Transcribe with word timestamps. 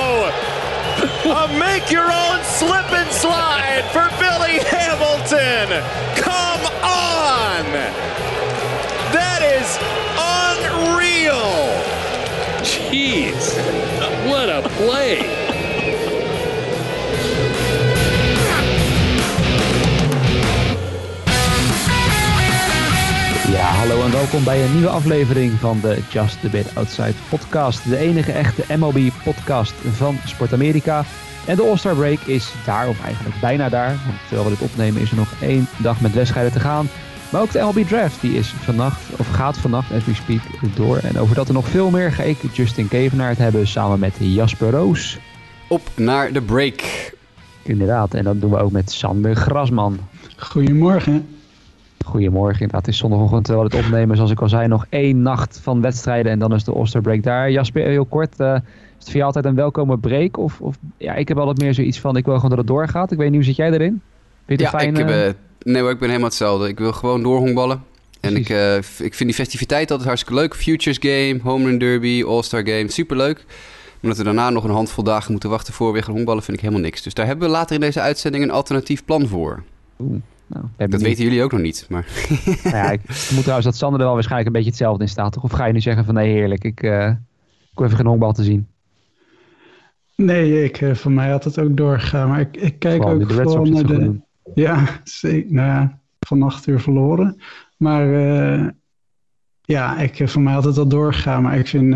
A 1.45 1.59
make 1.59 1.91
your 1.91 2.11
own 2.11 2.43
slip 2.43 2.91
and 2.93 3.11
slide 3.13 3.85
for 3.93 4.09
Billy 4.19 4.59
Hamilton. 4.65 5.69
Come 6.17 6.65
on. 6.83 7.65
That 9.13 9.43
is 9.43 9.79
unreal. 10.19 11.39
Jeez. 12.65 13.55
What 14.29 14.49
a 14.49 14.69
play. 14.71 15.48
Hallo 23.89 24.05
en 24.05 24.13
welkom 24.13 24.45
bij 24.45 24.65
een 24.65 24.73
nieuwe 24.73 24.89
aflevering 24.89 25.53
van 25.53 25.81
de 25.81 25.99
Just 26.11 26.45
a 26.45 26.49
Bit 26.49 26.75
Outside 26.75 27.15
podcast. 27.29 27.89
De 27.89 27.97
enige 27.97 28.33
echte 28.33 28.77
MLB 28.77 29.11
podcast 29.25 29.73
van 29.73 30.17
Sport 30.25 30.53
Amerika. 30.53 31.05
En 31.47 31.57
de 31.57 31.63
All-Star 31.63 31.95
Break 31.95 32.19
is 32.19 32.53
daar, 32.65 32.89
of 32.89 33.05
eigenlijk 33.05 33.41
bijna 33.41 33.69
daar. 33.69 33.89
Want 33.89 34.19
terwijl 34.27 34.49
we 34.49 34.57
dit 34.57 34.69
opnemen 34.69 35.01
is 35.01 35.11
er 35.11 35.17
nog 35.17 35.33
één 35.41 35.67
dag 35.77 36.01
met 36.01 36.15
wedstrijden 36.15 36.53
te 36.53 36.61
gaan. 36.61 36.89
Maar 37.31 37.41
ook 37.41 37.51
de 37.51 37.61
MLB 37.61 37.87
Draft, 37.87 38.21
die 38.21 38.33
is 38.33 38.49
vannacht, 38.49 39.01
of 39.17 39.29
gaat 39.29 39.59
vannacht 39.59 39.93
as 39.93 40.05
we 40.05 40.15
speak, 40.15 40.41
door. 40.75 40.97
En 40.97 41.19
over 41.19 41.35
dat 41.35 41.49
er 41.49 41.55
nog 41.55 41.69
veel 41.69 41.91
meer 41.91 42.13
ga 42.13 42.23
ik 42.23 42.39
Justin 42.53 42.89
Kevenaar 42.89 43.29
het 43.29 43.39
hebben 43.39 43.67
samen 43.67 43.99
met 43.99 44.15
Jasper 44.19 44.71
Roos. 44.71 45.19
Op 45.69 45.91
naar 45.95 46.33
de 46.33 46.43
break. 46.43 46.83
Inderdaad, 47.63 48.15
en 48.15 48.25
dat 48.25 48.41
doen 48.41 48.51
we 48.51 48.59
ook 48.59 48.73
met 48.73 48.93
Sander 48.93 49.37
Grasman. 49.37 49.99
Goedemorgen. 50.37 51.38
Goedemorgen, 52.09 52.61
inderdaad. 52.61 52.87
Het 52.87 52.95
is 52.95 53.01
zondagochtend 53.01 53.45
terwijl 53.45 53.69
we 53.69 53.77
het 53.77 53.85
opnemen. 53.85 54.17
Zoals 54.17 54.31
ik 54.31 54.41
al 54.41 54.49
zei, 54.49 54.69
nog 54.69 54.87
één 54.89 55.23
nacht 55.23 55.61
van 55.63 55.81
wedstrijden 55.81 56.33
en 56.33 56.39
dan 56.39 56.55
is 56.55 56.65
de 56.65 56.73
All-Star 56.73 57.03
Break 57.03 57.23
daar. 57.23 57.51
Jasper, 57.51 57.87
heel 57.87 58.05
kort, 58.05 58.41
uh, 58.41 58.55
is 58.55 58.61
het 58.99 59.05
voor 59.05 59.13
jou 59.13 59.25
altijd 59.25 59.45
een 59.45 59.55
welkome 59.55 59.99
break? 59.99 60.39
Of, 60.39 60.61
of, 60.61 60.77
ja, 60.97 61.15
ik 61.15 61.29
heb 61.29 61.39
altijd 61.39 61.59
meer 61.61 61.75
zoiets 61.75 62.01
van, 62.01 62.17
ik 62.17 62.25
wil 62.25 62.35
gewoon 62.35 62.51
dat 62.51 62.59
het 62.59 62.67
doorgaat. 62.67 63.13
Ik 63.13 63.19
weet 63.19 63.27
niet, 63.27 63.37
hoe 63.37 63.45
zit 63.45 63.57
jij 63.57 63.71
erin? 63.71 64.01
Vind 64.47 64.61
je 64.61 64.65
ja, 64.65 64.71
fijn, 64.71 64.97
ik, 64.97 65.09
heb, 65.09 65.09
uh... 65.09 65.73
nee 65.73 65.83
hoor, 65.83 65.91
ik 65.91 65.99
ben 65.99 66.09
helemaal 66.09 66.29
hetzelfde. 66.29 66.69
Ik 66.69 66.79
wil 66.79 66.93
gewoon 66.93 67.23
doorhongballen. 67.23 67.83
En 68.21 68.37
ik, 68.37 68.49
uh, 68.49 68.77
ik 68.77 69.15
vind 69.15 69.19
die 69.19 69.35
festiviteit 69.35 69.91
altijd 69.91 70.09
hartstikke 70.09 70.41
leuk. 70.41 70.55
Futures 70.55 70.99
Game, 71.01 71.39
Home 71.43 71.65
Run 71.65 71.79
Derby, 71.79 72.25
All-Star 72.27 72.67
Game, 72.67 72.91
superleuk. 72.91 73.45
Maar 74.01 74.11
dat 74.11 74.17
we 74.17 74.25
daarna 74.25 74.51
nog 74.51 74.65
een 74.65 74.71
handvol 74.71 75.05
dagen 75.05 75.31
moeten 75.31 75.51
wachten 75.51 75.75
voor 75.75 75.87
we 75.87 75.93
weer 75.93 76.03
gaan 76.03 76.15
honkballen, 76.15 76.43
vind 76.43 76.57
ik 76.57 76.63
helemaal 76.63 76.85
niks. 76.85 77.03
Dus 77.03 77.15
daar 77.15 77.27
hebben 77.27 77.49
we 77.49 77.55
later 77.55 77.75
in 77.75 77.81
deze 77.81 78.01
uitzending 78.01 78.45
een 78.45 78.51
alternatief 78.51 79.05
plan 79.05 79.27
voor. 79.27 79.63
Oeh. 79.99 80.21
Nou, 80.49 80.91
dat 80.91 81.03
weten 81.03 81.25
jullie 81.25 81.43
ook 81.43 81.53
nog 81.53 81.61
niet. 81.61 81.87
Maar... 81.89 82.07
Nou 82.65 82.77
ja, 82.77 82.91
ik 82.91 83.01
moet 83.35 83.41
trouwens 83.41 83.65
dat 83.65 83.77
Sander 83.77 84.01
er 84.01 84.07
wel 84.07 84.15
waarschijnlijk 84.15 84.47
een 84.47 84.55
beetje 84.63 84.71
hetzelfde 84.71 85.03
in 85.03 85.09
staat. 85.09 85.33
Toch? 85.33 85.45
Of 85.45 85.51
ga 85.51 85.65
je 85.65 85.73
nu 85.73 85.81
zeggen 85.81 86.05
van 86.05 86.15
nee 86.15 86.33
heerlijk, 86.33 86.65
ik, 86.65 86.83
uh, 86.83 87.09
ik 87.09 87.75
hoef 87.75 87.85
even 87.85 87.97
geen 87.97 88.07
honkbal 88.07 88.33
te 88.33 88.45
zien. 88.45 88.67
Nee, 90.17 90.65
ik, 90.65 90.81
uh, 90.81 90.95
voor 90.95 91.11
mij 91.11 91.31
had 91.31 91.45
het 91.45 91.59
ook 91.59 91.77
doorgegaan. 91.77 92.29
Maar 92.29 92.41
ik, 92.41 92.57
ik 92.57 92.79
kijk 92.79 93.03
Vooral, 93.03 93.21
ook 93.21 93.33
gewoon 93.33 93.71
naar 93.71 93.87
de... 93.87 94.21
Ja, 94.55 94.85
zeker, 95.05 95.53
nou 95.53 95.69
ja, 95.69 96.01
van 96.21 96.43
acht 96.43 96.67
uur 96.67 96.81
verloren. 96.81 97.41
Maar 97.77 98.07
uh, 98.07 98.69
ja, 99.63 99.99
ik, 99.99 100.29
voor 100.29 100.43
mij 100.43 100.55
had 100.55 100.65
het 100.65 100.79
al 100.79 100.89
doorgegaan. 100.89 101.43
Maar 101.43 101.59
ik 101.59 101.67
vind, 101.67 101.95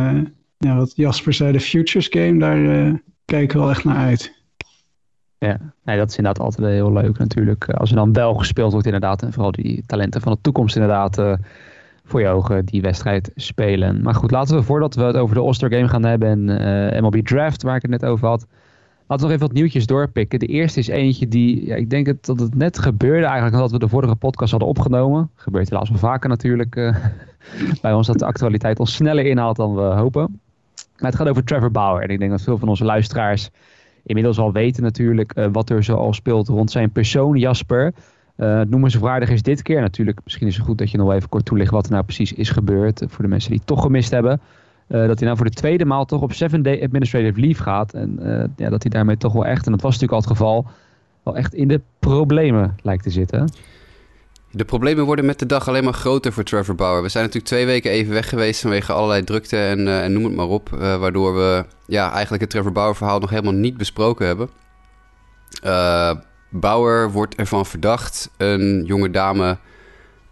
ja, 0.59 0.77
wat 0.77 0.93
Jasper 0.97 1.33
zei, 1.33 1.53
de 1.53 1.61
Futures 1.61 2.09
Game, 2.11 2.39
daar 2.39 2.93
kijk 3.25 3.43
ik 3.43 3.53
wel 3.53 3.71
echt 3.71 3.85
naar 3.85 3.97
uit. 3.97 4.42
Ja, 5.43 5.59
nee, 5.85 5.97
dat 5.97 6.11
is 6.11 6.17
inderdaad 6.17 6.45
altijd 6.45 6.69
heel 6.69 6.93
leuk 6.93 7.19
natuurlijk. 7.19 7.71
Als 7.71 7.91
er 7.91 7.97
dan 7.97 8.13
wel 8.13 8.35
gespeeld 8.35 8.73
wordt 8.73 8.87
inderdaad. 8.87 9.23
En 9.23 9.33
vooral 9.33 9.53
die 9.53 9.83
talenten 9.87 10.21
van 10.21 10.33
de 10.33 10.39
toekomst 10.41 10.77
inderdaad 10.77 11.19
uh, 11.19 11.33
voor 12.05 12.21
je 12.21 12.29
ogen 12.29 12.65
die 12.65 12.83
wedstrijd 12.83 13.31
spelen. 13.35 14.03
Maar 14.03 14.15
goed, 14.15 14.31
laten 14.31 14.57
we 14.57 14.63
voordat 14.63 14.95
we 14.95 15.03
het 15.03 15.17
over 15.17 15.35
de 15.35 15.41
All-Star 15.41 15.71
Game 15.71 15.89
gaan 15.89 16.05
hebben 16.05 16.29
en 16.29 16.95
uh, 16.95 17.01
MLB 17.01 17.27
Draft 17.27 17.63
waar 17.63 17.77
ik 17.77 17.83
het 17.83 17.91
net 17.91 18.05
over 18.05 18.29
had. 18.29 18.47
Laten 19.07 19.17
we 19.17 19.23
nog 19.23 19.31
even 19.31 19.47
wat 19.47 19.53
nieuwtjes 19.53 19.87
doorpikken. 19.87 20.39
De 20.39 20.47
eerste 20.47 20.79
is 20.79 20.89
eentje 20.89 21.29
die, 21.29 21.67
ja, 21.67 21.75
ik 21.75 21.91
denk 21.91 22.25
dat 22.27 22.41
het 22.41 22.55
net 22.55 22.79
gebeurde 22.79 23.25
eigenlijk 23.25 23.55
nadat 23.55 23.71
we 23.71 23.79
de 23.79 23.89
vorige 23.89 24.17
podcast 24.17 24.51
hadden 24.51 24.69
opgenomen. 24.69 25.31
Gebeurt 25.35 25.71
helaas 25.71 25.89
wel 25.89 25.99
vaker 25.99 26.29
natuurlijk 26.29 26.77
uh, 26.77 26.97
bij 27.83 27.93
ons 27.93 28.07
dat 28.07 28.19
de 28.19 28.25
actualiteit 28.25 28.79
ons 28.79 28.95
sneller 28.95 29.27
inhaalt 29.27 29.57
dan 29.57 29.75
we 29.75 29.83
hopen. 29.83 30.41
Maar 30.99 31.11
het 31.11 31.21
gaat 31.21 31.29
over 31.29 31.45
Trevor 31.45 31.71
Bauer. 31.71 32.03
En 32.03 32.09
ik 32.09 32.19
denk 32.19 32.31
dat 32.31 32.43
veel 32.43 32.59
van 32.59 32.69
onze 32.69 32.85
luisteraars 32.85 33.51
inmiddels 34.05 34.39
al 34.39 34.53
weten 34.53 34.83
natuurlijk 34.83 35.39
uh, 35.39 35.47
wat 35.53 35.71
er 35.71 35.85
zoal 35.85 36.13
speelt 36.13 36.49
rond 36.49 36.71
zijn 36.71 36.91
persoon, 36.91 37.37
Jasper. 37.37 37.93
Uh, 38.37 38.61
noemenswaardig 38.61 39.31
is 39.31 39.43
dit 39.43 39.63
keer 39.63 39.81
natuurlijk, 39.81 40.21
misschien 40.25 40.47
is 40.47 40.57
het 40.57 40.65
goed 40.65 40.79
dat 40.79 40.91
je 40.91 40.99
nog 40.99 41.13
even 41.13 41.29
kort 41.29 41.45
toelicht 41.45 41.71
wat 41.71 41.87
er 41.87 41.93
nou 41.93 42.05
precies 42.05 42.33
is 42.33 42.51
gebeurd. 42.51 43.05
voor 43.09 43.25
de 43.25 43.31
mensen 43.31 43.51
die 43.51 43.59
het 43.59 43.67
toch 43.67 43.83
gemist 43.83 44.11
hebben. 44.11 44.41
Dat 44.87 45.19
hij 45.19 45.27
nou 45.27 45.37
voor 45.37 45.47
de 45.47 45.53
tweede 45.53 45.85
maal 45.85 46.05
toch 46.05 46.23
op 46.23 46.33
7-day 46.33 46.83
administrative 46.83 47.41
leave 47.41 47.63
gaat. 47.63 47.95
En 47.95 48.19
ja, 48.57 48.71
dat 48.71 48.83
hij 48.83 48.91
daarmee 48.91 49.17
toch 49.17 49.33
wel 49.33 49.47
echt, 49.47 49.67
en 49.67 49.73
dat 49.73 49.81
was 49.81 49.93
natuurlijk 49.93 50.13
al 50.13 50.29
het 50.29 50.39
geval, 50.39 50.67
wel 51.23 51.37
echt 51.37 51.55
in 51.55 51.69
de 51.69 51.81
problemen 51.99 52.75
lijkt 52.83 53.03
te 53.03 53.11
zitten. 53.11 53.49
De 54.55 54.65
problemen 54.65 55.05
worden 55.05 55.25
met 55.25 55.39
de 55.39 55.47
dag 55.47 55.69
alleen 55.69 55.85
maar 55.85 55.93
groter 55.93 56.33
voor 56.33 56.45
Trevor 56.45 56.75
Bauer. 56.75 57.03
We 57.03 57.09
zijn 57.09 57.25
natuurlijk 57.25 57.53
twee 57.53 57.67
weken 57.67 57.91
even 57.91 58.13
weg 58.13 58.29
geweest 58.29 58.61
vanwege 58.61 58.93
allerlei 58.93 59.25
drukte 59.25 59.57
en, 59.57 59.89
en 59.89 60.13
noem 60.13 60.25
het 60.25 60.35
maar 60.35 60.47
op. 60.47 60.71
Uh, 60.75 60.97
waardoor 60.97 61.35
we 61.35 61.65
ja, 61.87 62.11
eigenlijk 62.11 62.43
het 62.43 62.51
Trevor 62.51 62.73
Bauer 62.73 62.97
verhaal 62.97 63.19
nog 63.19 63.31
helemaal 63.31 63.53
niet 63.53 63.77
besproken 63.77 64.27
hebben. 64.27 64.51
Uh, 65.65 66.13
Bauer 66.49 67.11
wordt 67.11 67.35
ervan 67.35 67.67
verdacht 67.67 68.31
een 68.37 68.85
jonge 68.87 69.11
dame... 69.11 69.59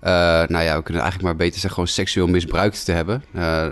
nou 0.01 0.63
ja, 0.63 0.77
we 0.77 0.83
kunnen 0.83 1.03
eigenlijk 1.03 1.23
maar 1.23 1.37
beter 1.37 1.53
zeggen 1.53 1.71
gewoon 1.71 1.89
seksueel 1.89 2.27
misbruikt 2.27 2.85
te 2.85 2.93
hebben. 2.93 3.25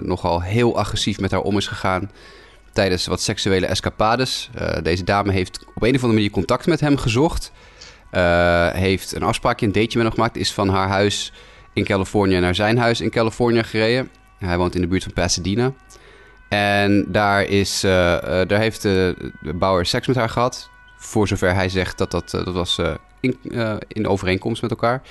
nogal 0.02 0.42
heel 0.42 0.78
agressief 0.78 1.20
met 1.20 1.30
haar 1.30 1.40
om 1.40 1.56
is 1.56 1.66
gegaan 1.66 2.10
tijdens 2.72 3.06
wat 3.06 3.20
seksuele 3.20 3.66
escapades. 3.66 4.50
deze 4.82 5.04
dame 5.04 5.32
heeft 5.32 5.64
op 5.74 5.82
een 5.82 5.94
of 5.94 6.02
andere 6.02 6.12
manier 6.12 6.30
contact 6.30 6.66
met 6.66 6.80
hem 6.80 6.96
gezocht... 6.96 7.52
Uh, 8.12 8.68
heeft 8.68 9.14
een 9.14 9.22
afspraakje, 9.22 9.66
een 9.66 9.72
dateje 9.72 9.96
met 9.96 10.06
hem 10.06 10.14
gemaakt. 10.14 10.36
Is 10.36 10.52
van 10.52 10.68
haar 10.68 10.88
huis 10.88 11.32
in 11.72 11.84
Californië 11.84 12.38
naar 12.38 12.54
zijn 12.54 12.78
huis 12.78 13.00
in 13.00 13.10
Californië 13.10 13.62
gereden. 13.62 14.10
Hij 14.38 14.56
woont 14.58 14.74
in 14.74 14.80
de 14.80 14.86
buurt 14.86 15.02
van 15.02 15.12
Pasadena. 15.12 15.72
En 16.48 17.04
daar, 17.08 17.42
is, 17.42 17.84
uh, 17.84 17.90
uh, 17.90 18.20
daar 18.22 18.58
heeft 18.58 18.82
de 18.82 19.30
Bauer 19.54 19.86
seks 19.86 20.06
met 20.06 20.16
haar 20.16 20.28
gehad. 20.28 20.70
Voor 20.96 21.28
zover 21.28 21.54
hij 21.54 21.68
zegt 21.68 21.98
dat 21.98 22.10
dat, 22.10 22.30
dat 22.30 22.52
was 22.52 22.80
in, 23.20 23.38
in 23.88 24.08
overeenkomst 24.08 24.62
met 24.62 24.70
elkaar. 24.70 25.02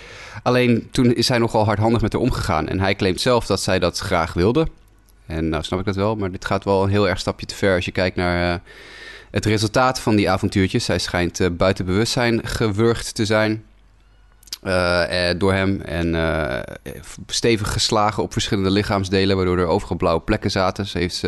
Alleen 0.44 0.88
toen 0.92 1.14
is 1.14 1.30
hij 1.30 1.38
nogal 1.38 1.66
hardhandig 1.66 2.02
met 2.02 2.14
haar 2.14 2.22
omgegaan. 2.22 2.68
En 2.68 2.80
hij 2.80 2.96
claimt 2.96 3.22
zelf 3.22 3.46
dat 3.46 3.62
zij 3.62 3.80
dat 3.80 3.98
graag 3.98 4.34
wilde. 4.34 4.68
En 5.26 5.50
nou 5.50 5.64
snap 5.64 5.80
ik 5.80 5.86
dat 5.86 5.96
wel, 5.96 6.16
maar 6.16 6.32
dit 6.32 6.46
gaat 6.46 6.64
wel 6.64 6.84
een 6.84 6.90
heel 6.90 7.10
erg 7.10 7.20
stapje 7.20 7.46
te 7.46 7.56
ver 7.56 7.76
als 7.76 7.86
je 7.86 7.92
kijkt 7.92 8.16
naar 8.16 8.62
het 9.38 9.46
resultaat 9.46 10.00
van 10.00 10.16
die 10.16 10.30
avontuurtjes. 10.30 10.86
Zij 10.86 11.00
schijnt 11.00 11.40
uh, 11.40 11.48
buiten 11.52 11.86
bewustzijn 11.86 12.48
gewurgd 12.48 13.16
te 13.16 13.26
zijn 13.26 13.64
uh, 14.64 15.30
door 15.38 15.54
hem. 15.54 15.82
En 15.82 16.16
stevig 17.28 17.72
geslagen 17.72 18.24
op 18.24 18.32
verschillende 18.32 18.72
lichaamsdelen, 18.72 19.36
waardoor 19.36 19.58
er 19.58 19.66
overal 19.66 19.98
blauwe 19.98 20.22
plekken 20.22 20.52
zaten. 20.52 20.86
Ze 20.86 20.98
heeft, 20.98 21.24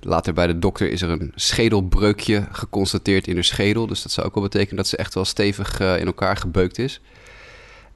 later 0.00 0.32
bij 0.32 0.46
de 0.46 0.58
dokter 0.58 0.90
is 0.90 1.02
er 1.02 1.10
een 1.10 1.32
schedelbreukje 1.34 2.46
geconstateerd 2.52 3.26
in 3.26 3.34
haar 3.34 3.44
schedel. 3.44 3.86
Dus 3.86 4.02
dat 4.02 4.12
zou 4.12 4.26
ook 4.26 4.34
wel 4.34 4.42
betekenen 4.42 4.76
dat 4.76 4.86
ze 4.86 4.96
echt 4.96 5.14
wel 5.14 5.24
stevig 5.24 5.80
in 5.80 6.06
elkaar 6.06 6.36
gebeukt 6.36 6.78
is. 6.78 7.00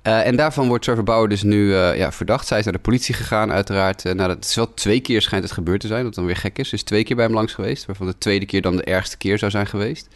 Uh, 0.06 0.26
en 0.26 0.36
daarvan 0.36 0.68
wordt 0.68 0.84
Trevor 0.84 1.04
Bauer 1.04 1.28
dus 1.28 1.42
nu 1.42 1.66
uh, 1.66 1.96
ja, 1.96 2.12
verdacht. 2.12 2.46
Zij 2.46 2.58
is 2.58 2.64
naar 2.64 2.72
de 2.72 2.78
politie 2.78 3.14
gegaan, 3.14 3.52
uiteraard. 3.52 4.04
Uh, 4.04 4.12
nou, 4.12 4.28
dat 4.28 4.44
is 4.44 4.54
wel 4.54 4.74
twee 4.74 5.00
keer 5.00 5.22
schijnt 5.22 5.44
het 5.44 5.52
gebeurd 5.52 5.80
te 5.80 5.86
zijn, 5.86 6.04
wat 6.04 6.14
dan 6.14 6.26
weer 6.26 6.36
gek 6.36 6.58
is. 6.58 6.72
Is 6.72 6.82
twee 6.82 7.04
keer 7.04 7.16
bij 7.16 7.24
hem 7.24 7.34
langs 7.34 7.52
geweest, 7.54 7.86
waarvan 7.86 8.06
de 8.06 8.18
tweede 8.18 8.46
keer 8.46 8.62
dan 8.62 8.76
de 8.76 8.84
ergste 8.84 9.16
keer 9.16 9.38
zou 9.38 9.50
zijn 9.50 9.66
geweest. 9.66 10.08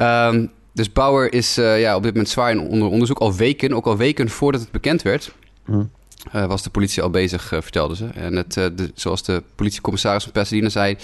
Um, 0.00 0.50
dus 0.72 0.92
Bauer 0.92 1.32
is 1.32 1.54
ja, 1.54 1.96
op 1.96 2.02
dit 2.02 2.12
moment 2.12 2.30
zwaar 2.30 2.56
onder 2.56 2.88
onderzoek, 2.88 3.18
al 3.18 3.34
weken, 3.34 3.72
ook 3.72 3.86
al 3.86 3.96
weken 3.96 4.28
voordat 4.28 4.60
het 4.60 4.70
bekend 4.70 5.02
werd. 5.02 5.34
Mm. 5.66 5.90
Uh, 6.34 6.46
was 6.46 6.62
de 6.62 6.70
politie 6.70 7.02
al 7.02 7.10
bezig, 7.10 7.52
uh, 7.52 7.60
vertelden 7.60 7.96
ze. 7.96 8.06
En 8.06 8.36
het, 8.36 8.56
uh, 8.56 8.66
de, 8.76 8.90
zoals 8.94 9.22
de 9.22 9.42
politiecommissaris 9.54 10.22
van 10.22 10.32
Pasadena 10.32 10.68
zei... 10.68 10.96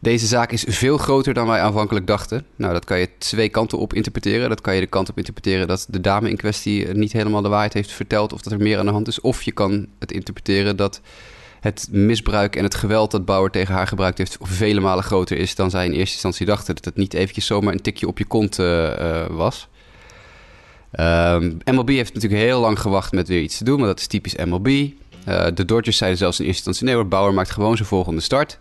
deze 0.00 0.26
zaak 0.26 0.52
is 0.52 0.64
veel 0.68 0.98
groter 0.98 1.34
dan 1.34 1.46
wij 1.46 1.60
aanvankelijk 1.60 2.06
dachten. 2.06 2.46
Nou, 2.56 2.72
dat 2.72 2.84
kan 2.84 2.98
je 2.98 3.08
twee 3.18 3.48
kanten 3.48 3.78
op 3.78 3.94
interpreteren. 3.94 4.48
Dat 4.48 4.60
kan 4.60 4.74
je 4.74 4.80
de 4.80 4.86
kant 4.86 5.08
op 5.08 5.16
interpreteren 5.16 5.66
dat 5.66 5.86
de 5.88 6.00
dame 6.00 6.30
in 6.30 6.36
kwestie... 6.36 6.88
niet 6.88 7.12
helemaal 7.12 7.42
de 7.42 7.48
waarheid 7.48 7.72
heeft 7.72 7.92
verteld 7.92 8.32
of 8.32 8.42
dat 8.42 8.52
er 8.52 8.58
meer 8.58 8.78
aan 8.78 8.86
de 8.86 8.92
hand 8.92 9.08
is. 9.08 9.20
Of 9.20 9.42
je 9.42 9.52
kan 9.52 9.86
het 9.98 10.12
interpreteren 10.12 10.76
dat 10.76 11.00
het 11.60 11.88
misbruik 11.90 12.56
en 12.56 12.64
het 12.64 12.74
geweld... 12.74 13.10
dat 13.10 13.24
Bauer 13.24 13.50
tegen 13.50 13.74
haar 13.74 13.86
gebruikt 13.86 14.18
heeft... 14.18 14.36
vele 14.40 14.80
malen 14.80 15.04
groter 15.04 15.38
is 15.38 15.54
dan 15.54 15.70
zij 15.70 15.84
in 15.84 15.92
eerste 15.92 16.12
instantie 16.12 16.46
dachten. 16.46 16.74
Dat 16.74 16.84
het 16.84 16.96
niet 16.96 17.14
eventjes 17.14 17.46
zomaar 17.46 17.72
een 17.72 17.82
tikje 17.82 18.06
op 18.06 18.18
je 18.18 18.24
kont 18.24 18.56
was... 19.28 19.68
Um, 21.00 21.60
ehm, 21.64 21.74
MLB 21.76 21.88
heeft 21.88 22.14
natuurlijk 22.14 22.42
heel 22.42 22.60
lang 22.60 22.78
gewacht 22.78 23.12
met 23.12 23.28
weer 23.28 23.40
iets 23.40 23.58
te 23.58 23.64
doen, 23.64 23.78
maar 23.78 23.86
dat 23.86 24.00
is 24.00 24.06
typisch 24.06 24.36
MLB. 24.36 24.66
Eh, 25.24 25.46
de 25.54 25.64
Dodgers 25.64 25.96
zeiden 25.96 26.18
zelfs 26.18 26.40
in 26.40 26.46
eerste 26.46 26.68
instantie: 26.68 26.84
nee 26.84 26.94
hoor, 26.94 27.08
Bauer 27.08 27.34
maakt 27.34 27.50
gewoon 27.50 27.76
zijn 27.76 27.88
volgende 27.88 28.20
start. 28.20 28.58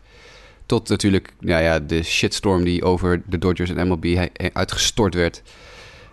Tot 0.66 0.90
natuurlijk 0.90 1.34
nou 1.40 1.64
ja, 1.64 1.80
de 1.80 2.04
shitstorm 2.04 2.64
die 2.64 2.84
over 2.84 3.22
de 3.26 3.38
Dodgers 3.38 3.70
en 3.70 3.88
MLB 3.88 4.28
uitgestort 4.54 5.14
werd. 5.14 5.42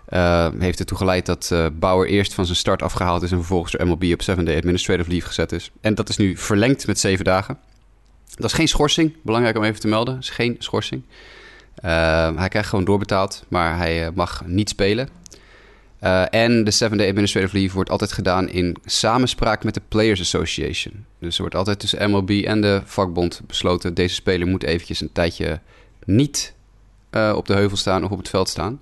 Uh, 0.08 0.48
heeft 0.58 0.78
ertoe 0.78 0.96
geleid 0.96 1.26
dat 1.26 1.50
uh, 1.52 1.66
Bauer 1.72 2.06
eerst 2.06 2.34
van 2.34 2.44
zijn 2.44 2.56
start 2.56 2.82
afgehaald 2.82 3.22
is 3.22 3.30
en 3.30 3.36
vervolgens 3.36 3.72
door 3.72 3.86
MLB 3.86 4.04
op 4.12 4.22
7-day 4.22 4.56
administrative 4.56 5.10
leave 5.10 5.26
gezet 5.26 5.52
is. 5.52 5.70
En 5.80 5.94
dat 5.94 6.08
is 6.08 6.16
nu 6.16 6.36
verlengd 6.36 6.86
met 6.86 6.98
zeven 6.98 7.24
dagen. 7.24 7.58
Dat 8.34 8.50
is 8.50 8.52
geen 8.52 8.69
schorsing, 8.69 9.16
belangrijk 9.22 9.56
om 9.56 9.64
even 9.64 9.80
te 9.80 9.88
melden. 9.88 10.14
Dat 10.14 10.22
is 10.22 10.30
geen 10.30 10.56
schorsing. 10.58 11.02
Uh, 11.84 12.36
hij 12.36 12.48
krijgt 12.48 12.69
gewoon 12.69 12.84
doorbetaald, 12.84 13.44
maar 13.48 13.76
hij 13.76 14.10
mag 14.14 14.42
niet 14.46 14.69
spelen. 14.69 15.08
En 16.31 16.64
de 16.64 16.75
7-day 16.84 17.08
administrative 17.08 17.56
leave 17.56 17.75
wordt 17.75 17.90
altijd 17.90 18.12
gedaan 18.12 18.49
in 18.49 18.76
samenspraak 18.84 19.64
met 19.64 19.75
de 19.75 19.82
Players 19.88 20.20
Association. 20.20 21.04
Dus 21.19 21.34
er 21.34 21.40
wordt 21.40 21.56
altijd 21.56 21.78
tussen 21.78 22.10
MLB 22.10 22.31
en 22.31 22.60
de 22.60 22.82
vakbond 22.84 23.43
besloten... 23.46 23.94
deze 23.94 24.14
speler 24.14 24.46
moet 24.46 24.62
eventjes 24.62 25.00
een 25.00 25.12
tijdje 25.12 25.60
niet 26.04 26.54
op 27.34 27.46
de 27.46 27.54
heuvel 27.54 27.76
staan 27.76 28.04
of 28.04 28.10
op 28.10 28.19
het 28.19 28.28
veld 28.28 28.49
staan... 28.49 28.81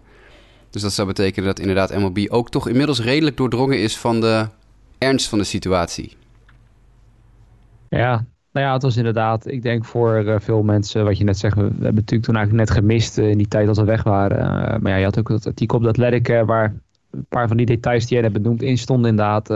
Dus 0.71 0.83
dat 0.83 0.93
zou 0.93 1.09
betekenen 1.09 1.47
dat 1.47 1.59
inderdaad 1.59 1.99
MLB 1.99 2.27
ook 2.29 2.51
toch 2.51 2.69
inmiddels 2.69 3.01
redelijk 3.01 3.37
doordrongen 3.37 3.83
is 3.83 3.99
van 3.99 4.21
de 4.21 4.47
ernst 4.99 5.29
van 5.29 5.39
de 5.39 5.45
situatie. 5.45 6.17
Ja, 7.89 8.25
nou 8.53 8.67
ja, 8.67 8.73
het 8.73 8.83
was 8.83 8.97
inderdaad, 8.97 9.47
ik 9.47 9.63
denk 9.63 9.85
voor 9.85 10.23
uh, 10.25 10.35
veel 10.39 10.63
mensen, 10.63 11.05
wat 11.05 11.19
je 11.19 11.25
net 11.25 11.39
zegt, 11.39 11.55
we 11.55 11.63
hebben 11.63 11.95
natuurlijk 11.95 12.25
toen 12.25 12.37
eigenlijk 12.37 12.69
net 12.69 12.79
gemist 12.79 13.19
in 13.19 13.39
die 13.39 13.49
tijd 13.49 13.67
dat 13.67 13.77
we 13.77 13.85
weg 13.85 14.03
waren. 14.03 14.83
Maar 14.83 14.93
ja, 14.93 14.99
je 14.99 15.05
had 15.05 15.19
ook 15.19 15.29
dat 15.29 15.47
artikel 15.47 15.77
op 15.77 15.83
dat 15.83 15.99
Athletic 15.99 16.47
waar 16.47 16.75
een 17.11 17.27
paar 17.29 17.49
van 17.49 17.57
die 17.57 17.67
details 17.67 18.07
die 18.07 18.19
jij 18.19 18.29
net 18.29 18.43
benoemd 18.43 18.63
in 18.63 18.79
stonden 18.79 19.11
inderdaad. 19.11 19.49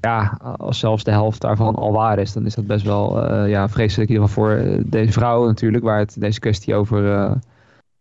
ja, 0.00 0.38
als 0.56 0.78
zelfs 0.78 1.04
de 1.04 1.10
helft 1.10 1.40
daarvan 1.40 1.74
al 1.74 1.92
waar 1.92 2.18
is, 2.18 2.32
dan 2.32 2.46
is 2.46 2.54
dat 2.54 2.66
best 2.66 2.84
wel 2.84 3.26
ja, 3.46 3.68
vreselijk 3.68 4.10
in 4.10 4.14
ieder 4.14 4.28
geval 4.28 4.44
voor 4.44 4.82
deze 4.86 5.12
vrouw 5.12 5.46
natuurlijk, 5.46 5.84
waar 5.84 5.98
het 5.98 6.16
deze 6.18 6.40
kwestie 6.40 6.74
over 6.74 7.32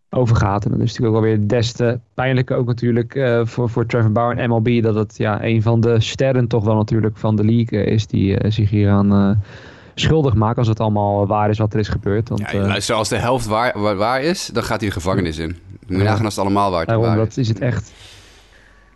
overgaat. 0.09 0.65
En 0.65 0.71
dat 0.71 0.79
is 0.79 0.85
natuurlijk 0.85 1.15
ook 1.15 1.23
alweer 1.23 1.47
des 1.47 1.71
te 1.71 1.99
pijnlijker 2.13 2.57
ook 2.57 2.67
natuurlijk 2.67 3.15
uh, 3.15 3.41
voor, 3.43 3.69
voor 3.69 3.85
Trevor 3.85 4.11
Bauer 4.11 4.37
en 4.37 4.49
MLB. 4.49 4.83
Dat 4.83 4.95
het 4.95 5.17
ja, 5.17 5.43
een 5.43 5.61
van 5.61 5.81
de 5.81 5.99
sterren 5.99 6.47
toch 6.47 6.63
wel 6.63 6.75
natuurlijk 6.75 7.17
van 7.17 7.35
de 7.35 7.45
league 7.45 7.83
is 7.83 8.07
die 8.07 8.43
uh, 8.43 8.51
zich 8.51 8.69
hieraan 8.69 9.13
uh, 9.13 9.35
schuldig 9.95 10.33
maakt. 10.33 10.57
Als 10.57 10.67
het 10.67 10.79
allemaal 10.79 11.27
waar 11.27 11.49
is 11.49 11.57
wat 11.57 11.73
er 11.73 11.79
is 11.79 11.87
gebeurd. 11.87 12.29
Want, 12.29 12.51
ja, 12.51 12.59
luister, 12.59 12.95
als 12.95 13.09
de 13.09 13.17
helft 13.17 13.45
waar, 13.45 13.79
waar, 13.79 13.95
waar, 13.95 14.21
is, 14.21 14.49
dan 14.53 14.63
gaat 14.63 14.79
hij 14.79 14.89
de 14.89 14.95
gevangenis 14.95 15.37
in. 15.37 15.57
Moet 15.87 15.97
je 15.97 16.03
nagaan 16.03 16.25
als 16.25 16.35
het 16.35 16.45
allemaal 16.45 16.71
waar, 16.71 16.85
Daarom, 16.85 17.05
waar 17.05 17.15
dat 17.15 17.37
is 17.37 17.47
het 17.47 17.59
echt 17.59 17.91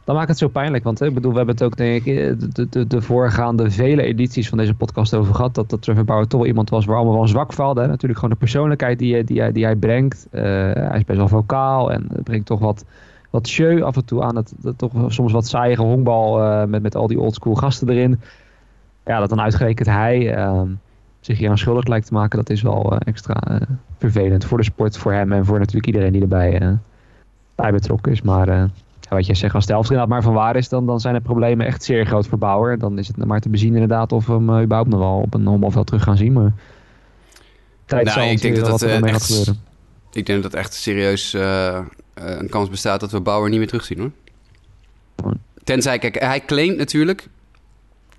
dan 0.03 0.15
maakt 0.15 0.27
het 0.27 0.37
zo 0.37 0.47
pijnlijk. 0.47 0.83
Want 0.83 1.01
ik 1.01 1.13
bedoel, 1.13 1.31
we 1.31 1.37
hebben 1.37 1.55
het 1.55 1.63
ook 1.63 1.77
denk 1.77 2.03
ik 2.03 2.39
de, 2.55 2.69
de, 2.69 2.87
de 2.87 3.01
voorgaande 3.01 3.71
vele 3.71 4.01
edities 4.01 4.49
van 4.49 4.57
deze 4.57 4.73
podcast 4.73 5.13
over 5.13 5.35
gehad. 5.35 5.55
Dat, 5.55 5.69
dat 5.69 5.81
Trevor 5.81 6.03
Bauer 6.03 6.27
toch 6.27 6.39
wel 6.39 6.49
iemand 6.49 6.69
was 6.69 6.85
waar 6.85 6.95
allemaal 6.95 7.15
wel 7.15 7.27
zwak 7.27 7.53
valt. 7.53 7.77
Hè? 7.77 7.87
Natuurlijk 7.87 8.19
gewoon 8.19 8.33
de 8.33 8.39
persoonlijkheid 8.39 8.99
die, 8.99 9.23
die, 9.23 9.51
die 9.51 9.63
hij 9.63 9.75
brengt. 9.75 10.27
Uh, 10.31 10.41
hij 10.73 10.97
is 10.97 11.05
best 11.05 11.17
wel 11.17 11.27
vocaal 11.27 11.91
en 11.91 12.07
brengt 12.23 12.45
toch 12.45 12.59
wat, 12.59 12.85
wat 13.29 13.47
show 13.47 13.83
af 13.83 13.95
en 13.95 14.05
toe 14.05 14.23
aan. 14.23 14.35
Dat, 14.35 14.53
toch 14.77 14.91
soms 15.07 15.31
wat 15.31 15.47
saaie 15.47 15.75
honkbal 15.75 16.67
met, 16.67 16.81
met 16.81 16.95
al 16.95 17.07
die 17.07 17.19
oldschool 17.19 17.55
gasten 17.55 17.89
erin. 17.89 18.19
Ja, 19.05 19.19
dat 19.19 19.29
dan 19.29 19.41
uitgerekend 19.41 19.87
hij 19.87 20.37
uh, 20.37 20.61
zich 21.19 21.37
hier 21.37 21.49
aan 21.49 21.57
schuldig 21.57 21.87
lijkt 21.87 22.07
te 22.07 22.13
maken. 22.13 22.37
Dat 22.37 22.49
is 22.49 22.61
wel 22.61 22.97
extra 22.97 23.59
vervelend 23.97 24.45
voor 24.45 24.57
de 24.57 24.63
sport, 24.63 24.97
voor 24.97 25.13
hem 25.13 25.31
en 25.31 25.45
voor 25.45 25.59
natuurlijk 25.59 25.85
iedereen 25.85 26.11
die 26.11 26.21
erbij 26.21 26.77
bij 27.55 27.71
betrokken 27.71 28.11
is. 28.11 28.21
Maar 28.21 28.69
wat 29.13 29.25
jij 29.25 29.35
zegt, 29.35 29.55
als 29.55 29.65
de 29.65 29.71
helft 29.71 29.89
inderdaad 29.89 30.13
maar 30.13 30.23
van 30.23 30.33
waar 30.33 30.55
is, 30.55 30.69
dan, 30.69 30.85
dan 30.85 30.99
zijn 30.99 31.13
de 31.13 31.21
problemen 31.21 31.65
echt 31.65 31.83
zeer 31.83 32.05
groot 32.05 32.27
voor 32.27 32.37
Bauer. 32.37 32.77
Dan 32.77 32.97
is 32.97 33.07
het 33.07 33.25
maar 33.25 33.39
te 33.39 33.49
bezien 33.49 33.73
inderdaad 33.73 34.11
of 34.11 34.25
we 34.25 34.33
hem 34.33 34.49
uh, 34.49 34.61
überhaupt 34.61 34.89
nog 34.89 34.99
wel 34.99 35.21
op 35.21 35.33
een 35.33 35.45
honkbalveld 35.45 35.87
terug 35.87 36.03
gaan 36.03 36.17
zien. 36.17 36.33
Maar 36.33 36.53
tijd 37.85 38.05
nou, 38.05 38.19
zal 38.19 38.29
ik 38.29 38.41
denk 38.41 38.55
dat 38.55 38.65
dat, 38.65 38.83
uh, 38.83 39.03
echt, 39.03 39.25
gebeuren. 39.25 39.59
Ik 40.11 40.25
denk 40.25 40.43
dat 40.43 40.53
echt 40.53 40.73
serieus 40.73 41.33
uh, 41.33 41.79
een 42.13 42.49
kans 42.49 42.69
bestaat 42.69 42.99
dat 42.99 43.11
we 43.11 43.21
Bauer 43.21 43.49
niet 43.49 43.59
meer 43.59 43.67
terugzien 43.67 43.99
hoor. 43.99 44.11
Tenzij, 45.63 45.99
kijk, 45.99 46.19
hij 46.19 46.45
claimt 46.45 46.77
natuurlijk 46.77 47.27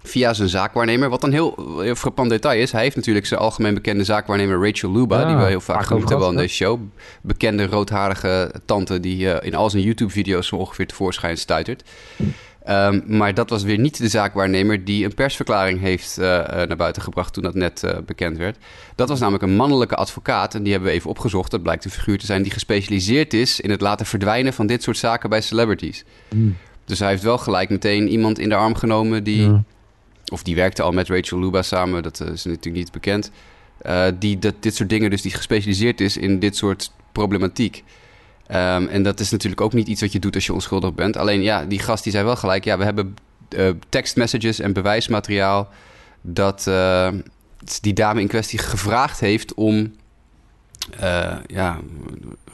via 0.06 0.34
zijn 0.34 0.48
zaakwaarnemer. 0.48 1.08
Wat 1.08 1.22
een 1.22 1.32
heel, 1.32 1.78
heel 1.80 1.94
frappant 1.94 2.30
detail 2.30 2.60
is. 2.60 2.72
Hij 2.72 2.82
heeft 2.82 2.96
natuurlijk 2.96 3.26
zijn 3.26 3.40
algemeen 3.40 3.74
bekende 3.74 4.04
zaakwaarnemer 4.04 4.66
Rachel 4.66 4.92
Luba... 4.92 5.24
die 5.24 5.36
we 5.36 5.44
heel 5.44 5.60
vaak 5.60 5.84
genoemd 5.84 6.08
hebben 6.08 6.28
aan 6.28 6.36
deze 6.36 6.54
show. 6.54 6.80
Bekende 7.22 7.66
roodharige 7.66 8.52
tante 8.64 9.00
die 9.00 9.18
uh, 9.18 9.36
in 9.40 9.54
al 9.54 9.70
zijn 9.70 9.82
YouTube-video's 9.82 10.46
zo 10.46 10.56
ongeveer 10.56 10.86
tevoorschijn 10.86 11.36
stuitert. 11.36 11.82
Um, 12.68 13.02
maar 13.06 13.34
dat 13.34 13.50
was 13.50 13.62
weer 13.62 13.78
niet 13.78 13.98
de 13.98 14.08
zaakwaarnemer 14.08 14.84
die 14.84 15.04
een 15.04 15.14
persverklaring 15.14 15.80
heeft 15.80 16.18
uh, 16.18 16.24
naar 16.24 16.76
buiten 16.76 17.02
gebracht 17.02 17.32
toen 17.32 17.42
dat 17.42 17.54
net 17.54 17.82
uh, 17.84 17.90
bekend 18.06 18.36
werd. 18.36 18.56
Dat 18.94 19.08
was 19.08 19.18
namelijk 19.18 19.44
een 19.44 19.56
mannelijke 19.56 19.94
advocaat 19.94 20.54
en 20.54 20.62
die 20.62 20.72
hebben 20.72 20.90
we 20.90 20.96
even 20.96 21.10
opgezocht. 21.10 21.50
Dat 21.50 21.62
blijkt 21.62 21.84
een 21.84 21.90
figuur 21.90 22.18
te 22.18 22.26
zijn 22.26 22.42
die 22.42 22.52
gespecialiseerd 22.52 23.34
is 23.34 23.60
in 23.60 23.70
het 23.70 23.80
laten 23.80 24.06
verdwijnen 24.06 24.52
van 24.52 24.66
dit 24.66 24.82
soort 24.82 24.96
zaken 24.96 25.30
bij 25.30 25.40
celebrities. 25.40 26.04
Mm. 26.34 26.56
Dus 26.84 26.98
hij 26.98 27.08
heeft 27.08 27.22
wel 27.22 27.38
gelijk 27.38 27.70
meteen 27.70 28.08
iemand 28.08 28.38
in 28.38 28.48
de 28.48 28.54
arm 28.54 28.74
genomen 28.74 29.24
die 29.24 29.42
ja 29.42 29.64
of 30.32 30.42
die 30.42 30.54
werkte 30.54 30.82
al 30.82 30.92
met 30.92 31.08
Rachel 31.08 31.38
Luba 31.38 31.62
samen, 31.62 32.02
dat 32.02 32.20
eh, 32.20 32.28
is 32.28 32.44
natuurlijk 32.44 32.76
niet 32.76 32.92
bekend. 32.92 33.30
Uh, 33.86 34.06
die 34.18 34.38
dat, 34.38 34.54
dit 34.60 34.74
soort 34.74 34.88
dingen, 34.88 35.10
dus 35.10 35.22
die 35.22 35.32
gespecialiseerd 35.32 36.00
is 36.00 36.16
in 36.16 36.38
dit 36.38 36.56
soort 36.56 36.92
problematiek. 37.12 37.84
Um, 38.48 38.86
en 38.86 39.02
dat 39.02 39.20
is 39.20 39.30
natuurlijk 39.30 39.60
ook 39.60 39.72
niet 39.72 39.88
iets 39.88 40.00
wat 40.00 40.12
je 40.12 40.18
doet 40.18 40.34
als 40.34 40.46
je 40.46 40.52
onschuldig 40.52 40.94
bent. 40.94 41.16
Alleen 41.16 41.42
ja, 41.42 41.64
die 41.64 41.78
gast 41.78 42.02
die 42.02 42.12
zei 42.12 42.24
wel 42.24 42.36
gelijk, 42.36 42.64
ja, 42.64 42.78
we 42.78 42.84
hebben 42.84 43.16
uh, 43.48 43.70
tekstmessages 43.88 44.60
en 44.60 44.72
bewijsmateriaal 44.72 45.68
dat 46.20 46.70
die 47.80 47.92
dame 47.92 48.20
in 48.20 48.28
kwestie 48.28 48.58
gevraagd 48.58 49.20
heeft 49.20 49.54
om 49.54 49.94
ja, 51.46 51.80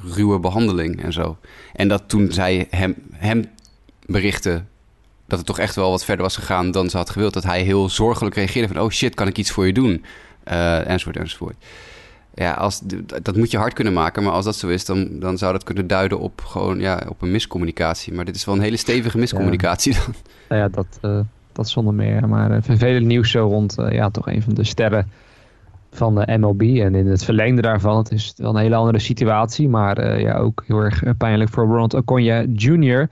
ruwe 0.02 0.38
behandeling 0.38 1.02
en 1.02 1.12
zo. 1.12 1.38
En 1.72 1.88
dat 1.88 2.02
toen 2.06 2.32
zij 2.32 2.66
hem, 2.70 2.94
hem 3.12 3.44
berichten 4.06 4.68
dat 5.30 5.38
het 5.38 5.48
toch 5.48 5.58
echt 5.58 5.74
wel 5.74 5.90
wat 5.90 6.04
verder 6.04 6.24
was 6.24 6.36
gegaan 6.36 6.70
dan 6.70 6.90
ze 6.90 6.96
had 6.96 7.10
gewild. 7.10 7.32
Dat 7.34 7.42
hij 7.42 7.62
heel 7.62 7.88
zorgelijk 7.88 8.34
reageerde 8.34 8.68
van... 8.68 8.82
oh 8.82 8.90
shit, 8.90 9.14
kan 9.14 9.26
ik 9.26 9.38
iets 9.38 9.50
voor 9.50 9.66
je 9.66 9.72
doen? 9.72 10.04
Uh, 10.48 10.88
enzovoort, 10.88 11.16
enzovoort. 11.16 11.56
Ja, 12.34 12.52
als, 12.52 12.80
dat 13.22 13.36
moet 13.36 13.50
je 13.50 13.58
hard 13.58 13.72
kunnen 13.72 13.92
maken. 13.92 14.22
Maar 14.22 14.32
als 14.32 14.44
dat 14.44 14.56
zo 14.56 14.68
is, 14.68 14.84
dan, 14.84 15.08
dan 15.18 15.38
zou 15.38 15.52
dat 15.52 15.64
kunnen 15.64 15.86
duiden 15.86 16.18
op, 16.18 16.40
gewoon, 16.40 16.80
ja, 16.80 17.02
op 17.08 17.22
een 17.22 17.30
miscommunicatie. 17.30 18.12
Maar 18.12 18.24
dit 18.24 18.34
is 18.34 18.44
wel 18.44 18.54
een 18.54 18.60
hele 18.60 18.76
stevige 18.76 19.18
miscommunicatie 19.18 19.94
dan. 19.94 20.14
Nou 20.48 20.60
ja, 20.60 20.68
dat, 20.68 20.98
uh, 21.02 21.20
dat 21.52 21.68
zonder 21.68 21.94
meer. 21.94 22.28
Maar 22.28 22.50
uh, 22.50 22.56
vervelend 22.60 23.06
nieuws 23.06 23.30
zo 23.30 23.46
rond 23.46 23.74
ja, 23.90 24.10
toch 24.10 24.26
een 24.26 24.42
van 24.42 24.54
de 24.54 24.64
sterren 24.64 25.10
van 25.92 26.14
de 26.14 26.38
MLB. 26.38 26.60
En 26.60 26.94
in 26.94 27.06
het 27.06 27.24
verlengde 27.24 27.62
daarvan, 27.62 27.96
het 27.96 28.12
is 28.12 28.34
wel 28.36 28.50
een 28.50 28.62
hele 28.62 28.74
andere 28.74 28.98
situatie. 28.98 29.68
Maar 29.68 30.20
ja, 30.20 30.36
ook 30.36 30.64
heel 30.66 30.78
erg 30.78 31.02
pijnlijk 31.16 31.50
voor 31.50 31.64
Ronald 31.64 31.94
Acuna 31.94 32.44
Jr., 32.54 33.08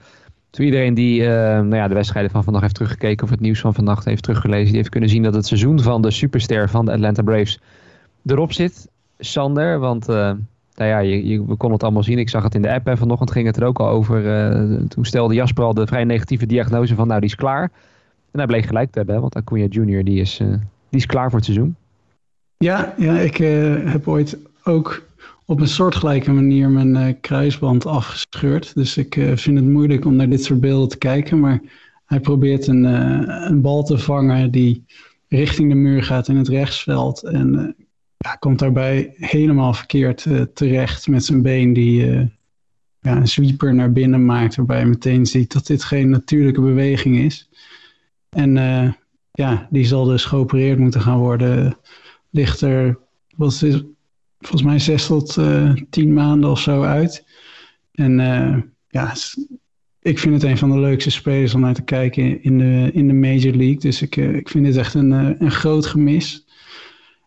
toen 0.49 0.65
iedereen 0.65 0.93
die 0.93 1.21
uh, 1.21 1.27
nou 1.27 1.75
ja, 1.75 1.87
de 1.87 1.93
wedstrijden 1.93 2.31
van 2.31 2.43
vandaag 2.43 2.61
heeft 2.61 2.75
teruggekeken 2.75 3.23
of 3.23 3.29
het 3.29 3.39
nieuws 3.39 3.59
van 3.59 3.73
vannacht 3.73 4.05
heeft 4.05 4.23
teruggelezen, 4.23 4.67
die 4.67 4.75
heeft 4.75 4.89
kunnen 4.89 5.09
zien 5.09 5.23
dat 5.23 5.33
het 5.33 5.45
seizoen 5.45 5.81
van 5.81 6.01
de 6.01 6.11
superster 6.11 6.69
van 6.69 6.85
de 6.85 6.91
Atlanta 6.91 7.21
Braves 7.21 7.59
erop 8.25 8.53
zit. 8.53 8.87
Sander, 9.19 9.79
want 9.79 10.09
uh, 10.09 10.15
nou 10.75 10.89
ja, 10.89 10.99
je, 10.99 11.27
je, 11.27 11.37
we 11.39 11.55
konden 11.55 11.71
het 11.71 11.83
allemaal 11.83 12.03
zien. 12.03 12.17
Ik 12.17 12.29
zag 12.29 12.43
het 12.43 12.55
in 12.55 12.61
de 12.61 12.73
app 12.73 12.87
en 12.87 12.97
vanochtend 12.97 13.31
ging 13.31 13.45
het 13.45 13.57
er 13.57 13.63
ook 13.63 13.79
al 13.79 13.87
over. 13.87 14.25
Uh, 14.25 14.79
toen 14.87 15.05
stelde 15.05 15.33
Jasper 15.33 15.63
al 15.63 15.73
de 15.73 15.87
vrij 15.87 16.03
negatieve 16.03 16.45
diagnose 16.45 16.95
van 16.95 17.07
nou 17.07 17.19
die 17.19 17.29
is 17.29 17.35
klaar. 17.35 17.71
En 18.31 18.39
hij 18.39 18.45
bleek 18.45 18.65
gelijk 18.65 18.91
te 18.91 18.97
hebben, 18.97 19.21
want 19.21 19.35
Acuna 19.35 19.65
Junior 19.65 20.03
die 20.03 20.21
is, 20.21 20.37
die 20.89 20.99
is 20.99 21.05
klaar 21.05 21.29
voor 21.29 21.39
het 21.39 21.45
seizoen. 21.45 21.75
Ja, 22.57 22.93
ja 22.97 23.17
ik 23.17 23.37
heb 23.85 24.07
ooit 24.07 24.37
ook 24.63 25.03
op 25.49 25.59
een 25.59 25.67
soortgelijke 25.67 26.31
manier 26.31 26.69
mijn 26.69 26.95
uh, 26.95 27.13
kruisband 27.21 27.85
afgescheurd. 27.85 28.75
Dus 28.75 28.97
ik 28.97 29.15
uh, 29.15 29.35
vind 29.35 29.57
het 29.57 29.67
moeilijk 29.67 30.05
om 30.05 30.15
naar 30.15 30.29
dit 30.29 30.43
soort 30.43 30.61
beelden 30.61 30.89
te 30.89 30.97
kijken. 30.97 31.39
Maar 31.39 31.61
hij 32.05 32.19
probeert 32.19 32.67
een, 32.67 32.83
uh, 32.83 33.47
een 33.49 33.61
bal 33.61 33.83
te 33.83 33.97
vangen 33.97 34.51
die 34.51 34.85
richting 35.27 35.69
de 35.69 35.75
muur 35.75 36.03
gaat 36.03 36.27
in 36.27 36.35
het 36.35 36.47
rechtsveld. 36.47 37.23
En 37.23 37.75
ja, 38.17 38.35
komt 38.35 38.59
daarbij 38.59 39.13
helemaal 39.15 39.73
verkeerd 39.73 40.25
terecht 40.53 41.07
met 41.07 41.25
zijn 41.25 41.41
been 41.41 41.73
die 41.73 42.05
ja, 42.99 43.15
een 43.15 43.27
sweeper 43.27 43.75
naar 43.75 43.91
binnen 43.91 44.25
maakt. 44.25 44.55
Waarbij 44.55 44.79
je 44.79 44.85
meteen 44.85 45.25
ziet 45.25 45.53
dat 45.53 45.67
dit 45.67 45.83
geen 45.83 46.09
natuurlijke 46.09 46.61
beweging 46.61 47.17
is. 47.17 47.49
En 48.29 48.53
ja, 49.31 49.67
die 49.69 49.85
zal 49.85 50.05
dus 50.05 50.25
geopereerd 50.25 50.79
moeten 50.79 51.01
gaan 51.01 51.19
worden. 51.19 51.77
Ligt 52.29 52.61
er, 52.61 52.97
wat 53.35 53.61
is 53.61 53.83
volgens 54.39 54.63
mij 54.63 54.79
zes 54.79 55.05
tot 55.05 55.35
uh, 55.37 55.73
tien 55.89 56.13
maanden 56.13 56.49
of 56.49 56.59
zo 56.59 56.83
uit. 56.83 57.25
En 57.91 58.19
uh, 58.19 58.57
ja, 58.87 59.13
ik 60.01 60.19
vind 60.19 60.33
het 60.33 60.43
een 60.43 60.57
van 60.57 60.71
de 60.71 60.79
leukste 60.79 61.11
spelers 61.11 61.53
om 61.53 61.61
naar 61.61 61.73
te 61.73 61.83
kijken 61.83 62.43
in 62.43 62.57
de, 62.57 62.89
in 62.93 63.07
de 63.07 63.13
Major 63.13 63.55
League. 63.55 63.79
Dus 63.79 64.01
ik, 64.01 64.15
uh, 64.15 64.35
ik 64.35 64.49
vind 64.49 64.65
dit 64.65 64.75
echt 64.75 64.93
een, 64.93 65.11
een 65.43 65.51
groot 65.51 65.85
gemis. 65.85 66.45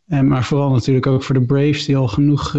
En, 0.06 0.28
maar 0.28 0.44
vooral 0.44 0.70
natuurlijk 0.70 1.06
ook 1.06 1.22
voor 1.22 1.34
de 1.34 1.44
Braves 1.44 1.84
die 1.84 1.96
al 1.96 2.08
genoeg 2.08 2.56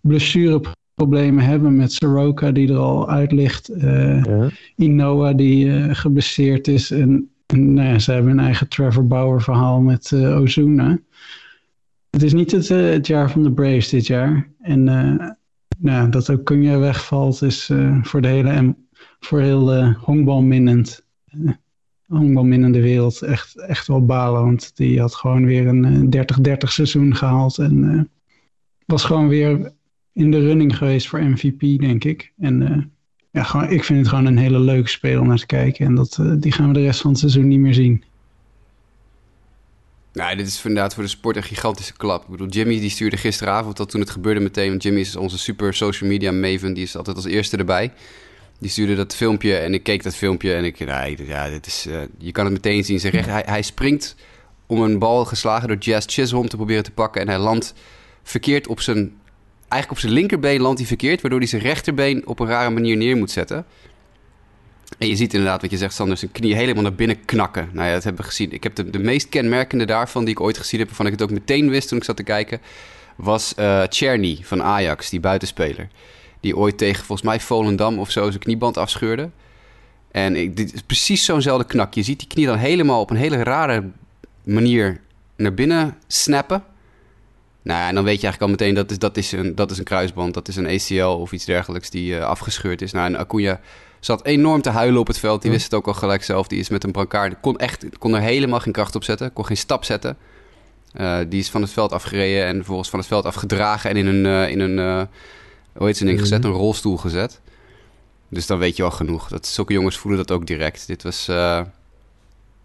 blessureproblemen 0.00 1.44
hebben 1.44 1.76
met 1.76 1.92
Soroka 1.92 2.50
die 2.50 2.68
er 2.68 2.76
al 2.76 3.08
uit 3.08 3.32
ligt. 3.32 3.70
Ja. 3.76 4.50
Inoa 4.76 5.32
die 5.32 5.94
geblesseerd 5.94 6.68
is. 6.68 6.90
En, 6.90 7.30
en 7.46 7.74
nou 7.74 7.88
ja, 7.88 7.98
ze 7.98 8.12
hebben 8.12 8.32
een 8.32 8.44
eigen 8.44 8.68
Trevor 8.68 9.06
Bauer 9.06 9.42
verhaal 9.42 9.80
met 9.80 10.12
Ozuna. 10.12 10.98
Het 12.12 12.22
is 12.22 12.32
niet 12.32 12.50
het, 12.50 12.68
uh, 12.68 12.90
het, 12.90 13.06
jaar 13.06 13.30
van 13.30 13.42
de 13.42 13.52
Braves 13.52 13.88
dit 13.88 14.06
jaar. 14.06 14.48
En 14.60 14.86
uh, 14.86 15.30
nou, 15.78 16.10
dat 16.10 16.30
ook 16.30 16.44
Kunja 16.44 16.78
wegvalt 16.78 17.42
is 17.42 17.70
voor 18.02 18.20
de 18.20 18.28
hele 18.28 18.76
voor 19.20 19.40
heel 19.40 19.76
uh, 19.76 19.94
honkbalminnend 19.98 21.06
honkbalminnende 22.06 22.80
wereld 22.80 23.22
echt, 23.22 23.58
echt 23.58 23.86
wel 23.86 24.04
balen. 24.04 24.42
Want 24.42 24.76
die 24.76 25.00
had 25.00 25.14
gewoon 25.14 25.44
weer 25.44 25.66
een 25.66 26.14
30-30 26.48 26.52
seizoen 26.58 27.16
gehaald. 27.16 27.58
En 27.58 28.10
was 28.86 29.04
gewoon 29.04 29.28
weer 29.28 29.72
in 30.12 30.30
de 30.30 30.40
running 30.40 30.76
geweest 30.76 31.08
voor 31.08 31.22
MVP, 31.22 31.60
denk 31.80 32.04
ik. 32.04 32.32
En 32.38 32.90
ja, 33.30 33.42
gewoon, 33.42 33.70
ik 33.70 33.84
vind 33.84 33.98
het 33.98 34.08
gewoon 34.08 34.26
een 34.26 34.38
hele 34.38 34.60
leuke 34.60 34.88
speler 34.88 35.20
om 35.20 35.26
naar 35.26 35.38
te 35.38 35.46
kijken. 35.46 35.86
En 35.86 35.94
dat, 35.94 36.22
die 36.38 36.52
gaan 36.52 36.68
we 36.68 36.74
de 36.74 36.82
rest 36.82 37.00
van 37.00 37.10
het 37.10 37.20
seizoen 37.20 37.48
niet 37.48 37.60
meer 37.60 37.74
zien. 37.74 38.04
Nou, 40.12 40.36
dit 40.36 40.46
is 40.46 40.64
inderdaad 40.64 40.94
voor 40.94 41.02
de 41.02 41.08
sport 41.08 41.36
een 41.36 41.42
gigantische 41.42 41.92
klap. 41.92 42.22
Ik 42.22 42.28
bedoel, 42.28 42.48
Jimmy 42.48 42.80
die 42.80 42.90
stuurde 42.90 43.16
gisteravond 43.16 43.76
dat 43.76 43.90
toen 43.90 44.00
het 44.00 44.10
gebeurde 44.10 44.40
meteen. 44.40 44.68
Want 44.68 44.82
Jimmy 44.82 45.00
is 45.00 45.16
onze 45.16 45.38
super 45.38 45.74
social 45.74 46.10
media 46.10 46.32
maven. 46.32 46.74
Die 46.74 46.82
is 46.82 46.96
altijd 46.96 47.16
als 47.16 47.24
eerste 47.24 47.56
erbij. 47.56 47.92
Die 48.58 48.70
stuurde 48.70 48.94
dat 48.94 49.14
filmpje 49.14 49.56
en 49.56 49.74
ik 49.74 49.82
keek 49.82 50.02
dat 50.02 50.16
filmpje 50.16 50.54
en 50.54 50.64
ik... 50.64 50.78
Nou, 50.78 51.16
ja, 51.26 51.48
dit 51.48 51.66
is, 51.66 51.86
uh, 51.88 52.00
je 52.18 52.32
kan 52.32 52.44
het 52.44 52.52
meteen 52.52 52.84
zien. 52.84 52.98
Recht, 52.98 53.26
hij, 53.26 53.42
hij 53.46 53.62
springt 53.62 54.14
om 54.66 54.82
een 54.82 54.98
bal 54.98 55.24
geslagen 55.24 55.68
door 55.68 55.76
Jazz 55.76 56.06
Chisholm 56.14 56.48
te 56.48 56.56
proberen 56.56 56.82
te 56.82 56.90
pakken. 56.90 57.20
En 57.20 57.28
hij 57.28 57.38
landt 57.38 57.74
verkeerd 58.22 58.66
op 58.66 58.80
zijn... 58.80 59.20
Eigenlijk 59.68 59.90
op 59.90 59.98
zijn 60.08 60.12
linkerbeen 60.12 60.60
landt 60.60 60.78
hij 60.78 60.88
verkeerd... 60.88 61.20
waardoor 61.20 61.40
hij 61.40 61.48
zijn 61.48 61.62
rechterbeen 61.62 62.26
op 62.26 62.38
een 62.38 62.46
rare 62.46 62.70
manier 62.70 62.96
neer 62.96 63.16
moet 63.16 63.30
zetten... 63.30 63.66
En 64.98 65.08
je 65.08 65.16
ziet 65.16 65.34
inderdaad 65.34 65.60
wat 65.62 65.70
je 65.70 65.76
zegt, 65.76 65.94
Sander, 65.94 66.16
zijn 66.16 66.32
knie 66.32 66.54
helemaal 66.54 66.82
naar 66.82 66.94
binnen 66.94 67.24
knakken. 67.24 67.68
Nou 67.72 67.86
ja, 67.86 67.92
dat 67.92 68.04
hebben 68.04 68.22
we 68.22 68.28
gezien. 68.28 68.52
Ik 68.52 68.62
heb 68.62 68.74
de, 68.74 68.90
de 68.90 68.98
meest 68.98 69.28
kenmerkende 69.28 69.84
daarvan, 69.84 70.24
die 70.24 70.34
ik 70.34 70.40
ooit 70.40 70.58
gezien 70.58 70.78
heb, 70.80 70.88
waarvan 70.88 71.06
ik 71.06 71.12
het 71.12 71.22
ook 71.22 71.30
meteen 71.30 71.70
wist 71.70 71.88
toen 71.88 71.98
ik 71.98 72.04
zat 72.04 72.16
te 72.16 72.22
kijken, 72.22 72.60
was 73.16 73.52
uh, 73.58 73.82
Czerny 73.86 74.38
van 74.42 74.62
Ajax, 74.62 75.10
die 75.10 75.20
buitenspeler. 75.20 75.88
Die 76.40 76.56
ooit 76.56 76.78
tegen, 76.78 77.04
volgens 77.04 77.28
mij, 77.28 77.40
Volendam 77.40 77.98
of 77.98 78.10
zo 78.10 78.28
zijn 78.28 78.42
knieband 78.42 78.76
afscheurde. 78.76 79.30
En 80.10 80.36
ik, 80.36 80.56
dit 80.56 80.74
is 80.74 80.82
precies 80.82 81.24
zo'nzelfde 81.24 81.66
knak. 81.66 81.94
Je 81.94 82.02
ziet 82.02 82.18
die 82.18 82.28
knie 82.28 82.46
dan 82.46 82.56
helemaal 82.56 83.00
op 83.00 83.10
een 83.10 83.16
hele 83.16 83.42
rare 83.42 83.90
manier 84.42 85.00
naar 85.36 85.54
binnen 85.54 85.96
snappen. 86.06 86.64
Nou 87.62 87.80
ja, 87.80 87.88
en 87.88 87.94
dan 87.94 88.04
weet 88.04 88.20
je 88.20 88.26
eigenlijk 88.26 88.42
al 88.52 88.66
meteen 88.66 88.74
dat 88.74 88.90
is, 88.90 88.98
dat 88.98 89.16
is, 89.16 89.32
een, 89.32 89.54
dat 89.54 89.70
is 89.70 89.78
een 89.78 89.84
kruisband, 89.84 90.34
dat 90.34 90.48
is 90.48 90.56
een 90.56 90.66
ACL 90.66 91.20
of 91.20 91.32
iets 91.32 91.44
dergelijks 91.44 91.90
die 91.90 92.14
uh, 92.14 92.24
afgescheurd 92.24 92.82
is. 92.82 92.92
Nou, 92.92 93.06
en 93.06 93.18
Acuna 93.18 93.60
zat 94.04 94.24
enorm 94.24 94.62
te 94.62 94.70
huilen 94.70 95.00
op 95.00 95.06
het 95.06 95.18
veld. 95.18 95.42
Die 95.42 95.50
wist 95.50 95.64
het 95.64 95.74
ook 95.74 95.86
al 95.86 95.94
gelijk 95.94 96.24
zelf. 96.24 96.46
Die 96.46 96.58
is 96.58 96.68
met 96.68 96.84
een 96.84 96.92
brancard. 96.92 97.34
Kon, 97.40 97.58
echt, 97.58 97.86
kon 97.98 98.14
er 98.14 98.20
helemaal 98.20 98.60
geen 98.60 98.72
kracht 98.72 98.94
op 98.94 99.04
zetten. 99.04 99.32
Kon 99.32 99.46
geen 99.46 99.56
stap 99.56 99.84
zetten. 99.84 100.16
Uh, 101.00 101.18
die 101.28 101.40
is 101.40 101.50
van 101.50 101.62
het 101.62 101.70
veld 101.70 101.92
afgereden 101.92 102.46
en 102.46 102.54
vervolgens 102.54 102.88
van 102.90 102.98
het 102.98 103.08
veld 103.08 103.24
afgedragen. 103.24 103.90
En 103.90 103.96
in 103.96 104.06
een, 104.06 104.24
uh, 104.24 104.48
in 104.48 104.60
een 104.60 104.78
uh, 104.78 105.02
hoe 105.72 105.86
heet 105.86 105.96
ze 105.96 106.04
ding 106.04 106.20
gezet? 106.20 106.44
Een 106.44 106.50
rolstoel 106.50 106.96
gezet. 106.96 107.40
Dus 108.28 108.46
dan 108.46 108.58
weet 108.58 108.76
je 108.76 108.82
al 108.82 108.90
genoeg. 108.90 109.28
Dat, 109.28 109.46
zulke 109.46 109.72
jongens 109.72 109.96
voelen 109.96 110.26
dat 110.26 110.36
ook 110.36 110.46
direct. 110.46 110.86
Dit 110.86 111.02
was... 111.02 111.26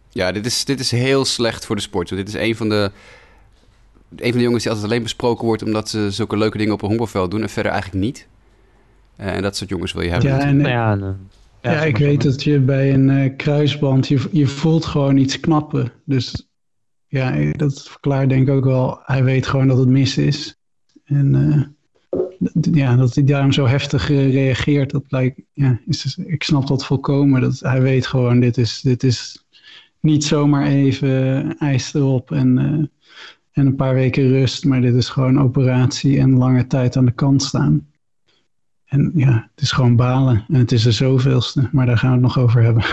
ja, 0.10 0.32
dit 0.32 0.46
is, 0.46 0.66
dit 0.66 0.80
is 0.80 0.92
heel 0.92 1.26
slecht 1.26 1.66
voor 1.66 1.76
de 1.76 1.82
sport. 1.82 2.10
dit 2.10 2.28
is 2.28 2.34
een 2.34 2.56
van 2.56 2.70
de... 2.70 2.92
Een 4.16 4.30
van 4.30 4.38
de 4.38 4.44
jongens 4.44 4.64
die 4.64 4.72
altijd 4.72 4.92
alleen 4.92 5.04
besproken 5.04 5.46
wordt... 5.46 5.64
omdat 5.64 5.90
ze 5.90 6.12
zulke 6.12 6.38
leuke 6.38 6.58
dingen 6.58 6.74
op 6.74 6.82
een 6.82 6.88
honkbalveld 6.88 7.32
doen... 7.32 7.42
en 7.42 7.50
verder 7.50 7.72
eigenlijk 7.72 8.04
niet. 8.04 8.28
Uh, 9.20 9.36
en 9.36 9.42
dat 9.42 9.56
soort 9.56 9.70
jongens 9.70 9.94
wil 9.94 10.04
je 10.04 10.10
hebben. 10.10 10.30
Ja, 10.30 10.40
en, 10.40 10.60
ja, 10.60 10.92
en, 10.92 11.18
ja, 11.62 11.72
ja 11.72 11.84
ik 11.84 11.98
weet 11.98 12.24
dat 12.24 12.44
je 12.44 12.60
bij 12.60 12.94
een 12.94 13.10
uh, 13.10 13.36
kruisband, 13.38 14.08
je, 14.08 14.28
je 14.32 14.48
voelt 14.48 14.86
gewoon 14.86 15.18
iets 15.18 15.40
knappen. 15.40 15.92
Dus 16.06 16.50
ja, 17.08 17.52
dat 17.52 17.82
verklaart 17.82 18.30
denk 18.30 18.48
ik 18.48 18.54
ook 18.54 18.66
wel, 18.66 19.00
hij 19.04 19.24
weet 19.24 19.48
gewoon 19.48 19.68
dat 19.68 19.78
het 19.78 19.88
mis 19.88 20.18
is. 20.18 20.56
En 21.04 21.34
uh, 21.36 21.64
ja, 22.74 22.96
dat 22.96 23.16
hij 23.16 23.24
daarom 23.24 23.52
zo 23.52 23.68
heftig 23.68 24.08
reageert, 24.08 24.92
dat 24.92 25.04
lijkt, 25.08 25.42
ja, 25.54 25.80
is, 25.86 26.02
dus, 26.02 26.18
ik 26.18 26.44
snap 26.44 26.68
dat 26.68 26.86
volkomen. 26.86 27.42
Dat 27.42 27.60
hij 27.60 27.82
weet 27.82 28.08
gewoon, 28.08 28.40
dit 28.40 28.58
is, 28.58 28.82
dit 28.82 29.04
is 29.04 29.46
niet 30.00 30.24
zomaar 30.24 30.66
even 30.66 31.58
ijs 31.58 31.94
erop 31.94 32.32
en, 32.32 32.58
en 33.52 33.66
een 33.66 33.76
paar 33.76 33.94
weken 33.94 34.28
rust, 34.28 34.66
maar 34.66 34.82
dit 34.82 34.96
is 34.96 35.10
gewoon 35.10 35.42
operatie 35.42 36.20
en 36.20 36.38
lange 36.38 36.68
tijd 36.68 36.96
aan 36.96 37.06
de 37.06 37.12
kant 37.12 37.44
staan. 37.44 37.88
En 38.88 39.12
ja, 39.16 39.50
het 39.52 39.62
is 39.62 39.72
gewoon 39.72 39.96
balen. 39.96 40.46
En 40.48 40.60
het 40.60 40.72
is 40.72 40.84
de 40.84 40.92
zoveelste, 40.92 41.70
maar 41.72 41.86
daar 41.86 41.98
gaan 41.98 42.10
we 42.10 42.16
het 42.16 42.24
nog 42.24 42.40
over 42.40 42.62
hebben. 42.64 42.84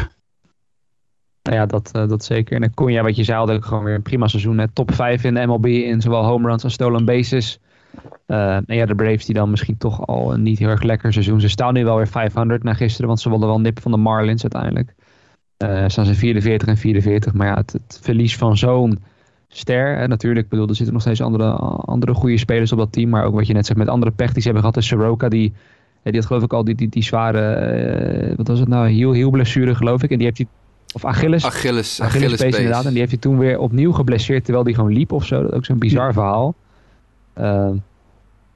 Nou 1.43 1.57
ja, 1.57 1.67
dat, 1.67 1.91
uh, 1.97 2.09
dat 2.09 2.25
zeker. 2.25 2.63
En 2.63 2.73
dan 2.75 2.93
je, 2.93 3.03
wat 3.03 3.17
je 3.17 3.25
zei, 3.25 3.39
had 3.39 3.65
gewoon 3.65 3.85
weer 3.85 3.95
een 3.95 4.03
prima 4.03 4.29
seizoen. 4.29 4.59
Hè. 4.59 4.69
Top 4.69 4.95
5 4.95 5.25
in 5.25 5.35
de 5.35 5.47
MLB 5.47 5.67
in 5.67 6.01
zowel 6.01 6.25
home 6.25 6.49
runs 6.49 6.65
als 6.65 6.73
stolen 6.73 7.05
bases. 7.05 7.59
Uh, 8.27 8.55
en 8.55 8.65
ja, 8.67 8.87
de 8.87 8.95
Braves 8.95 9.25
die 9.25 9.35
dan 9.35 9.51
misschien 9.51 9.77
toch 9.77 10.07
al 10.07 10.33
een 10.33 10.43
niet 10.43 10.59
heel 10.59 10.69
erg 10.69 10.83
lekker 10.83 11.13
seizoen. 11.13 11.41
Ze 11.41 11.49
staan 11.49 11.75
nu 11.75 11.85
wel 11.85 11.97
weer 11.97 12.09
500 12.09 12.63
na 12.63 12.75
gisteren, 12.75 13.07
want 13.07 13.21
ze 13.21 13.29
wilden 13.29 13.49
wel 13.49 13.61
nip 13.61 13.81
van 13.81 13.91
de 13.91 13.97
Marlins 13.97 14.43
uiteindelijk. 14.43 14.95
Uh, 15.59 15.85
staan 15.87 16.07
ze 16.07 16.15
44 16.15 16.69
en 16.69 16.77
44. 16.77 17.33
Maar 17.33 17.47
ja, 17.47 17.55
het, 17.55 17.99
verlies 18.03 18.37
van 18.37 18.57
zo'n 18.57 18.99
ster. 19.49 19.97
Hè, 19.97 20.07
natuurlijk, 20.07 20.49
bedoel, 20.49 20.69
er 20.69 20.75
zitten 20.75 20.93
nog 20.93 21.03
steeds 21.03 21.21
andere, 21.21 21.51
andere 21.53 22.15
goede 22.15 22.39
spelers 22.39 22.73
op 22.73 22.79
dat 22.79 22.93
team. 22.93 23.09
Maar 23.09 23.25
ook 23.25 23.35
wat 23.35 23.47
je 23.47 23.53
net 23.53 23.67
zegt 23.67 23.79
met 23.79 23.89
andere 23.89 24.13
pech 24.13 24.33
die 24.33 24.43
ze 24.43 24.49
hebben 24.49 24.61
gehad. 24.61 24.75
De 24.75 24.83
Soroka 24.83 25.29
die 25.29 25.53
die 26.11 26.21
had 26.21 26.27
geloof 26.27 26.43
ik 26.43 26.53
al 26.53 26.65
die, 26.65 26.75
die, 26.75 26.89
die 26.89 27.03
zware, 27.03 28.29
uh, 28.29 28.37
wat 28.37 28.49
was 28.49 28.59
het 28.59 28.69
nou, 28.69 28.89
heel, 28.89 29.13
heel 29.13 29.31
blessure 29.31 29.75
geloof 29.75 30.03
ik. 30.03 30.11
En 30.11 30.17
die 30.17 30.27
heeft 30.27 30.39
hij, 30.39 30.47
of 30.95 31.05
Achilles. 31.05 31.45
Achilles, 31.45 32.01
Achilles, 32.01 32.33
Achilles 32.33 32.57
inderdaad. 32.57 32.85
En 32.85 32.91
die 32.91 32.99
heeft 32.99 33.11
hij 33.11 33.21
toen 33.21 33.39
weer 33.39 33.59
opnieuw 33.59 33.93
geblesseerd 33.93 34.45
terwijl 34.45 34.65
hij 34.65 34.75
gewoon 34.75 34.93
liep 34.93 35.13
of 35.13 35.27
zo. 35.27 35.41
Dat 35.41 35.51
is 35.51 35.57
ook 35.57 35.65
zo'n 35.65 35.79
bizar 35.79 36.13
verhaal. 36.13 36.55
Uh, 37.39 37.71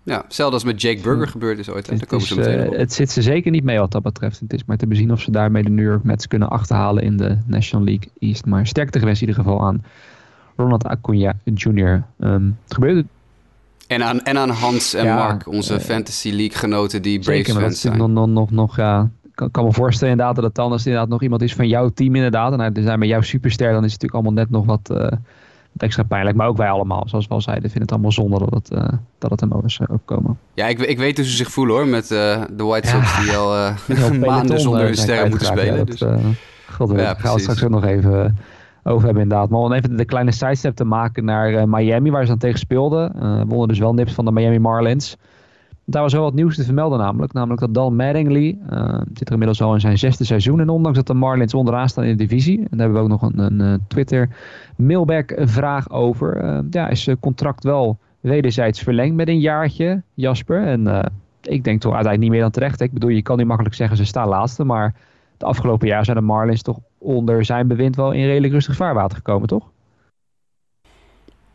ja, 0.03 0.23
hetzelfde 0.23 0.55
als 0.55 0.65
met 0.65 0.83
Jake 0.83 1.01
Burger 1.01 1.29
gebeurd 1.29 1.59
is 1.59 1.71
ooit. 1.71 1.91
Het, 1.91 2.07
komen 2.07 2.27
is, 2.27 2.37
uh, 2.37 2.79
het 2.79 2.93
zit 2.93 3.11
ze 3.11 3.23
zeker 3.23 3.51
niet 3.51 3.65
mee 3.65 3.79
wat 3.79 3.93
dat 3.93 4.03
betreft. 4.03 4.41
Het 4.41 4.53
is 4.53 4.65
maar 4.65 4.77
te 4.77 4.87
bezien 4.87 5.13
of 5.13 5.21
ze 5.21 5.31
daarmee 5.31 5.63
de 5.63 5.71
New 5.71 5.85
York 5.85 6.03
Mets 6.03 6.27
kunnen 6.27 6.49
achterhalen 6.49 7.03
in 7.03 7.17
de 7.17 7.39
National 7.47 7.87
League 7.87 8.09
East. 8.19 8.47
Maar 8.47 8.67
sterkte 8.67 8.99
gewenst 8.99 9.23
in 9.23 9.29
ieder 9.29 9.43
geval 9.43 9.63
aan 9.63 9.85
Ronald 10.57 10.85
Acuna 10.85 11.35
Jr. 11.45 12.05
Um, 12.19 12.59
het 12.65 12.75
gebeurde 12.75 13.05
en 13.89 14.03
aan, 14.03 14.23
en 14.23 14.39
aan 14.39 14.51
Hans 14.51 14.95
en 14.95 15.15
Mark, 15.15 15.47
onze 15.47 15.75
uh, 15.75 15.81
Fantasy 15.81 16.31
League 16.31 16.59
genoten 16.59 17.03
die 17.03 17.19
Braves 17.19 17.47
zeker, 17.47 17.61
fans 17.61 17.81
zijn. 17.81 17.99
Nog, 17.99 18.09
nog, 18.09 18.29
nog, 18.29 18.51
nog, 18.51 18.77
ja. 18.77 19.11
Ik 19.35 19.49
kan, 19.53 19.65
me 19.65 19.73
voorstellen 19.73 20.13
inderdaad 20.13 20.37
dat 20.37 20.45
het 20.45 20.59
anders 20.59 20.87
inderdaad 20.87 21.09
nog 21.09 21.23
iemand 21.23 21.43
is 21.43 21.55
van 21.55 21.69
jouw 21.69 21.89
team 21.89 22.15
inderdaad. 22.15 22.53
En 22.53 22.75
er 22.75 22.83
zijn 22.83 22.99
met 22.99 23.09
jouw 23.09 23.21
superster, 23.21 23.73
dan 23.73 23.85
is 23.85 23.93
het 23.93 24.03
natuurlijk 24.03 24.15
allemaal 24.15 24.45
net 24.45 24.51
nog 24.51 24.65
wat, 24.65 24.91
uh, 24.93 25.19
wat 25.73 25.83
extra 25.83 26.03
pijnlijk. 26.03 26.37
Maar 26.37 26.47
ook 26.47 26.57
wij 26.57 26.71
allemaal, 26.71 27.03
zoals 27.07 27.27
we 27.27 27.35
al 27.35 27.41
zeiden, 27.41 27.71
vinden 27.71 27.83
het 27.83 27.93
allemaal 27.93 28.13
zonde 28.13 28.39
dat 28.39 28.51
het, 28.51 28.73
uh, 28.73 28.99
dat 29.19 29.31
het 29.31 29.41
er 29.41 29.49
eens 29.63 29.81
opkomen. 29.89 30.39
Ja, 30.55 30.67
ik, 30.67 30.79
ik 30.79 30.99
weet 30.99 31.17
dus 31.17 31.25
hoe 31.25 31.37
ze 31.37 31.43
zich 31.45 31.53
voelen 31.53 31.77
hoor, 31.77 31.87
met 31.87 32.09
de 32.09 32.47
White 32.57 32.89
Sox 32.89 33.17
ja, 33.17 33.23
die 33.23 33.37
al 33.37 33.73
maanden 34.31 34.61
zonder 34.61 34.83
hun 34.83 34.97
sterren 34.97 35.29
moeten 35.29 35.47
spelen. 35.47 35.77
Ja, 35.77 35.85
dat, 35.85 35.99
dus. 35.99 36.03
God, 36.71 36.91
ja, 36.97 37.15
gaan 37.15 37.35
we 37.35 37.41
straks 37.41 37.65
ook 37.65 37.71
nog 37.71 37.85
even 37.85 38.37
over 38.89 39.05
hebben 39.05 39.23
inderdaad. 39.23 39.49
Maar 39.49 39.61
om 39.61 39.73
even 39.73 39.97
de 39.97 40.05
kleine 40.05 40.33
sidestep 40.33 40.75
te 40.75 40.85
maken 40.85 41.25
naar 41.25 41.53
uh, 41.53 41.63
Miami, 41.65 42.11
waar 42.11 42.23
ze 42.23 42.29
dan 42.29 42.39
tegen 42.39 42.59
speelden. 42.59 43.13
Uh, 43.17 43.43
wonnen 43.47 43.69
dus 43.69 43.79
wel 43.79 43.95
nips 43.95 44.13
van 44.13 44.25
de 44.25 44.33
Miami 44.33 44.59
Marlins. 44.59 45.17
Daar 45.85 46.03
was 46.03 46.13
wel 46.13 46.23
wat 46.23 46.35
nieuws 46.35 46.57
te 46.57 46.65
vermelden 46.65 46.99
namelijk. 46.99 47.33
Namelijk 47.33 47.61
dat 47.61 47.75
Dal 47.75 47.91
Mattingly 47.91 48.59
uh, 48.73 49.01
zit 49.13 49.27
er 49.27 49.33
inmiddels 49.33 49.63
al 49.63 49.75
in 49.75 49.81
zijn 49.81 49.99
zesde 49.99 50.25
seizoen. 50.25 50.61
En 50.61 50.69
ondanks 50.69 50.99
dat 50.99 51.07
de 51.07 51.15
Marlins 51.15 51.55
onderaan 51.55 51.89
staan 51.89 52.05
in 52.05 52.17
de 52.17 52.25
divisie. 52.27 52.59
En 52.59 52.77
daar 52.77 52.81
hebben 52.81 52.97
we 52.97 53.03
ook 53.03 53.21
nog 53.21 53.33
een, 53.33 53.61
een 53.61 53.81
Twitter 53.89 54.29
mailback 54.77 55.33
vraag 55.41 55.91
over. 55.91 56.63
ja, 56.71 56.89
is 56.89 57.03
zijn 57.03 57.21
contract 57.21 57.65
wel 57.65 57.99
wederzijds 58.21 58.81
verlengd 58.83 59.15
met 59.15 59.29
een 59.29 59.41
jaartje, 59.41 60.03
Jasper. 60.15 60.67
En 60.67 61.11
ik 61.43 61.65
denk 61.65 61.81
toch 61.81 61.95
uiteindelijk 61.95 62.21
niet 62.21 62.31
meer 62.31 62.41
dan 62.41 62.51
terecht. 62.51 62.81
Ik 62.81 62.93
bedoel, 62.93 63.11
je 63.11 63.23
kan 63.23 63.37
niet 63.37 63.47
makkelijk 63.47 63.75
zeggen 63.75 63.97
ze 63.97 64.05
staan 64.05 64.29
laatste. 64.29 64.65
Maar 64.65 64.95
de 65.39 65.47
afgelopen 65.47 65.89
jaar 65.89 66.05
zijn 66.05 66.17
de 66.17 66.23
Marlins 66.23 66.63
toch 66.63 66.79
onder 66.99 67.45
zijn 67.45 67.67
bewind 67.67 67.97
wel 67.97 68.13
in 68.13 68.27
redelijk 68.27 68.53
rustig 68.53 68.77
vaarwater 68.77 69.17
gekomen, 69.17 69.49
toch? 69.49 69.71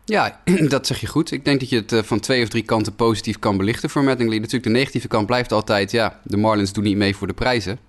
Ja, 0.06 0.40
dat 0.68 0.88
zeg 0.88 1.00
je 1.00 1.08
goed. 1.08 1.32
Ik 1.32 1.46
denk 1.46 1.60
dat 1.60 1.70
je 1.70 1.76
het 1.76 1.92
eh, 1.92 2.04
van 2.04 2.20
twee 2.20 2.44
of 2.44 2.50
drie 2.50 2.64
kanten 2.64 2.96
positief 2.96 3.40
kan 3.40 3.58
belichten 3.58 3.90
voor 3.90 4.04
Mattingly. 4.04 4.36
Natuurlijk, 4.38 4.64
de 4.64 4.70
negatieve 4.70 5.08
kant 5.08 5.26
blijft 5.26 5.52
altijd, 5.52 5.92
ja, 5.92 6.20
de 6.24 6.38
Marlins 6.38 6.74
doen 6.74 6.84
niet 6.84 6.98
mee 6.98 7.16
voor 7.16 7.28
de 7.28 7.34
prijzen. 7.34 7.80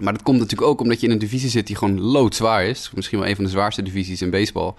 Maar 0.00 0.12
dat 0.12 0.22
komt 0.22 0.38
natuurlijk 0.38 0.70
ook 0.70 0.80
omdat 0.80 1.00
je 1.00 1.06
in 1.06 1.12
een 1.12 1.18
divisie 1.18 1.50
zit 1.50 1.66
die 1.66 1.76
gewoon 1.76 2.00
loodzwaar 2.00 2.64
is. 2.64 2.90
Misschien 2.94 3.18
wel 3.18 3.28
een 3.28 3.34
van 3.34 3.44
de 3.44 3.50
zwaarste 3.50 3.82
divisies 3.82 4.22
in 4.22 4.30
baseball. 4.30 4.72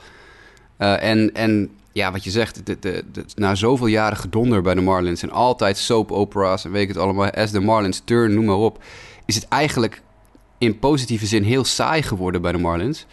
Uh, 0.79 1.03
en, 1.03 1.33
en 1.33 1.69
ja, 1.91 2.11
wat 2.11 2.23
je 2.23 2.31
zegt, 2.31 2.81
de, 2.81 3.03
na 3.35 3.55
zoveel 3.55 3.87
jaren 3.87 4.17
gedonder 4.17 4.61
bij 4.61 4.73
de 4.73 4.81
Marlins... 4.81 5.23
en 5.23 5.31
altijd 5.31 5.77
soap 5.77 6.11
opera's 6.11 6.65
en 6.65 6.71
weet 6.71 6.81
ik 6.81 6.87
het 6.87 6.97
allemaal... 6.97 7.29
as 7.29 7.51
the 7.51 7.59
Marlins 7.59 8.01
turn, 8.05 8.33
noem 8.33 8.45
maar 8.45 8.55
op... 8.55 8.83
is 9.25 9.35
het 9.35 9.47
eigenlijk 9.47 10.01
in 10.57 10.79
positieve 10.79 11.25
zin 11.25 11.43
heel 11.43 11.65
saai 11.65 12.01
geworden 12.01 12.41
bij 12.41 12.51
de 12.51 12.57
Marlins. 12.57 13.05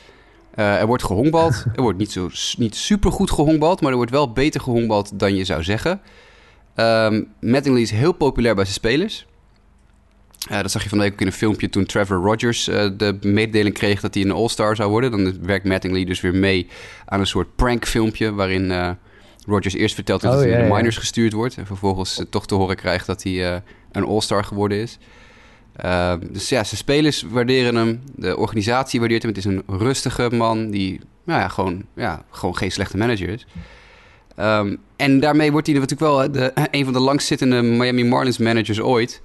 Uh, 0.55 0.81
er 0.81 0.87
wordt 0.87 1.05
gehonkbald. 1.05 1.65
Er 1.77 1.83
wordt 1.83 1.99
niet, 1.99 2.13
zo, 2.13 2.31
niet 2.57 2.75
super 2.75 3.13
goed 3.13 3.31
gehonkbald, 3.31 3.81
maar 3.81 3.91
er 3.91 3.97
wordt 3.97 4.11
wel 4.11 4.33
beter 4.33 4.61
gehonkbald 4.61 5.19
dan 5.19 5.37
je 5.37 5.45
zou 5.45 5.63
zeggen. 5.63 6.01
Um, 6.77 7.29
Mattingly 7.41 7.81
is 7.81 7.91
heel 7.91 8.13
populair 8.13 8.55
bij 8.55 8.65
zijn 8.65 8.77
spelers. 8.77 9.27
Uh, 10.51 10.61
dat 10.61 10.71
zag 10.71 10.83
je 10.83 10.89
van 10.89 10.99
de 10.99 11.05
week 11.05 11.13
ook 11.13 11.21
in 11.21 11.27
een 11.27 11.33
filmpje 11.33 11.69
toen 11.69 11.85
Trevor 11.85 12.17
Rogers 12.17 12.69
uh, 12.69 12.89
de 12.97 13.19
mededeling 13.21 13.75
kreeg 13.75 14.01
dat 14.01 14.15
hij 14.15 14.23
een 14.23 14.31
All-Star 14.31 14.77
zou 14.77 14.91
worden. 14.91 15.11
Dan 15.11 15.45
werkt 15.47 15.65
Mattingly 15.65 16.05
dus 16.05 16.21
weer 16.21 16.35
mee 16.35 16.69
aan 17.05 17.21
een 17.21 17.27
soort 17.27 17.57
prank 17.57 17.87
filmpje 17.87 18.33
waarin 18.33 18.97
Rodgers 19.47 19.75
eerst 19.75 19.95
vertelt 19.95 20.21
dat 20.21 20.35
oh, 20.35 20.41
hij 20.41 20.63
de 20.63 20.75
minors 20.75 20.97
gestuurd 20.97 21.33
wordt. 21.33 21.57
En 21.57 21.67
vervolgens 21.67 22.23
toch 22.31 22.47
te 22.47 22.55
horen 22.55 22.77
krijgt 22.77 23.07
dat 23.07 23.23
hij 23.23 23.63
een 23.93 24.05
all-star 24.05 24.45
geworden 24.45 24.79
is. 24.79 24.99
Ehm, 25.77 26.19
dus 26.31 26.49
ja, 26.49 26.65
zijn 26.65 26.77
spelers 26.77 27.23
waarderen 27.23 27.75
hem. 27.75 28.03
De 28.15 28.37
organisatie 28.37 29.01
waardeert 29.01 29.23
hem. 29.23 29.31
Het 29.35 29.45
is 29.45 29.53
een 29.53 29.63
rustige 29.67 30.31
man 30.31 30.71
die 30.71 31.01
nou 31.25 31.41
ja, 31.41 31.49
gewoon, 31.49 31.85
ja, 31.95 32.25
gewoon 32.31 32.57
geen 32.57 32.73
slechte 32.73 32.97
manager 32.97 33.29
is. 33.29 33.47
Ehm, 34.37 34.77
en 34.97 35.21
daarmee 35.21 35.53
wordt 35.53 35.67
hij 35.67 35.79
natuurlijk 35.79 36.11
wel 36.11 36.33
de, 36.33 36.53
een 36.71 36.85
van 36.85 36.93
de 36.93 37.01
langstzittende 37.01 37.63
Miami 37.63 38.05
Marlins 38.05 38.39
managers 38.39 38.81
ooit. 38.81 39.21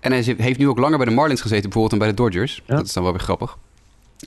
En 0.00 0.12
hij 0.12 0.34
heeft 0.36 0.58
nu 0.58 0.68
ook 0.68 0.78
langer 0.78 0.96
bij 0.96 1.06
de 1.06 1.12
Marlins 1.12 1.40
gezeten 1.40 1.62
bijvoorbeeld 1.62 1.90
dan 1.90 1.98
bij 1.98 2.08
de 2.08 2.22
Dodgers. 2.22 2.62
Dat 2.66 2.86
is 2.86 2.92
dan 2.92 3.02
wel 3.02 3.12
weer 3.12 3.20
grappig. 3.20 3.58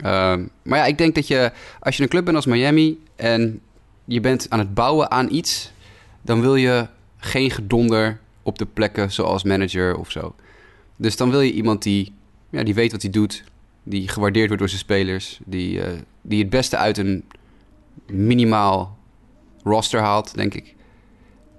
Ehm, 0.01 0.45
maar 0.61 0.77
ja, 0.77 0.85
ik 0.85 0.97
denk 0.97 1.15
dat 1.15 1.27
je, 1.27 1.51
als 1.79 1.97
je 1.97 2.03
een 2.03 2.09
club 2.09 2.25
bent 2.25 2.35
als 2.35 2.45
Miami 2.45 2.99
en 3.15 3.61
je 4.05 4.19
bent 4.19 4.45
aan 4.49 4.59
het 4.59 4.73
bouwen 4.73 5.11
aan 5.11 5.27
iets, 5.31 5.71
dan 6.21 6.41
wil 6.41 6.55
je 6.55 6.87
geen 7.17 7.51
gedonder 7.51 8.19
op 8.43 8.57
de 8.57 8.65
plekken 8.65 9.11
zoals 9.11 9.43
manager 9.43 9.97
of 9.97 10.11
zo. 10.11 10.35
Dus 10.99 11.17
dan 11.17 11.29
wil 11.29 11.41
je 11.41 11.51
iemand 11.51 11.83
die, 11.83 12.13
ja, 12.49 12.63
die 12.63 12.73
weet 12.73 12.91
wat 12.91 13.01
hij 13.01 13.11
doet, 13.11 13.43
die 13.83 14.07
gewaardeerd 14.07 14.45
wordt 14.45 14.59
door 14.59 14.69
zijn 14.69 14.81
spelers, 14.81 15.39
die, 15.45 15.77
uh, 15.77 15.85
die 16.21 16.39
het 16.39 16.49
beste 16.49 16.77
uit 16.77 16.97
een 16.97 17.23
minimaal 18.11 18.97
roster 19.63 19.99
haalt, 19.99 20.35
denk 20.35 20.53
ik. 20.53 20.75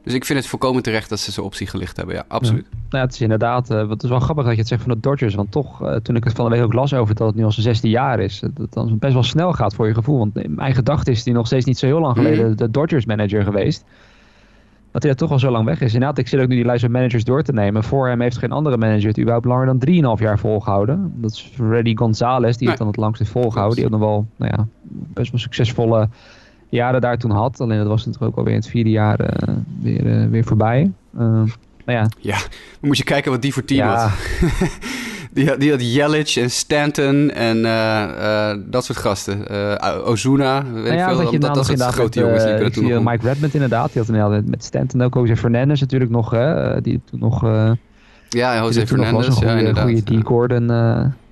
Dus 0.03 0.15
ik 0.15 0.25
vind 0.25 0.39
het 0.39 0.49
volkomen 0.49 0.83
terecht 0.83 1.09
dat 1.09 1.21
ze 1.21 1.33
zo'n 1.33 1.45
optie 1.45 1.67
gelicht 1.67 1.97
hebben. 1.97 2.15
Ja, 2.15 2.25
absoluut. 2.29 2.67
Ja. 2.71 2.79
Nou, 2.91 3.05
het 3.05 3.15
is 3.15 3.21
inderdaad, 3.21 3.71
uh, 3.71 3.91
het 3.91 4.03
is 4.03 4.09
wel 4.09 4.21
grappig 4.21 4.45
dat 4.45 4.53
je 4.53 4.59
het 4.59 4.69
zegt 4.69 4.83
van 4.83 4.93
de 4.93 5.01
Dodgers. 5.01 5.35
Want 5.35 5.51
toch, 5.51 5.83
uh, 5.83 5.95
toen 5.97 6.17
ik 6.17 6.25
het 6.25 6.33
van 6.33 6.45
de 6.45 6.57
week 6.57 6.65
ook 6.65 6.73
las 6.73 6.95
over 6.95 7.15
dat 7.15 7.27
het 7.27 7.37
nu 7.37 7.45
al 7.45 7.53
zijn 7.53 7.67
zesde 7.67 7.89
jaar 7.89 8.21
is. 8.21 8.41
Dat 8.41 8.51
het 8.57 8.73
dan 8.73 8.99
best 8.99 9.13
wel 9.13 9.23
snel 9.23 9.53
gaat 9.53 9.75
voor 9.75 9.87
je 9.87 9.95
gevoel. 9.95 10.19
Want 10.19 10.49
mijn 10.49 10.75
gedachte 10.75 11.11
is 11.11 11.23
die 11.23 11.35
nog 11.35 11.47
steeds 11.47 11.65
niet 11.65 11.79
zo 11.79 11.87
heel 11.87 12.01
lang 12.01 12.17
geleden 12.17 12.47
mhm. 12.47 12.57
de 12.57 12.71
Dodgers 12.71 13.05
manager 13.05 13.43
geweest 13.43 13.85
dat 14.91 15.03
hij 15.03 15.15
toch 15.15 15.31
al 15.31 15.39
zo 15.39 15.51
lang 15.51 15.65
weg 15.65 15.81
is. 15.81 15.93
Inderdaad, 15.95 16.19
ik 16.19 16.29
zit 16.29 16.41
ook 16.41 16.49
nu 16.49 16.55
die 16.55 16.65
lijst 16.65 16.83
van 16.83 16.91
managers 16.91 17.25
door 17.25 17.43
te 17.43 17.53
nemen. 17.53 17.85
Voor 17.85 18.09
hem 18.09 18.21
heeft 18.21 18.39
geen 18.39 18.53
andere 18.53 18.77
manager 18.77 19.09
het 19.09 19.19
überhaupt 19.19 19.47
langer 19.47 19.67
dan 19.67 20.17
3,5 20.19 20.23
jaar 20.23 20.39
volgehouden. 20.39 21.13
Dat 21.17 21.31
is 21.31 21.51
Freddy 21.55 21.97
Gonzalez, 21.97 22.57
die 22.57 22.69
het 22.69 22.79
dan 22.79 22.87
het 22.87 22.97
langst 22.97 23.19
heeft 23.19 23.31
volgehouden. 23.31 23.77
Die 23.77 23.85
ook 23.85 23.91
nog 23.91 24.01
wel, 24.01 24.27
nou 24.37 24.53
ja, 24.57 24.67
best 25.13 25.31
wel 25.31 25.41
succesvolle 25.41 26.09
jaren 26.69 27.01
daar 27.01 27.19
toen 27.19 27.31
had. 27.31 27.61
Alleen 27.61 27.79
dat 27.79 27.87
was 27.87 28.07
natuurlijk 28.07 28.33
ook 28.33 28.39
alweer 28.39 28.55
in 28.55 28.61
het 28.61 28.69
vierde 28.69 28.91
jaar 28.91 29.21
uh, 29.21 29.55
weer, 29.81 30.07
uh, 30.07 30.29
weer 30.29 30.45
voorbij. 30.45 30.91
Uh, 31.15 31.21
nou 31.21 31.99
ja. 31.99 32.09
ja, 32.19 32.39
moet 32.81 32.97
je 32.97 33.05
kijken 33.05 33.31
wat 33.31 33.43
die 33.43 33.53
voor 33.53 33.65
team 33.65 33.89
ja. 33.89 33.97
had. 33.97 34.11
Die 35.33 35.49
had, 35.49 35.61
die 35.61 35.71
had 35.71 35.95
Jelic 35.95 36.29
en 36.37 36.51
Stanton 36.51 37.31
en 37.31 37.59
uh, 37.59 38.53
dat 38.67 38.85
soort 38.85 38.99
gasten. 38.99 39.45
Uh, 39.51 40.09
Ozuna, 40.09 40.65
weet 40.65 40.73
nou 40.73 40.97
ja, 40.97 41.09
ik 41.09 41.17
veel. 41.17 41.31
Dat, 41.31 41.41
dat, 41.41 41.55
dat 41.55 41.67
soort 41.67 41.81
grote 41.81 42.21
jongens 42.21 42.45
die 42.45 42.55
kunnen 42.55 42.73
toen 42.73 42.89
nog... 42.89 43.05
Mike 43.05 43.27
Redmond 43.27 43.55
inderdaad, 43.55 43.93
die 43.93 44.03
had 44.03 44.11
inderdaad 44.15 44.45
met 44.47 44.65
Stanton 44.65 45.03
ook. 45.03 45.15
Jose 45.15 45.37
Fernandez 45.37 45.81
natuurlijk 45.81 46.11
nog, 46.11 46.31
hè, 46.31 46.81
die 46.81 47.01
toen 47.11 47.21
nog... 47.21 47.43
ja, 48.29 48.57
Jose 48.57 48.87
Fernandez, 48.87 49.29
nog 49.29 49.43
ja, 49.43 49.59
inderdaad. 49.59 49.85
goede. 49.85 50.25
Gordon, 50.25 50.67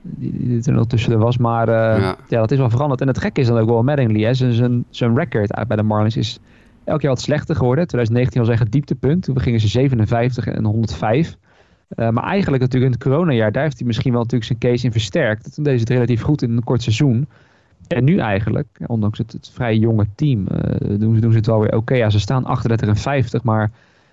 die, 0.03 0.33
die, 0.39 0.63
er 0.65 0.73
nog 0.73 0.87
tussen 0.87 1.19
was. 1.19 1.39
Maar 1.39 1.71
ja. 1.71 2.17
ja. 2.29 2.41
dat 2.41 2.51
is 2.51 2.59
wel 2.59 2.71
veranderd. 2.71 3.01
En 3.01 3.07
het 3.07 3.19
gekke 3.19 3.41
is 3.41 3.47
dan 3.47 3.59
ook 3.59 3.69
wel 3.69 3.83
Mattingly, 3.83 4.23
hè. 4.23 4.35
Zijn, 4.35 4.85
zijn 4.91 5.17
record 5.17 5.67
bij 5.67 5.77
de 5.77 5.83
Marlins 5.83 6.17
is 6.17 6.39
elk 6.85 7.01
jaar 7.01 7.11
wat 7.11 7.21
slechter 7.21 7.57
geworden. 7.57 7.87
2019 7.87 8.41
was 8.41 8.51
echt 8.51 8.63
het 8.63 8.73
dieptepunt. 8.73 9.23
Toen 9.23 9.41
gingen 9.41 9.61
ze 9.61 9.69
57 9.69 10.47
en 10.47 10.65
105. 10.65 11.37
Uh, 11.97 12.09
maar 12.09 12.25
eigenlijk 12.25 12.63
natuurlijk 12.63 12.93
in 12.93 12.99
het 12.99 13.09
coronajaar, 13.09 13.53
daar 13.53 13.63
heeft 13.63 13.79
hij 13.79 13.87
misschien 13.87 14.13
wel 14.13 14.23
natuurlijk 14.23 14.51
zijn 14.51 14.59
case 14.73 14.85
in 14.85 14.93
versterkt. 14.93 15.55
Toen 15.55 15.65
deed 15.65 15.81
het 15.81 15.89
relatief 15.89 16.23
goed 16.23 16.43
in 16.43 16.57
een 16.57 16.65
kort 16.65 16.83
seizoen. 16.83 17.29
En 17.87 18.05
nu 18.05 18.19
eigenlijk, 18.19 18.81
ondanks 18.87 19.19
het, 19.19 19.33
het 19.33 19.51
vrij 19.55 19.77
jonge 19.77 20.07
team, 20.15 20.47
uh, 20.53 20.99
doen, 20.99 21.21
doen, 21.21 21.31
ze 21.31 21.37
het 21.37 21.47
wel 21.47 21.61
weer 21.61 21.77
oké. 21.77 21.95
Ja, 21.95 22.11
ze 22.11 22.21
staan 22.21 22.45
38 22.45 22.89
en 22.89 22.97
50, 22.97 23.43
maar 23.43 23.71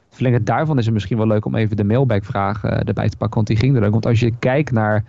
verlengend 0.09 0.45
daarvan 0.45 0.77
is 0.77 0.85
het 0.85 0.93
misschien 0.93 1.17
wel 1.17 1.27
leuk 1.27 1.45
om 1.45 1.55
even 1.55 1.77
de 1.77 1.83
mailback-vraag 1.83 2.63
uh, 2.63 2.71
erbij 2.71 3.09
te 3.09 3.17
pakken. 3.17 3.35
Want 3.35 3.47
die 3.47 3.57
ging 3.57 3.75
er 3.75 3.85
ook. 3.85 3.91
Want 3.91 4.05
als 4.05 4.19
je 4.19 4.31
kijkt 4.39 4.71
naar 4.71 5.03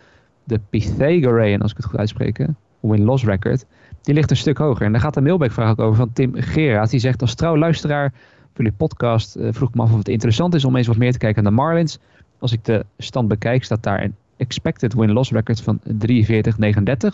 de 0.45 0.61
Pythagorean, 0.71 1.63
als 1.63 1.71
ik 1.71 1.77
het 1.77 1.87
goed 1.87 1.99
uitspreek, 1.99 2.47
win-loss 2.81 3.25
record, 3.25 3.67
die 4.03 4.15
ligt 4.15 4.31
een 4.31 4.37
stuk 4.37 4.59
hoger. 4.59 4.87
En 4.87 4.93
daar 4.93 5.01
gaat 5.01 5.15
de 5.15 5.21
mailback-vraag 5.21 5.71
ook 5.71 5.81
over 5.81 5.97
van 5.97 6.13
Tim 6.13 6.33
Geraas. 6.35 6.91
Die 6.91 7.01
zegt 7.01 7.21
als 7.21 7.35
trouw 7.35 7.57
luisteraar 7.57 8.13
voor 8.53 8.65
jullie 8.65 8.79
podcast 8.79 9.39
vroeg 9.51 9.69
ik 9.69 9.75
me 9.75 9.83
af 9.83 9.93
of 9.93 9.99
het 9.99 10.09
interessant 10.09 10.55
is 10.55 10.65
om 10.65 10.77
eens 10.77 10.87
wat 10.87 10.97
meer 10.97 11.13
te 11.13 11.19
kijken 11.19 11.43
naar 11.43 11.53
de 11.53 11.59
Marlins 11.59 11.99
als 12.39 12.53
ik 12.53 12.65
de 12.65 12.85
stand 12.99 13.29
bekijk, 13.29 13.65
staat 13.65 13.83
daar 13.83 14.03
een 14.03 14.15
expected 14.37 14.95
win-loss 14.95 15.31
record 15.31 15.61
van 15.61 15.81
43-39. 15.81 15.83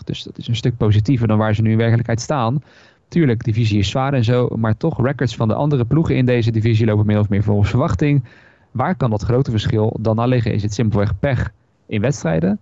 Dus 0.03 0.23
dat 0.23 0.37
is 0.37 0.47
een 0.47 0.55
stuk 0.55 0.77
positiever 0.77 1.27
dan 1.27 1.37
waar 1.37 1.55
ze 1.55 1.61
nu 1.61 1.71
in 1.71 1.77
werkelijkheid 1.77 2.21
staan. 2.21 2.63
Tuurlijk, 3.07 3.43
divisie 3.43 3.79
is 3.79 3.89
zwaar 3.89 4.13
en 4.13 4.23
zo, 4.23 4.47
maar 4.55 4.77
toch 4.77 5.05
records 5.05 5.35
van 5.35 5.47
de 5.47 5.53
andere 5.53 5.85
ploegen 5.85 6.15
in 6.15 6.25
deze 6.25 6.51
divisie 6.51 6.85
lopen 6.85 7.05
meer 7.05 7.19
of 7.19 7.29
meer 7.29 7.43
volgens 7.43 7.69
verwachting. 7.69 8.23
Waar 8.71 8.95
kan 8.95 9.09
dat 9.09 9.23
grote 9.23 9.51
verschil 9.51 9.97
dan 9.99 10.19
al 10.19 10.27
liggen? 10.27 10.53
Is 10.53 10.63
het 10.63 10.73
simpelweg 10.73 11.19
pech 11.19 11.51
in 11.85 12.01
wedstrijden? 12.01 12.59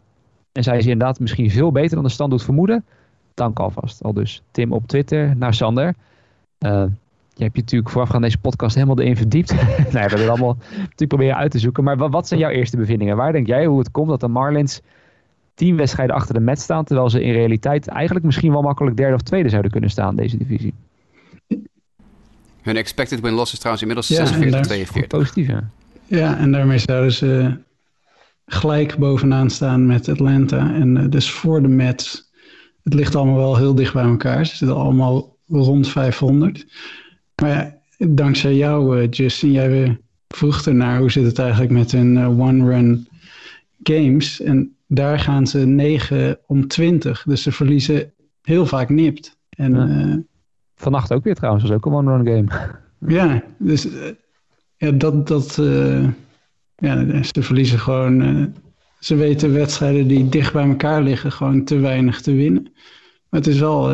En 0.52 0.64
zijn 0.64 0.82
ze 0.82 0.90
inderdaad 0.90 1.20
misschien 1.20 1.50
veel 1.50 1.72
beter 1.72 1.96
dan 1.96 2.04
de 2.04 2.10
stand 2.10 2.32
doet 2.32 2.44
vermoeden? 2.44 2.86
Dank 3.34 3.60
alvast. 3.60 4.04
Al 4.04 4.14
dus 4.14 4.44
Tim 4.52 4.72
op 4.72 4.88
Twitter 4.88 5.36
naar 5.38 5.54
Sander. 5.54 5.96
Uh, 6.60 6.84
je 7.34 7.44
hebt 7.44 7.56
je 7.56 7.62
natuurlijk 7.62 7.92
voorafgaand 7.92 8.24
deze 8.24 8.38
podcast 8.38 8.76
helemaal 8.76 9.00
erin 9.00 9.18
verdiept. 9.18 9.54
nou 9.56 9.64
ja, 9.66 9.90
we 9.92 10.00
hebben 10.00 10.20
het 10.20 10.30
allemaal 10.30 10.58
natuurlijk 10.70 11.08
proberen 11.08 11.36
uit 11.36 11.52
te 11.52 11.60
zoeken. 11.60 11.84
Maar 11.84 12.10
wat, 12.10 12.28
zijn 12.28 12.40
jouw 12.40 12.50
eerste 12.50 12.78
bevindingen? 12.78 13.18
Waar 13.18 13.32
denk 13.32 13.48
jij 13.48 13.66
hoe 13.66 13.80
het 13.80 13.92
komt 13.92 14.10
dat 14.10 14.20
de 14.20 14.28
Marlins 14.28 14.82
tien 15.54 15.76
wedstrijden 15.76 16.16
achter 16.16 16.34
de 16.34 16.40
Mets 16.40 16.64
staan, 16.64 16.84
terwijl 16.84 17.10
ze 17.10 17.24
in 17.24 17.34
realiteit 17.34 17.88
eigenlijk 17.88 18.26
misschien 18.26 18.52
wel 18.52 18.62
makkelijk 18.62 18.98
derde 18.98 19.16
of 19.16 19.22
tweede 19.22 19.50
zouden 19.50 19.72
kunnen 19.72 19.90
staan 19.90 20.10
in 20.10 20.16
deze 20.16 20.38
divisie? 20.38 20.74
Hun 22.62 22.76
expected 22.76 23.20
win-loss 23.20 23.54
is 23.54 23.60
trouwens 23.60 23.88
inmiddels 23.88 24.08
ja, 24.08 24.26
46, 24.26 24.62
42. 24.62 25.08
Positief, 25.08 25.48
ja. 25.48 25.70
Ja, 26.06 26.38
en 26.38 26.52
daarmee 26.52 26.78
zouden 26.78 27.12
ze 27.12 27.58
gelijk 28.46 28.98
bovenaan 28.98 29.50
staan 29.50 29.86
met 29.86 30.10
Atlanta. 30.10 30.74
En 30.74 30.96
uh, 30.96 31.10
dus 31.10 31.32
voor 31.32 31.62
de 31.62 31.68
Mets, 31.68 32.32
het 32.84 32.94
ligt 32.94 33.16
allemaal 33.16 33.38
wel 33.38 33.58
heel 33.58 33.76
dicht 33.76 33.94
bij 33.94 34.04
elkaar. 34.04 34.46
Ze 34.46 34.56
zitten 34.56 34.78
allemaal 34.78 35.38
rond 35.48 35.90
500. 35.90 36.66
Maar 37.42 37.50
ja, 37.50 37.74
dankzij 38.08 38.56
jou, 38.56 39.02
uh, 39.02 39.08
Justin, 39.10 39.52
jij 39.52 40.00
vroeg 40.28 40.66
ernaar 40.66 41.00
hoe 41.00 41.12
zit 41.12 41.26
het 41.26 41.40
eigenlijk 41.40 41.72
met 41.72 41.92
hun 41.92 42.16
uh, 42.16 42.40
one-run 42.40 43.08
games. 43.84 44.42
En 44.42 44.76
daar 44.88 45.20
gaan 45.20 45.48
ze 45.48 45.60
9 45.60 46.40
om 46.48 46.68
20. 46.68 47.24
Dus 47.24 47.42
ze 47.42 47.52
verliezen 47.52 48.14
heel 48.42 48.66
vaak 48.66 48.90
nipt. 48.90 49.38
En, 49.50 49.74
ja. 49.74 49.88
uh, 49.88 50.16
Vannacht 50.76 51.14
ook 51.14 51.24
weer 51.24 51.36
trouwens, 51.36 51.64
was 51.64 51.74
ook 51.74 51.86
een 51.86 51.94
one-run 51.94 52.26
game. 52.26 52.70
ja, 53.14 53.44
dus 53.58 53.88
ja, 54.78 54.92
dat, 54.92 55.28
dat 55.28 55.56
ja, 56.76 57.24
ze 57.24 57.42
verliezen 57.42 57.80
gewoon. 57.80 58.54
ze 59.00 59.16
weten 59.16 59.54
wedstrijden 59.54 60.08
die 60.08 60.30
dicht 60.30 60.54
bij 60.54 60.68
elkaar 60.68 61.02
liggen 61.02 61.32
gewoon 61.32 61.64
te 61.64 61.78
weinig 61.78 62.22
te 62.22 62.34
winnen. 62.34 62.64
Maar 63.30 63.40
het 63.40 63.48
is 63.48 63.60
wel 63.60 63.90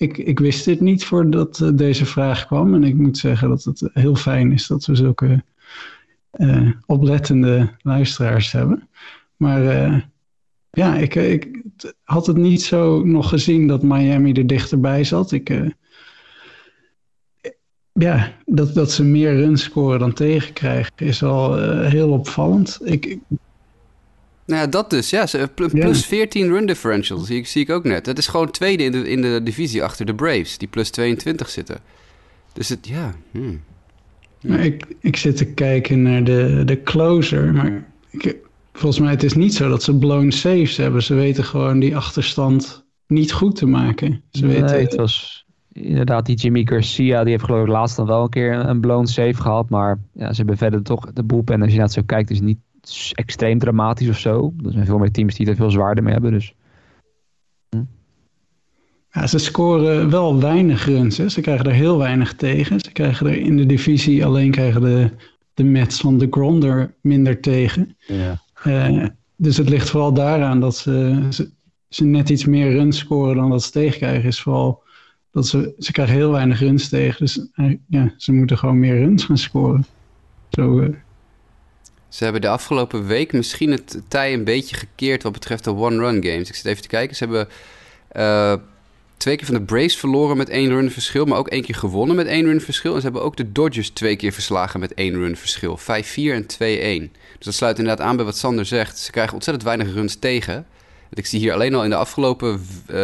ik, 0.00 0.18
ik 0.18 0.38
wist 0.38 0.64
dit 0.64 0.80
niet 0.80 1.04
voordat 1.04 1.60
uh, 1.62 1.68
deze 1.74 2.06
vraag 2.06 2.46
kwam. 2.46 2.74
En 2.74 2.84
ik 2.84 2.94
moet 2.94 3.18
zeggen 3.18 3.48
dat 3.48 3.64
het 3.64 3.90
heel 3.92 4.14
fijn 4.14 4.52
is 4.52 4.66
dat 4.66 4.86
we 4.86 4.94
zulke 4.94 5.44
uh, 6.36 6.70
oplettende 6.86 7.70
luisteraars 7.82 8.52
hebben. 8.52 8.88
Maar 9.36 9.62
uh, 9.62 10.00
ja, 10.70 10.96
ik, 10.96 11.14
ik 11.14 11.62
had 12.02 12.26
het 12.26 12.36
niet 12.36 12.62
zo 12.62 13.04
nog 13.04 13.28
gezien 13.28 13.66
dat 13.66 13.82
Miami 13.82 14.32
er 14.32 14.46
dichterbij 14.46 15.04
zat. 15.04 15.32
Ik, 15.32 15.72
ja, 17.92 18.32
dat, 18.44 18.74
dat 18.74 18.92
ze 18.92 19.04
meer 19.04 19.36
runs 19.36 19.62
scoren 19.62 19.98
dan 19.98 20.12
tegenkrijgen 20.12 20.92
is 20.96 21.22
al 21.22 21.56
heel 21.82 22.10
opvallend. 22.10 22.80
Ik, 22.82 23.18
nou 24.50 24.62
ja, 24.62 24.66
dat 24.66 24.90
dus. 24.90 25.10
Ja, 25.10 25.26
plus 25.54 26.06
14 26.06 26.48
run 26.48 26.66
differentials 26.66 27.26
zie 27.26 27.36
ik, 27.36 27.46
zie 27.46 27.62
ik 27.62 27.70
ook 27.70 27.84
net. 27.84 28.06
Het 28.06 28.18
is 28.18 28.26
gewoon 28.26 28.50
tweede 28.50 28.82
in 28.82 28.92
de, 28.92 29.10
in 29.10 29.22
de 29.22 29.40
divisie 29.42 29.82
achter 29.82 30.06
de 30.06 30.14
Braves, 30.14 30.58
die 30.58 30.68
plus 30.68 30.90
22 30.90 31.48
zitten. 31.48 31.78
Dus 32.52 32.68
het, 32.68 32.88
ja... 32.88 33.14
Hmm. 33.30 33.60
ik, 34.40 34.84
ik 35.00 35.16
zit 35.16 35.36
te 35.36 35.46
kijken 35.46 36.02
naar 36.02 36.24
de, 36.24 36.62
de 36.64 36.82
closer, 36.82 37.52
maar 37.54 37.84
ik, 38.10 38.36
volgens 38.72 39.02
mij 39.02 39.10
het 39.10 39.22
is 39.22 39.34
niet 39.34 39.54
zo 39.54 39.68
dat 39.68 39.82
ze 39.82 39.98
blown 39.98 40.30
saves 40.30 40.76
hebben. 40.76 41.02
Ze 41.02 41.14
weten 41.14 41.44
gewoon 41.44 41.78
die 41.78 41.96
achterstand 41.96 42.84
niet 43.06 43.32
goed 43.32 43.56
te 43.56 43.66
maken. 43.66 44.22
Ze 44.30 44.46
nee, 44.46 44.60
weten, 44.60 44.80
het 44.80 44.94
was 44.94 45.46
inderdaad 45.72 46.26
die 46.26 46.36
Jimmy 46.36 46.62
Garcia, 46.64 47.22
die 47.22 47.32
heeft 47.32 47.44
geloof 47.44 47.62
ik 47.62 47.72
laatst 47.72 47.96
dan 47.96 48.06
wel 48.06 48.22
een 48.22 48.28
keer 48.28 48.52
een 48.52 48.80
blown 48.80 49.06
save 49.06 49.42
gehad. 49.42 49.68
Maar 49.68 49.98
ja, 50.12 50.30
ze 50.30 50.36
hebben 50.36 50.56
verder 50.56 50.82
toch 50.82 51.12
de 51.12 51.22
boelpen. 51.22 51.62
Als 51.62 51.72
je 51.72 51.78
dat 51.78 51.92
zo 51.92 52.02
kijkt, 52.06 52.30
is 52.30 52.40
niet 52.40 52.58
extreem 53.14 53.58
dramatisch 53.58 54.08
of 54.08 54.18
zo. 54.18 54.54
Er 54.64 54.72
zijn 54.72 54.86
veel 54.86 54.98
meer 54.98 55.10
teams 55.10 55.34
die 55.34 55.46
er 55.46 55.56
veel 55.56 55.70
zwaarder 55.70 56.04
mee 56.04 56.12
hebben. 56.12 56.32
Dus. 56.32 56.54
Hm. 57.68 57.82
Ja, 59.12 59.26
ze 59.26 59.38
scoren 59.38 60.10
wel 60.10 60.40
weinig 60.40 60.84
runs. 60.86 61.16
Hè. 61.16 61.28
Ze 61.28 61.40
krijgen 61.40 61.66
er 61.66 61.72
heel 61.72 61.98
weinig 61.98 62.34
tegen. 62.34 62.80
Ze 62.80 62.92
krijgen 62.92 63.26
er 63.26 63.36
in 63.36 63.56
de 63.56 63.66
divisie 63.66 64.24
alleen 64.24 64.50
krijgen 64.50 64.80
de, 64.80 65.10
de 65.54 65.64
Mets 65.64 66.00
van 66.00 66.18
de 66.18 66.26
Gronder 66.30 66.94
minder 67.00 67.40
tegen. 67.40 67.96
Ja. 68.06 68.40
Uh, 68.64 69.06
dus 69.36 69.56
het 69.56 69.68
ligt 69.68 69.90
vooral 69.90 70.12
daaraan 70.12 70.60
dat 70.60 70.76
ze, 70.76 71.26
ze, 71.30 71.50
ze, 71.88 72.04
net 72.04 72.30
iets 72.30 72.44
meer 72.44 72.72
runs 72.72 72.98
scoren 72.98 73.36
dan 73.36 73.50
dat 73.50 73.62
ze 73.62 73.70
tegenkrijgen. 73.70 74.28
Is 74.28 74.40
vooral 74.40 74.82
dat 75.30 75.46
ze, 75.46 75.74
ze 75.78 75.92
krijgen 75.92 76.14
heel 76.14 76.30
weinig 76.30 76.60
runs 76.60 76.88
tegen. 76.88 77.18
Dus 77.18 77.48
ja, 77.88 78.14
ze 78.16 78.32
moeten 78.32 78.58
gewoon 78.58 78.78
meer 78.78 78.98
runs 78.98 79.24
gaan 79.24 79.38
scoren. 79.38 79.86
Zo, 80.50 80.90
ze 82.10 82.24
hebben 82.24 82.42
de 82.42 82.48
afgelopen 82.48 83.06
week 83.06 83.32
misschien 83.32 83.70
het 83.70 84.00
tij 84.08 84.32
een 84.32 84.44
beetje 84.44 84.76
gekeerd 84.76 85.22
wat 85.22 85.32
betreft 85.32 85.64
de 85.64 85.74
one-run 85.74 86.24
games. 86.24 86.48
Ik 86.48 86.54
zit 86.54 86.64
even 86.64 86.82
te 86.82 86.88
kijken. 86.88 87.16
Ze 87.16 87.24
hebben 87.24 87.48
uh, 88.16 88.54
twee 89.16 89.36
keer 89.36 89.46
van 89.46 89.54
de 89.54 89.62
Braves 89.62 89.96
verloren 89.96 90.36
met 90.36 90.48
één 90.48 90.68
run 90.68 90.90
verschil, 90.90 91.24
maar 91.24 91.38
ook 91.38 91.48
één 91.48 91.62
keer 91.62 91.74
gewonnen 91.74 92.16
met 92.16 92.26
één 92.26 92.44
run 92.44 92.60
verschil. 92.60 92.92
En 92.94 92.98
ze 92.98 93.04
hebben 93.04 93.22
ook 93.22 93.36
de 93.36 93.52
Dodgers 93.52 93.90
twee 93.90 94.16
keer 94.16 94.32
verslagen 94.32 94.80
met 94.80 94.94
één 94.94 95.14
run 95.14 95.36
verschil. 95.36 95.78
5-4 95.78 95.82
en 96.14 96.42
2-1. 96.42 97.12
Dus 97.36 97.44
dat 97.44 97.54
sluit 97.54 97.78
inderdaad 97.78 98.06
aan 98.06 98.16
bij 98.16 98.24
wat 98.24 98.36
Sander 98.36 98.66
zegt. 98.66 98.98
Ze 98.98 99.10
krijgen 99.10 99.34
ontzettend 99.34 99.66
weinig 99.66 99.94
runs 99.94 100.14
tegen. 100.14 100.66
Ik 101.12 101.26
zie 101.26 101.38
hier 101.38 101.52
alleen 101.52 101.74
al 101.74 101.84
in 101.84 101.90
de 101.90 101.96
afgelopen 101.96 102.66
uh, 102.90 102.96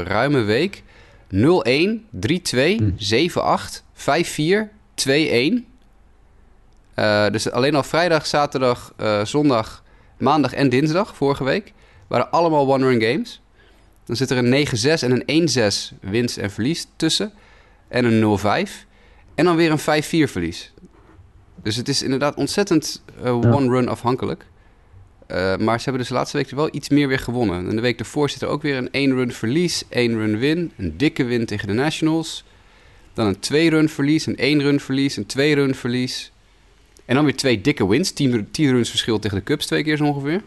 ruime 0.00 0.42
week 0.42 0.82
0-1, 1.34 1.36
3-2, 1.36 1.38
hm. 2.50 2.90
7-8, 2.98 3.82
5-4, 3.94 4.68
2-1. 5.08 5.67
Uh, 6.98 7.28
dus 7.30 7.50
alleen 7.50 7.74
al 7.74 7.82
vrijdag, 7.82 8.26
zaterdag, 8.26 8.92
uh, 9.00 9.24
zondag, 9.24 9.82
maandag 10.16 10.52
en 10.52 10.68
dinsdag 10.68 11.16
vorige 11.16 11.44
week 11.44 11.72
waren 12.06 12.30
allemaal 12.30 12.72
one-run 12.72 13.02
games. 13.02 13.40
Dan 14.04 14.16
zit 14.16 14.30
er 14.30 14.36
een 14.38 14.66
9-6 14.66 15.02
en 15.02 15.22
een 15.26 15.48
1-6 15.92 15.98
winst 16.00 16.36
en 16.36 16.50
verlies 16.50 16.86
tussen. 16.96 17.32
En 17.88 18.04
een 18.04 18.38
0-5. 18.38 18.70
En 19.34 19.44
dan 19.44 19.56
weer 19.56 19.70
een 19.70 20.02
5-4 20.28 20.30
verlies. 20.30 20.72
Dus 21.62 21.76
het 21.76 21.88
is 21.88 22.02
inderdaad 22.02 22.34
ontzettend 22.34 23.02
uh, 23.24 23.34
one-run 23.34 23.88
afhankelijk. 23.88 24.46
Uh, 25.28 25.56
maar 25.56 25.78
ze 25.78 25.82
hebben 25.82 26.00
dus 26.00 26.08
de 26.08 26.14
laatste 26.14 26.36
week 26.36 26.50
wel 26.50 26.68
iets 26.72 26.88
meer 26.88 27.08
weer 27.08 27.18
gewonnen. 27.18 27.68
En 27.68 27.76
de 27.76 27.82
week 27.82 27.98
ervoor 27.98 28.30
zit 28.30 28.42
er 28.42 28.48
ook 28.48 28.62
weer 28.62 28.76
een 28.76 29.10
1-run 29.10 29.32
verlies, 29.32 29.84
1-run 29.84 30.38
win. 30.38 30.72
Een 30.76 30.96
dikke 30.96 31.24
win 31.24 31.46
tegen 31.46 31.68
de 31.68 31.74
Nationals. 31.74 32.44
Dan 33.14 33.26
een 33.26 33.36
2-run 33.36 33.88
verlies, 33.88 34.26
een 34.26 34.60
1-run 34.60 34.80
verlies, 34.80 35.16
een 35.16 35.26
2-run 35.38 35.74
verlies. 35.74 36.32
En 37.08 37.14
dan 37.14 37.24
weer 37.24 37.36
twee 37.36 37.60
dikke 37.60 37.88
wins. 37.88 38.10
10, 38.10 38.48
10 38.50 38.70
runs 38.70 38.90
verschil 38.90 39.18
tegen 39.18 39.38
de 39.38 39.44
Cubs 39.44 39.66
twee 39.66 39.82
keer 39.82 39.96
zo 39.96 40.04
ongeveer. 40.04 40.42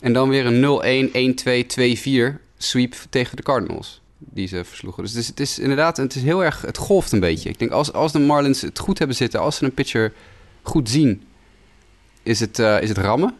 En 0.00 0.12
dan 0.12 0.28
weer 0.28 0.46
een 0.46 1.10
0-1, 1.10 1.12
1-2, 1.12 2.36
2-4 2.36 2.40
sweep 2.56 2.94
tegen 3.10 3.36
de 3.36 3.42
Cardinals. 3.42 4.00
Die 4.18 4.48
ze 4.48 4.64
versloegen. 4.64 5.02
Dus 5.02 5.12
het 5.12 5.20
is, 5.20 5.28
het 5.28 5.40
is, 5.40 5.58
inderdaad, 5.58 5.96
het 5.96 6.14
is 6.14 6.22
heel 6.22 6.44
erg, 6.44 6.60
het 6.60 6.76
golft 6.76 7.12
een 7.12 7.20
beetje. 7.20 7.48
Ik 7.48 7.58
denk 7.58 7.70
als, 7.70 7.92
als 7.92 8.12
de 8.12 8.18
Marlins 8.18 8.60
het 8.60 8.78
goed 8.78 8.98
hebben 8.98 9.16
zitten, 9.16 9.40
als 9.40 9.56
ze 9.56 9.64
een 9.64 9.74
pitcher 9.74 10.12
goed 10.62 10.90
zien, 10.90 11.22
is 12.22 12.40
het, 12.40 12.58
uh, 12.58 12.82
is 12.82 12.88
het 12.88 12.98
rammen. 12.98 13.34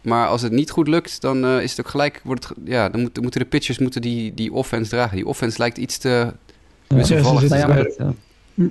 Maar 0.00 0.28
als 0.28 0.42
het 0.42 0.52
niet 0.52 0.70
goed 0.70 0.88
lukt, 0.88 1.20
dan 1.20 1.44
uh, 1.44 1.62
is 1.62 1.70
het 1.70 1.80
ook 1.80 1.90
gelijk, 1.90 2.20
wordt 2.24 2.48
het, 2.48 2.58
ja, 2.64 2.88
dan 2.88 3.00
moet, 3.00 3.20
moeten 3.20 3.40
de 3.40 3.46
pitchers 3.46 3.78
moeten 3.78 4.00
die, 4.00 4.34
die 4.34 4.52
offense 4.52 4.90
dragen. 4.90 5.16
Die 5.16 5.26
offense 5.26 5.58
lijkt 5.58 5.78
iets 5.78 5.98
te 5.98 6.32
wisselvallig 6.86 7.48
ja, 7.48 7.66
te 7.66 7.94
zijn. 7.96 8.16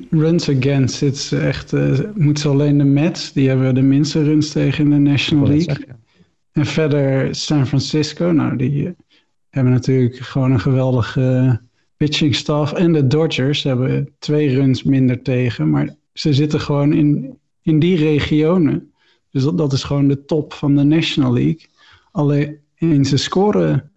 Runs 0.10 0.50
against, 0.50 1.00
het 1.00 1.16
is 1.16 1.32
echt, 1.32 1.74
uh, 1.74 2.00
moet 2.16 2.40
ze 2.40 2.48
alleen 2.48 2.78
de 2.78 2.84
Mets, 2.84 3.34
die 3.34 3.48
hebben 3.48 3.76
de 3.76 3.82
minste 3.82 4.24
runs 4.24 4.52
tegen 4.52 4.84
in 4.84 4.90
de 4.90 5.10
National 5.10 5.48
League. 5.48 5.86
En 6.52 6.66
verder 6.66 7.36
San 7.36 7.68
Francisco, 7.68 8.26
nou 8.26 8.56
die 8.56 8.88
eh, 8.88 8.92
hebben 9.50 9.74
natuurlijk 9.74 10.16
gewoon 10.16 10.52
een 10.52 10.60
geweldige 10.60 11.60
pitching 11.98 12.36
staff. 12.36 12.74
En 12.74 12.94
de 12.94 13.08
Dodgers 13.08 13.64
hebben 13.64 14.10
twee 14.20 14.56
runs 14.56 14.84
minder 14.84 15.22
tegen, 15.22 15.70
maar 15.70 15.96
ze 16.14 16.34
zitten 16.34 16.60
gewoon 16.60 16.94
in, 16.94 17.38
in 17.62 17.80
die 17.80 17.98
regionen. 17.98 18.92
Dus 19.32 19.44
dat, 19.44 19.58
dat 19.58 19.74
is 19.74 19.84
gewoon 19.84 20.08
de 20.08 20.26
top 20.26 20.54
van 20.54 20.76
de 20.76 20.84
National 20.84 21.34
League. 21.34 21.66
Alleen 22.12 23.06
ze 23.06 23.18
scoren 23.18 23.92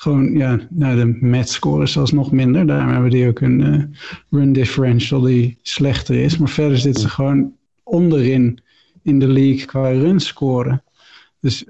gewoon, 0.00 0.32
ja, 0.32 0.58
nou, 0.70 0.96
de 0.96 1.16
Mets 1.20 1.52
scoren 1.52 1.88
zelfs 1.88 2.12
nog 2.12 2.32
minder. 2.32 2.66
Daarom 2.66 2.92
hebben 2.92 3.10
die 3.10 3.28
ook 3.28 3.40
een 3.40 3.60
uh, 3.60 3.82
run 4.30 4.52
differential 4.52 5.20
die 5.20 5.58
slechter 5.62 6.14
is. 6.14 6.38
Maar 6.38 6.48
verder 6.48 6.78
zitten 6.78 7.02
ze 7.02 7.08
gewoon 7.08 7.52
onderin 7.82 8.60
in 9.02 9.18
de 9.18 9.26
league 9.26 9.64
qua 9.64 9.90
runs 9.90 10.26
scoren. 10.26 10.82
Dus, 11.40 11.64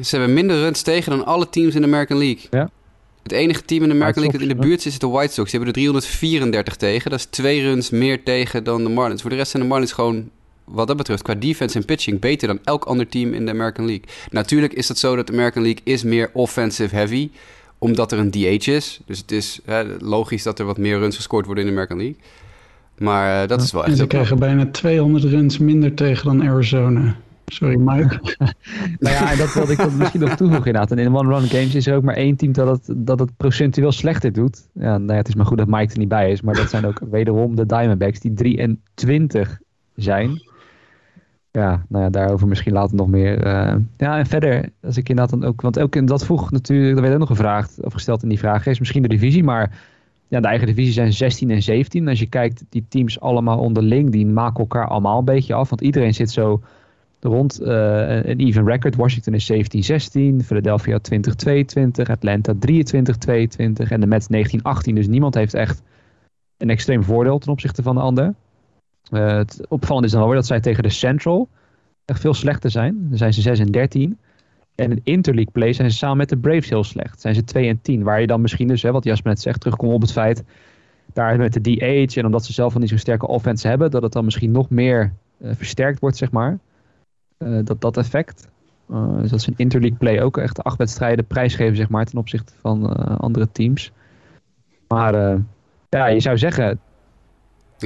ze 0.00 0.16
hebben 0.16 0.34
minder 0.34 0.56
runs 0.56 0.82
tegen 0.82 1.10
dan 1.10 1.26
alle 1.26 1.48
teams 1.48 1.74
in 1.74 1.80
de 1.80 1.86
American 1.86 2.18
League. 2.18 2.46
Ja. 2.50 2.70
Het 3.22 3.32
enige 3.32 3.64
team 3.64 3.82
in 3.82 3.88
de 3.88 3.94
American 3.94 4.22
League 4.22 4.40
dat 4.40 4.48
in 4.48 4.56
de 4.56 4.66
buurt 4.66 4.82
zit, 4.82 4.92
is 4.92 4.98
de 4.98 5.08
White 5.08 5.32
Sox. 5.32 5.50
Die 5.50 5.60
hebben 5.60 5.74
er 5.76 5.80
334 5.80 6.76
tegen. 6.76 7.10
Dat 7.10 7.18
is 7.18 7.24
twee 7.24 7.62
runs 7.62 7.90
meer 7.90 8.22
tegen 8.22 8.64
dan 8.64 8.84
de 8.84 8.90
Marlins. 8.90 9.20
Voor 9.20 9.30
de 9.30 9.36
rest 9.36 9.50
zijn 9.50 9.62
de 9.62 9.68
Marlins 9.68 9.92
gewoon 9.92 10.30
wat 10.70 10.86
dat 10.86 10.96
betreft, 10.96 11.22
qua 11.22 11.34
defense 11.34 11.78
en 11.78 11.84
pitching, 11.84 12.20
beter 12.20 12.48
dan 12.48 12.58
elk 12.64 12.84
ander 12.84 13.08
team 13.08 13.32
in 13.32 13.44
de 13.44 13.50
American 13.50 13.86
League. 13.86 14.04
Natuurlijk 14.30 14.72
is 14.72 14.88
het 14.88 14.98
zo 14.98 15.16
dat 15.16 15.26
de 15.26 15.32
American 15.32 15.62
League 15.62 15.80
is 15.84 16.02
meer 16.02 16.30
offensive 16.32 16.94
heavy, 16.94 17.30
omdat 17.78 18.12
er 18.12 18.18
een 18.18 18.30
DH 18.30 18.66
is. 18.66 19.00
Dus 19.06 19.18
het 19.18 19.32
is 19.32 19.60
hè, 19.64 19.84
logisch 19.98 20.42
dat 20.42 20.58
er 20.58 20.64
wat 20.64 20.78
meer 20.78 20.98
runs 20.98 21.16
gescoord 21.16 21.46
worden 21.46 21.64
in 21.64 21.70
de 21.70 21.76
American 21.76 21.98
League. 22.04 22.22
Maar 22.98 23.42
uh, 23.42 23.48
dat 23.48 23.62
is 23.62 23.72
wel 23.72 23.82
echt... 23.82 23.90
En 23.90 23.96
ze 23.96 24.06
krijgen 24.06 24.38
bijna 24.38 24.66
200 24.70 25.24
runs 25.24 25.58
minder 25.58 25.94
tegen 25.94 26.24
dan 26.24 26.48
Arizona. 26.48 27.16
Sorry, 27.46 27.76
Mike. 27.76 28.20
nou 28.98 29.14
ja, 29.14 29.36
dat 29.36 29.54
wilde 29.54 29.72
ik 29.72 29.92
misschien 29.92 30.20
nog 30.20 30.36
toevoegen 30.36 30.66
inderdaad. 30.66 30.90
En 30.90 30.98
in 30.98 31.16
one-run 31.16 31.48
games 31.48 31.74
is 31.74 31.86
er 31.86 31.96
ook 31.96 32.02
maar 32.02 32.14
één 32.14 32.36
team 32.36 32.52
dat 32.52 32.68
het, 32.68 33.06
dat 33.06 33.18
het 33.18 33.36
procentueel 33.36 33.92
slechter 33.92 34.32
doet. 34.32 34.68
Ja, 34.72 34.98
nou 34.98 35.12
ja, 35.12 35.16
het 35.16 35.28
is 35.28 35.34
maar 35.34 35.46
goed 35.46 35.58
dat 35.58 35.66
Mike 35.66 35.92
er 35.92 35.98
niet 35.98 36.08
bij 36.08 36.30
is. 36.30 36.40
Maar 36.40 36.54
dat 36.54 36.70
zijn 36.70 36.86
ook 36.86 37.00
wederom 37.10 37.56
de 37.56 37.66
Diamondbacks 37.66 38.20
die 38.20 38.34
23 38.34 39.58
zijn 39.94 40.42
ja, 41.58 41.84
nou 41.88 42.04
ja, 42.04 42.10
daarover 42.10 42.48
misschien 42.48 42.72
later 42.72 42.96
nog 42.96 43.08
meer. 43.08 43.46
Uh, 43.46 43.74
ja, 43.96 44.18
en 44.18 44.26
verder, 44.26 44.68
als 44.82 44.96
ik 44.96 45.08
inderdaad 45.08 45.40
dan 45.40 45.48
ook, 45.48 45.60
want 45.60 45.78
ook 45.78 46.06
dat 46.06 46.24
vroeg 46.24 46.50
natuurlijk, 46.50 46.92
dat 46.92 47.00
werd 47.00 47.12
ook 47.12 47.18
nog 47.18 47.28
gevraagd, 47.28 47.84
of 47.84 47.92
gesteld 47.92 48.22
in 48.22 48.28
die 48.28 48.38
vraag, 48.38 48.66
is 48.66 48.78
misschien 48.78 49.02
de 49.02 49.08
divisie, 49.08 49.44
maar 49.44 49.78
ja, 50.28 50.40
de 50.40 50.48
eigen 50.48 50.66
divisie 50.66 50.92
zijn 50.92 51.12
16 51.12 51.50
en 51.50 51.62
17. 51.62 52.08
Als 52.08 52.18
je 52.18 52.26
kijkt, 52.26 52.64
die 52.68 52.86
teams 52.88 53.20
allemaal 53.20 53.58
onderling, 53.58 54.10
die 54.10 54.26
maken 54.26 54.60
elkaar 54.60 54.88
allemaal 54.88 55.18
een 55.18 55.24
beetje 55.24 55.54
af, 55.54 55.68
want 55.68 55.80
iedereen 55.80 56.14
zit 56.14 56.30
zo 56.30 56.62
rond 57.20 57.60
uh, 57.62 57.68
een 58.24 58.38
even 58.38 58.66
record. 58.66 58.96
Washington 58.96 59.34
is 59.34 59.52
17-16, 59.52 60.44
Philadelphia 60.44 60.98
20-22, 61.48 62.10
Atlanta 62.10 62.54
23-22 62.54 62.58
en 63.88 64.00
de 64.00 64.06
Mets 64.06 64.26
19-18. 64.26 64.92
Dus 64.92 65.06
niemand 65.06 65.34
heeft 65.34 65.54
echt 65.54 65.82
een 66.56 66.70
extreem 66.70 67.02
voordeel 67.02 67.38
ten 67.38 67.52
opzichte 67.52 67.82
van 67.82 67.94
de 67.94 68.00
ander. 68.00 68.34
Uh, 69.10 69.36
het 69.36 69.66
opvallend 69.68 70.06
is 70.06 70.12
dan 70.12 70.24
wel 70.24 70.34
dat 70.34 70.46
zij 70.46 70.60
tegen 70.60 70.82
de 70.82 70.88
Central 70.88 71.48
echt 72.04 72.20
veel 72.20 72.34
slechter 72.34 72.70
zijn. 72.70 73.06
Dan 73.08 73.18
zijn 73.18 73.32
ze 73.32 73.40
6 73.40 73.58
en 73.58 73.72
13. 73.72 74.18
En 74.74 74.90
in 74.90 75.00
interleague 75.04 75.52
play 75.52 75.72
zijn 75.72 75.90
ze 75.90 75.96
samen 75.96 76.16
met 76.16 76.28
de 76.28 76.36
Braves 76.36 76.68
heel 76.68 76.84
slecht. 76.84 77.20
Zijn 77.20 77.34
ze 77.34 77.44
2 77.44 77.68
en 77.68 77.80
10. 77.82 78.02
Waar 78.02 78.20
je 78.20 78.26
dan 78.26 78.40
misschien 78.40 78.68
dus, 78.68 78.82
hè, 78.82 78.92
wat 78.92 79.04
Jasper 79.04 79.30
net 79.30 79.40
zegt, 79.40 79.60
terugkomt 79.60 79.92
op 79.92 80.00
het 80.00 80.12
feit. 80.12 80.44
Daar 81.12 81.36
met 81.38 81.52
de 81.52 81.60
DH 81.60 82.16
en 82.16 82.24
omdat 82.24 82.44
ze 82.44 82.52
zelf 82.52 82.74
al 82.74 82.80
niet 82.80 82.88
zo'n 82.88 82.98
sterke 82.98 83.26
offense 83.26 83.68
hebben. 83.68 83.90
Dat 83.90 84.02
het 84.02 84.12
dan 84.12 84.24
misschien 84.24 84.50
nog 84.50 84.70
meer 84.70 85.12
uh, 85.38 85.50
versterkt 85.54 86.00
wordt, 86.00 86.16
zeg 86.16 86.30
maar. 86.30 86.58
Uh, 87.38 87.58
dat, 87.64 87.80
dat 87.80 87.96
effect. 87.96 88.48
Dus 89.20 89.30
dat 89.30 89.40
ze 89.40 89.50
in 89.50 89.54
interleague 89.56 89.98
play 89.98 90.22
ook 90.22 90.36
echt 90.36 90.62
acht 90.62 90.78
wedstrijden 90.78 91.26
prijsgeven, 91.26 91.76
zeg 91.76 91.88
maar, 91.88 92.04
ten 92.04 92.18
opzichte 92.18 92.52
van 92.60 92.96
andere 93.18 93.48
teams. 93.52 93.92
Maar 94.88 95.14
ja, 95.88 96.06
je 96.06 96.20
zou 96.20 96.38
zeggen, 96.38 96.80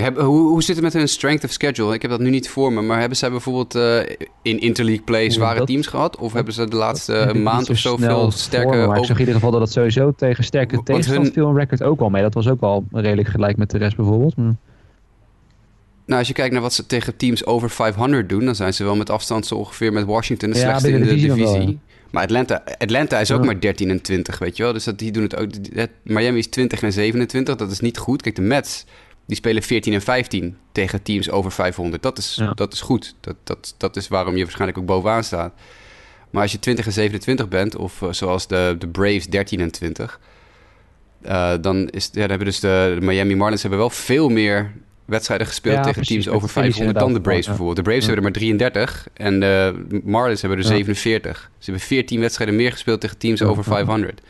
hoe, 0.00 0.48
hoe 0.48 0.62
zit 0.62 0.74
het 0.74 0.84
met 0.84 0.92
hun 0.92 1.08
strength 1.08 1.44
of 1.44 1.50
schedule? 1.50 1.94
Ik 1.94 2.02
heb 2.02 2.10
dat 2.10 2.20
nu 2.20 2.30
niet 2.30 2.48
voor 2.48 2.72
me, 2.72 2.82
maar 2.82 2.98
hebben 2.98 3.18
zij 3.18 3.30
bijvoorbeeld 3.30 3.74
uh, 3.74 3.98
in 4.42 4.60
interleague 4.60 5.04
play 5.04 5.30
zware 5.30 5.64
teams 5.64 5.86
gehad? 5.86 6.16
Of 6.16 6.32
hebben 6.32 6.54
ze 6.54 6.68
de 6.68 6.76
laatste 6.76 7.32
maand 7.42 7.70
of 7.70 7.76
zo 7.76 7.96
veel 7.96 8.30
sterke... 8.30 8.86
Maar 8.86 8.98
ik 8.98 9.04
zag 9.04 9.14
in 9.14 9.18
ieder 9.18 9.34
geval 9.34 9.50
dat 9.50 9.60
het 9.60 9.72
sowieso 9.72 10.12
tegen 10.16 10.44
sterke 10.44 10.82
tegenstand 10.82 11.24
hun... 11.24 11.32
viel 11.32 11.48
een 11.48 11.56
record 11.56 11.82
ook 11.82 11.98
wel 11.98 12.10
mee. 12.10 12.22
Dat 12.22 12.34
was 12.34 12.48
ook 12.48 12.60
wel 12.60 12.84
redelijk 12.90 13.28
gelijk 13.28 13.56
met 13.56 13.70
de 13.70 13.78
rest 13.78 13.96
bijvoorbeeld. 13.96 14.34
Nou, 16.06 16.18
als 16.18 16.28
je 16.28 16.34
kijkt 16.34 16.52
naar 16.52 16.62
wat 16.62 16.72
ze 16.72 16.86
tegen 16.86 17.16
teams 17.16 17.46
over 17.46 17.70
500 17.70 18.28
doen, 18.28 18.44
dan 18.44 18.54
zijn 18.54 18.74
ze 18.74 18.84
wel 18.84 18.96
met 18.96 19.10
afstand 19.10 19.46
zo 19.46 19.54
ongeveer 19.54 19.92
met 19.92 20.04
Washington 20.04 20.50
de 20.50 20.58
slechtste 20.58 20.90
in 20.90 21.02
de 21.02 21.14
divisie. 21.14 21.78
Maar 22.10 22.22
Atlanta, 22.22 22.62
Atlanta 22.78 23.18
is 23.18 23.32
ook 23.32 23.44
maar 23.44 23.60
13 23.60 23.90
en 23.90 24.02
20, 24.02 24.38
weet 24.38 24.56
je 24.56 24.62
wel. 24.62 24.72
Dus 24.72 24.84
dat, 24.84 24.98
die 24.98 25.12
doen 25.12 25.22
het 25.22 25.36
ook. 25.36 25.48
Miami 26.02 26.38
is 26.38 26.46
20 26.46 26.82
en 26.82 26.92
27, 26.92 27.56
dat 27.56 27.70
is 27.70 27.80
niet 27.80 27.98
goed. 27.98 28.22
Kijk, 28.22 28.34
de 28.34 28.42
Mets 28.42 28.84
die 29.32 29.40
spelen 29.40 29.62
14 29.62 29.92
en 29.92 30.02
15 30.02 30.56
tegen 30.72 31.02
teams 31.02 31.30
over 31.30 31.52
500. 31.52 32.02
Dat 32.02 32.18
is, 32.18 32.42
dat 32.54 32.72
is 32.72 32.80
goed. 32.80 33.14
Dat, 33.20 33.36
dat, 33.44 33.74
dat 33.78 33.96
is 33.96 34.08
waarom 34.08 34.36
je 34.36 34.42
waarschijnlijk 34.42 34.78
ook 34.78 34.86
bovenaan 34.86 35.24
staat. 35.24 35.52
Maar 36.30 36.42
als 36.42 36.52
je 36.52 36.58
20 36.58 36.86
en 36.86 36.92
27 36.92 37.48
bent, 37.48 37.76
of 37.76 38.00
uh, 38.00 38.12
zoals 38.12 38.46
de, 38.46 38.76
de 38.78 38.88
Braves 38.88 39.26
13 39.26 39.60
en 39.60 39.70
20, 39.70 40.20
uh, 41.24 41.52
dan, 41.60 41.88
is, 41.88 42.04
ja, 42.04 42.20
dan 42.20 42.28
hebben 42.28 42.46
dus 42.46 42.60
de, 42.60 42.96
de, 43.00 43.06
Miami 43.06 43.36
Marlins 43.36 43.62
hebben 43.62 43.80
wel 43.80 43.90
veel 43.90 44.28
meer 44.28 44.72
wedstrijden 45.04 45.46
gespeeld 45.46 45.76
ja, 45.76 45.82
tegen 45.82 46.02
teams 46.02 46.28
over 46.28 46.48
500 46.48 46.98
dan 46.98 47.12
de 47.12 47.20
Braves 47.20 47.46
bijvoorbeeld. 47.46 47.76
De 47.76 47.82
Braves 47.82 48.06
hebben 48.06 48.24
er 48.24 48.30
maar 48.30 48.40
33 48.40 49.08
en 49.14 49.40
de 49.40 49.86
Marlins 50.04 50.40
hebben 50.40 50.58
er 50.58 50.64
47. 50.64 51.50
Ze 51.58 51.70
hebben 51.70 51.86
14 51.86 52.20
wedstrijden 52.20 52.56
meer 52.56 52.72
gespeeld 52.72 53.00
tegen 53.00 53.18
teams 53.18 53.42
over 53.42 53.64
500. 53.64 54.20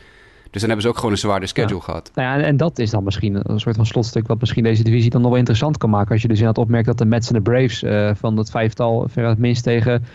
Dus 0.53 0.61
dan 0.61 0.69
hebben 0.69 0.81
ze 0.81 0.87
ook 0.87 0.95
gewoon 0.95 1.11
een 1.11 1.17
zwaarder 1.17 1.49
schedule 1.49 1.81
gehad. 1.81 2.11
Nou 2.15 2.39
ja, 2.39 2.45
en 2.45 2.57
dat 2.57 2.79
is 2.79 2.89
dan 2.89 3.03
misschien 3.03 3.39
een 3.51 3.59
soort 3.59 3.75
van 3.75 3.85
slotstuk 3.85 4.27
wat 4.27 4.39
misschien 4.39 4.63
deze 4.63 4.83
divisie 4.83 5.09
dan 5.09 5.21
nog 5.21 5.29
wel 5.29 5.39
interessant 5.39 5.77
kan 5.77 5.89
maken. 5.89 6.11
Als 6.11 6.21
je 6.21 6.27
dus 6.27 6.37
inderdaad 6.37 6.63
opmerkt 6.63 6.85
dat 6.85 6.97
de 6.97 7.05
Mets 7.05 7.27
en 7.27 7.33
de 7.33 7.41
Braves 7.41 7.83
uh, 7.83 8.11
van 8.15 8.35
dat 8.35 8.49
vijftal 8.49 9.07
ver 9.09 9.27
het 9.27 9.37
minst 9.37 9.63
tegen 9.63 10.05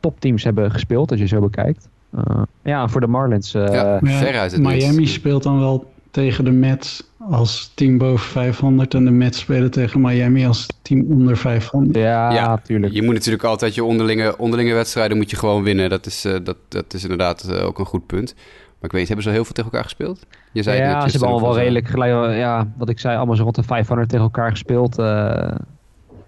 topteams 0.00 0.44
hebben 0.44 0.70
gespeeld, 0.70 1.10
als 1.10 1.20
je 1.20 1.26
zo 1.26 1.40
bekijkt. 1.40 1.88
ja, 2.62 2.88
voor 2.88 3.00
de 3.00 3.06
Marlins. 3.06 3.52
ja, 3.52 3.98
veruit 4.02 4.58
Miami 4.58 5.06
speelt 5.06 5.42
dan 5.42 5.58
wel 5.58 5.92
tegen 6.10 6.44
de 6.44 6.50
Mets 6.50 7.02
als 7.30 7.70
team 7.74 7.98
boven 7.98 8.26
500 8.26 8.94
en 8.94 9.04
de 9.04 9.10
Mets 9.10 9.38
spelen 9.38 9.70
tegen 9.70 10.00
Miami 10.00 10.46
als 10.46 10.66
team 10.82 11.06
onder 11.10 11.36
500. 11.36 11.96
Ja, 11.96 12.32
ja 12.32 12.48
natuurlijk. 12.48 12.92
Je 12.92 13.02
moet 13.02 13.14
natuurlijk 13.14 13.44
altijd 13.44 13.74
je 13.74 13.84
onderlinge, 13.84 14.38
onderlinge 14.38 14.74
wedstrijden 14.74 15.16
moet 15.16 15.30
je 15.30 15.36
gewoon 15.36 15.62
winnen. 15.62 15.90
Dat 15.90 16.06
is, 16.06 16.24
uh, 16.24 16.36
dat, 16.42 16.56
dat 16.68 16.94
is 16.94 17.02
inderdaad 17.02 17.46
uh, 17.50 17.66
ook 17.66 17.78
een 17.78 17.84
goed 17.84 18.06
punt. 18.06 18.34
Maar 18.84 18.92
ik 18.92 18.98
weet, 18.98 19.08
hebben 19.08 19.24
ze 19.24 19.30
heel 19.30 19.44
veel 19.44 19.54
tegen 19.54 19.70
elkaar 19.70 19.84
gespeeld? 19.84 20.26
Je 20.52 20.62
zei 20.62 20.78
ja, 20.78 21.00
ze 21.00 21.10
hebben 21.10 21.28
allemaal 21.28 21.48
wel 21.48 21.58
redelijk 21.58 21.88
gelijk. 21.88 22.36
Ja, 22.36 22.66
wat 22.76 22.88
ik 22.88 22.98
zei, 22.98 23.16
allemaal 23.16 23.36
zo 23.36 23.42
rond 23.42 23.54
de 23.54 23.62
500 23.62 24.08
tegen 24.08 24.24
elkaar 24.24 24.50
gespeeld. 24.50 24.98
Uh, 24.98 25.54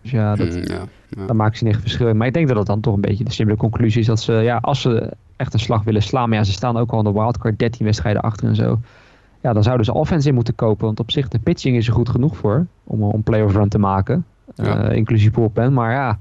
dus 0.02 0.10
ja, 0.10 0.34
dat, 0.34 0.48
mm, 0.48 0.62
ja, 0.62 0.80
ja. 1.08 1.26
daar 1.26 1.36
maakt 1.36 1.58
ze 1.58 1.64
niet 1.64 1.76
verschil. 1.76 2.14
Maar 2.14 2.26
ik 2.26 2.34
denk 2.34 2.48
dat 2.48 2.56
het 2.56 2.66
dan 2.66 2.80
toch 2.80 2.94
een 2.94 3.00
beetje 3.00 3.24
de 3.24 3.32
simpele 3.32 3.58
conclusie 3.58 4.00
is 4.00 4.06
dat 4.06 4.20
ze, 4.20 4.32
ja, 4.32 4.56
als 4.56 4.80
ze 4.80 5.12
echt 5.36 5.52
een 5.54 5.60
slag 5.60 5.84
willen 5.84 6.02
slaan, 6.02 6.28
maar 6.28 6.38
ja, 6.38 6.44
ze 6.44 6.52
staan 6.52 6.76
ook 6.76 6.90
al 6.90 6.98
in 6.98 7.04
de 7.04 7.12
wildcard 7.12 7.58
13 7.58 7.84
wedstrijden 7.84 8.22
achter 8.22 8.48
en 8.48 8.54
zo 8.54 8.80
ja, 9.40 9.52
dan 9.52 9.62
zouden 9.62 9.86
ze 9.86 9.94
offense 9.94 10.28
in 10.28 10.34
moeten 10.34 10.54
kopen. 10.54 10.86
Want 10.86 11.00
op 11.00 11.10
zich, 11.10 11.28
de 11.28 11.38
pitching 11.38 11.76
is 11.76 11.86
er 11.86 11.92
goed 11.92 12.08
genoeg 12.08 12.36
voor 12.36 12.66
om 12.84 13.02
een 13.02 13.22
playoff 13.22 13.54
run 13.54 13.68
te 13.68 13.78
maken. 13.78 14.24
Ja. 14.54 14.90
Uh, 14.90 14.96
inclusief 14.96 15.30
bullpen. 15.30 15.72
Maar 15.72 15.92
ja, 15.92 16.18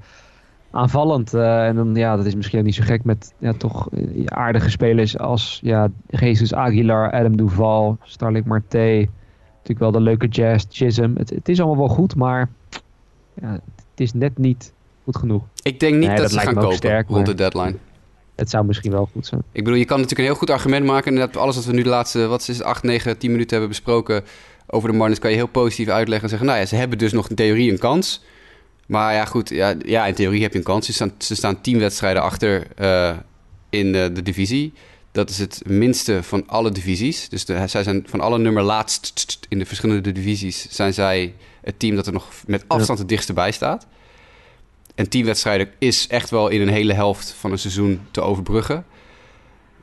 aanvallend. 0.76 1.34
Uh, 1.34 1.66
en 1.66 1.76
dan, 1.76 1.94
ja, 1.94 2.16
dat 2.16 2.26
is 2.26 2.34
misschien 2.34 2.58
ook 2.58 2.64
niet 2.64 2.74
zo 2.74 2.82
gek 2.84 3.04
met 3.04 3.34
ja, 3.38 3.52
toch 3.52 3.88
eh, 3.90 4.24
aardige 4.24 4.70
spelers 4.70 5.18
als 5.18 5.60
ja, 5.62 5.88
Jesus 6.06 6.54
Aguilar, 6.54 7.10
Adam 7.10 7.36
Duval, 7.36 7.98
Starling 8.02 8.44
Marte. 8.44 9.08
Natuurlijk 9.50 9.78
wel 9.78 9.90
de 9.90 10.00
leuke 10.00 10.26
Jazz, 10.26 10.66
Chisholm. 10.68 11.16
Het, 11.16 11.30
het 11.30 11.48
is 11.48 11.60
allemaal 11.60 11.86
wel 11.86 11.94
goed, 11.94 12.16
maar 12.16 12.48
ja, 13.40 13.52
het 13.90 14.00
is 14.00 14.12
net 14.12 14.38
niet 14.38 14.72
goed 15.04 15.16
genoeg. 15.16 15.42
Ik 15.62 15.80
denk 15.80 15.94
niet 15.94 16.16
dat, 16.16 16.30
ze 16.30 16.38
gaan 16.38 16.54
kopen 16.54 16.76
sterk, 16.76 17.08
rond 17.08 17.26
de 17.26 17.34
deadline. 17.34 17.76
Het 18.34 18.50
zou 18.50 18.64
misschien 18.64 18.92
wel 18.92 19.08
goed 19.12 19.26
zijn. 19.26 19.42
Ik 19.52 19.64
bedoel, 19.64 19.78
je 19.78 19.84
kan 19.84 19.96
natuurlijk 19.96 20.28
een 20.28 20.34
heel 20.34 20.40
goed 20.40 20.50
argument 20.50 20.86
maken. 20.86 21.12
Inderdaad, 21.12 21.36
alles 21.36 21.54
wat 21.54 21.64
we 21.64 21.72
nu 21.72 21.82
de 21.82 21.88
laatste, 21.88 22.26
wat 22.26 22.40
is 22.40 22.58
het, 22.58 22.62
8, 22.62 22.82
9, 22.82 23.18
10 23.18 23.30
minuten 23.30 23.50
hebben 23.50 23.68
besproken 23.68 24.24
over 24.66 24.90
de 24.90 24.96
Marlins, 24.96 25.18
kan 25.18 25.30
je 25.30 25.36
heel 25.36 25.46
positief 25.46 25.88
uitleggen 25.88 26.22
en 26.22 26.28
zeggen, 26.28 26.48
nou 26.48 26.60
ja, 26.60 26.66
ze 26.66 26.76
hebben 26.76 26.98
dus 26.98 27.12
nog 27.12 27.28
in 27.28 27.36
theorie 27.36 27.70
een 27.70 27.78
kans. 27.78 28.24
Maar 28.86 29.14
ja, 29.14 29.24
goed, 29.24 29.48
ja, 29.48 29.74
ja 29.84 30.06
in 30.06 30.14
theorie 30.14 30.42
heb 30.42 30.52
je 30.52 30.58
een 30.58 30.64
kans. 30.64 30.86
Ze 30.86 30.92
staan, 30.92 31.12
ze 31.18 31.34
staan 31.34 31.60
10 31.60 31.78
wedstrijden 31.78 32.22
achter 32.22 32.66
uh, 32.80 33.16
in 33.70 33.92
de, 33.92 34.10
de, 34.12 34.22
divisie. 34.22 34.72
Dat 35.12 35.30
is 35.30 35.38
het 35.38 35.62
minste 35.66 36.22
van 36.22 36.48
alle 36.48 36.70
divisies. 36.70 37.28
Dus 37.28 37.44
de, 37.44 37.66
zij 37.66 37.82
zijn 37.82 38.04
van 38.08 38.20
alle 38.20 38.38
nummer 38.38 38.62
laatst 38.62 39.38
in 39.48 39.58
de 39.58 39.66
verschillende 39.66 40.12
divisies, 40.12 40.66
zijn 40.70 40.94
zij 40.94 41.34
het 41.60 41.78
team 41.78 41.96
dat 41.96 42.06
er 42.06 42.12
nog 42.12 42.28
met 42.46 42.64
afstand 42.66 42.98
het 42.98 43.08
dichtste 43.08 43.32
bij 43.32 43.52
staat. 43.52 43.86
En 44.94 45.08
tien 45.08 45.24
wedstrijden 45.24 45.70
is 45.78 46.06
echt 46.06 46.30
wel 46.30 46.48
in 46.48 46.60
een 46.60 46.68
hele 46.68 46.92
helft 46.92 47.34
van 47.38 47.52
een 47.52 47.58
seizoen 47.58 48.00
te 48.10 48.20
overbruggen. 48.20 48.84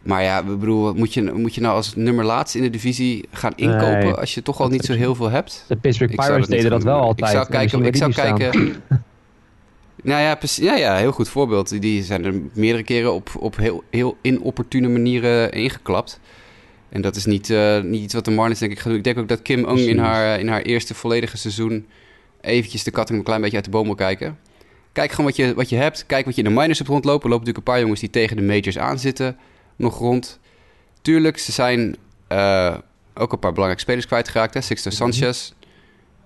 Maar 0.04 0.24
ja, 0.24 0.40
ik 0.40 0.60
bedoel, 0.60 0.94
moet 0.94 1.14
je, 1.14 1.32
moet 1.34 1.56
je 1.56 1.62
nou 1.62 1.76
als 1.76 1.96
nummer 1.96 2.26
laatst 2.26 2.56
in 2.56 2.62
de 2.62 2.70
divisie 2.70 3.26
gaan 3.32 3.54
inkopen 3.56 4.18
als 4.20 4.34
je 4.34 4.42
toch 4.42 4.62
al 4.62 4.68
niet 4.68 4.86
zo 4.86 4.94
heel 4.94 5.16
veel 5.16 5.30
hebt? 5.30 5.66
De 5.68 5.76
Pittsburgh 5.76 6.16
Pirates 6.16 6.48
deden 6.48 6.70
dat 6.70 6.84
wel 6.84 7.00
altijd. 7.00 7.32
Ik 7.32 7.38
zou 7.38 7.50
kijken, 7.50 7.86
ik 7.86 7.96
zou 7.96 8.14
kijken 8.14 8.52
nou 10.04 10.22
ja, 10.22 10.38
ja, 10.56 10.76
ja, 10.76 10.96
heel 10.96 11.12
goed 11.12 11.30
voorbeeld. 11.30 11.82
Die 11.82 12.04
zijn 12.04 12.26
er 12.26 12.34
meerdere 12.54 12.84
keren 12.84 13.14
op, 13.14 13.30
op 13.40 13.58
heel, 13.58 13.84
heel 13.90 14.18
inopportune 14.22 14.88
manieren 14.88 15.52
ingeklapt. 15.52 16.20
En 16.90 17.02
dat 17.02 17.16
is 17.16 17.26
niet, 17.26 17.50
uh, 17.50 17.82
niet 17.82 18.02
iets 18.02 18.14
wat 18.14 18.26
de 18.26 18.32
Marlins 18.32 18.60
denk 18.60 18.72
ik 18.72 18.80
gaan 18.80 18.90
doen. 18.90 18.98
Ik 18.98 19.04
denk 19.04 19.18
ook 19.18 19.28
dat 19.28 19.42
Kim 19.42 19.66
Ung 19.66 19.80
in 19.80 19.98
haar, 19.98 20.40
in 20.40 20.48
haar 20.48 20.62
eerste 20.62 20.94
volledige 20.94 21.38
seizoen 21.38 21.86
eventjes 22.42 22.84
de 22.84 22.92
kat 22.92 23.10
een 23.10 23.24
klein 23.24 23.42
beetje 23.42 23.56
uit 23.56 23.66
de 23.66 23.72
boom 23.72 23.86
wil 23.86 23.96
kijken. 23.96 24.38
Kijk 24.92 25.10
gewoon 25.10 25.26
wat 25.26 25.36
je, 25.36 25.54
wat 25.54 25.70
je 25.70 25.76
hebt. 25.76 26.06
Kijk 26.06 26.26
wat 26.26 26.36
je 26.36 26.44
in 26.44 26.48
de 26.48 26.60
minors 26.60 26.78
hebt 26.78 26.90
rondlopen. 26.90 27.24
Er 27.24 27.30
lopen 27.30 27.46
natuurlijk 27.46 27.68
een 27.68 27.74
paar 27.74 27.82
jongens 27.82 28.00
die 28.00 28.10
tegen 28.10 28.38
de 28.38 28.44
majors 28.44 28.78
aanzitten. 28.78 29.38
Nog 29.76 29.98
rond. 29.98 30.40
Tuurlijk, 31.02 31.38
ze 31.38 31.52
zijn 31.52 31.96
uh, 32.32 32.76
ook 33.14 33.32
een 33.32 33.40
paar 33.40 33.52
belangrijke 33.52 33.82
spelers 33.82 34.06
kwijtgeraakt. 34.06 34.54
Hè? 34.54 34.62
Sixto 34.62 34.90
mhm. 34.90 34.98
Sanchez 34.98 35.52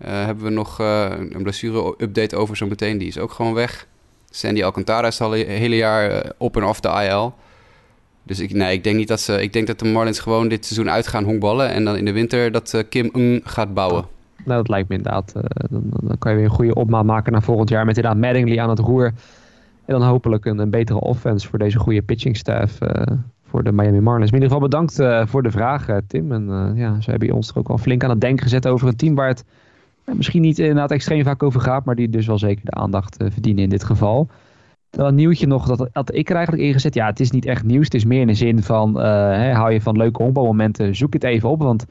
uh, 0.01 0.07
hebben 0.07 0.43
we 0.43 0.49
nog 0.49 0.81
uh, 0.81 1.09
een 1.29 1.43
blessure-update 1.43 2.35
over 2.35 2.57
zo 2.57 2.67
meteen. 2.67 2.97
Die 2.97 3.07
is 3.07 3.17
ook 3.17 3.31
gewoon 3.31 3.53
weg. 3.53 3.87
Sandy 4.29 4.63
Alcantara 4.63 5.07
is 5.07 5.21
al 5.21 5.37
een 5.37 5.47
hele 5.47 5.75
jaar 5.75 6.31
op 6.37 6.57
en 6.57 6.63
af 6.63 6.79
de 6.79 7.07
IL. 7.09 7.35
Dus 8.23 8.39
ik, 8.39 8.53
nee, 8.53 8.73
ik 8.73 8.83
denk 8.83 8.95
niet 8.95 9.07
dat 9.07 9.19
ze. 9.19 9.41
Ik 9.41 9.53
denk 9.53 9.67
dat 9.67 9.79
de 9.79 9.85
Marlins 9.85 10.19
gewoon 10.19 10.47
dit 10.47 10.65
seizoen 10.65 10.89
uit 10.89 11.07
gaan 11.07 11.23
honkballen. 11.23 11.69
En 11.69 11.85
dan 11.85 11.97
in 11.97 12.05
de 12.05 12.11
winter 12.11 12.51
dat 12.51 12.83
Kim 12.89 13.41
gaat 13.43 13.73
bouwen. 13.73 14.05
Nou, 14.45 14.57
dat 14.57 14.67
lijkt 14.67 14.89
me 14.89 14.95
inderdaad. 14.95 15.33
Dan, 15.69 15.83
dan, 15.89 16.17
kan 16.17 16.31
je 16.31 16.37
weer 16.37 16.45
een 16.45 16.51
goede 16.51 16.73
opmaat 16.73 17.05
maken 17.05 17.31
naar 17.31 17.43
volgend 17.43 17.69
jaar. 17.69 17.85
Met 17.85 17.97
inderdaad 17.97 18.21
Mattingly 18.21 18.59
aan 18.59 18.69
het 18.69 18.79
roer. 18.79 19.05
En 19.85 19.99
dan 19.99 20.01
hopelijk 20.01 20.45
een, 20.45 20.59
een 20.59 20.69
betere 20.69 20.99
offense 20.99 21.47
voor 21.47 21.59
deze 21.59 21.79
goede 21.79 22.01
pitching 22.01 22.37
staff. 22.37 22.77
Voor 23.49 23.63
de 23.63 23.71
Miami 23.71 23.99
Marlins. 23.99 24.27
in 24.27 24.33
ieder 24.33 24.49
geval 24.49 24.67
bedankt 24.69 24.99
uh, 24.99 25.25
voor 25.25 25.43
de 25.43 25.51
vraag, 25.51 25.87
Tim. 26.07 26.31
En 26.31 26.73
ja, 26.75 27.01
ze 27.01 27.09
hebben 27.09 27.31
ons 27.31 27.49
er 27.49 27.57
ook 27.57 27.69
al 27.69 27.77
flink 27.77 28.03
aan 28.03 28.09
het 28.09 28.21
denken 28.21 28.43
gezet 28.43 28.67
over 28.67 28.87
een 28.87 28.95
team 28.95 29.15
waar 29.15 29.27
het 29.27 29.45
misschien 30.03 30.41
niet 30.41 30.59
inderdaad 30.59 30.91
extreem 30.91 31.23
vaak 31.23 31.43
over 31.43 31.61
gaat. 31.61 31.85
Maar 31.85 31.95
die 31.95 32.09
dus 32.09 32.27
wel 32.27 32.37
zeker 32.37 32.65
de 32.65 32.71
aandacht 32.71 33.15
verdienen 33.17 33.63
in 33.63 33.69
dit 33.69 33.83
geval. 33.83 34.27
Dan 34.89 35.05
een 35.05 35.15
nieuwtje 35.15 35.47
nog, 35.47 35.67
dat 35.67 35.89
had 35.91 36.15
ik 36.15 36.29
er 36.29 36.35
eigenlijk 36.35 36.65
ingezet. 36.65 36.93
Ja, 36.93 37.05
het 37.05 37.19
is 37.19 37.31
niet 37.31 37.45
echt 37.45 37.63
nieuws. 37.63 37.85
Het 37.85 37.93
is 37.93 38.05
meer 38.05 38.21
in 38.21 38.27
de 38.27 38.33
zin 38.33 38.63
van, 38.63 38.95
hè, 38.99 39.51
hou 39.51 39.71
je 39.71 39.81
van 39.81 39.97
leuke 39.97 40.21
honkbalmomenten, 40.21 40.95
zoek 40.95 41.13
het 41.13 41.23
even 41.23 41.49
op. 41.49 41.61
Want 41.61 41.85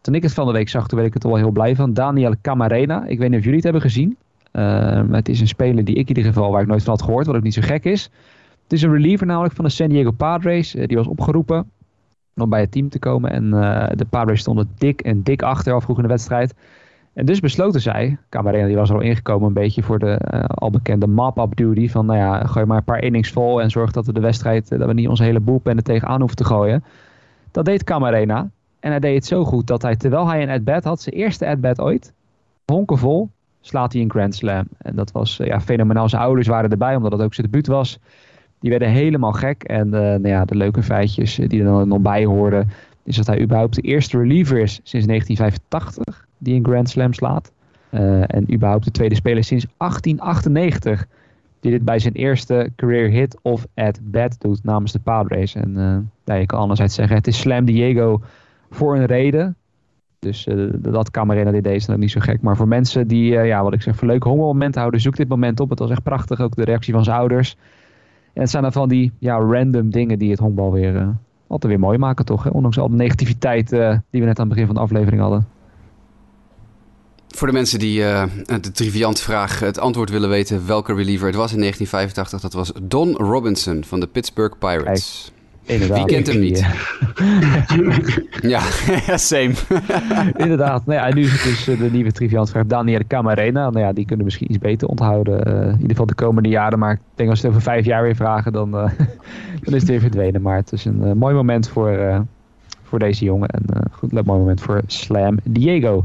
toen 0.00 0.14
ik 0.14 0.22
het 0.22 0.32
van 0.32 0.46
de 0.46 0.52
week 0.52 0.68
zag, 0.68 0.88
toen 0.88 0.98
werd 0.98 1.08
ik 1.08 1.22
het 1.22 1.24
al 1.24 1.36
heel 1.36 1.50
blij 1.50 1.76
van. 1.76 1.92
Daniel 1.92 2.34
Camarena. 2.42 3.06
Ik 3.06 3.18
weet 3.18 3.28
niet 3.28 3.38
of 3.38 3.44
jullie 3.44 3.60
het 3.60 3.64
hebben 3.64 3.82
gezien. 3.82 4.16
Het 5.10 5.28
is 5.28 5.40
een 5.40 5.48
speler 5.48 5.84
die 5.84 5.94
ik 5.94 6.08
in 6.08 6.16
ieder 6.16 6.32
geval, 6.32 6.50
waar 6.50 6.62
ik 6.62 6.68
nooit 6.68 6.82
van 6.82 6.92
had 6.92 7.02
gehoord, 7.02 7.26
wat 7.26 7.36
ook 7.36 7.42
niet 7.42 7.54
zo 7.54 7.62
gek 7.62 7.84
is. 7.84 8.10
Is 8.74 8.82
een 8.82 8.92
reliever 8.92 9.26
namelijk 9.26 9.54
van 9.54 9.64
de 9.64 9.70
San 9.70 9.88
Diego 9.88 10.10
Padres. 10.10 10.74
Uh, 10.74 10.86
die 10.86 10.96
was 10.96 11.06
opgeroepen 11.06 11.70
om 12.36 12.48
bij 12.50 12.60
het 12.60 12.72
team 12.72 12.88
te 12.88 12.98
komen. 12.98 13.30
En 13.30 13.44
uh, 13.44 13.86
de 13.94 14.04
Padres 14.04 14.40
stonden 14.40 14.70
dik 14.78 15.00
en 15.00 15.22
dik 15.22 15.42
achter 15.42 15.72
al 15.72 15.80
vroeg 15.80 15.96
in 15.96 16.02
de 16.02 16.08
wedstrijd. 16.08 16.54
En 17.12 17.26
dus 17.26 17.40
besloten 17.40 17.80
zij, 17.80 18.18
Camarena 18.28 18.66
die 18.66 18.76
was 18.76 18.88
er 18.88 18.94
al 18.94 19.00
ingekomen 19.00 19.46
een 19.46 19.54
beetje 19.54 19.82
voor 19.82 19.98
de 19.98 20.18
al 20.46 20.70
bekende 20.70 21.06
mop-up 21.06 21.56
duty. 21.56 21.88
Van 21.88 22.06
nou 22.06 22.18
ja, 22.18 22.44
gooi 22.44 22.66
maar 22.66 22.76
een 22.76 22.84
paar 22.84 23.02
innings 23.02 23.30
vol 23.30 23.62
en 23.62 23.70
zorg 23.70 23.90
dat 23.90 24.06
we 24.06 24.12
de 24.12 24.20
wedstrijd, 24.20 24.68
dat 24.68 24.86
we 24.86 24.92
niet 24.92 25.08
onze 25.08 25.22
hele 25.22 25.40
boelpennen 25.40 25.84
tegenaan 25.84 26.18
hoeven 26.18 26.36
te 26.36 26.44
gooien. 26.44 26.84
Dat 27.50 27.64
deed 27.64 27.84
Camarena. 27.84 28.50
En 28.80 28.90
hij 28.90 29.00
deed 29.00 29.14
het 29.14 29.26
zo 29.26 29.44
goed 29.44 29.66
dat 29.66 29.82
hij, 29.82 29.96
terwijl 29.96 30.28
hij 30.28 30.42
een 30.42 30.50
at-bat 30.50 30.84
had, 30.84 31.00
zijn 31.00 31.14
eerste 31.14 31.46
at-bat 31.46 31.80
ooit, 31.80 32.12
honkenvol, 32.64 33.28
slaat 33.60 33.92
hij 33.92 34.02
een 34.02 34.10
Grand 34.10 34.34
Slam. 34.34 34.64
En 34.78 34.96
dat 34.96 35.12
was 35.12 35.40
uh, 35.40 35.46
ja, 35.46 35.60
fenomenaal. 35.60 36.08
Zijn 36.08 36.22
ouders 36.22 36.46
waren 36.46 36.70
erbij, 36.70 36.96
omdat 36.96 37.12
het 37.12 37.22
ook 37.22 37.34
zijn 37.34 37.46
debuut 37.46 37.66
was. 37.66 37.98
Die 38.64 38.72
werden 38.72 38.90
helemaal 38.90 39.32
gek. 39.32 39.62
En 39.62 39.86
uh, 39.86 39.92
nou 39.92 40.28
ja, 40.28 40.44
de 40.44 40.56
leuke 40.56 40.82
feitjes 40.82 41.38
eh, 41.38 41.48
die 41.48 41.60
er 41.60 41.66
dan 41.66 41.88
nog 41.88 42.00
bij 42.00 42.24
hoorden, 42.24 42.68
is 43.02 43.16
dat 43.16 43.26
hij 43.26 43.40
überhaupt 43.40 43.74
de 43.74 43.80
eerste 43.80 44.18
reliever 44.18 44.58
is 44.58 44.80
sinds 44.82 45.06
1985 45.06 46.26
die 46.38 46.54
een 46.54 46.64
Grand 46.64 46.88
Slam 46.88 47.12
slaat. 47.12 47.52
Uh, 47.90 48.34
en 48.34 48.54
überhaupt 48.54 48.84
de 48.84 48.90
tweede 48.90 49.14
speler 49.14 49.44
sinds 49.44 49.66
1898 49.76 51.06
die 51.60 51.70
dit 51.70 51.84
bij 51.84 51.98
zijn 51.98 52.14
eerste 52.14 52.70
career 52.76 53.10
hit 53.10 53.38
of 53.42 53.66
at 53.74 54.00
bat 54.02 54.36
doet 54.40 54.64
namens 54.64 54.92
de 54.92 54.98
Padres. 54.98 55.54
En 55.54 55.74
uh, 55.76 55.96
ja, 56.24 56.34
je 56.34 56.46
kan 56.46 56.58
anderzijds 56.58 56.94
zeggen, 56.94 57.16
het 57.16 57.26
is 57.26 57.38
Slam 57.38 57.64
Diego 57.64 58.20
voor 58.70 58.96
een 58.96 59.06
reden. 59.06 59.56
Dus 60.18 60.46
uh, 60.46 60.70
dat 60.72 61.10
Camarena 61.10 61.50
dit 61.50 61.64
deed 61.64 61.76
is 61.76 61.86
dan 61.86 62.00
niet 62.00 62.10
zo 62.10 62.20
gek. 62.20 62.40
Maar 62.40 62.56
voor 62.56 62.68
mensen 62.68 63.08
die, 63.08 63.32
uh, 63.32 63.46
ja, 63.46 63.62
wat 63.62 63.74
ik 63.74 63.82
zeg, 63.82 63.96
voor 63.96 64.08
leuke 64.08 64.28
hongermomenten 64.28 64.80
houden, 64.80 65.00
zoek 65.00 65.16
dit 65.16 65.28
moment 65.28 65.60
op. 65.60 65.70
Het 65.70 65.78
was 65.78 65.90
echt 65.90 66.02
prachtig, 66.02 66.40
ook 66.40 66.56
de 66.56 66.64
reactie 66.64 66.92
van 66.92 67.04
zijn 67.04 67.16
ouders. 67.16 67.56
En 68.34 68.40
het 68.40 68.50
zijn 68.50 68.62
dan 68.62 68.72
van 68.72 68.88
die 68.88 69.12
ja, 69.18 69.36
random 69.36 69.90
dingen 69.90 70.18
die 70.18 70.30
het 70.30 70.38
honkbal 70.38 70.72
weer 70.72 70.94
uh, 70.94 71.08
altijd 71.46 71.72
weer 71.72 71.80
mooi 71.80 71.98
maken, 71.98 72.24
toch? 72.24 72.44
Hè? 72.44 72.50
Ondanks 72.50 72.78
al 72.78 72.88
de 72.88 72.96
negativiteit 72.96 73.68
die 73.68 73.78
we 74.10 74.18
net 74.18 74.38
aan 74.38 74.46
het 74.46 74.48
begin 74.48 74.66
van 74.66 74.74
de 74.74 74.80
aflevering 74.80 75.20
hadden. 75.20 75.46
Voor 77.28 77.46
de 77.46 77.52
mensen 77.52 77.78
die 77.78 77.98
de 78.46 78.70
triviant 78.72 79.20
vraag 79.20 79.60
het 79.60 79.78
antwoord 79.78 80.10
willen 80.10 80.28
weten 80.28 80.66
welke 80.66 80.94
reliever 80.94 81.26
het 81.26 81.36
was 81.36 81.52
in 81.52 81.58
1985, 81.58 82.40
dat 82.40 82.52
was 82.52 82.72
Don 82.82 83.12
Robinson 83.16 83.84
van 83.84 84.00
de 84.00 84.06
Pittsburgh 84.06 84.58
Pirates. 84.58 85.32
Inderdaad. 85.66 85.96
Wie 85.98 86.06
kent 86.06 86.26
hem 86.26 86.40
niet? 86.40 86.66
ja, 88.52 88.60
same. 89.16 89.52
Inderdaad. 90.44 90.86
Nou 90.86 91.00
ja, 91.00 91.14
nu 91.14 91.22
is 91.22 91.32
het 91.32 91.42
dus 91.42 91.68
eh, 91.68 91.78
de 91.78 91.90
nieuwe 91.90 92.12
triviant 92.12 92.50
vraag 92.50 92.66
Daniel 92.66 93.00
Camarena. 93.06 93.70
Nou 93.70 93.84
ja, 93.84 93.92
die 93.92 94.04
kunnen 94.04 94.24
misschien 94.24 94.50
iets 94.50 94.58
beter 94.58 94.88
onthouden. 94.88 95.48
Uh, 95.48 95.62
in 95.62 95.72
ieder 95.72 95.88
geval 95.88 96.06
de 96.06 96.14
komende 96.14 96.48
jaren. 96.48 96.78
Maar 96.78 96.92
ik 96.92 97.00
denk 97.14 97.30
als 97.30 97.40
we 97.40 97.46
het 97.46 97.56
over 97.56 97.70
vijf 97.70 97.84
jaar 97.84 98.02
weer 98.02 98.16
vragen, 98.16 98.52
dan, 98.52 98.68
uh, 98.68 98.90
dan 99.62 99.74
is 99.74 99.80
het 99.80 99.88
weer 99.88 100.00
verdwenen. 100.00 100.42
Maar 100.42 100.56
het 100.56 100.72
is 100.72 100.84
een 100.84 101.18
mooi 101.18 101.34
moment 101.34 101.68
voor, 101.68 102.24
voor 102.82 102.98
deze 102.98 103.24
jongen. 103.24 103.48
En 103.48 103.62
een 103.66 103.90
goed 103.90 104.12
leuk 104.12 104.24
mooi 104.24 104.38
moment 104.38 104.60
voor 104.60 104.82
Slam 104.86 105.38
Diego. 105.44 106.04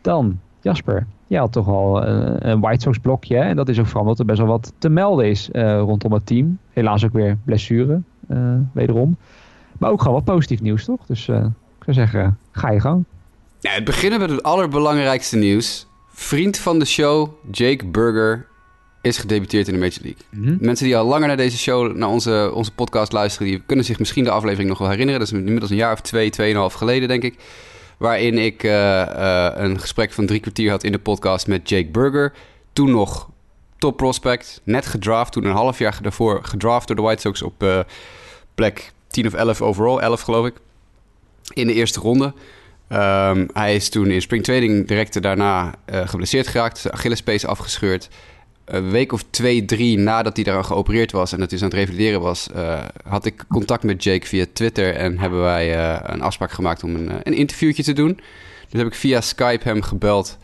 Dan, 0.00 0.38
Jasper. 0.60 1.06
Je 1.26 1.38
had 1.38 1.52
toch 1.52 1.68
al 1.68 2.06
een 2.06 2.60
White 2.60 2.80
Sox 2.80 2.98
blokje. 2.98 3.36
En 3.36 3.56
dat 3.56 3.68
is 3.68 3.78
ook 3.78 3.86
vooral 3.86 4.02
omdat 4.02 4.18
er 4.18 4.24
best 4.24 4.38
wel 4.38 4.48
wat 4.48 4.72
te 4.78 4.88
melden 4.88 5.26
is 5.26 5.48
rondom 5.52 6.12
het 6.12 6.26
team. 6.26 6.58
Helaas 6.72 7.04
ook 7.04 7.12
weer 7.12 7.36
blessure. 7.44 8.00
Eh, 8.28 8.54
wederom. 8.72 9.16
Maar 9.78 9.90
ook 9.90 10.00
gewoon 10.00 10.14
wat 10.14 10.24
positief 10.24 10.60
nieuws, 10.60 10.84
toch? 10.84 11.06
Dus 11.06 11.28
eh, 11.28 11.36
ik 11.78 11.84
zou 11.84 11.96
zeggen, 11.96 12.38
ga 12.52 12.70
je 12.70 12.80
gang. 12.80 13.04
Ja, 13.60 13.70
het 13.70 13.84
beginnen 13.84 14.20
met 14.20 14.30
het 14.30 14.42
allerbelangrijkste 14.42 15.36
nieuws. 15.36 15.86
Vriend 16.12 16.58
van 16.58 16.78
de 16.78 16.84
show, 16.84 17.28
Jake 17.50 17.86
Burger, 17.86 18.46
is 19.02 19.18
gedebuteerd 19.18 19.68
in 19.68 19.74
de 19.74 19.80
Major 19.80 20.02
League. 20.02 20.22
Mhm. 20.30 20.66
Mensen 20.66 20.86
die 20.86 20.96
al 20.96 21.06
langer 21.06 21.26
naar 21.26 21.36
deze 21.36 21.58
show, 21.58 21.96
naar 21.96 22.08
onze, 22.08 22.50
onze 22.54 22.72
podcast 22.72 23.12
luisteren, 23.12 23.48
die 23.48 23.62
kunnen 23.66 23.84
zich 23.84 23.98
misschien 23.98 24.24
de 24.24 24.30
aflevering 24.30 24.68
nog 24.68 24.78
wel 24.78 24.88
herinneren. 24.88 25.20
Dat 25.20 25.32
is 25.32 25.38
inmiddels 25.38 25.70
een 25.70 25.76
jaar 25.76 25.92
of 25.92 26.00
twee, 26.00 26.30
tweeënhalf 26.30 26.72
geleden, 26.72 27.08
denk 27.08 27.22
ik. 27.22 27.38
Waarin 27.98 28.38
ik 28.38 28.62
uh, 28.62 28.72
uh, 28.72 29.48
een 29.54 29.80
gesprek 29.80 30.12
van 30.12 30.26
drie 30.26 30.40
kwartier 30.40 30.70
had 30.70 30.84
in 30.84 30.92
de 30.92 30.98
podcast 30.98 31.46
met 31.46 31.68
Jake 31.68 31.88
Burger. 31.90 32.32
Toen 32.72 32.90
nog 32.90 33.30
prospect, 33.90 34.60
net 34.64 34.86
gedraft. 34.86 35.32
Toen 35.32 35.44
een 35.44 35.52
half 35.52 35.78
jaar 35.78 35.98
daarvoor 36.02 36.44
gedraft 36.44 36.86
door 36.86 36.96
de 36.96 37.02
White 37.02 37.20
Sox 37.20 37.42
op 37.42 37.62
uh, 37.62 37.80
plek 38.54 38.92
10 39.08 39.26
of 39.26 39.32
11 39.32 39.62
overall, 39.62 39.98
11 39.98 40.20
geloof 40.20 40.46
ik. 40.46 40.54
In 41.52 41.66
de 41.66 41.72
eerste 41.72 42.00
ronde. 42.00 42.32
Um, 42.88 43.48
hij 43.52 43.74
is 43.74 43.88
toen 43.88 44.10
in 44.10 44.20
springtraining 44.20 44.86
direct 44.86 45.22
daarna 45.22 45.74
geblesseerd 45.86 46.48
geraakt. 46.48 46.90
Achillespees 46.90 47.46
afgescheurd 47.46 48.08
een 48.64 48.90
week 48.90 49.12
of 49.12 49.24
twee, 49.30 49.64
drie 49.64 49.98
nadat 49.98 50.36
hij 50.36 50.44
eraan 50.44 50.64
geopereerd 50.64 51.12
was 51.12 51.32
en 51.32 51.38
dat 51.38 51.50
hij 51.50 51.58
aan 51.60 51.64
het 51.64 51.74
revalideren 51.74 52.20
was, 52.20 52.48
uh, 52.56 52.82
had 53.04 53.24
ik 53.24 53.44
contact 53.48 53.82
met 53.82 54.04
Jake 54.04 54.26
via 54.26 54.46
Twitter 54.52 54.94
en 54.94 55.18
hebben 55.18 55.40
wij 55.40 55.94
een 56.08 56.22
afspraak 56.22 56.50
gemaakt 56.50 56.82
om 56.82 56.94
een, 56.94 57.10
een 57.22 57.34
interviewtje 57.34 57.82
te 57.82 57.92
doen. 57.92 58.20
Dus 58.68 58.80
heb 58.80 58.86
ik 58.86 58.94
via 58.94 59.20
Skype 59.20 59.68
hem 59.68 59.82
gebeld 59.82 60.38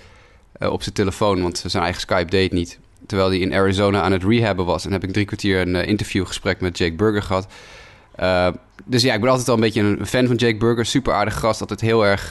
op 0.58 0.82
zijn 0.82 0.94
telefoon, 0.94 1.42
want 1.42 1.64
zijn 1.66 1.82
eigen 1.82 2.00
Skype 2.00 2.30
deed 2.30 2.52
niet. 2.52 2.78
Terwijl 3.10 3.30
hij 3.30 3.38
in 3.38 3.54
Arizona 3.54 4.00
aan 4.02 4.12
het 4.12 4.24
rehabben 4.24 4.64
was. 4.64 4.84
En 4.84 4.92
heb 4.92 5.04
ik 5.04 5.12
drie 5.12 5.24
kwartier 5.24 5.60
een 5.60 5.74
interviewgesprek 5.74 6.60
met 6.60 6.78
Jake 6.78 6.94
Burger 6.94 7.22
gehad. 7.22 7.46
dus 8.84 9.02
ja, 9.02 9.14
ik 9.14 9.20
ben 9.20 9.30
altijd 9.30 9.48
al 9.48 9.54
een 9.54 9.60
beetje 9.60 9.82
een 9.82 10.06
fan 10.06 10.26
van 10.26 10.36
Jake 10.36 10.56
Burger. 10.56 10.86
Super 10.86 11.12
aardig 11.12 11.38
gast, 11.38 11.60
altijd 11.60 11.80
heel 11.80 12.06
erg 12.06 12.30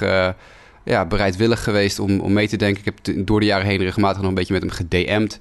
ja, 0.84 1.06
bereidwillig 1.06 1.64
geweest 1.64 2.00
om, 2.00 2.20
om 2.20 2.34
mee 2.34 2.48
te 2.48 2.58
denken. 2.58 2.84
Ik 2.86 2.94
heb 3.06 3.26
door 3.26 3.40
de 3.40 3.46
jaren 3.46 3.66
heen 3.66 3.78
regelmatig 3.78 4.20
nog 4.22 4.30
een 4.30 4.36
beetje 4.36 4.54
met 4.54 4.62
hem 4.62 4.72
gedM'd. 4.72 5.40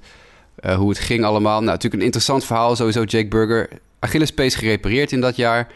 Hoe 0.77 0.89
het 0.89 0.99
ging 0.99 1.23
allemaal. 1.23 1.59
Nou, 1.59 1.65
natuurlijk 1.65 1.95
een 1.95 2.05
interessant 2.05 2.45
verhaal. 2.45 2.75
Sowieso 2.75 3.03
Jake 3.03 3.27
Burger. 3.27 3.69
Achillespees 3.99 4.55
gerepareerd 4.55 5.11
in 5.11 5.21
dat 5.21 5.35
jaar. 5.35 5.67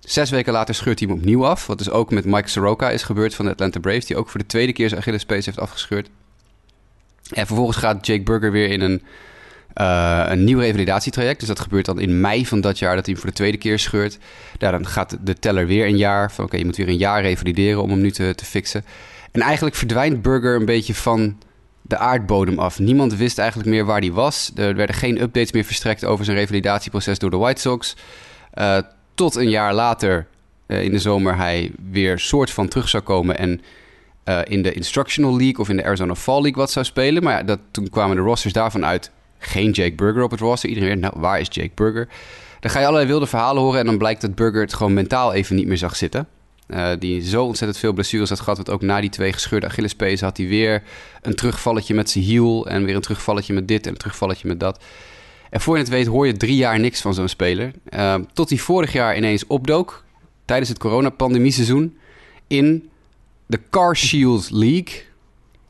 Zes 0.00 0.30
weken 0.30 0.52
later 0.52 0.74
scheurt 0.74 0.98
hij 0.98 1.08
hem 1.08 1.18
opnieuw 1.18 1.46
af. 1.46 1.66
Wat 1.66 1.78
dus 1.78 1.90
ook 1.90 2.10
met 2.10 2.24
Mike 2.24 2.48
Soroka 2.48 2.90
is 2.90 3.02
gebeurd 3.02 3.34
van 3.34 3.44
de 3.44 3.50
Atlanta 3.50 3.80
Braves. 3.80 4.06
Die 4.06 4.16
ook 4.16 4.28
voor 4.28 4.40
de 4.40 4.46
tweede 4.46 4.72
keer 4.72 4.88
zijn 4.88 5.00
Achillespees 5.00 5.46
heeft 5.46 5.58
afgescheurd. 5.58 6.08
En 7.30 7.46
vervolgens 7.46 7.76
gaat 7.76 8.06
Jake 8.06 8.22
Burger 8.22 8.52
weer 8.52 8.68
in 8.68 8.80
een, 8.80 9.02
uh, 9.80 10.24
een 10.28 10.44
nieuw 10.44 10.58
revalidatietraject. 10.58 11.38
Dus 11.38 11.48
dat 11.48 11.60
gebeurt 11.60 11.84
dan 11.84 12.00
in 12.00 12.20
mei 12.20 12.46
van 12.46 12.60
dat 12.60 12.78
jaar 12.78 12.94
dat 12.94 13.04
hij 13.04 13.14
hem 13.14 13.22
voor 13.22 13.32
de 13.32 13.36
tweede 13.36 13.58
keer 13.58 13.78
scheurt. 13.78 14.18
Daar 14.58 14.72
dan 14.72 14.86
gaat 14.86 15.16
de 15.20 15.38
teller 15.38 15.66
weer 15.66 15.86
een 15.86 15.96
jaar. 15.96 16.32
Van 16.32 16.44
oké, 16.44 16.56
je 16.56 16.64
moet 16.64 16.76
weer 16.76 16.88
een 16.88 16.96
jaar 16.96 17.22
revalideren 17.22 17.82
om 17.82 17.90
hem 17.90 18.00
nu 18.00 18.10
te, 18.10 18.34
te 18.34 18.44
fixen. 18.44 18.84
En 19.32 19.40
eigenlijk 19.40 19.76
verdwijnt 19.76 20.22
Burger 20.22 20.54
een 20.56 20.64
beetje 20.64 20.94
van 20.94 21.36
de 21.82 21.98
aardbodem 21.98 22.58
af. 22.58 22.78
Niemand 22.78 23.14
wist 23.14 23.38
eigenlijk 23.38 23.68
meer 23.68 23.84
waar 23.84 24.00
hij 24.00 24.12
was. 24.12 24.52
Er 24.54 24.74
werden 24.74 24.96
geen 24.96 25.22
updates 25.22 25.52
meer 25.52 25.64
verstrekt 25.64 26.04
over 26.04 26.24
zijn 26.24 26.36
revalidatieproces 26.36 27.18
door 27.18 27.30
de 27.30 27.36
White 27.36 27.60
Sox. 27.60 27.96
Uh, 28.54 28.78
tot 29.14 29.34
een 29.34 29.50
jaar 29.50 29.74
later, 29.74 30.26
uh, 30.66 30.82
in 30.82 30.90
de 30.90 30.98
zomer, 30.98 31.36
hij 31.36 31.70
weer 31.90 32.18
soort 32.18 32.50
van 32.50 32.68
terug 32.68 32.88
zou 32.88 33.02
komen 33.02 33.38
en 33.38 33.60
uh, 34.24 34.40
in 34.44 34.62
de 34.62 34.72
Instructional 34.72 35.36
League 35.36 35.58
of 35.58 35.68
in 35.68 35.76
de 35.76 35.84
Arizona 35.84 36.14
Fall 36.14 36.40
League 36.40 36.60
wat 36.60 36.70
zou 36.70 36.84
spelen. 36.84 37.22
Maar 37.22 37.36
ja, 37.36 37.42
dat, 37.42 37.58
toen 37.70 37.88
kwamen 37.88 38.16
de 38.16 38.22
rosters 38.22 38.52
daarvan 38.52 38.84
uit. 38.84 39.10
Geen 39.38 39.70
Jake 39.70 39.94
Burger 39.94 40.22
op 40.22 40.30
het 40.30 40.40
roster. 40.40 40.68
Iedereen 40.68 40.88
weer, 40.88 40.98
nou, 40.98 41.14
waar 41.16 41.40
is 41.40 41.48
Jake 41.50 41.70
Burger? 41.74 42.08
Dan 42.60 42.70
ga 42.70 42.78
je 42.78 42.86
allerlei 42.86 43.08
wilde 43.08 43.26
verhalen 43.26 43.62
horen 43.62 43.80
en 43.80 43.86
dan 43.86 43.98
blijkt 43.98 44.20
dat 44.20 44.34
Burger 44.34 44.60
het 44.60 44.74
gewoon 44.74 44.92
mentaal 44.92 45.32
even 45.32 45.56
niet 45.56 45.66
meer 45.66 45.76
zag 45.76 45.96
zitten. 45.96 46.28
Uh, 46.68 46.90
die 46.98 47.22
zo 47.22 47.44
ontzettend 47.44 47.80
veel 47.80 47.92
blessures 47.92 48.28
had 48.28 48.40
gehad. 48.40 48.56
Want 48.56 48.70
ook 48.70 48.82
na 48.82 49.00
die 49.00 49.10
twee 49.10 49.32
gescheurde 49.32 49.66
Achillespees 49.66 50.20
had 50.20 50.36
hij 50.36 50.46
weer 50.46 50.82
een 51.22 51.34
terugvalletje 51.34 51.94
met 51.94 52.10
zijn 52.10 52.24
hiel. 52.24 52.68
En 52.68 52.84
weer 52.84 52.94
een 52.94 53.00
terugvalletje 53.00 53.52
met 53.52 53.68
dit 53.68 53.86
en 53.86 53.92
een 53.92 53.98
terugvalletje 53.98 54.48
met 54.48 54.60
dat. 54.60 54.84
En 55.50 55.60
voor 55.60 55.74
je 55.74 55.82
het 55.82 55.90
weet 55.90 56.06
hoor 56.06 56.26
je 56.26 56.36
drie 56.36 56.56
jaar 56.56 56.80
niks 56.80 57.00
van 57.00 57.14
zo'n 57.14 57.28
speler. 57.28 57.72
Uh, 57.90 58.14
tot 58.32 58.48
hij 58.48 58.58
vorig 58.58 58.92
jaar 58.92 59.16
ineens 59.16 59.46
opdook. 59.46 60.04
Tijdens 60.44 60.68
het 60.68 60.78
coronapandemieseizoen. 60.78 61.96
In 62.46 62.90
de 63.52 63.60
Car 63.70 63.96
Shield 63.96 64.50
League. 64.50 65.10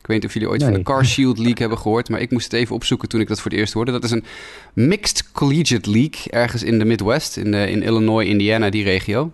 Ik 0.00 0.08
weet 0.08 0.16
niet 0.16 0.24
of 0.24 0.32
jullie 0.32 0.48
ooit 0.48 0.60
nee. 0.60 0.68
van 0.68 0.78
de 0.78 0.84
Car 0.84 1.04
Shield 1.04 1.38
League 1.38 1.58
hebben 1.58 1.78
gehoord. 1.78 2.08
Maar 2.08 2.20
ik 2.20 2.30
moest 2.30 2.44
het 2.44 2.60
even 2.60 2.74
opzoeken 2.74 3.08
toen 3.08 3.20
ik 3.20 3.28
dat 3.28 3.40
voor 3.40 3.50
het 3.50 3.60
eerst 3.60 3.72
hoorde. 3.72 3.92
Dat 3.92 4.04
is 4.04 4.10
een 4.10 4.24
mixed 4.72 5.32
collegiate 5.32 5.90
league. 5.90 6.30
Ergens 6.30 6.62
in 6.62 6.78
de 6.78 6.84
Midwest. 6.84 7.36
In, 7.36 7.50
de, 7.50 7.70
in 7.70 7.82
Illinois, 7.82 8.26
Indiana, 8.26 8.70
die 8.70 8.84
regio. 8.84 9.32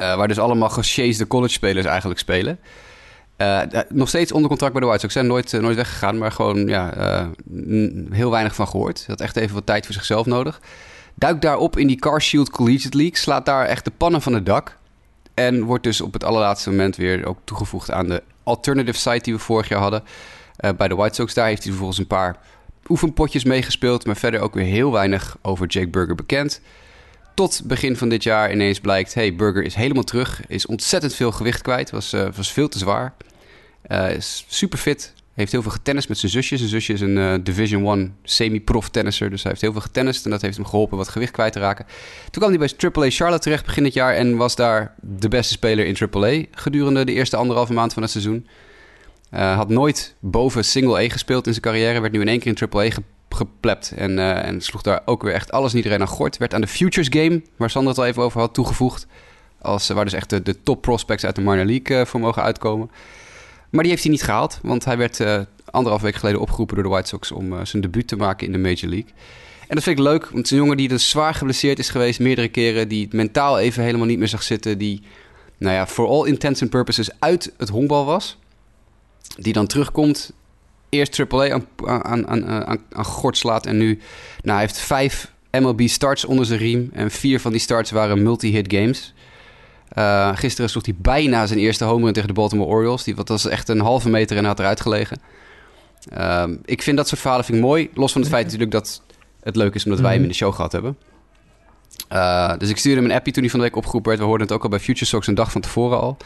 Uh, 0.00 0.16
waar 0.16 0.28
dus 0.28 0.38
allemaal 0.38 0.68
gesjeesde 0.68 1.26
college-spelers 1.26 1.86
eigenlijk 1.86 2.20
spelen. 2.20 2.58
Uh, 3.38 3.60
nog 3.88 4.08
steeds 4.08 4.32
onder 4.32 4.48
contract 4.48 4.72
bij 4.72 4.82
de 4.82 4.88
White 4.88 5.02
Sox. 5.02 5.12
Zijn 5.12 5.26
nooit, 5.26 5.52
uh, 5.52 5.60
nooit 5.60 5.76
weggegaan, 5.76 6.18
maar 6.18 6.32
gewoon 6.32 6.66
ja, 6.66 7.30
heel 8.10 8.30
weinig 8.30 8.54
van 8.54 8.68
gehoord. 8.68 9.04
Had 9.06 9.20
echt 9.20 9.36
even 9.36 9.54
wat 9.54 9.66
tijd 9.66 9.84
voor 9.84 9.94
zichzelf 9.94 10.26
nodig. 10.26 10.60
Duikt 11.14 11.42
daarop 11.42 11.78
in 11.78 11.86
die 11.86 11.98
Car 11.98 12.22
Shield 12.22 12.50
Collegiate 12.50 12.96
League. 12.96 13.16
Slaat 13.16 13.46
daar 13.46 13.66
echt 13.66 13.84
de 13.84 13.92
pannen 13.96 14.22
van 14.22 14.34
het 14.34 14.46
dak. 14.46 14.78
En 15.34 15.62
wordt 15.62 15.84
dus 15.84 16.00
op 16.00 16.12
het 16.12 16.24
allerlaatste 16.24 16.70
moment 16.70 16.96
weer 16.96 17.26
ook 17.26 17.38
toegevoegd 17.44 17.90
aan 17.90 18.08
de 18.08 18.22
alternative 18.42 18.98
site 18.98 19.22
die 19.22 19.34
we 19.34 19.38
vorig 19.38 19.68
jaar 19.68 19.80
hadden. 19.80 20.02
bij 20.76 20.88
de 20.88 20.94
White 20.94 21.14
Sox. 21.14 21.34
Daar 21.34 21.46
heeft 21.46 21.62
hij 21.62 21.70
vervolgens 21.70 21.98
een 21.98 22.06
paar 22.06 22.36
oefenpotjes 22.88 23.44
meegespeeld. 23.44 24.06
Maar 24.06 24.16
verder 24.16 24.40
ook 24.40 24.54
weer 24.54 24.64
heel 24.64 24.92
weinig 24.92 25.36
over 25.42 25.66
Jake 25.66 25.88
Burger 25.88 26.14
bekend. 26.14 26.60
Tot 27.34 27.62
begin 27.64 27.96
van 27.96 28.08
dit 28.08 28.22
jaar 28.22 28.52
ineens 28.52 28.80
blijkt... 28.80 29.14
hey, 29.14 29.34
Burger 29.34 29.62
is 29.62 29.74
helemaal 29.74 30.02
terug. 30.02 30.46
Is 30.46 30.66
ontzettend 30.66 31.14
veel 31.14 31.32
gewicht 31.32 31.62
kwijt. 31.62 31.90
Was, 31.90 32.12
uh, 32.12 32.28
was 32.34 32.52
veel 32.52 32.68
te 32.68 32.78
zwaar. 32.78 33.14
Uh, 33.86 34.10
is 34.10 34.44
super 34.48 34.78
fit. 34.78 35.12
Heeft 35.34 35.52
heel 35.52 35.62
veel 35.62 35.70
getennist 35.70 36.08
met 36.08 36.18
zijn 36.18 36.32
zusje. 36.32 36.56
Zijn 36.56 36.68
zusje 36.68 36.92
is 36.92 37.00
een 37.00 37.16
uh, 37.16 37.34
Division 37.42 37.86
1 37.86 38.16
semi-prof 38.22 38.88
tennisser. 38.88 39.30
Dus 39.30 39.42
hij 39.42 39.50
heeft 39.50 39.62
heel 39.62 39.72
veel 39.72 39.80
getennist. 39.80 40.24
En 40.24 40.30
dat 40.30 40.42
heeft 40.42 40.56
hem 40.56 40.66
geholpen 40.66 40.96
wat 40.96 41.08
gewicht 41.08 41.32
kwijt 41.32 41.52
te 41.52 41.58
raken. 41.58 41.86
Toen 42.30 42.42
kwam 42.42 42.48
hij 42.48 42.58
bij 42.58 42.90
AAA 42.90 43.10
Charlotte 43.10 43.42
terecht 43.42 43.64
begin 43.64 43.82
dit 43.82 43.94
jaar. 43.94 44.14
En 44.14 44.36
was 44.36 44.56
daar 44.56 44.94
de 45.00 45.28
beste 45.28 45.52
speler 45.52 45.86
in 45.86 45.96
AAA 46.10 46.44
gedurende 46.50 47.04
de 47.04 47.12
eerste 47.12 47.36
anderhalve 47.36 47.72
maand 47.72 47.92
van 47.92 48.02
het 48.02 48.10
seizoen. 48.10 48.46
had 49.30 49.68
nooit 49.68 50.14
boven 50.20 50.64
single 50.64 51.04
A 51.04 51.08
gespeeld 51.08 51.46
in 51.46 51.52
zijn 51.52 51.64
carrière. 51.64 52.00
Werd 52.00 52.12
nu 52.12 52.20
in 52.20 52.28
één 52.28 52.40
keer 52.40 52.56
in 52.60 52.68
AAA 52.70 52.90
geplept. 53.34 53.92
En, 53.96 54.10
uh, 54.10 54.44
en 54.44 54.60
sloeg 54.60 54.82
daar 54.82 55.02
ook 55.04 55.22
weer 55.22 55.34
echt 55.34 55.52
alles 55.52 55.72
niet 55.72 55.84
iedereen 55.84 56.06
aan 56.06 56.12
gort. 56.12 56.36
Werd 56.36 56.54
aan 56.54 56.60
de 56.60 56.66
Futures 56.66 57.08
Game, 57.10 57.42
waar 57.56 57.70
Sander 57.70 57.90
het 57.90 58.00
al 58.00 58.06
even 58.06 58.22
over 58.22 58.40
had, 58.40 58.54
toegevoegd. 58.54 59.06
Als, 59.60 59.88
waar 59.88 60.04
dus 60.04 60.12
echt 60.12 60.30
de, 60.30 60.42
de 60.42 60.62
top 60.62 60.82
prospects 60.82 61.24
uit 61.24 61.34
de 61.34 61.40
minor 61.40 61.64
league 61.64 62.06
voor 62.06 62.20
mogen 62.20 62.42
uitkomen. 62.42 62.90
Maar 63.72 63.82
die 63.82 63.90
heeft 63.90 64.02
hij 64.02 64.12
niet 64.12 64.22
gehaald, 64.22 64.58
want 64.62 64.84
hij 64.84 64.96
werd 64.96 65.20
uh, 65.20 65.40
anderhalf 65.64 66.02
week 66.02 66.14
geleden 66.14 66.40
opgeroepen 66.40 66.74
door 66.74 66.84
de 66.84 66.90
White 66.90 67.08
Sox 67.08 67.32
om 67.32 67.66
zijn 67.66 67.82
debuut 67.82 68.08
te 68.08 68.16
maken 68.16 68.46
in 68.46 68.52
de 68.52 68.58
Major 68.58 68.88
League. 68.88 69.12
En 69.72 69.78
dat 69.78 69.86
vind 69.86 69.98
ik 69.98 70.04
leuk, 70.04 70.22
want 70.22 70.36
het 70.36 70.44
is 70.44 70.50
een 70.50 70.56
jongen 70.56 70.76
die 70.76 70.88
dus 70.88 71.08
zwaar 71.08 71.34
geblesseerd 71.34 71.78
is 71.78 71.88
geweest 71.88 72.20
meerdere 72.20 72.48
keren. 72.48 72.88
Die 72.88 73.04
het 73.04 73.12
mentaal 73.12 73.58
even 73.58 73.82
helemaal 73.82 74.06
niet 74.06 74.18
meer 74.18 74.28
zag 74.28 74.42
zitten. 74.42 74.78
Die, 74.78 75.02
nou 75.58 75.74
ja, 75.74 75.86
for 75.86 76.08
all 76.08 76.26
intents 76.26 76.62
and 76.62 76.70
purposes 76.70 77.10
uit 77.18 77.52
het 77.56 77.68
honkbal 77.68 78.04
was. 78.04 78.38
Die 79.36 79.52
dan 79.52 79.66
terugkomt 79.66 80.32
eerst 80.88 81.20
AAA 81.20 81.52
aan, 81.52 81.66
aan, 81.86 82.28
aan, 82.28 82.46
aan, 82.46 82.78
aan 82.92 83.04
gort 83.04 83.36
slaat. 83.36 83.66
En 83.66 83.78
nu 83.78 83.98
nou, 84.42 84.58
hij 84.58 84.60
heeft 84.60 84.78
vijf 84.78 85.32
MLB 85.50 85.88
starts 85.88 86.24
onder 86.24 86.46
zijn 86.46 86.58
riem. 86.58 86.90
En 86.92 87.10
vier 87.10 87.40
van 87.40 87.52
die 87.52 87.60
starts 87.60 87.90
waren 87.90 88.22
multi-hit 88.22 88.72
games. 88.72 89.14
Uh, 89.98 90.36
gisteren 90.36 90.70
sloeg 90.70 90.84
hij 90.84 90.94
bijna 90.98 91.46
zijn 91.46 91.58
eerste 91.58 91.84
home 91.84 92.04
run 92.04 92.12
tegen 92.12 92.28
de 92.28 92.34
Baltimore 92.34 92.70
Orioles. 92.70 93.02
Die, 93.02 93.16
wat 93.16 93.28
was 93.28 93.46
echt 93.46 93.68
een 93.68 93.80
halve 93.80 94.08
meter 94.08 94.36
en 94.36 94.44
had 94.44 94.58
eruit 94.58 94.80
gelegen. 94.80 95.20
Uh, 96.16 96.44
ik 96.64 96.82
vind 96.82 96.96
dat 96.96 97.08
soort 97.08 97.20
verhalen 97.20 97.44
vind 97.44 97.58
ik 97.58 97.64
mooi. 97.64 97.90
Los 97.94 98.12
van 98.12 98.20
het 98.20 98.30
feit 98.30 98.44
natuurlijk 98.44 98.70
dat 98.70 99.02
het 99.42 99.56
leuk 99.56 99.74
is 99.74 99.84
omdat 99.84 100.00
wij 100.00 100.12
hem 100.12 100.22
in 100.22 100.28
de 100.28 100.34
show 100.34 100.54
gehad 100.54 100.72
hebben. 100.72 100.96
Uh, 102.12 102.56
dus 102.58 102.68
ik 102.68 102.76
stuurde 102.76 103.00
hem 103.00 103.10
een 103.10 103.16
appie 103.16 103.32
toen 103.32 103.42
hij 103.42 103.50
van 103.50 103.60
de 103.60 103.66
week 103.66 103.76
opgeroepen 103.76 104.08
werd. 104.08 104.22
We 104.22 104.28
hoorden 104.28 104.46
het 104.46 104.56
ook 104.56 104.62
al 104.62 104.68
bij 104.68 104.80
Future 104.80 105.04
Sox 105.04 105.26
een 105.26 105.34
dag 105.34 105.52
van 105.52 105.60
tevoren 105.60 106.00
al. 106.00 106.16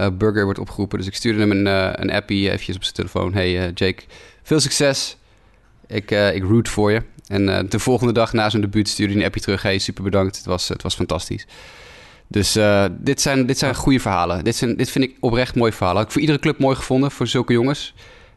Uh, 0.00 0.06
Burger 0.12 0.44
wordt 0.44 0.58
opgeroepen. 0.58 0.98
Dus 0.98 1.06
ik 1.06 1.14
stuurde 1.14 1.40
hem 1.40 1.50
een, 1.50 1.66
een 2.02 2.10
appie 2.12 2.50
eventjes 2.50 2.76
op 2.76 2.82
zijn 2.82 2.94
telefoon. 2.94 3.34
Hey 3.34 3.52
Jake, 3.52 4.02
veel 4.42 4.60
succes. 4.60 5.16
Ik, 5.86 6.10
ik 6.10 6.42
root 6.42 6.68
voor 6.68 6.92
je. 6.92 7.02
En 7.26 7.66
de 7.68 7.78
volgende 7.78 8.12
dag 8.12 8.32
na 8.32 8.50
zijn 8.50 8.62
debuut 8.62 8.88
stuurde 8.88 9.12
hij 9.12 9.20
een 9.20 9.26
appie 9.26 9.42
terug. 9.42 9.62
Hey, 9.62 9.78
super 9.78 10.02
bedankt. 10.02 10.36
Het 10.36 10.46
was, 10.46 10.68
het 10.68 10.82
was 10.82 10.94
fantastisch. 10.94 11.46
Dus 12.28 12.58
dit, 12.90 13.20
zijn, 13.20 13.46
dit 13.46 13.58
zijn 13.58 13.74
goede 13.74 14.00
verhalen. 14.00 14.44
Dit, 14.44 14.56
zijn, 14.56 14.76
dit 14.76 14.90
vind 14.90 15.04
ik 15.04 15.16
oprecht 15.20 15.54
mooie 15.54 15.72
verhalen. 15.72 15.96
Had 15.96 16.06
ik 16.06 16.12
voor 16.12 16.20
iedere 16.20 16.38
club 16.38 16.58
mooi 16.58 16.76
gevonden, 16.76 17.10
voor 17.10 17.26
zulke 17.26 17.52
jongens. 17.52 17.94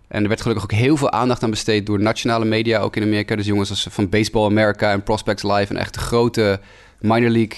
En 0.08 0.22
er 0.22 0.28
werd 0.28 0.42
gelukkig 0.42 0.64
ook 0.64 0.72
heel 0.72 0.98
veel 0.98 1.12
aandacht 1.12 1.44
aan 1.44 1.50
besteed 1.50 1.86
door 1.86 2.00
nationale 2.00 2.46
media, 2.46 2.80
ook 2.80 2.96
in 2.96 3.04
Amerika. 3.04 3.36
Dus 3.36 3.46
jongens 3.46 3.70
als 3.70 3.88
van 3.90 4.10
Baseball 4.10 4.46
America 4.46 4.92
en 4.92 5.04
Prospects 5.04 5.44
Live, 5.44 5.74
een 5.74 5.80
echt 5.80 5.96
grote 5.96 6.60
minor 7.00 7.30
league 7.30 7.58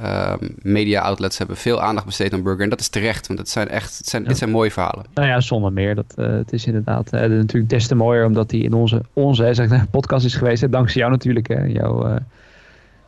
uh, 0.00 0.32
media 0.62 1.00
outlets 1.00 1.38
hebben 1.38 1.56
veel 1.56 1.82
aandacht 1.82 2.06
besteed 2.06 2.32
aan 2.32 2.42
Burger. 2.42 2.62
En 2.62 2.70
dat 2.70 2.80
is 2.80 2.88
terecht, 2.88 3.26
want 3.26 3.38
het 3.38 3.48
zijn 3.48 3.68
echt, 3.68 3.98
het 3.98 4.08
zijn, 4.08 4.22
ja. 4.22 4.28
dit 4.28 4.38
zijn 4.38 4.50
mooie 4.50 4.70
verhalen. 4.70 5.04
Nou 5.14 5.28
ja, 5.28 5.40
zonder 5.40 5.72
meer. 5.72 5.94
Dat, 5.94 6.14
uh, 6.16 6.26
het 6.26 6.52
is 6.52 6.66
inderdaad 6.66 7.14
uh, 7.14 7.20
natuurlijk 7.20 7.68
des 7.68 7.86
te 7.86 7.94
mooier 7.94 8.26
omdat 8.26 8.50
hij 8.50 8.60
in 8.60 8.72
onze, 8.72 9.02
onze 9.12 9.54
zeg, 9.54 9.90
podcast 9.90 10.24
is 10.24 10.34
geweest. 10.34 10.72
Dankzij 10.72 11.00
jou 11.00 11.12
natuurlijk, 11.12 11.48
hè, 11.48 11.64
jouw 11.64 12.18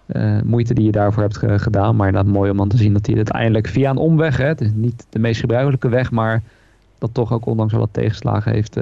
eh, 0.07 0.41
moeite 0.45 0.75
die 0.75 0.85
je 0.85 0.93
daarvoor 0.93 1.23
hebt 1.23 1.37
ge 1.37 1.59
gedaan. 1.59 1.97
Maar 1.97 2.07
inderdaad 2.07 2.33
mooi 2.33 2.51
om 2.51 2.57
dan 2.57 2.69
te 2.69 2.77
zien 2.77 2.93
dat 2.93 3.07
hij 3.07 3.15
het 3.15 3.33
uiteindelijk 3.33 3.67
via 3.73 3.91
een 3.91 3.97
omweg, 3.97 4.37
hè, 4.37 4.47
het 4.47 4.61
is 4.61 4.71
niet 4.75 5.07
de 5.11 5.19
meest 5.19 5.41
gebruikelijke 5.41 5.89
weg, 5.89 6.11
maar 6.11 6.43
dat 6.99 7.15
toch 7.15 7.33
ook 7.33 7.47
ondanks 7.47 7.73
al 7.73 7.79
wat 7.79 7.93
tegenslagen 7.93 8.53
heeft, 8.53 8.77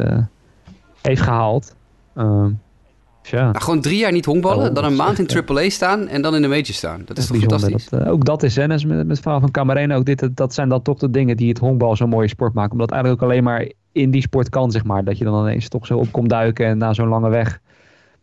heeft 1.03 1.23
gehaald. 1.23 1.75
Ehm, 2.15 2.51
Ja. 3.31 3.43
Nou, 3.43 3.61
gewoon 3.61 3.81
drie 3.81 3.99
jaar 3.99 4.13
niet 4.13 4.25
honkballen, 4.25 4.75
dan 4.75 4.85
een 4.85 4.97
maand 4.97 5.19
in 5.19 5.45
AAA 5.47 5.69
staan 5.69 6.09
en 6.09 6.23
dan 6.23 6.35
in 6.35 6.43
de 6.43 6.49
major 6.49 6.65
staan. 6.65 7.03
Dat, 7.05 7.19
is 7.19 7.27
toch 7.27 7.37
fantastisch? 7.37 7.89
Dat, 7.89 8.01
uh, 8.01 8.11
ook 8.11 8.25
dat 8.25 8.43
is 8.43 8.55
zennis 8.55 8.85
met, 8.85 8.97
met 8.97 9.09
het 9.09 9.21
verhaal 9.21 9.41
van 9.41 9.51
Camarena. 9.51 9.95
Ook 9.95 10.05
dit, 10.05 10.29
dat 10.37 10.55
zijn 10.55 10.69
dan 10.69 10.83
toch 10.83 10.99
de 10.99 11.11
dingen 11.11 11.37
die 11.37 11.49
het 11.49 11.59
honkbal 11.59 11.97
zo'n 11.97 12.09
mooie 12.09 12.29
sport 12.29 12.55
maken. 12.55 12.73
Omdat 12.73 12.91
eigenlijk 12.91 13.23
ook 13.23 13.29
alleen 13.31 13.45
maar 13.45 13.71
in 13.93 14.11
die 14.11 14.21
sport 14.21 14.49
kan, 14.49 14.71
zeg 14.71 14.85
maar. 14.85 15.05
Dat 15.05 15.19
je 15.19 15.25
dan 15.25 15.41
ineens 15.41 15.69
toch 15.69 15.87
zo 15.87 15.99
op 15.99 16.13
komt 16.13 16.29
duiken 16.29 16.67
en 16.67 16.79
na 16.79 16.93
zo'n 16.93 17.09
lange 17.09 17.31
weg 17.31 17.61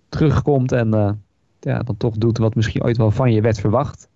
terugkomt. 0.10 0.72
En 0.72 1.20
ja, 1.62 1.80
dan 1.80 1.98
toch 1.98 2.18
doet 2.18 2.38
wat 2.38 2.56
misschien 2.56 2.84
ooit 2.84 2.98
wel 2.98 3.12
van 3.12 3.34
je 3.34 3.42
werd 3.42 3.60
verwacht. 3.60 4.10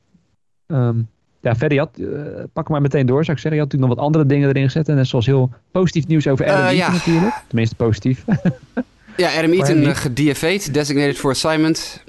Um, 0.67 1.07
ja, 1.45 1.55
verder, 1.55 1.77
had, 1.77 1.89
uh, 1.95 2.19
pak 2.53 2.69
maar 2.69 2.81
meteen 2.81 3.05
door, 3.05 3.23
zou 3.25 3.37
ik 3.37 3.43
zeggen. 3.43 3.53
Je 3.53 3.59
had 3.59 3.71
natuurlijk 3.71 3.89
nog 3.89 3.97
wat 3.97 4.05
andere 4.05 4.25
dingen 4.25 4.49
erin 4.49 4.63
gezet. 4.63 4.89
En 4.89 5.05
zoals 5.05 5.25
heel 5.25 5.49
positief 5.71 6.07
nieuws 6.07 6.27
over 6.27 6.45
Adam 6.45 6.65
uh, 6.65 6.77
ja. 6.77 6.91
natuurlijk. 6.91 7.43
Tenminste, 7.47 7.75
positief. 7.75 8.25
ja, 9.17 9.37
Adam 9.37 9.51
Eaton 9.51 9.83
uh, 9.83 10.59
designated 10.71 11.17
for 11.17 11.31
assignment. 11.31 12.03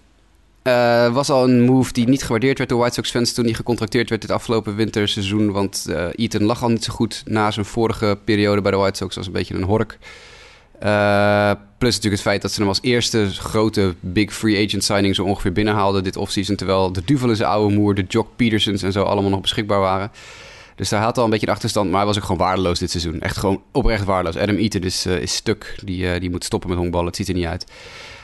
Uh, 0.62 1.12
was 1.12 1.30
al 1.30 1.44
een 1.44 1.62
move 1.62 1.92
die 1.92 2.08
niet 2.08 2.22
gewaardeerd 2.22 2.58
werd 2.58 2.70
door 2.70 2.78
White 2.78 2.94
Sox 2.94 3.10
fans 3.10 3.32
toen 3.32 3.44
hij 3.44 3.54
gecontracteerd 3.54 4.08
werd 4.08 4.20
dit 4.20 4.30
afgelopen 4.30 4.76
winterseizoen. 4.76 5.52
Want 5.52 5.86
Eaton 6.14 6.44
lag 6.44 6.62
al 6.62 6.68
niet 6.68 6.84
zo 6.84 6.92
goed 6.92 7.22
na 7.26 7.50
zijn 7.50 7.66
vorige 7.66 8.18
periode 8.24 8.60
bij 8.60 8.70
de 8.70 8.76
White 8.76 8.96
Sox. 8.96 9.16
was 9.16 9.26
een 9.26 9.32
beetje 9.32 9.54
een 9.54 9.62
hork. 9.62 9.98
Uh, 10.82 11.50
plus 11.78 11.94
natuurlijk 11.94 12.22
het 12.22 12.30
feit 12.30 12.42
dat 12.42 12.52
ze 12.52 12.60
hem 12.60 12.68
als 12.68 12.78
eerste 12.82 13.30
grote 13.30 13.94
big 14.00 14.34
free 14.34 14.66
agent 14.66 14.84
signing 14.84 15.14
zo 15.14 15.24
ongeveer 15.24 15.52
binnenhaalden 15.52 16.04
dit 16.04 16.16
offseason. 16.16 16.56
Terwijl 16.56 16.92
de 16.92 17.02
Duvel 17.04 17.30
is 17.30 17.42
oude 17.42 17.74
moer, 17.74 17.94
de 17.94 18.04
Jock 18.08 18.28
Petersons 18.36 18.82
en 18.82 18.92
zo 18.92 19.02
allemaal 19.02 19.30
nog 19.30 19.40
beschikbaar 19.40 19.80
waren. 19.80 20.10
Dus 20.74 20.88
daar 20.88 21.02
had 21.02 21.18
al 21.18 21.24
een 21.24 21.30
beetje 21.30 21.46
een 21.46 21.52
achterstand, 21.52 21.88
maar 21.90 21.98
hij 21.98 22.06
was 22.06 22.16
ook 22.16 22.22
gewoon 22.22 22.46
waardeloos 22.46 22.78
dit 22.78 22.90
seizoen. 22.90 23.20
Echt 23.20 23.36
gewoon 23.36 23.62
oprecht 23.72 24.04
waardeloos. 24.04 24.42
Adam 24.42 24.56
Eaton 24.56 24.82
is, 24.82 25.06
uh, 25.06 25.20
is 25.20 25.34
stuk, 25.34 25.78
die, 25.84 26.02
uh, 26.04 26.20
die 26.20 26.30
moet 26.30 26.44
stoppen 26.44 26.68
met 26.68 26.78
honkballen, 26.78 27.06
het 27.06 27.16
ziet 27.16 27.28
er 27.28 27.34
niet 27.34 27.46
uit. 27.46 27.66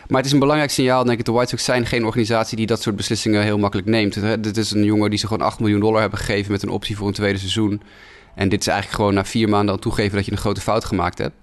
Maar 0.07 0.17
het 0.17 0.27
is 0.27 0.33
een 0.33 0.39
belangrijk 0.39 0.71
signaal, 0.71 1.05
denk 1.05 1.19
ik. 1.19 1.25
De 1.25 1.33
White 1.33 1.49
Sox 1.49 1.65
zijn 1.65 1.87
geen 1.87 2.05
organisatie 2.05 2.57
die 2.57 2.67
dat 2.67 2.83
soort 2.83 2.97
beslissingen 2.97 3.43
heel 3.43 3.59
makkelijk 3.59 3.89
neemt. 3.89 4.43
Dit 4.43 4.57
is 4.57 4.71
een 4.71 4.85
jongen 4.85 5.11
die 5.11 5.19
ze 5.19 5.27
gewoon 5.27 5.47
8 5.47 5.61
miljoen 5.61 5.81
dollar 5.81 6.01
hebben 6.01 6.19
gegeven 6.19 6.53
met 6.53 6.63
een 6.63 6.69
optie 6.69 6.97
voor 6.97 7.07
een 7.07 7.13
tweede 7.13 7.39
seizoen. 7.39 7.83
En 8.35 8.49
dit 8.49 8.61
is 8.61 8.67
eigenlijk 8.67 8.97
gewoon 8.97 9.15
na 9.15 9.25
vier 9.25 9.49
maanden 9.49 9.75
al 9.75 9.81
toegeven 9.81 10.17
dat 10.17 10.25
je 10.25 10.33
een 10.33 10.39
grote 10.39 10.61
fout 10.61 10.85
gemaakt 10.85 11.19
hebt. 11.19 11.35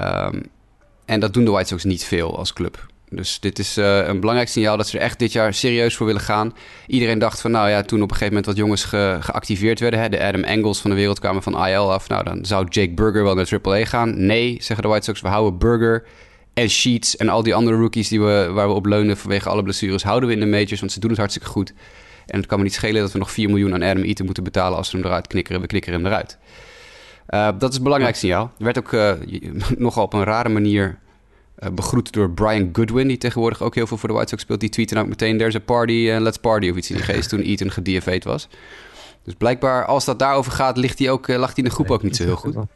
Um, 0.00 0.42
en 1.04 1.20
dat 1.20 1.34
doen 1.34 1.44
de 1.44 1.50
White 1.50 1.68
Sox 1.68 1.84
niet 1.84 2.04
veel 2.04 2.38
als 2.38 2.52
club. 2.52 2.86
Dus 3.08 3.40
dit 3.40 3.58
is 3.58 3.78
uh, 3.78 4.06
een 4.06 4.20
belangrijk 4.20 4.50
signaal 4.50 4.76
dat 4.76 4.88
ze 4.88 4.98
er 4.98 5.04
echt 5.04 5.18
dit 5.18 5.32
jaar 5.32 5.54
serieus 5.54 5.96
voor 5.96 6.06
willen 6.06 6.20
gaan. 6.20 6.54
Iedereen 6.86 7.18
dacht 7.18 7.40
van, 7.40 7.50
nou 7.50 7.68
ja, 7.68 7.82
toen 7.82 8.02
op 8.02 8.10
een 8.10 8.16
gegeven 8.16 8.34
moment 8.34 8.46
wat 8.46 8.56
jongens 8.56 8.84
ge 8.84 9.16
geactiveerd 9.20 9.80
werden. 9.80 10.00
Hè, 10.00 10.08
de 10.08 10.24
Adam 10.24 10.42
Engels 10.42 10.80
van 10.80 10.90
de 10.90 10.96
wereld 10.96 11.18
kwamen 11.18 11.42
van 11.42 11.66
IL 11.66 11.92
af. 11.92 12.08
Nou, 12.08 12.24
dan 12.24 12.44
zou 12.44 12.66
Jake 12.68 12.92
Burger 12.92 13.22
wel 13.22 13.34
naar 13.34 13.58
AAA 13.62 13.84
gaan. 13.84 14.26
Nee, 14.26 14.56
zeggen 14.60 14.82
de 14.82 14.88
White 14.88 15.04
Sox, 15.04 15.20
we 15.20 15.28
houden 15.28 15.58
Burger 15.58 16.04
en 16.54 16.68
Sheets 16.70 17.16
en 17.16 17.28
al 17.28 17.42
die 17.42 17.54
andere 17.54 17.76
rookies 17.76 18.08
die 18.08 18.20
we, 18.20 18.50
waar 18.52 18.68
we 18.68 18.74
op 18.74 18.86
leunen 18.86 19.16
vanwege 19.16 19.48
alle 19.48 19.62
blessures, 19.62 20.02
houden 20.02 20.28
we 20.28 20.34
in 20.34 20.40
de 20.40 20.46
majors, 20.46 20.80
want 20.80 20.92
ze 20.92 21.00
doen 21.00 21.10
het 21.10 21.18
hartstikke 21.18 21.48
goed. 21.48 21.72
En 22.26 22.38
het 22.38 22.46
kan 22.46 22.58
me 22.58 22.64
niet 22.64 22.74
schelen 22.74 23.00
dat 23.00 23.12
we 23.12 23.18
nog 23.18 23.30
4 23.30 23.48
miljoen 23.48 23.74
aan 23.74 23.82
Adam 23.82 24.02
Eaton 24.02 24.24
moeten 24.24 24.44
betalen 24.44 24.78
als 24.78 24.90
we 24.90 24.98
hem 24.98 25.06
eruit 25.06 25.26
knikkeren. 25.26 25.60
We 25.60 25.66
knikkeren 25.66 25.98
hem 25.98 26.08
eruit. 26.08 26.38
Uh, 27.34 27.48
dat 27.58 27.70
is 27.70 27.76
een 27.76 27.82
belangrijk 27.82 28.16
signaal. 28.16 28.52
Er 28.58 28.64
werd 28.64 28.78
ook 28.78 28.92
uh, 28.92 29.12
nogal 29.78 30.04
op 30.04 30.12
een 30.12 30.24
rare 30.24 30.48
manier 30.48 30.98
uh, 31.58 31.68
begroet 31.68 32.12
door 32.12 32.30
Brian 32.30 32.68
Goodwin, 32.72 33.08
die 33.08 33.18
tegenwoordig 33.18 33.62
ook 33.62 33.74
heel 33.74 33.86
veel 33.86 33.96
voor 33.96 34.08
de 34.08 34.14
White 34.14 34.28
Sox 34.28 34.42
speelt. 34.42 34.60
Die 34.60 34.68
tweette 34.68 34.98
ook 34.98 35.06
meteen, 35.06 35.38
there's 35.38 35.54
a 35.54 35.60
party 35.60 36.10
and 36.12 36.22
let's 36.22 36.38
party 36.38 36.70
of 36.70 36.76
iets 36.76 36.90
in 36.90 36.96
die 36.96 37.04
geest 37.14 37.28
toen 37.28 37.42
Eaton 37.42 37.70
gedfa'd 37.70 38.24
was. 38.24 38.48
Dus 39.24 39.34
blijkbaar, 39.34 39.84
als 39.86 40.04
dat 40.04 40.18
daarover 40.18 40.52
gaat, 40.52 40.76
ligt 40.76 40.98
hij 40.98 41.10
ook, 41.10 41.28
lag 41.28 41.46
hij 41.46 41.56
in 41.56 41.64
de 41.64 41.70
groep 41.70 41.90
ook 41.90 42.02
niet 42.02 42.16
zo 42.16 42.24
heel 42.24 42.36
goed. 42.36 42.54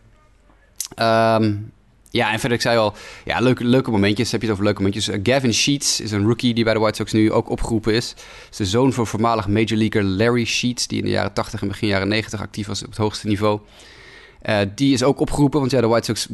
Um, 0.98 1.72
ja, 2.10 2.32
en 2.32 2.38
verder, 2.38 2.58
ik 2.58 2.62
zei 2.62 2.78
al, 2.78 2.94
ja, 3.24 3.40
leuke, 3.40 3.64
leuke 3.64 3.90
momentjes. 3.90 4.32
Heb 4.32 4.40
je 4.40 4.46
het 4.46 4.54
over 4.54 4.64
leuke 4.64 4.82
momentjes? 4.82 5.08
Uh, 5.08 5.20
Gavin 5.22 5.54
Sheets 5.54 6.00
is 6.00 6.10
een 6.10 6.26
rookie 6.26 6.54
die 6.54 6.64
bij 6.64 6.72
de 6.72 6.78
White 6.78 6.96
Sox 6.96 7.12
nu 7.12 7.32
ook 7.32 7.50
opgeroepen 7.50 7.94
is. 7.94 8.14
Is 8.50 8.56
de 8.56 8.66
zoon 8.66 8.92
van 8.92 9.06
voormalig 9.06 9.48
Major 9.48 9.76
Leaguer 9.78 10.02
Larry 10.02 10.44
Sheets, 10.44 10.86
die 10.86 10.98
in 10.98 11.04
de 11.04 11.10
jaren 11.10 11.32
80 11.32 11.62
en 11.62 11.68
begin 11.68 11.88
jaren 11.88 12.08
90 12.08 12.40
actief 12.40 12.66
was 12.66 12.82
op 12.82 12.88
het 12.88 12.98
hoogste 12.98 13.26
niveau. 13.26 13.60
Uh, 14.48 14.58
die 14.74 14.92
is 14.92 15.02
ook 15.02 15.20
opgeroepen, 15.20 15.60
want 15.60 15.70
ja, 15.72 15.80
de 15.80 15.86
White 15.86 16.04
Sox, 16.04 16.28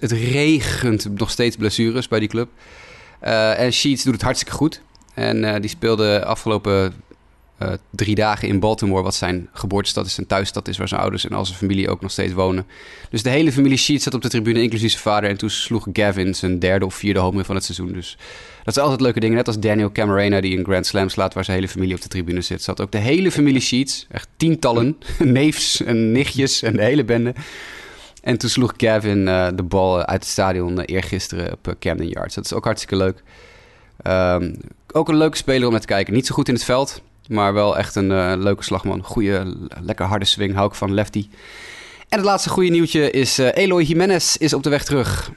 het 0.00 0.12
regent 0.12 1.18
nog 1.18 1.30
steeds 1.30 1.56
blessures 1.56 2.08
bij 2.08 2.18
die 2.18 2.28
club. 2.28 2.48
Uh, 3.24 3.60
en 3.60 3.72
Sheets 3.72 4.04
doet 4.04 4.12
het 4.12 4.22
hartstikke 4.22 4.54
goed. 4.54 4.80
En 5.14 5.42
uh, 5.42 5.54
die 5.60 5.70
speelde 5.70 6.24
afgelopen 6.24 6.94
uh, 7.62 7.72
drie 7.90 8.14
dagen 8.14 8.48
in 8.48 8.60
Baltimore, 8.60 9.02
wat 9.02 9.14
zijn 9.14 9.48
geboortestad 9.52 10.06
is, 10.06 10.14
zijn 10.14 10.26
thuisstad 10.26 10.68
is, 10.68 10.78
waar 10.78 10.88
zijn 10.88 11.00
ouders 11.00 11.26
en 11.28 11.36
al 11.36 11.44
zijn 11.46 11.58
familie 11.58 11.88
ook 11.88 12.00
nog 12.00 12.10
steeds 12.10 12.32
wonen. 12.32 12.66
Dus 13.10 13.22
de 13.22 13.30
hele 13.30 13.52
familie 13.52 13.78
Sheets 13.78 14.04
zat 14.04 14.14
op 14.14 14.22
de 14.22 14.28
tribune, 14.28 14.62
inclusief 14.62 14.90
zijn 14.90 15.02
vader. 15.02 15.30
En 15.30 15.36
toen 15.36 15.50
sloeg 15.50 15.86
Gavin 15.92 16.34
zijn 16.34 16.58
derde 16.58 16.84
of 16.84 16.94
vierde 16.94 17.20
home 17.20 17.44
van 17.44 17.54
het 17.54 17.64
seizoen. 17.64 17.92
Dus 17.92 18.16
dat 18.64 18.74
zijn 18.74 18.86
altijd 18.86 19.04
leuke 19.04 19.20
dingen. 19.20 19.36
Net 19.36 19.46
als 19.46 19.58
Daniel 19.58 19.92
Camarena, 19.92 20.40
die 20.40 20.58
een 20.58 20.64
Grand 20.64 20.86
Slam 20.86 21.08
slaat, 21.08 21.34
waar 21.34 21.44
zijn 21.44 21.56
hele 21.56 21.70
familie 21.70 21.94
op 21.94 22.02
de 22.02 22.08
tribune 22.08 22.40
zit. 22.40 22.62
Zat 22.62 22.80
ook 22.80 22.92
de 22.92 22.98
hele 22.98 23.30
familie 23.30 23.60
Sheets, 23.60 24.06
echt 24.10 24.28
tientallen, 24.36 24.96
neefs 25.18 25.82
en 25.82 26.12
nichtjes 26.12 26.62
en 26.62 26.72
de 26.72 26.82
hele 26.82 27.04
bende. 27.04 27.34
En 28.22 28.38
toen 28.38 28.50
sloeg 28.50 28.74
Gavin 28.76 29.18
uh, 29.18 29.48
de 29.54 29.62
bal 29.62 30.04
uit 30.04 30.22
het 30.22 30.30
stadion 30.30 30.78
uh, 30.78 30.82
eergisteren 30.84 31.52
op 31.52 31.74
Camden 31.78 32.08
Yards. 32.08 32.34
Dat 32.34 32.44
is 32.44 32.52
ook 32.52 32.64
hartstikke 32.64 32.96
leuk. 32.96 33.22
Um, 34.06 34.56
ook 34.92 35.08
een 35.08 35.16
leuke 35.16 35.36
speler 35.36 35.64
om 35.66 35.72
naar 35.72 35.80
te 35.80 35.86
kijken. 35.86 36.14
Niet 36.14 36.26
zo 36.26 36.34
goed 36.34 36.48
in 36.48 36.54
het 36.54 36.64
veld, 36.64 37.02
maar 37.28 37.52
wel 37.52 37.78
echt 37.78 37.94
een 37.94 38.10
uh, 38.10 38.32
leuke 38.36 38.64
slagman. 38.64 39.02
Goede, 39.02 39.56
lekker 39.80 40.06
harde 40.06 40.24
swing. 40.24 40.54
Hou 40.54 40.68
ik 40.68 40.74
van 40.74 40.94
lefty. 40.94 41.28
En 42.08 42.18
het 42.18 42.24
laatste 42.24 42.48
goede 42.48 42.70
nieuwtje 42.70 43.10
is 43.10 43.38
uh, 43.38 43.48
Eloy 43.54 43.82
Jimenez 43.82 44.36
is 44.36 44.52
op 44.52 44.62
de 44.62 44.70
weg 44.70 44.84
terug. 44.84 45.30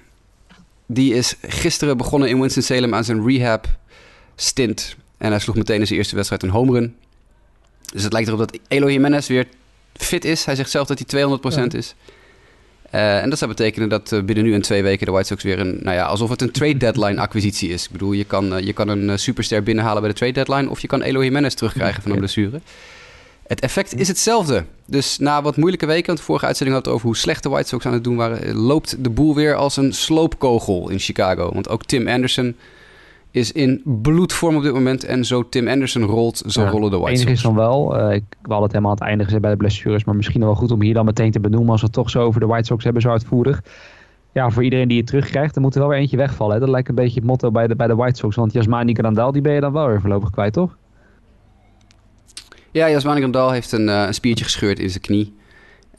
Die 0.85 1.13
is 1.13 1.35
gisteren 1.41 1.97
begonnen 1.97 2.29
in 2.29 2.39
Winston-Salem 2.39 2.93
aan 2.93 3.03
zijn 3.03 3.27
rehab 3.27 3.67
stint. 4.35 4.95
En 5.17 5.29
hij 5.29 5.39
sloeg 5.39 5.55
meteen 5.55 5.79
in 5.79 5.87
zijn 5.87 5.99
eerste 5.99 6.15
wedstrijd 6.15 6.43
een 6.43 6.49
home 6.49 6.71
run. 6.71 6.95
Dus 7.93 8.03
het 8.03 8.13
lijkt 8.13 8.27
erop 8.27 8.39
dat 8.39 8.59
Eloy 8.67 8.91
Jimenez 8.91 9.27
weer 9.27 9.47
fit 9.93 10.25
is. 10.25 10.45
Hij 10.45 10.55
zegt 10.55 10.69
zelf 10.69 10.87
dat 10.87 11.01
hij 11.05 11.25
200% 11.25 11.39
ja. 11.41 11.77
is. 11.77 11.95
Uh, 12.95 13.21
en 13.21 13.29
dat 13.29 13.37
zou 13.37 13.51
betekenen 13.51 13.89
dat 13.89 14.11
uh, 14.11 14.21
binnen 14.21 14.43
nu 14.43 14.53
en 14.53 14.61
twee 14.61 14.83
weken 14.83 15.05
de 15.05 15.11
White 15.11 15.27
Sox 15.27 15.43
weer 15.43 15.59
een, 15.59 15.79
nou 15.81 15.95
ja, 15.95 16.05
alsof 16.05 16.29
het 16.29 16.41
een 16.41 16.51
trade 16.51 16.77
deadline 16.77 17.19
acquisitie 17.21 17.69
is. 17.69 17.85
Ik 17.85 17.91
bedoel, 17.91 18.11
je 18.11 18.23
kan, 18.23 18.57
uh, 18.57 18.65
je 18.65 18.73
kan 18.73 18.87
een 18.87 19.19
superster 19.19 19.63
binnenhalen 19.63 20.01
bij 20.01 20.11
de 20.11 20.17
trade 20.17 20.33
deadline 20.33 20.69
of 20.69 20.79
je 20.79 20.87
kan 20.87 21.01
Eloy 21.01 21.23
Jimenez 21.23 21.53
terugkrijgen 21.53 22.01
van 22.01 22.11
een 22.11 22.17
blessure. 22.17 22.61
Het 23.47 23.59
effect 23.59 23.95
is 23.95 24.07
hetzelfde. 24.07 24.63
Dus 24.85 25.17
na 25.17 25.41
wat 25.41 25.57
moeilijke 25.57 25.85
weken, 25.85 26.05
want 26.05 26.17
de 26.17 26.23
vorige 26.23 26.45
uitzending 26.45 26.77
had 26.77 26.85
het 26.85 26.95
over 26.95 27.07
hoe 27.07 27.17
slecht 27.17 27.43
de 27.43 27.49
White 27.49 27.67
Sox 27.67 27.85
aan 27.85 27.93
het 27.93 28.03
doen 28.03 28.15
waren, 28.15 28.55
loopt 28.55 29.03
de 29.03 29.09
boel 29.09 29.35
weer 29.35 29.55
als 29.55 29.77
een 29.77 29.93
sloopkogel 29.93 30.89
in 30.89 30.99
Chicago. 30.99 31.51
Want 31.53 31.69
ook 31.69 31.85
Tim 31.85 32.07
Anderson 32.07 32.55
is 33.32 33.51
in 33.51 33.82
bloedvorm 33.86 34.55
op 34.55 34.63
dit 34.63 34.73
moment. 34.73 35.03
En 35.03 35.25
zo 35.25 35.49
Tim 35.49 35.67
Anderson 35.67 36.03
rolt, 36.03 36.43
zo 36.47 36.61
ja, 36.61 36.69
rollen 36.69 36.91
de 36.91 36.97
White 36.97 37.19
Sox. 37.19 37.32
is 37.32 37.41
dan 37.41 37.55
wel, 37.55 37.99
uh, 37.99 38.15
ik 38.15 38.23
had 38.41 38.61
het 38.61 38.71
helemaal 38.71 38.91
aan 38.91 38.97
het 38.97 39.07
einde 39.07 39.23
gezet 39.23 39.41
bij 39.41 39.51
de 39.51 39.57
blessures, 39.57 40.03
maar 40.03 40.15
misschien 40.15 40.41
wel 40.41 40.55
goed 40.55 40.71
om 40.71 40.82
hier 40.82 40.93
dan 40.93 41.05
meteen 41.05 41.32
te 41.32 41.39
benoemen 41.39 41.71
als 41.71 41.80
we 41.80 41.86
het 41.86 41.95
toch 41.95 42.09
zo 42.09 42.23
over 42.23 42.39
de 42.39 42.45
White 42.45 42.65
Sox 42.65 42.84
hebben, 42.84 43.01
zo 43.01 43.09
uitvoerig. 43.09 43.63
Ja, 44.34 44.49
voor 44.49 44.63
iedereen 44.63 44.88
die 44.88 44.97
het 44.97 45.07
terugkrijgt, 45.07 45.53
dan 45.53 45.63
moet 45.63 45.73
er 45.73 45.80
wel 45.80 45.89
weer 45.89 45.97
eentje 45.97 46.17
wegvallen. 46.17 46.53
Hè? 46.53 46.59
Dat 46.59 46.69
lijkt 46.69 46.89
een 46.89 46.95
beetje 46.95 47.19
het 47.19 47.23
motto 47.23 47.51
bij 47.51 47.67
de, 47.67 47.75
bij 47.75 47.88
de 47.88 47.95
White 47.95 48.19
Sox. 48.19 48.36
Want 48.36 48.53
Jasmani 48.53 48.93
Grandal, 48.93 49.32
die 49.32 49.41
ben 49.41 49.53
je 49.53 49.59
dan 49.59 49.73
wel 49.73 49.88
weer 49.88 50.01
voorlopig 50.01 50.30
kwijt, 50.30 50.53
toch? 50.53 50.77
Ja, 52.71 52.89
Jasmani 52.89 53.19
Grandal 53.19 53.51
heeft 53.51 53.71
een, 53.71 53.88
uh, 53.88 54.03
een 54.07 54.13
spiertje 54.13 54.43
gescheurd 54.43 54.80
in 54.80 54.89
zijn 54.89 55.01
knie. 55.01 55.36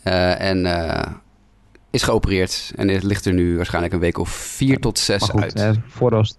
Uh, 0.05 0.41
en 0.41 0.67
is 1.91 2.03
geopereerd. 2.03 2.73
En 2.77 2.87
ligt 2.87 3.25
er 3.25 3.33
nu 3.33 3.57
waarschijnlijk 3.57 3.95
een 3.95 4.01
week 4.01 4.19
of 4.19 4.29
vier 4.29 4.79
tot 4.79 4.99
zes 4.99 5.23
goed, 5.23 5.43
uit. 5.43 5.59
Hè, 5.59 5.73
voordat 5.87 6.37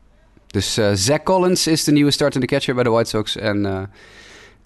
dus 0.52 0.78
uh, 0.78 0.90
Zach 0.94 1.24
Collins 1.24 1.68
is 1.68 1.84
de 1.84 1.92
nieuwe 1.92 2.12
startende 2.12 2.48
catcher 2.48 2.74
bij 2.74 2.84
de 2.84 2.90
White 2.90 3.10
Sox. 3.10 3.38
En 3.38 3.66
uh, 3.66 3.82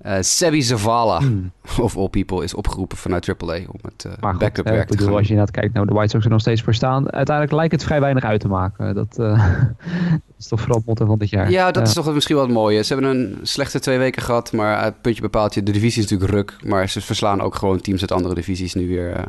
uh, 0.05 0.17
Sebi 0.19 0.61
Zavala, 0.61 1.19
hmm. 1.19 1.51
of 1.79 1.97
all 1.97 2.07
people, 2.07 2.43
is 2.43 2.53
opgeroepen 2.53 2.97
vanuit 2.97 3.29
AAA 3.29 3.55
om 3.55 3.79
het 3.81 4.05
uh, 4.07 4.31
backup 4.37 4.65
werk 4.65 4.89
te 4.89 4.97
doen. 4.97 5.13
Als 5.13 5.21
je 5.21 5.29
inderdaad 5.29 5.55
kijkt 5.55 5.73
naar 5.73 5.85
nou, 5.85 5.87
de 5.87 5.93
White 5.93 6.11
Sox 6.11 6.25
er 6.25 6.31
nog 6.31 6.39
steeds 6.39 6.61
voor 6.61 6.73
staan. 6.73 7.11
Uiteindelijk 7.11 7.55
lijkt 7.55 7.71
het 7.71 7.83
vrij 7.83 7.99
weinig 7.99 8.23
uit 8.23 8.39
te 8.39 8.47
maken. 8.47 8.95
Dat, 8.95 9.19
is 10.39 10.47
toch 10.47 10.59
vooral 10.59 10.77
het 10.77 10.85
motto 10.85 11.05
van 11.05 11.17
dit 11.17 11.29
jaar. 11.29 11.49
Ja, 11.51 11.71
dat 11.71 11.87
is 11.87 11.93
toch 11.93 12.13
misschien 12.13 12.35
wel 12.35 12.45
het 12.45 12.53
mooie. 12.53 12.83
Ze 12.83 12.93
hebben 12.93 13.11
een 13.11 13.39
slechte 13.41 13.79
twee 13.79 13.97
weken 13.97 14.21
gehad, 14.21 14.51
maar 14.51 14.83
het 14.83 15.01
puntje 15.01 15.21
bepaalt 15.21 15.53
je. 15.53 15.63
De 15.63 15.71
divisie 15.71 16.03
is 16.03 16.09
natuurlijk 16.09 16.31
ruk, 16.31 16.69
maar 16.69 16.89
ze 16.89 17.01
verslaan 17.01 17.41
ook 17.41 17.55
gewoon 17.55 17.81
teams 17.81 18.01
uit 18.01 18.11
andere 18.11 18.35
divisies 18.35 18.73
nu 18.73 18.87
weer 18.87 19.23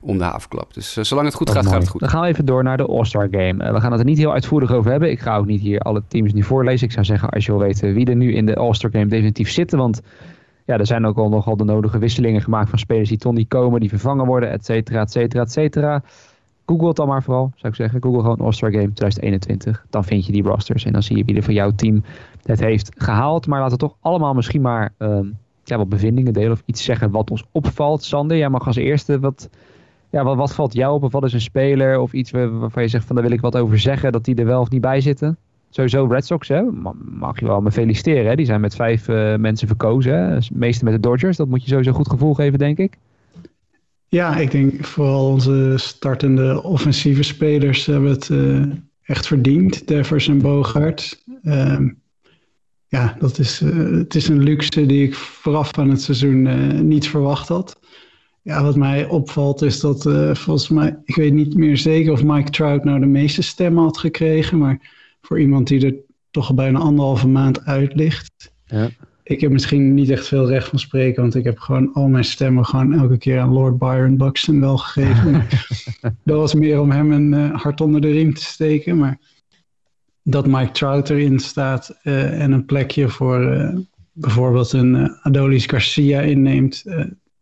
om 0.00 0.18
de 0.18 0.24
havenklap. 0.24 0.74
Dus 0.74 0.96
uh, 0.96 1.04
zolang 1.04 1.26
het 1.26 1.36
goed 1.36 1.50
gaat, 1.50 1.62
mooi. 1.62 1.74
gaat 1.74 1.82
het 1.82 1.90
goed. 1.90 2.00
Dan 2.00 2.10
gaan 2.10 2.20
we 2.20 2.26
even 2.26 2.44
door 2.44 2.62
naar 2.62 2.76
de 2.76 2.86
All-Star 2.86 3.28
Game. 3.30 3.64
Uh, 3.64 3.72
we 3.72 3.80
gaan 3.80 3.90
het 3.90 4.00
er 4.00 4.06
niet 4.06 4.18
heel 4.18 4.32
uitvoerig 4.32 4.72
over 4.72 4.90
hebben. 4.90 5.10
Ik 5.10 5.20
ga 5.20 5.36
ook 5.36 5.46
niet 5.46 5.60
hier 5.60 5.80
alle 5.80 6.02
teams 6.08 6.32
nu 6.32 6.42
voorlezen. 6.42 6.86
Ik 6.86 6.92
zou 6.92 7.04
zeggen, 7.04 7.28
als 7.28 7.46
je 7.46 7.52
wil 7.52 7.60
weten 7.60 7.94
wie 7.94 8.06
er 8.06 8.16
nu 8.16 8.34
in 8.34 8.46
de 8.46 8.56
All-Star 8.56 8.90
Game 8.90 9.06
definitief 9.06 9.50
zitten. 9.50 9.78
Want 9.78 10.00
ja, 10.64 10.78
er 10.78 10.86
zijn 10.86 11.06
ook 11.06 11.16
al 11.16 11.28
nogal 11.28 11.56
de 11.56 11.64
nodige 11.64 11.98
wisselingen 11.98 12.42
gemaakt 12.42 12.70
van 12.70 12.78
spelers 12.78 13.08
die 13.08 13.18
toch 13.18 13.32
niet 13.32 13.48
komen, 13.48 13.80
die 13.80 13.88
vervangen 13.88 14.26
worden, 14.26 14.50
et 14.50 14.64
cetera, 14.64 15.00
et 15.00 15.10
cetera, 15.10 15.42
et 15.42 15.52
cetera. 15.52 16.02
Google 16.66 16.86
het 16.86 16.96
dan 16.96 17.08
maar 17.08 17.22
vooral, 17.22 17.52
zou 17.54 17.68
ik 17.72 17.74
zeggen. 17.74 18.02
Google 18.02 18.20
gewoon 18.20 18.38
All-Star 18.38 18.70
Game 18.70 18.92
2021. 18.92 19.86
Dan 19.90 20.04
vind 20.04 20.26
je 20.26 20.32
die 20.32 20.42
rosters 20.42 20.84
en 20.84 20.92
dan 20.92 21.02
zie 21.02 21.16
je 21.16 21.24
wie 21.24 21.36
er 21.36 21.42
voor 21.42 21.52
jouw 21.52 21.70
team 21.70 22.02
het 22.42 22.60
heeft 22.60 22.90
gehaald. 22.96 23.46
Maar 23.46 23.60
laten 23.60 23.78
we 23.78 23.84
toch 23.84 23.96
allemaal 24.00 24.34
misschien 24.34 24.60
maar 24.60 24.92
um, 24.98 25.36
ja, 25.64 25.76
wat 25.76 25.88
bevindingen 25.88 26.32
delen 26.32 26.52
of 26.52 26.62
iets 26.66 26.84
zeggen 26.84 27.10
wat 27.10 27.30
ons 27.30 27.44
opvalt. 27.52 28.02
Sander, 28.02 28.36
jij 28.36 28.48
mag 28.48 28.66
als 28.66 28.76
eerste 28.76 29.20
wat 29.20 29.48
ja, 30.10 30.24
wat, 30.24 30.54
valt 30.54 30.74
jou 30.74 30.94
op 30.94 31.02
of 31.02 31.12
wat 31.12 31.24
is 31.24 31.32
een 31.32 31.40
speler 31.40 32.00
of 32.00 32.12
iets 32.12 32.30
waarvan 32.30 32.82
je 32.82 32.88
zegt 32.88 33.04
van 33.04 33.16
daar 33.16 33.24
wil 33.24 33.34
ik 33.34 33.40
wat 33.40 33.56
over 33.56 33.78
zeggen, 33.78 34.12
dat 34.12 34.24
die 34.24 34.34
er 34.34 34.44
wel 34.44 34.60
of 34.60 34.70
niet 34.70 34.80
bij 34.80 35.00
zitten? 35.00 35.38
sowieso 35.70 36.06
Red 36.06 36.26
Sox, 36.26 36.48
hè, 36.48 36.62
mag 37.04 37.40
je 37.40 37.46
wel 37.46 37.60
me 37.60 37.70
feliciteren. 37.70 38.26
Hè? 38.26 38.36
Die 38.36 38.46
zijn 38.46 38.60
met 38.60 38.74
vijf 38.74 39.08
uh, 39.08 39.36
mensen 39.36 39.66
verkozen. 39.66 40.14
Hè? 40.14 40.38
Meeste 40.52 40.84
met 40.84 40.92
de 40.92 41.00
Dodgers. 41.00 41.36
Dat 41.36 41.48
moet 41.48 41.62
je 41.62 41.68
sowieso 41.68 41.92
goed 41.92 42.08
gevoel 42.08 42.34
geven, 42.34 42.58
denk 42.58 42.78
ik. 42.78 42.96
Ja, 44.08 44.36
ik 44.36 44.50
denk 44.50 44.84
vooral 44.84 45.26
onze 45.26 45.74
startende 45.76 46.62
offensieve 46.62 47.22
spelers 47.22 47.86
hebben 47.86 48.10
het 48.10 48.28
uh, 48.28 48.62
echt 49.02 49.26
verdiend. 49.26 49.88
Devers 49.88 50.28
en 50.28 50.38
Bogart. 50.38 51.24
Uh, 51.42 51.80
ja, 52.86 53.16
dat 53.18 53.38
is, 53.38 53.60
uh, 53.62 53.98
het 53.98 54.14
is 54.14 54.28
een 54.28 54.42
luxe 54.42 54.86
die 54.86 55.06
ik 55.06 55.14
vooraf 55.14 55.78
aan 55.78 55.90
het 55.90 56.02
seizoen 56.02 56.88
niet 56.88 57.08
verwacht 57.08 57.48
had. 57.48 57.78
Ja, 58.48 58.62
wat 58.62 58.76
mij 58.76 59.06
opvalt 59.06 59.62
is 59.62 59.80
dat 59.80 60.02
volgens 60.32 60.68
mij, 60.68 60.98
ik 61.04 61.14
weet 61.14 61.32
niet 61.32 61.56
meer 61.56 61.76
zeker 61.76 62.12
of 62.12 62.24
Mike 62.24 62.50
Trout 62.50 62.84
nou 62.84 63.00
de 63.00 63.06
meeste 63.06 63.42
stemmen 63.42 63.82
had 63.82 63.98
gekregen, 63.98 64.58
maar 64.58 64.90
voor 65.20 65.40
iemand 65.40 65.66
die 65.66 65.86
er 65.86 65.94
toch 66.30 66.48
al 66.48 66.54
bijna 66.54 66.78
anderhalve 66.78 67.28
maand 67.28 67.64
uit 67.64 67.94
ligt. 67.94 68.52
Ja. 68.64 68.90
Ik 69.22 69.40
heb 69.40 69.50
misschien 69.50 69.94
niet 69.94 70.10
echt 70.10 70.26
veel 70.26 70.48
recht 70.48 70.68
van 70.68 70.78
spreken, 70.78 71.22
want 71.22 71.34
ik 71.34 71.44
heb 71.44 71.58
gewoon 71.58 71.92
al 71.92 72.08
mijn 72.08 72.24
stemmen 72.24 72.64
gewoon 72.64 72.94
elke 72.94 73.18
keer 73.18 73.40
aan 73.40 73.52
Lord 73.52 73.78
Byron 73.78 74.16
Buxton 74.16 74.60
wel 74.60 74.76
gegeven. 74.76 75.46
dat 76.24 76.36
was 76.38 76.54
meer 76.54 76.80
om 76.80 76.90
hem 76.90 77.12
een 77.12 77.32
uh, 77.32 77.60
hart 77.62 77.80
onder 77.80 78.00
de 78.00 78.10
riem 78.10 78.34
te 78.34 78.42
steken. 78.42 78.98
Maar 78.98 79.18
dat 80.22 80.46
Mike 80.46 80.70
Trout 80.70 81.10
erin 81.10 81.38
staat 81.38 81.98
uh, 82.02 82.40
en 82.42 82.52
een 82.52 82.64
plekje 82.64 83.08
voor 83.08 83.72
bijvoorbeeld 84.12 84.72
een 84.72 85.10
Adolis 85.22 85.66
Garcia 85.66 86.20
inneemt. 86.20 86.84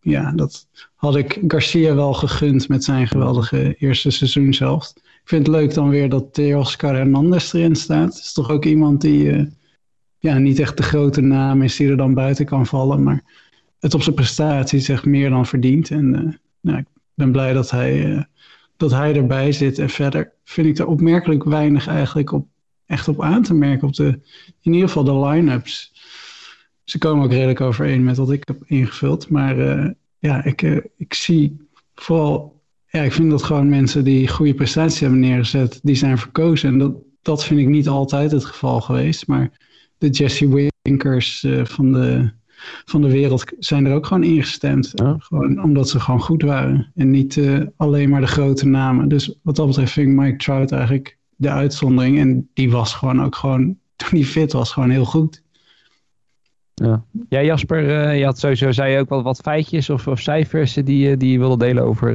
ja, 0.00 0.32
dat 0.32 0.68
had 1.06 1.16
ik 1.16 1.40
Garcia 1.48 1.94
wel 1.94 2.12
gegund 2.12 2.68
met 2.68 2.84
zijn 2.84 3.08
geweldige 3.08 3.74
eerste 3.78 4.10
seizoen 4.10 4.54
zelf. 4.54 4.92
Ik 4.96 5.20
vind 5.24 5.46
het 5.46 5.56
leuk 5.56 5.74
dan 5.74 5.88
weer 5.88 6.08
dat 6.08 6.34
Teoscar 6.34 6.94
Hernandez 6.94 7.52
erin 7.52 7.76
staat. 7.76 8.14
Is 8.14 8.32
toch 8.32 8.50
ook 8.50 8.64
iemand 8.64 9.00
die 9.00 9.24
uh, 9.24 9.46
ja, 10.18 10.38
niet 10.38 10.58
echt 10.58 10.76
de 10.76 10.82
grote 10.82 11.20
naam 11.20 11.62
is 11.62 11.76
die 11.76 11.90
er 11.90 11.96
dan 11.96 12.14
buiten 12.14 12.44
kan 12.44 12.66
vallen. 12.66 13.02
Maar 13.02 13.24
het 13.78 13.94
op 13.94 14.02
zijn 14.02 14.14
prestaties 14.14 14.88
echt 14.88 15.04
meer 15.04 15.30
dan 15.30 15.46
verdient. 15.46 15.90
En 15.90 16.14
uh, 16.14 16.34
nou, 16.60 16.78
ik 16.78 16.86
ben 17.14 17.32
blij 17.32 17.52
dat 17.52 17.70
hij, 17.70 18.06
uh, 18.06 18.22
dat 18.76 18.90
hij 18.90 19.14
erbij 19.14 19.52
zit. 19.52 19.78
En 19.78 19.90
verder 19.90 20.32
vind 20.44 20.66
ik 20.66 20.78
er 20.78 20.86
opmerkelijk 20.86 21.44
weinig 21.44 21.86
eigenlijk 21.86 22.32
op, 22.32 22.46
echt 22.86 23.08
op 23.08 23.22
aan 23.22 23.42
te 23.42 23.54
merken. 23.54 23.88
Op 23.88 23.94
de, 23.94 24.20
in 24.60 24.72
ieder 24.72 24.88
geval 24.88 25.04
de 25.04 25.26
line-ups. 25.26 25.92
Ze 26.84 26.98
komen 26.98 27.24
ook 27.24 27.32
redelijk 27.32 27.60
overeen 27.60 28.04
met 28.04 28.16
wat 28.16 28.30
ik 28.30 28.42
heb 28.46 28.62
ingevuld. 28.66 29.30
Maar 29.30 29.94
ja, 30.26 30.44
ik, 30.44 30.62
ik 30.96 31.14
zie 31.14 31.56
vooral 31.94 32.56
ja, 32.96 33.02
ik 33.02 33.12
vind 33.12 33.30
dat 33.30 33.42
gewoon 33.42 33.68
mensen 33.68 34.04
die 34.04 34.28
goede 34.28 34.54
prestaties 34.54 35.00
hebben 35.00 35.18
neergezet, 35.18 35.80
die 35.82 35.94
zijn 35.94 36.18
verkozen. 36.18 36.68
En 36.68 36.78
dat, 36.78 36.92
dat 37.22 37.44
vind 37.44 37.60
ik 37.60 37.68
niet 37.68 37.88
altijd 37.88 38.30
het 38.30 38.44
geval 38.44 38.80
geweest. 38.80 39.26
Maar 39.26 39.50
de 39.98 40.08
Jesse 40.08 40.70
Winkers 40.82 41.42
uh, 41.42 41.64
van, 41.64 41.92
de, 41.92 42.30
van 42.84 43.02
de 43.02 43.10
wereld 43.10 43.44
zijn 43.58 43.86
er 43.86 43.94
ook 43.94 44.06
gewoon 44.06 44.24
ingestemd. 44.24 44.92
Gewoon 45.18 45.62
omdat 45.62 45.88
ze 45.88 46.00
gewoon 46.00 46.20
goed 46.20 46.42
waren. 46.42 46.92
En 46.94 47.10
niet 47.10 47.36
uh, 47.36 47.62
alleen 47.76 48.08
maar 48.08 48.20
de 48.20 48.26
grote 48.26 48.66
namen. 48.66 49.08
Dus 49.08 49.38
wat 49.42 49.56
dat 49.56 49.66
betreft 49.66 49.92
vind 49.92 50.08
ik 50.08 50.16
Mike 50.16 50.36
Trout 50.36 50.72
eigenlijk 50.72 51.18
de 51.36 51.50
uitzondering. 51.50 52.18
En 52.18 52.48
die 52.54 52.70
was 52.70 52.94
gewoon 52.94 53.22
ook 53.22 53.36
gewoon, 53.36 53.64
toen 53.96 54.18
hij 54.18 54.24
fit 54.24 54.52
was, 54.52 54.72
gewoon 54.72 54.90
heel 54.90 55.04
goed. 55.04 55.42
Ja, 56.84 57.02
ja 57.28 57.42
Jasper, 57.42 57.82
uh, 57.82 58.18
je 58.18 58.24
had 58.24 58.38
sowieso, 58.38 58.72
zei 58.72 58.92
je 58.92 58.98
ook 58.98 59.08
wel 59.08 59.22
wat 59.22 59.40
feitjes 59.42 59.90
of, 59.90 60.06
of 60.06 60.20
cijfers 60.20 60.74
die, 60.74 61.16
die 61.16 61.32
je 61.32 61.38
wilde 61.38 61.64
delen 61.64 61.84
over 61.84 62.14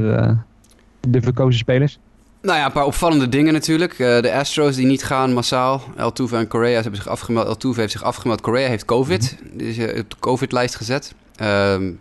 de 0.99 1.21
verkozen 1.21 1.59
spelers? 1.59 1.99
Nou 2.41 2.57
ja, 2.57 2.65
een 2.65 2.71
paar 2.71 2.85
opvallende 2.85 3.29
dingen 3.29 3.53
natuurlijk. 3.53 3.99
Uh, 3.99 4.21
de 4.21 4.33
Astros 4.33 4.75
die 4.75 4.85
niet 4.85 5.03
gaan 5.03 5.33
massaal. 5.33 5.81
Altuve 5.97 6.37
en 6.37 6.47
Korea 6.47 6.73
hebben 6.73 6.95
zich 6.95 7.07
afgemeld. 7.07 7.47
Altuve 7.47 7.79
heeft 7.79 7.91
zich 7.91 8.03
afgemeld. 8.03 8.41
Korea 8.41 8.67
heeft 8.67 8.85
COVID. 8.85 9.37
Mm 9.41 9.59
uh, 9.59 9.99
op 9.99 10.09
de 10.09 10.15
COVID-lijst 10.19 10.75
gezet. 10.75 11.13
Um, 11.41 11.99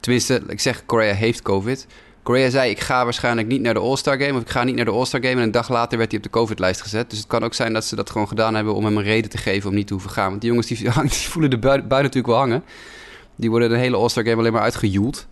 tenminste, 0.00 0.42
ik 0.48 0.60
zeg 0.60 0.82
Korea 0.86 1.14
heeft 1.14 1.42
COVID. 1.42 1.86
Korea 2.28 2.50
zei, 2.50 2.70
ik 2.70 2.80
ga 2.80 3.04
waarschijnlijk 3.04 3.48
niet 3.48 3.60
naar 3.60 3.74
de 3.74 3.80
All-Star 3.80 4.18
Game... 4.18 4.34
of 4.34 4.40
ik 4.40 4.50
ga 4.50 4.64
niet 4.64 4.76
naar 4.76 4.84
de 4.84 4.90
All-Star 4.90 5.20
Game... 5.20 5.34
en 5.34 5.42
een 5.42 5.50
dag 5.50 5.68
later 5.68 5.98
werd 5.98 6.10
hij 6.10 6.18
op 6.18 6.24
de 6.24 6.30
COVID-lijst 6.30 6.82
gezet. 6.82 7.10
Dus 7.10 7.18
het 7.18 7.28
kan 7.28 7.44
ook 7.44 7.54
zijn 7.54 7.72
dat 7.72 7.84
ze 7.84 7.96
dat 7.96 8.10
gewoon 8.10 8.28
gedaan 8.28 8.54
hebben... 8.54 8.74
om 8.74 8.84
hem 8.84 8.96
een 8.96 9.02
reden 9.02 9.30
te 9.30 9.38
geven 9.38 9.68
om 9.68 9.74
niet 9.74 9.86
te 9.86 9.92
hoeven 9.92 10.10
gaan. 10.10 10.28
Want 10.28 10.40
die 10.40 10.50
jongens 10.50 10.66
die, 10.66 10.76
die 11.02 11.10
voelen 11.10 11.50
de 11.50 11.58
bui, 11.58 11.82
bui 11.82 12.02
natuurlijk 12.02 12.26
wel 12.26 12.36
hangen. 12.36 12.64
Die 13.36 13.50
worden 13.50 13.68
de 13.68 13.76
hele 13.76 13.96
All-Star 13.96 14.24
Game 14.24 14.36
alleen 14.36 14.52
maar 14.52 14.62
uitgejoeld. 14.62 15.26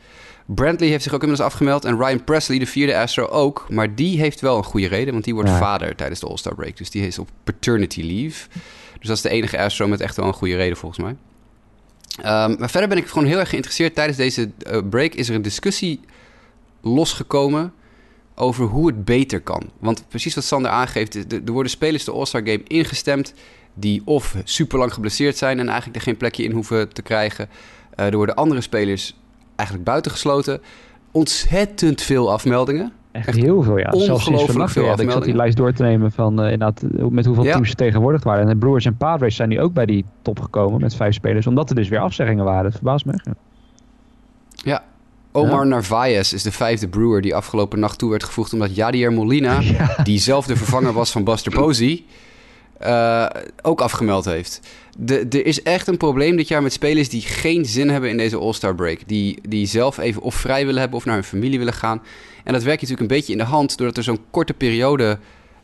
Brantley 0.47 0.89
heeft 0.89 1.03
zich 1.03 1.13
ook 1.13 1.23
inmiddels 1.23 1.49
afgemeld. 1.49 1.85
En 1.85 1.99
Ryan 1.99 2.25
Presley, 2.25 2.59
de 2.59 2.67
vierde 2.67 2.99
Astro, 2.99 3.27
ook. 3.27 3.67
Maar 3.69 3.95
die 3.95 4.19
heeft 4.19 4.41
wel 4.41 4.57
een 4.57 4.65
goede 4.65 4.89
reden, 4.89 5.13
want 5.13 5.25
die 5.25 5.35
wordt 5.35 5.51
vader 5.51 5.97
tijdens 5.97 6.21
de 6.21 6.27
All-Star 6.27 6.55
break. 6.55 6.77
Dus 6.77 6.91
die 6.91 7.07
is 7.07 7.19
op 7.19 7.29
paternity 7.45 8.03
leave. 8.03 8.49
Dus 8.99 9.09
dat 9.09 9.17
is 9.17 9.23
de 9.23 9.29
enige 9.29 9.59
Astro 9.59 9.89
met 9.89 10.01
echt 10.01 10.17
wel 10.17 10.27
een 10.27 10.33
goede 10.33 10.57
reden, 10.57 10.77
volgens 10.77 11.01
mij. 11.01 11.17
Um, 12.19 12.59
maar 12.59 12.71
verder 12.71 12.89
ben 12.89 12.99
ik 12.99 13.07
gewoon 13.07 13.29
heel 13.29 13.39
erg 13.39 13.49
geïnteresseerd. 13.49 13.95
Tijdens 13.95 14.17
deze 14.17 14.51
uh, 14.71 14.79
break 14.91 15.13
is 15.13 15.29
er 15.29 15.35
een 15.35 15.43
discussie 15.43 16.01
losgekomen 16.87 17.73
over 18.35 18.65
hoe 18.65 18.87
het 18.87 19.05
beter 19.05 19.41
kan. 19.41 19.63
Want 19.79 20.05
precies 20.09 20.35
wat 20.35 20.45
Sander 20.45 20.71
aangeeft, 20.71 21.33
er 21.33 21.53
worden 21.53 21.71
spelers 21.71 22.05
de 22.05 22.13
All-Star 22.13 22.41
Game 22.45 22.63
ingestemd 22.67 23.35
die 23.75 24.03
of 24.05 24.37
super 24.45 24.79
lang 24.79 24.93
geblesseerd 24.93 25.37
zijn 25.37 25.59
en 25.59 25.67
eigenlijk 25.67 25.97
er 25.97 26.03
geen 26.03 26.17
plekje 26.17 26.45
in 26.45 26.51
hoeven 26.51 26.93
te 26.93 27.03
krijgen. 27.03 27.49
Uh, 28.01 28.07
er 28.07 28.17
worden 28.17 28.35
andere 28.35 28.61
spelers 28.61 29.17
eigenlijk 29.57 29.89
buitengesloten. 29.89 30.61
Ontzettend 31.11 32.03
veel 32.03 32.33
afmeldingen. 32.33 32.93
Echt, 33.13 33.35
heel 33.35 33.63
veel, 33.63 33.79
ja. 33.79 33.91
Ongelooflijk 33.91 34.49
veel 34.49 34.63
afmeldingen. 34.63 35.05
Ik 35.05 35.11
zat 35.11 35.25
die 35.25 35.35
lijst 35.37 35.57
door 35.57 35.73
te 35.73 35.83
nemen 35.83 36.13
van 36.13 36.45
uh, 36.45 36.53
inderdaad, 36.53 36.83
met 37.11 37.27
hoeveel 37.27 37.45
teams 37.45 37.75
tegenwoordig 37.75 38.25
waren. 38.25 38.43
En 38.43 38.49
de 38.49 38.57
Brewers 38.57 38.85
en 38.85 38.97
Padres 38.97 39.37
zijn 39.37 39.49
nu 39.49 39.61
ook 39.61 39.73
bij 39.73 39.87
die 39.87 40.05
top 40.23 40.41
gekomen 40.41 40.81
met 40.81 40.95
vijf 40.95 41.15
spelers. 41.15 41.47
Omdat 41.47 41.71
er 41.71 41.77
dus 41.77 41.89
weer 41.89 42.01
afzeggingen 42.01 42.45
waren. 42.45 42.63
Dat 42.63 42.73
verbaast 42.73 43.05
me. 43.05 43.35
Ja. 44.51 44.85
Omar 45.37 45.67
Narvaez 45.67 46.33
is 46.33 46.43
de 46.43 46.53
vijfde 46.53 46.89
brewer 46.89 47.21
die 47.21 47.35
afgelopen 47.35 47.79
nacht 47.79 47.99
toe 47.99 48.11
werd 48.11 48.25
gevoegd... 48.25 48.53
omdat 48.53 48.75
Jadier 48.75 49.13
Molina, 49.13 49.63
die 50.03 50.19
zelf 50.19 50.47
de 50.47 50.57
vervanger 50.57 50.93
was 50.93 51.11
van 51.11 51.25
Buster 51.25 51.53
Posey... 51.53 52.05
Uh, 52.83 53.27
ook 53.63 53.81
afgemeld 53.81 54.25
heeft. 54.25 54.61
De, 54.99 55.27
er 55.31 55.47
is 55.47 55.63
echt 55.63 55.87
een 55.87 55.97
probleem 55.97 56.37
dit 56.37 56.49
jaar 56.49 56.63
met 56.63 56.73
spelers 56.73 57.09
die 57.09 57.21
geen 57.21 57.65
zin 57.65 57.91
hebben 57.91 58.11
in 58.11 58.17
deze 58.17 58.39
All-Star 58.39 58.75
break. 58.75 58.99
Die, 59.07 59.39
die 59.49 59.67
zelf 59.67 59.99
even 59.99 60.23
of 60.23 60.35
vrij 60.35 60.65
willen 60.65 60.81
hebben 60.81 60.99
of 60.99 61.05
naar 61.05 61.15
hun 61.15 61.25
familie 61.25 61.59
willen 61.59 61.73
gaan. 61.73 62.03
En 62.45 62.53
dat 62.53 62.63
werkt 62.63 62.83
natuurlijk 62.83 63.11
een 63.11 63.17
beetje 63.17 63.33
in 63.33 63.39
de 63.39 63.45
hand 63.45 63.77
doordat 63.77 63.97
er 63.97 64.03
zo'n 64.03 64.21
korte 64.31 64.55
periode 64.55 65.19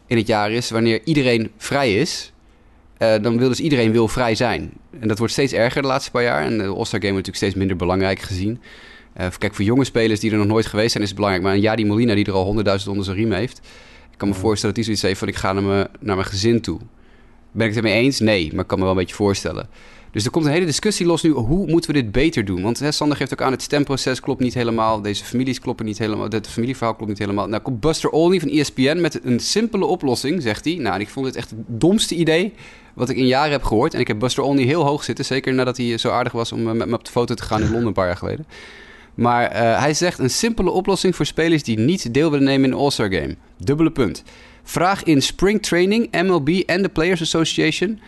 in 0.07 0.17
het 0.17 0.27
jaar 0.27 0.51
is 0.51 0.71
wanneer 0.71 1.01
iedereen 1.05 1.51
vrij 1.57 1.95
is. 1.95 2.33
Uh, 2.99 3.15
dan 3.23 3.39
wil 3.39 3.49
dus 3.49 3.61
iedereen 3.61 3.93
wil 3.93 4.09
vrij 4.09 4.35
zijn. 4.35 4.73
En 5.01 5.09
dat 5.09 5.19
wordt 5.19 5.33
steeds 5.33 5.53
erger 5.53 5.83
de 5.83 5.89
laatste 5.89 6.11
paar 6.11 6.23
jaar. 6.23 6.45
En 6.45 6.59
de 6.59 6.65
All-Star 6.65 7.01
Game 7.01 7.13
wordt 7.13 7.27
natuurlijk 7.27 7.37
steeds 7.37 7.55
minder 7.55 7.77
belangrijk 7.77 8.21
gezien. 8.21 8.61
Uh, 9.21 9.27
kijk, 9.39 9.55
voor 9.55 9.65
jonge 9.65 9.85
spelers 9.85 10.21
die 10.21 10.31
er 10.31 10.37
nog 10.37 10.47
nooit 10.47 10.67
geweest 10.67 10.91
zijn 10.91 11.03
is 11.03 11.09
het 11.09 11.19
belangrijk. 11.19 11.47
Maar 11.47 11.55
een 11.57 11.63
Jadi 11.63 11.85
Molina 11.85 12.15
die 12.15 12.25
er 12.25 12.33
al 12.33 12.45
honderdduizend 12.45 12.91
onder 12.91 13.05
zijn 13.05 13.17
riem 13.17 13.33
heeft. 13.33 13.59
Ik 14.11 14.19
kan 14.19 14.29
me 14.29 14.35
voorstellen 14.35 14.75
dat 14.75 14.85
hij 14.85 14.85
zoiets 14.85 15.03
heeft 15.03 15.19
van 15.19 15.29
ik 15.29 15.37
ga 15.37 15.53
naar 15.53 15.63
mijn, 15.63 15.89
naar 16.01 16.17
mijn 16.17 16.29
gezin 16.29 16.61
toe. 16.61 16.79
Ben 17.53 17.67
ik 17.67 17.75
het 17.75 17.85
ermee 17.85 18.03
eens? 18.03 18.21
Nee, 18.21 18.51
maar 18.53 18.63
ik 18.63 18.67
kan 18.67 18.79
me 18.79 18.85
wel 18.85 18.93
een 18.93 18.99
beetje 18.99 19.15
voorstellen. 19.15 19.69
Dus 20.13 20.25
er 20.25 20.31
komt 20.31 20.45
een 20.45 20.53
hele 20.53 20.67
discussie 20.67 21.07
los 21.07 21.23
nu. 21.23 21.31
Hoe 21.31 21.67
moeten 21.67 21.95
we 21.95 22.03
dit 22.03 22.13
beter 22.13 22.45
doen? 22.45 22.63
Want 22.63 22.79
hè, 22.79 22.93
Sander 22.93 23.17
geeft 23.17 23.33
ook 23.33 23.43
aan, 23.43 23.53
het 23.53 23.63
stemproces 23.63 24.21
klopt 24.21 24.41
niet 24.41 24.55
helemaal. 24.55 25.03
Deze 25.03 25.25
families 25.25 25.61
kloppen 25.61 25.87
niet 25.87 25.99
helemaal. 25.99 26.29
Het 26.29 26.49
familieverhaal 26.49 26.95
klopt 26.95 27.11
niet 27.11 27.19
helemaal. 27.19 27.49
Nou 27.49 27.63
komt 27.63 27.81
Buster 27.81 28.11
Olney 28.11 28.41
van 28.41 28.49
ESPN 28.49 29.01
met 29.01 29.25
een 29.25 29.41
simpele 29.41 29.85
oplossing, 29.85 30.43
zegt 30.43 30.65
hij. 30.65 30.75
Nou, 30.75 31.01
ik 31.01 31.09
vond 31.09 31.27
het 31.27 31.37
echt 31.37 31.51
het 31.51 31.59
domste 31.67 32.15
idee 32.15 32.55
wat 32.95 33.09
ik 33.09 33.17
in 33.17 33.27
jaren 33.27 33.53
heb 33.53 33.63
gehoord. 33.63 33.95
En 33.95 34.01
ik 34.01 34.09
heb 34.09 34.19
Buster 34.19 34.43
Olney 34.43 34.65
heel 34.65 34.85
hoog 34.85 35.05
zitten. 35.05 35.25
Zeker 35.25 35.55
nadat 35.55 35.77
hij 35.77 35.99
zo 35.99 36.11
aardig 36.11 36.33
was 36.33 36.53
om 36.53 36.63
met 36.63 36.89
me 36.89 36.95
op 36.95 37.05
de 37.05 37.11
foto 37.11 37.35
te 37.35 37.43
gaan 37.43 37.61
in 37.61 37.71
Londen 37.73 37.87
een 37.87 37.93
paar 37.93 38.07
jaar 38.07 38.17
geleden. 38.17 38.47
Maar 39.15 39.53
uh, 39.53 39.79
hij 39.81 39.95
zegt 39.95 40.19
een 40.19 40.31
simpele 40.31 40.71
oplossing 40.71 41.17
voor 41.17 41.27
spelers 41.27 41.63
die 41.63 41.79
niet 41.79 42.15
deel 42.15 42.31
willen 42.31 42.47
nemen 42.47 42.65
in 42.65 42.71
de 42.71 42.77
All-Star 42.77 43.13
Game. 43.13 43.37
Dubbele 43.59 43.91
punt. 43.91 44.23
Vraag 44.63 45.03
in 45.03 45.23
Spring 45.23 45.63
Training, 45.63 46.23
MLB 46.23 46.49
en 46.49 46.83
de 46.83 46.89
Players 46.89 47.21
Association 47.21 48.01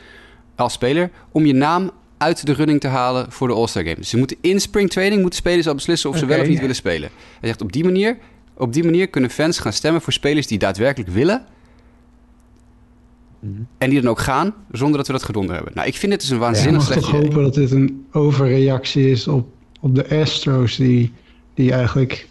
als 0.56 0.72
speler 0.72 1.10
om 1.32 1.46
je 1.46 1.54
naam 1.54 1.90
uit 2.18 2.46
de 2.46 2.52
running 2.52 2.80
te 2.80 2.88
halen 2.88 3.32
voor 3.32 3.48
de 3.48 3.54
All-Star 3.54 3.82
Game. 3.82 3.96
Dus 3.96 4.08
ze 4.08 4.16
moeten 4.16 4.36
in 4.40 4.60
Spring 4.60 4.90
Training 4.90 5.20
moeten 5.20 5.38
spelers 5.38 5.68
al 5.68 5.74
beslissen 5.74 6.10
of 6.10 6.18
ze 6.18 6.26
wel 6.26 6.40
of 6.40 6.46
niet 6.46 6.60
willen 6.60 6.74
spelen. 6.74 7.10
Hij 7.40 7.48
zegt 7.48 7.62
op 7.62 7.72
die 7.72 7.84
manier, 7.84 8.18
op 8.56 8.72
die 8.72 8.84
manier 8.84 9.08
kunnen 9.08 9.30
fans 9.30 9.58
gaan 9.58 9.72
stemmen 9.72 10.02
voor 10.02 10.12
spelers 10.12 10.46
die 10.46 10.58
daadwerkelijk 10.58 11.10
willen. 11.10 11.44
Mhm. 13.40 13.62
En 13.78 13.90
die 13.90 14.00
dan 14.00 14.10
ook 14.10 14.20
gaan, 14.20 14.54
zonder 14.70 14.96
dat 14.96 15.06
we 15.06 15.12
dat 15.12 15.22
gedonder 15.22 15.54
hebben. 15.54 15.72
Nou, 15.74 15.86
ik 15.86 15.96
vind 15.96 16.12
het 16.12 16.20
dus 16.20 16.30
een 16.30 16.38
waanzinnig 16.38 16.80
ja, 16.80 16.92
slecht 16.92 17.08
idee. 17.08 17.20
Ik 17.20 17.26
hopen 17.26 17.42
dat 17.42 17.54
dit 17.54 17.70
een 17.70 18.06
overreactie 18.12 19.10
is 19.10 19.28
op, 19.28 19.48
op 19.84 19.94
de 19.94 20.20
Astros... 20.20 20.76
die, 20.76 21.12
die 21.54 21.72
eigenlijk 21.72 22.28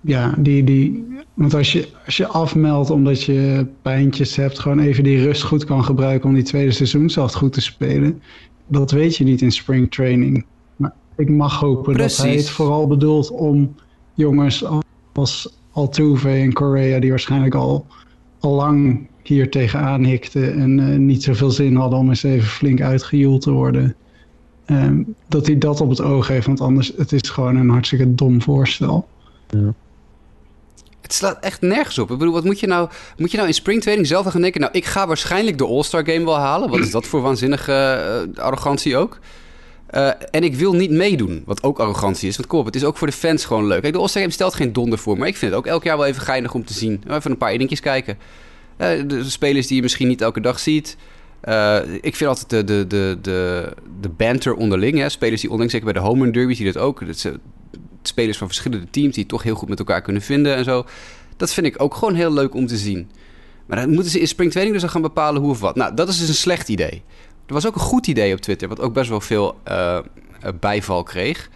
ja, 0.00 0.34
die, 0.38 0.64
die, 0.64 1.06
want 1.34 1.54
als 1.54 1.72
je, 1.72 1.88
als 2.06 2.16
je 2.16 2.26
afmeldt 2.26 2.90
omdat 2.90 3.22
je 3.22 3.66
pijntjes 3.82 4.36
hebt, 4.36 4.58
gewoon 4.58 4.78
even 4.78 5.04
die 5.04 5.22
rust 5.22 5.42
goed 5.42 5.64
kan 5.64 5.84
gebruiken 5.84 6.28
om 6.28 6.34
die 6.34 6.44
tweede 6.44 6.70
seizoenshelft 6.70 7.34
goed 7.34 7.52
te 7.52 7.60
spelen. 7.60 8.22
Dat 8.66 8.90
weet 8.90 9.16
je 9.16 9.24
niet 9.24 9.42
in 9.42 9.52
spring 9.52 9.90
training. 9.90 10.44
Maar 10.76 10.92
ik 11.16 11.28
mag 11.28 11.60
hopen 11.60 11.96
dat 11.96 12.16
hij 12.16 12.36
het 12.36 12.50
vooral 12.50 12.86
bedoelt 12.86 13.30
om 13.30 13.74
jongens 14.14 14.64
als 15.12 15.56
Altuve 15.70 16.30
en 16.30 16.52
Korea, 16.52 16.98
die 16.98 17.10
waarschijnlijk 17.10 17.54
al, 17.54 17.86
al 18.40 18.54
lang 18.54 19.06
hier 19.22 19.50
tegenaan 19.50 20.04
hikten 20.04 20.58
en 20.58 21.06
niet 21.06 21.22
zoveel 21.22 21.50
zin 21.50 21.76
hadden 21.76 21.98
om 21.98 22.08
eens 22.08 22.22
even 22.22 22.48
flink 22.48 22.80
uitgejoeld 22.80 23.42
te 23.42 23.50
worden. 23.50 23.96
Ehm, 24.68 25.02
dat 25.28 25.46
hij 25.46 25.58
dat 25.58 25.80
op 25.80 25.88
het 25.88 26.00
oog 26.00 26.28
heeft, 26.28 26.46
want 26.46 26.60
anders 26.60 26.92
het 26.96 27.12
is 27.12 27.28
gewoon 27.28 27.56
een 27.56 27.68
hartstikke 27.68 28.14
dom 28.14 28.42
voorstel. 28.42 29.08
Ja. 29.48 29.74
Het 31.00 31.12
slaat 31.12 31.38
echt 31.40 31.60
nergens 31.60 31.98
op. 31.98 32.10
Ik 32.10 32.18
bedoel, 32.18 32.34
wat 32.34 32.44
moet 32.44 32.60
je 32.60 32.66
nou, 32.66 32.88
moet 33.16 33.30
je 33.30 33.36
nou 33.36 33.48
in 33.48 33.54
springtraining 33.54 34.08
zelf 34.08 34.26
gaan 34.26 34.40
denken? 34.40 34.60
Nou, 34.60 34.72
ik 34.72 34.84
ga 34.84 35.06
waarschijnlijk 35.06 35.58
de 35.58 35.66
All-Star 35.66 36.04
Game 36.04 36.24
wel 36.24 36.38
halen. 36.38 36.70
Wat 36.70 36.78
is 36.78 36.90
dat 36.90 37.06
voor 37.06 37.20
waanzinnige 37.20 38.26
uh, 38.36 38.42
arrogantie 38.42 38.96
ook? 38.96 39.18
Uh, 39.90 40.10
en 40.30 40.44
ik 40.44 40.54
wil 40.54 40.72
niet 40.72 40.90
meedoen, 40.90 41.42
wat 41.46 41.62
ook 41.62 41.78
arrogantie 41.78 42.28
is. 42.28 42.36
Want 42.36 42.48
kom 42.48 42.58
op, 42.58 42.64
het 42.64 42.74
is 42.74 42.84
ook 42.84 42.96
voor 42.96 43.06
de 43.06 43.12
fans 43.12 43.44
gewoon 43.44 43.66
leuk. 43.66 43.80
Kijk, 43.80 43.92
de 43.92 43.98
All-Star 43.98 44.22
Game 44.22 44.34
stelt 44.34 44.54
geen 44.54 44.72
donder 44.72 44.98
voor, 44.98 45.18
maar 45.18 45.28
ik 45.28 45.36
vind 45.36 45.50
het 45.50 45.60
ook 45.60 45.66
elk 45.66 45.84
jaar 45.84 45.96
wel 45.96 46.06
even 46.06 46.22
geinig 46.22 46.54
om 46.54 46.64
te 46.64 46.72
zien. 46.72 47.02
Even 47.10 47.30
een 47.30 47.36
paar 47.36 47.52
inningjes 47.52 47.80
kijken. 47.80 48.18
Uh, 48.78 48.88
de 49.06 49.24
spelers 49.24 49.66
die 49.66 49.76
je 49.76 49.82
misschien 49.82 50.08
niet 50.08 50.20
elke 50.20 50.40
dag 50.40 50.58
ziet. 50.58 50.96
Uh, 51.44 51.78
ik 52.00 52.16
vind 52.16 52.30
altijd 52.30 52.50
de, 52.50 52.64
de, 52.64 52.86
de, 52.86 53.18
de, 53.22 53.72
de 54.00 54.08
banter 54.08 54.54
onderling. 54.54 54.98
Hè? 54.98 55.08
Spelers 55.08 55.40
die 55.40 55.50
onderling, 55.50 55.70
zeker 55.70 55.92
bij 55.92 56.02
de 56.02 56.08
home 56.08 56.22
run 56.22 56.32
derbies, 56.32 56.56
die 56.56 56.72
dat 56.72 56.82
ook. 56.82 57.06
Dat 57.06 57.32
spelers 58.02 58.38
van 58.38 58.46
verschillende 58.46 58.86
teams 58.90 59.14
die 59.14 59.26
toch 59.26 59.42
heel 59.42 59.54
goed 59.54 59.68
met 59.68 59.78
elkaar 59.78 60.02
kunnen 60.02 60.22
vinden 60.22 60.54
en 60.54 60.64
zo. 60.64 60.84
Dat 61.36 61.52
vind 61.52 61.66
ik 61.66 61.82
ook 61.82 61.94
gewoon 61.94 62.14
heel 62.14 62.32
leuk 62.32 62.54
om 62.54 62.66
te 62.66 62.76
zien. 62.76 63.10
Maar 63.66 63.80
dan 63.80 63.90
moeten 63.90 64.10
ze 64.10 64.20
in 64.20 64.28
springtraining 64.28 64.80
dus 64.80 64.90
gaan 64.90 65.02
bepalen 65.02 65.42
hoe 65.42 65.50
of 65.50 65.60
wat. 65.60 65.76
Nou, 65.76 65.94
dat 65.94 66.08
is 66.08 66.18
dus 66.18 66.28
een 66.28 66.34
slecht 66.34 66.68
idee. 66.68 67.02
Er 67.46 67.54
was 67.54 67.66
ook 67.66 67.74
een 67.74 67.80
goed 67.80 68.06
idee 68.06 68.34
op 68.34 68.40
Twitter, 68.40 68.68
wat 68.68 68.80
ook 68.80 68.92
best 68.92 69.08
wel 69.08 69.20
veel 69.20 69.60
uh, 69.68 69.98
bijval 70.60 71.02
kreeg. 71.02 71.50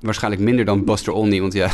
Waarschijnlijk 0.00 0.42
minder 0.42 0.64
dan 0.64 0.84
Buster 0.84 1.12
Olney, 1.12 1.40
want 1.40 1.52
ja, 1.52 1.70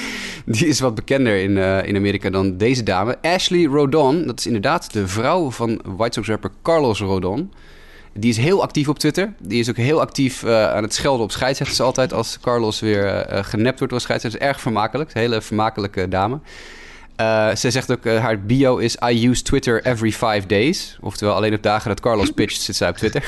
die 0.50 0.66
is 0.66 0.80
wat 0.80 0.94
bekender 0.94 1.42
in, 1.42 1.50
uh, 1.50 1.86
in 1.86 1.96
Amerika 1.96 2.30
dan 2.30 2.56
deze 2.56 2.82
dame. 2.82 3.18
Ashley 3.22 3.64
Rodon, 3.64 4.26
dat 4.26 4.38
is 4.38 4.46
inderdaad 4.46 4.92
de 4.92 5.08
vrouw 5.08 5.50
van 5.50 5.80
White 5.84 6.12
Sox 6.12 6.28
rapper 6.28 6.50
Carlos 6.62 7.00
Rodon. 7.00 7.52
Die 8.12 8.30
is 8.30 8.36
heel 8.36 8.62
actief 8.62 8.88
op 8.88 8.98
Twitter. 8.98 9.32
Die 9.38 9.60
is 9.60 9.70
ook 9.70 9.76
heel 9.76 10.00
actief 10.00 10.42
uh, 10.42 10.70
aan 10.70 10.82
het 10.82 10.94
schelden 10.94 11.24
op 11.24 11.30
scheidsrechters 11.30 11.80
altijd 11.80 12.12
als 12.12 12.38
Carlos 12.40 12.80
weer 12.80 13.32
uh, 13.32 13.44
genept 13.44 13.78
wordt 13.78 13.92
door 13.92 14.02
scheidsrechters. 14.02 14.44
Erg 14.44 14.60
vermakelijk. 14.60 15.14
Hele 15.14 15.40
vermakelijke 15.42 16.08
dame. 16.08 16.40
Uh, 17.20 17.54
ze 17.54 17.70
zegt 17.70 17.92
ook, 17.92 18.04
haar 18.04 18.40
bio 18.40 18.76
is 18.76 18.96
I 19.10 19.28
use 19.28 19.42
Twitter 19.42 19.84
every 19.84 20.12
five 20.12 20.42
days. 20.46 20.98
Oftewel, 21.00 21.34
alleen 21.34 21.54
op 21.54 21.62
dagen 21.62 21.88
dat 21.88 22.00
Carlos 22.00 22.30
pitcht 22.30 22.60
zit 22.60 22.76
zij 22.76 22.88
op 22.88 22.96
Twitter. 22.96 23.24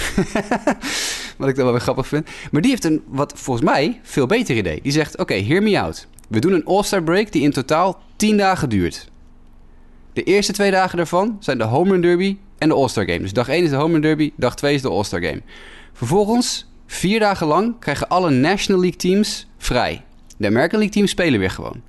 wat 1.38 1.48
ik 1.48 1.54
dan 1.54 1.64
wel 1.64 1.72
weer 1.72 1.80
grappig 1.80 2.06
vind. 2.06 2.28
Maar 2.50 2.60
die 2.60 2.70
heeft 2.70 2.84
een, 2.84 3.02
wat 3.06 3.32
volgens 3.36 3.66
mij, 3.66 4.00
veel 4.02 4.26
beter 4.26 4.56
idee. 4.56 4.80
Die 4.82 4.92
zegt, 4.92 5.18
oké, 5.18 5.34
hear 5.34 5.62
me 5.62 5.80
out. 5.80 6.06
We 6.30 6.38
doen 6.38 6.52
een 6.52 6.64
All-Star 6.64 7.02
break 7.02 7.32
die 7.32 7.42
in 7.42 7.50
totaal 7.50 8.02
10 8.16 8.36
dagen 8.36 8.68
duurt. 8.68 9.08
De 10.12 10.22
eerste 10.22 10.52
twee 10.52 10.70
dagen 10.70 10.96
daarvan 10.96 11.36
zijn 11.40 11.58
de 11.58 11.64
Home 11.64 11.90
Run 11.90 12.00
Derby 12.00 12.36
en 12.58 12.68
de 12.68 12.74
All-Star 12.74 13.04
Game. 13.04 13.18
Dus 13.18 13.32
dag 13.32 13.48
1 13.48 13.64
is 13.64 13.70
de 13.70 13.76
Home 13.76 13.92
Run 13.92 14.00
Derby, 14.00 14.32
dag 14.36 14.56
2 14.56 14.74
is 14.74 14.82
de 14.82 14.88
All-Star 14.88 15.22
Game. 15.22 15.42
Vervolgens, 15.92 16.70
vier 16.86 17.20
dagen 17.20 17.46
lang, 17.46 17.78
krijgen 17.78 18.08
alle 18.08 18.30
National 18.30 18.80
League 18.80 18.98
teams 18.98 19.48
vrij. 19.58 20.04
De 20.36 20.46
American 20.46 20.78
League 20.78 20.94
teams 20.94 21.10
spelen 21.10 21.40
weer 21.40 21.50
gewoon. 21.50 21.82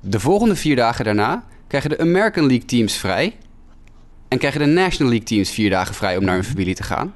De 0.00 0.20
volgende 0.20 0.56
vier 0.56 0.76
dagen 0.76 1.04
daarna 1.04 1.44
krijgen 1.66 1.90
de 1.90 1.98
American 1.98 2.46
League 2.46 2.66
teams 2.66 2.96
vrij. 2.96 3.36
En 4.28 4.38
krijgen 4.38 4.60
de 4.60 4.66
National 4.66 5.08
League 5.08 5.28
teams 5.28 5.50
vier 5.50 5.70
dagen 5.70 5.94
vrij 5.94 6.16
om 6.16 6.24
naar 6.24 6.34
hun 6.34 6.44
familie 6.44 6.74
te 6.74 6.82
gaan. 6.82 7.14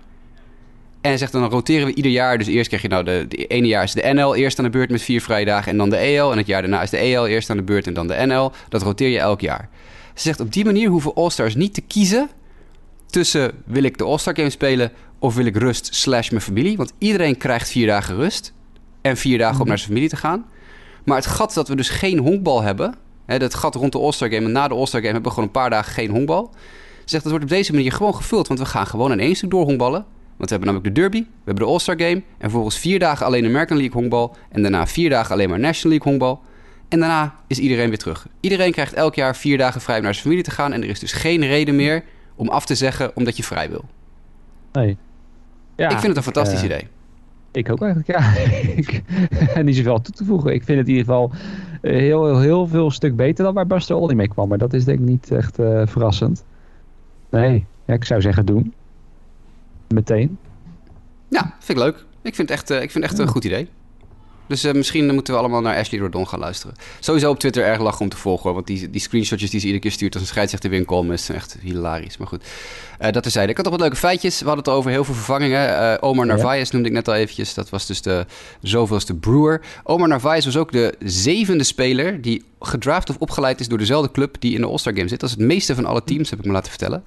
En 1.01 1.19
zegt 1.19 1.33
dan, 1.33 1.41
dan 1.41 1.51
roteren 1.51 1.87
we 1.87 1.95
ieder 1.95 2.13
jaar. 2.13 2.39
Dus 2.39 2.47
eerst 2.47 2.69
krijg 2.69 2.83
je 2.83 2.89
nou 2.89 3.05
de, 3.05 3.25
de 3.29 3.47
ene 3.47 3.67
jaar 3.67 3.83
is 3.83 3.93
de 3.93 4.11
NL 4.13 4.35
eerst 4.35 4.59
aan 4.59 4.65
de 4.65 4.71
beurt 4.71 4.91
met 4.91 5.03
vier 5.03 5.21
vrije 5.21 5.45
dagen. 5.45 5.73
En 5.73 5.79
dan 5.79 5.91
de 5.91 5.97
EL. 5.97 6.33
En 6.33 6.39
het 6.39 6.47
jaar 6.47 6.61
daarna 6.61 6.83
is 6.83 6.91
de 6.91 6.97
EL 6.97 7.27
eerst 7.27 7.51
aan 7.51 7.57
de 7.57 7.63
beurt 7.63 7.87
en 7.87 7.95
dan 7.95 8.07
de 8.07 8.27
NL. 8.27 8.53
Dat 8.69 8.83
roteer 8.83 9.09
je 9.09 9.19
elk 9.19 9.41
jaar. 9.41 9.69
Ze 10.15 10.23
zegt 10.23 10.41
op 10.41 10.53
die 10.53 10.65
manier 10.65 10.89
hoeven 10.89 11.15
All-Stars 11.15 11.55
niet 11.55 11.75
te 11.75 11.81
kiezen 11.81 12.31
tussen 13.07 13.53
wil 13.65 13.83
ik 13.83 13.99
de 13.99 14.05
All-Star 14.05 14.37
Game 14.37 14.51
spelen 14.51 14.93
of 15.19 15.35
wil 15.35 15.47
ik 15.47 15.57
rust 15.57 15.95
slash 15.95 16.31
mijn 16.31 16.43
familie. 16.43 16.77
Want 16.77 16.93
iedereen 16.99 17.37
krijgt 17.37 17.69
vier 17.69 17.87
dagen 17.87 18.17
rust 18.17 18.53
en 19.01 19.17
vier 19.17 19.39
dagen 19.39 19.55
om 19.55 19.61
mhm. 19.61 19.69
naar 19.69 19.79
zijn 19.79 19.91
familie 19.91 20.09
te 20.09 20.17
gaan. 20.17 20.47
Maar 21.05 21.17
het 21.17 21.27
gat 21.27 21.55
dat 21.55 21.69
we 21.69 21.77
dus 21.77 21.89
geen 21.89 22.19
honkbal 22.19 22.63
hebben, 22.63 22.95
hè, 23.27 23.39
dat 23.39 23.55
gat 23.55 23.75
rond 23.75 23.93
de 23.93 23.99
All-Star 23.99 24.29
Game 24.29 24.47
en 24.47 24.53
na 24.53 24.69
de 24.69 24.75
All-Star 24.75 25.01
Game 25.01 25.13
hebben 25.13 25.31
we 25.31 25.37
gewoon 25.37 25.45
een 25.45 25.61
paar 25.61 25.71
dagen 25.71 25.93
geen 25.93 26.11
honkbal. 26.11 26.51
Ze 26.53 27.15
zegt 27.15 27.23
dat 27.23 27.33
wordt 27.33 27.45
op 27.45 27.51
deze 27.51 27.73
manier 27.73 27.93
gewoon 27.93 28.15
gevuld, 28.15 28.49
want 28.49 28.61
we 28.61 28.67
gaan 28.67 28.87
gewoon 28.87 29.13
in 29.13 29.21
één 29.21 29.35
stuk 29.35 29.51
door 29.51 29.65
honkballen. 29.65 30.07
Want 30.39 30.51
we 30.51 30.57
hebben 30.57 30.75
namelijk 30.75 30.95
de 30.95 31.01
Derby, 31.01 31.21
we 31.21 31.45
hebben 31.45 31.65
de 31.65 31.71
All-Star 31.71 32.01
Game 32.01 32.15
en 32.15 32.23
vervolgens 32.39 32.79
vier 32.79 32.99
dagen 32.99 33.27
alleen 33.27 33.45
American 33.45 33.77
League 33.77 34.01
honkbal 34.01 34.37
en 34.49 34.63
daarna 34.63 34.87
vier 34.87 35.11
dagen 35.11 35.33
alleen 35.33 35.49
maar 35.49 35.59
National 35.59 35.97
League 35.97 36.13
honkbal. 36.13 36.43
En 36.89 36.99
daarna 36.99 37.35
is 37.47 37.59
iedereen 37.59 37.89
weer 37.89 37.99
terug. 37.99 38.27
Iedereen 38.41 38.73
krijgt 38.73 38.93
elk 38.93 39.15
jaar 39.15 39.37
vier 39.37 39.59
dagen 39.59 39.81
vrij 39.81 39.97
om 39.97 40.03
naar 40.03 40.13
zijn 40.13 40.25
familie 40.25 40.45
te 40.45 40.51
gaan. 40.51 40.73
En 40.73 40.83
er 40.83 40.89
is 40.89 40.99
dus 40.99 41.13
geen 41.13 41.47
reden 41.47 41.77
meer 41.77 42.05
om 42.35 42.49
af 42.49 42.67
te 42.67 42.75
zeggen 42.75 43.17
omdat 43.17 43.37
je 43.37 43.43
vrij 43.43 43.71
wil. 43.71 43.85
Nee. 44.73 44.97
Ja, 45.77 45.85
ik 45.85 45.99
vind 45.99 46.07
het 46.07 46.17
een 46.17 46.33
fantastisch 46.33 46.59
uh, 46.59 46.65
idee. 46.65 46.89
Ik 47.53 47.71
ook 47.71 47.83
eigenlijk, 47.83 48.11
ja. 48.11 48.35
en 49.57 49.65
niet 49.65 49.77
zoveel 49.77 50.01
toe 50.01 50.15
te 50.15 50.25
voegen. 50.25 50.55
Ik 50.55 50.65
vind 50.65 50.79
het 50.79 50.89
in 50.89 50.95
ieder 50.95 51.07
geval 51.07 51.31
eh, 51.83 51.93
heel, 51.93 52.27
heel, 52.27 52.41
heel 52.41 52.67
veel 52.67 52.91
stuk 52.91 53.17
beter 53.17 53.45
dan 53.45 53.55
waar 53.55 53.67
Buster 53.67 53.97
Olney 53.97 54.15
mee 54.15 54.29
kwam. 54.29 54.49
Maar 54.49 54.59
dat 54.59 54.73
is 54.73 54.85
denk 54.85 54.99
ik 54.99 55.05
niet 55.05 55.31
echt 55.31 55.59
uh, 55.59 55.83
verrassend. 55.87 56.45
Nee, 57.31 57.67
ja, 57.85 57.95
ik 57.95 58.05
zou 58.05 58.21
zeggen 58.21 58.47
doen. 58.47 58.75
Meteen. 59.89 60.39
Ja, 61.29 61.55
vind 61.59 61.79
ik 61.79 61.85
leuk. 61.85 62.05
Ik 62.23 62.35
vind 62.35 62.49
het 62.49 62.59
echt, 62.59 62.71
uh, 62.71 62.83
ik 62.83 62.91
vind 62.91 63.05
het 63.05 63.13
echt 63.13 63.23
een 63.23 63.29
goed 63.29 63.45
idee. 63.45 63.69
Dus 64.49 64.65
uh, 64.65 64.73
misschien 64.73 65.15
moeten 65.15 65.33
we 65.35 65.41
allemaal 65.41 65.61
naar 65.61 65.77
Ashley 65.77 66.01
Rodon 66.01 66.29
gaan 66.29 66.39
luisteren. 66.39 66.77
Sowieso 67.01 67.31
op 67.31 67.39
Twitter 67.39 67.65
erg 67.65 67.81
lachen 67.81 68.01
om 68.01 68.09
te 68.09 68.17
volgen. 68.17 68.55
Want 68.55 68.67
die, 68.67 68.91
die 68.91 69.01
screenshotjes 69.01 69.51
die 69.51 69.61
ze 69.61 69.67
iedere 69.67 69.83
keer 69.83 69.93
stuurt 69.93 70.15
als 70.15 70.23
een 70.23 70.29
scheidsrechter 70.29 70.71
weer 70.71 70.85
in 70.89 71.13
is 71.13 71.29
echt 71.29 71.57
hilarisch. 71.61 72.17
Maar 72.17 72.27
goed, 72.27 72.45
uh, 73.01 73.11
dat 73.11 73.23
terzijde. 73.23 73.51
Ik 73.51 73.57
had 73.57 73.65
nog 73.65 73.75
wat 73.75 73.83
leuke 73.83 73.97
feitjes. 73.97 74.39
We 74.39 74.47
hadden 74.47 74.65
het 74.65 74.75
over 74.75 74.91
heel 74.91 75.05
veel 75.05 75.15
vervangingen. 75.15 75.69
Uh, 75.71 75.95
Omar 76.01 76.27
Narvaez 76.27 76.71
noemde 76.71 76.89
ik 76.89 76.95
net 76.95 77.09
al 77.09 77.15
eventjes. 77.15 77.55
Dat 77.55 77.71
was 77.71 77.87
dus 77.87 78.03
de 78.03 78.27
zoveelste 78.63 79.15
Brewer. 79.15 79.61
Omar 79.83 80.09
Narvaez 80.09 80.45
was 80.45 80.57
ook 80.57 80.73
de 80.73 80.95
zevende 81.05 81.65
speler 81.65 82.23
die 82.23 82.45
gedraft 82.61 83.11
of 83.11 83.17
opgeleid 83.19 83.61
is 83.61 83.69
door 83.69 83.79
dezelfde 83.79 84.11
club 84.11 84.37
die 84.39 84.55
in 84.55 84.61
de 84.61 84.67
All-Star 84.67 84.95
Game 84.95 85.09
zit. 85.09 85.21
Dat 85.21 85.29
is 85.29 85.37
het 85.37 85.45
meeste 85.45 85.75
van 85.75 85.85
alle 85.85 86.05
teams, 86.05 86.31
heb 86.31 86.39
ik 86.39 86.45
me 86.45 86.53
laten 86.53 86.71
vertellen. 86.71 87.05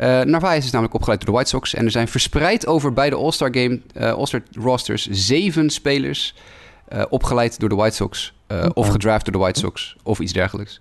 Uh, 0.00 0.20
Narvaez 0.20 0.64
is 0.64 0.70
namelijk 0.70 0.94
opgeleid 0.94 1.20
door 1.20 1.28
de 1.28 1.34
White 1.34 1.50
Sox. 1.50 1.74
En 1.74 1.84
er 1.84 1.90
zijn 1.90 2.08
verspreid 2.08 2.66
over 2.66 2.92
beide 2.92 3.16
All-Star 3.16 3.48
Game, 3.52 3.80
All-Star 3.94 4.42
rosters, 4.52 5.06
zeven 5.10 5.70
spelers 5.70 6.34
uh, 6.92 7.02
opgeleid 7.08 7.60
door 7.60 7.68
de 7.68 7.74
White 7.74 7.96
Sox. 7.96 8.32
Of 8.74 8.88
gedraft 8.88 9.24
door 9.24 9.32
de 9.32 9.38
White 9.38 9.60
Sox. 9.60 9.96
Of 10.02 10.18
iets 10.20 10.32
dergelijks. 10.32 10.80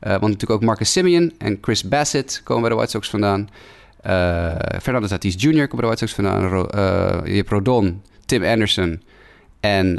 Want 0.00 0.20
natuurlijk 0.20 0.50
ook 0.50 0.62
Marcus 0.62 0.92
Simeon 0.92 1.32
en 1.38 1.58
Chris 1.60 1.88
Bassett 1.88 2.40
komen 2.44 2.62
bij 2.62 2.70
de 2.70 2.76
White 2.76 2.90
Sox 2.90 3.10
vandaan. 3.10 3.48
Fernando 4.82 5.06
Tatis 5.06 5.34
Jr. 5.38 5.68
komt 5.68 5.80
bij 5.80 5.80
de 5.80 5.86
White 5.86 6.06
Sox 6.06 6.14
vandaan. 6.14 6.48
Ro 6.48 6.66
je 7.24 7.36
hebt 7.36 7.50
Rodon, 7.50 8.02
Tim 8.24 8.44
Anderson 8.44 9.02
en 9.60 9.94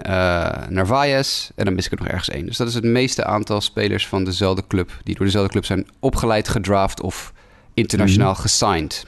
Narvaez. 0.69 1.49
En 1.55 1.65
dan 1.65 1.75
mis 1.75 1.85
ik 1.85 1.91
er 1.91 1.97
nog 1.97 2.07
ergens 2.07 2.29
één. 2.29 2.45
Dus 2.45 2.57
dat 2.57 2.67
is 2.67 2.73
het 2.73 2.83
meeste 2.83 3.23
aantal 3.23 3.61
spelers 3.61 4.07
van 4.07 4.23
dezelfde 4.23 4.63
club... 4.67 4.91
die 5.03 5.15
door 5.15 5.25
dezelfde 5.25 5.51
club 5.51 5.65
zijn 5.65 5.87
opgeleid, 5.99 6.47
gedraft 6.47 7.01
of 7.01 7.33
internationaal 7.73 8.29
mm. 8.29 8.35
gesigned. 8.35 9.05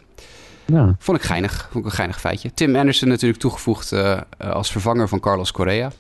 Ja. 0.66 0.96
Vond 1.00 1.18
ik 1.18 1.24
geinig. 1.24 1.68
Vond 1.72 1.86
ik 1.86 1.92
een 1.92 1.98
geinig 1.98 2.20
feitje. 2.20 2.54
Tim 2.54 2.76
Anderson 2.76 3.08
natuurlijk 3.08 3.40
toegevoegd 3.40 3.92
uh, 3.92 4.22
als 4.38 4.72
vervanger 4.72 5.08
van 5.08 5.20
Carlos 5.20 5.52
Correa. 5.52 5.92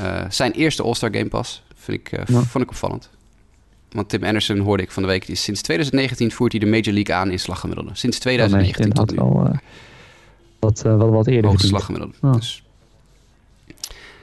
Uh, 0.00 0.20
zijn 0.28 0.52
eerste 0.52 0.82
All-Star 0.82 1.10
Game 1.12 1.28
Pass 1.28 1.62
vind 1.74 2.00
ik, 2.00 2.12
uh, 2.12 2.20
ja. 2.26 2.42
vond 2.42 2.64
ik 2.64 2.70
opvallend. 2.70 3.10
Want 3.90 4.08
Tim 4.08 4.24
Anderson 4.24 4.58
hoorde 4.58 4.82
ik 4.82 4.90
van 4.90 5.02
de 5.02 5.08
week, 5.08 5.26
die 5.26 5.36
sinds 5.36 5.62
2019 5.62 6.32
voert 6.32 6.52
hij 6.52 6.60
de 6.60 6.66
Major 6.66 6.92
League 6.92 7.14
aan 7.14 7.30
in 7.30 7.38
slaggemiddelde. 7.38 7.90
Sinds 7.94 8.18
2019 8.18 8.86
ja, 8.86 8.92
tot 8.92 9.10
nu. 9.10 9.16
Wel, 9.16 9.58
wat, 10.58 10.82
wat, 10.82 11.10
wat 11.10 11.26
eerder. 11.26 11.50
Hoogste 11.50 11.68
slaggemiddelde. 11.68 12.14
Dus. 12.20 12.62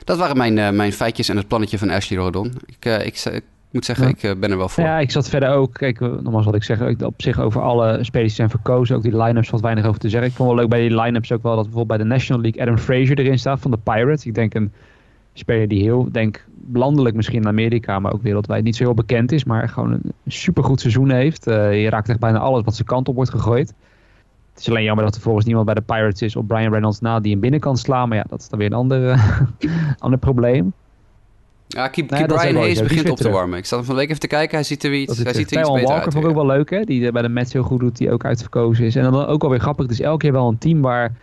Dat 0.04 0.18
waren 0.18 0.38
mijn, 0.38 0.76
mijn 0.76 0.94
feitjes 0.94 1.30
en 1.30 1.38
het 1.38 1.48
plannetje 1.48 1.78
van 1.78 1.90
Ashley 1.90 2.20
Rodon. 2.20 2.54
Ik, 2.66 2.86
ik, 2.86 3.26
ik 3.26 3.44
moet 3.72 3.86
zeggen, 3.86 4.10
ik 4.10 4.40
ben 4.40 4.52
er 4.52 4.58
wel 4.58 4.70
voor. 4.70 4.84
Ja, 4.84 5.00
ik 5.00 5.12
zat 5.12 5.30
verder 5.30 5.50
ook. 5.50 5.74
Kijk, 5.74 6.00
nogmaals 6.00 6.46
wat 6.46 6.56
ik 6.56 6.64
zeg, 6.64 7.02
op 7.02 7.22
zich 7.22 7.40
over 7.40 7.62
alle 7.62 8.04
spelers 8.04 8.28
die 8.28 8.30
zijn 8.30 8.50
verkozen. 8.50 8.96
Ook 8.96 9.04
die 9.04 9.18
line-ups 9.18 9.50
valt 9.50 9.62
weinig 9.62 9.86
over 9.86 10.00
te 10.00 10.10
zeggen. 10.10 10.30
Ik 10.30 10.36
vond 10.36 10.50
wel 10.50 10.58
leuk 10.58 10.70
bij 10.70 10.88
die 10.88 11.02
line-ups 11.02 11.32
ook 11.32 11.44
wel 11.44 11.56
dat 11.56 11.64
bijvoorbeeld 11.64 11.98
bij 11.98 12.08
de 12.08 12.14
National 12.14 12.42
League 12.42 12.62
Adam 12.62 12.78
Frazier 12.78 13.20
erin 13.20 13.40
staat 13.40 13.60
van 13.60 13.72
de 13.72 13.78
Pirates. 13.84 14.26
Ik 14.26 14.36
denk 14.36 14.54
een 14.54 14.72
speler 15.34 15.68
die 15.68 15.82
heel, 15.82 16.08
denk 16.12 16.46
landelijk 16.74 17.16
misschien 17.16 17.42
in 17.42 17.48
Amerika, 17.48 18.00
maar 18.00 18.14
ook 18.14 18.22
wereldwijd 18.22 18.64
niet 18.64 18.76
zo 18.76 18.84
heel 18.84 18.94
bekend 18.94 19.32
is, 19.32 19.44
maar 19.44 19.70
gewoon 19.70 19.92
een 19.92 20.14
supergoed 20.28 20.80
seizoen 20.80 21.10
heeft. 21.10 21.48
Uh, 21.48 21.82
je 21.84 21.90
raakt 21.90 22.10
echt 22.10 22.20
bijna 22.20 22.40
alles 22.40 22.64
wat 22.64 22.76
zijn 22.76 22.88
kant 22.88 23.08
op 23.08 23.16
wordt 23.16 23.30
gegooid. 23.30 23.74
Het 24.52 24.60
is 24.60 24.70
alleen 24.70 24.84
jammer 24.84 25.06
dat 25.06 25.16
er 25.16 25.22
volgens 25.22 25.46
niemand 25.46 25.66
bij 25.66 25.76
de 25.76 25.82
Pirates 25.82 26.22
is 26.22 26.36
op 26.36 26.48
Brian 26.48 26.72
Reynolds 26.72 27.00
na 27.00 27.20
die 27.20 27.32
hem 27.32 27.42
binnen 27.42 27.60
kan 27.60 27.78
slaan, 27.78 28.10
maar 28.10 28.18
ja, 28.18 28.26
dat 28.30 28.40
is 28.40 28.50
dan 28.50 28.60
weer 28.60 28.68
een 28.68 28.78
ander, 28.78 29.20
ander 30.00 30.20
probleem. 30.20 30.74
Ja, 31.68 31.88
keep, 31.88 32.08
keep 32.08 32.28
Brian 32.28 32.56
Hayes 32.56 32.82
begint 32.82 33.10
op 33.10 33.18
te 33.18 33.30
warmen. 33.30 33.58
Ik 33.58 33.66
zat 33.66 33.78
hem 33.78 33.88
van 33.88 33.96
de 33.96 34.02
week 34.02 34.10
even 34.10 34.22
te 34.22 34.28
kijken. 34.28 34.56
Hij 34.56 34.66
ziet 34.66 34.84
er 34.84 34.94
iets, 34.94 35.18
hij 35.24 35.34
ziet 35.34 35.52
er 35.52 35.60
iets 35.60 35.72
beter 35.72 35.88
Walker 35.88 36.12
vond 36.12 36.24
ik 36.24 36.30
ook 36.30 36.36
wel 36.36 36.46
leuk, 36.46 36.70
hè? 36.70 36.82
Die 36.84 37.12
bij 37.12 37.22
de 37.22 37.30
Mets 37.30 37.54
heel 37.54 37.64
goed 37.64 37.80
doet, 37.80 37.98
die 37.98 38.12
ook 38.12 38.26
uitverkozen 38.26 38.86
is. 38.86 38.96
En 38.96 39.04
dan 39.04 39.26
ook 39.26 39.44
alweer 39.44 39.60
grappig, 39.60 39.86
het 39.86 39.94
is 39.94 40.02
elke 40.02 40.18
keer 40.18 40.32
wel 40.32 40.48
een 40.48 40.58
team 40.58 40.82
waar 40.82 41.16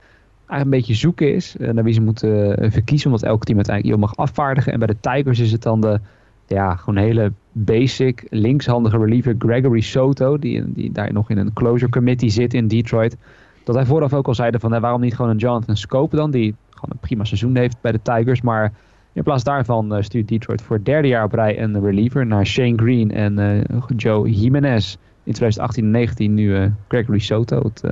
een 0.47 0.71
beetje 0.71 0.95
zoeken 0.95 1.35
is 1.35 1.57
uh, 1.59 1.71
naar 1.71 1.85
wie 1.85 1.95
ze 1.95 2.01
moeten 2.01 2.65
uh, 2.65 2.71
verkiezen. 2.71 3.11
Omdat 3.11 3.29
elk 3.29 3.45
team 3.45 3.57
uiteindelijk 3.57 3.95
iemand 3.95 4.17
mag 4.17 4.27
afvaardigen. 4.27 4.73
En 4.73 4.79
bij 4.79 4.89
de 4.89 4.97
Tigers 5.01 5.39
is 5.39 5.53
het 5.53 5.63
dan 5.63 5.81
de, 5.81 6.01
ja, 6.47 6.77
gewoon 6.77 6.97
hele 6.97 7.33
basic 7.53 8.27
linkshandige 8.31 8.99
reliever 8.99 9.35
Gregory 9.39 9.81
Soto, 9.81 10.39
die, 10.39 10.73
die 10.73 10.93
daar 10.93 11.13
nog 11.13 11.31
in 11.31 11.39
een 11.39 11.53
closure 11.53 11.91
committee 11.91 12.29
zit 12.29 12.55
in 12.55 12.69
Detroit, 12.69 13.17
dat 13.65 13.75
hij 13.75 13.85
vooraf 13.85 14.13
ook 14.13 14.27
al 14.27 14.35
zeiden 14.35 14.61
van 14.61 14.81
waarom 14.81 15.01
niet 15.01 15.15
gewoon 15.15 15.31
een 15.31 15.37
Jonathan 15.37 15.77
Scope 15.77 16.17
dan, 16.17 16.31
die 16.31 16.55
gewoon 16.71 16.91
een 16.91 16.99
prima 17.09 17.25
seizoen 17.25 17.57
heeft 17.57 17.77
bij 17.81 17.93
de 17.93 18.03
Tigers, 18.03 18.41
maar 18.41 18.73
in 19.15 19.23
plaats 19.23 19.45
daarvan 19.45 19.97
uh, 19.97 20.03
stuurt 20.03 20.29
Detroit 20.29 20.63
voor 20.63 20.77
het 20.77 20.85
derde 20.85 21.09
jaar 21.09 21.25
op 21.25 21.33
rij 21.33 21.63
een 21.63 21.81
reliever 21.81 22.27
naar 22.27 22.47
Shane 22.47 22.77
Green 22.77 23.11
en 23.11 23.39
uh, 23.39 23.83
Joe 23.97 24.31
Jimenez. 24.31 24.97
In 25.23 25.33
2018 25.33 25.85
en 25.85 25.91
19 25.91 26.35
nu 26.35 26.59
uh, 26.59 26.67
Gregory 26.89 27.19
Soto. 27.19 27.63
Het 27.63 27.83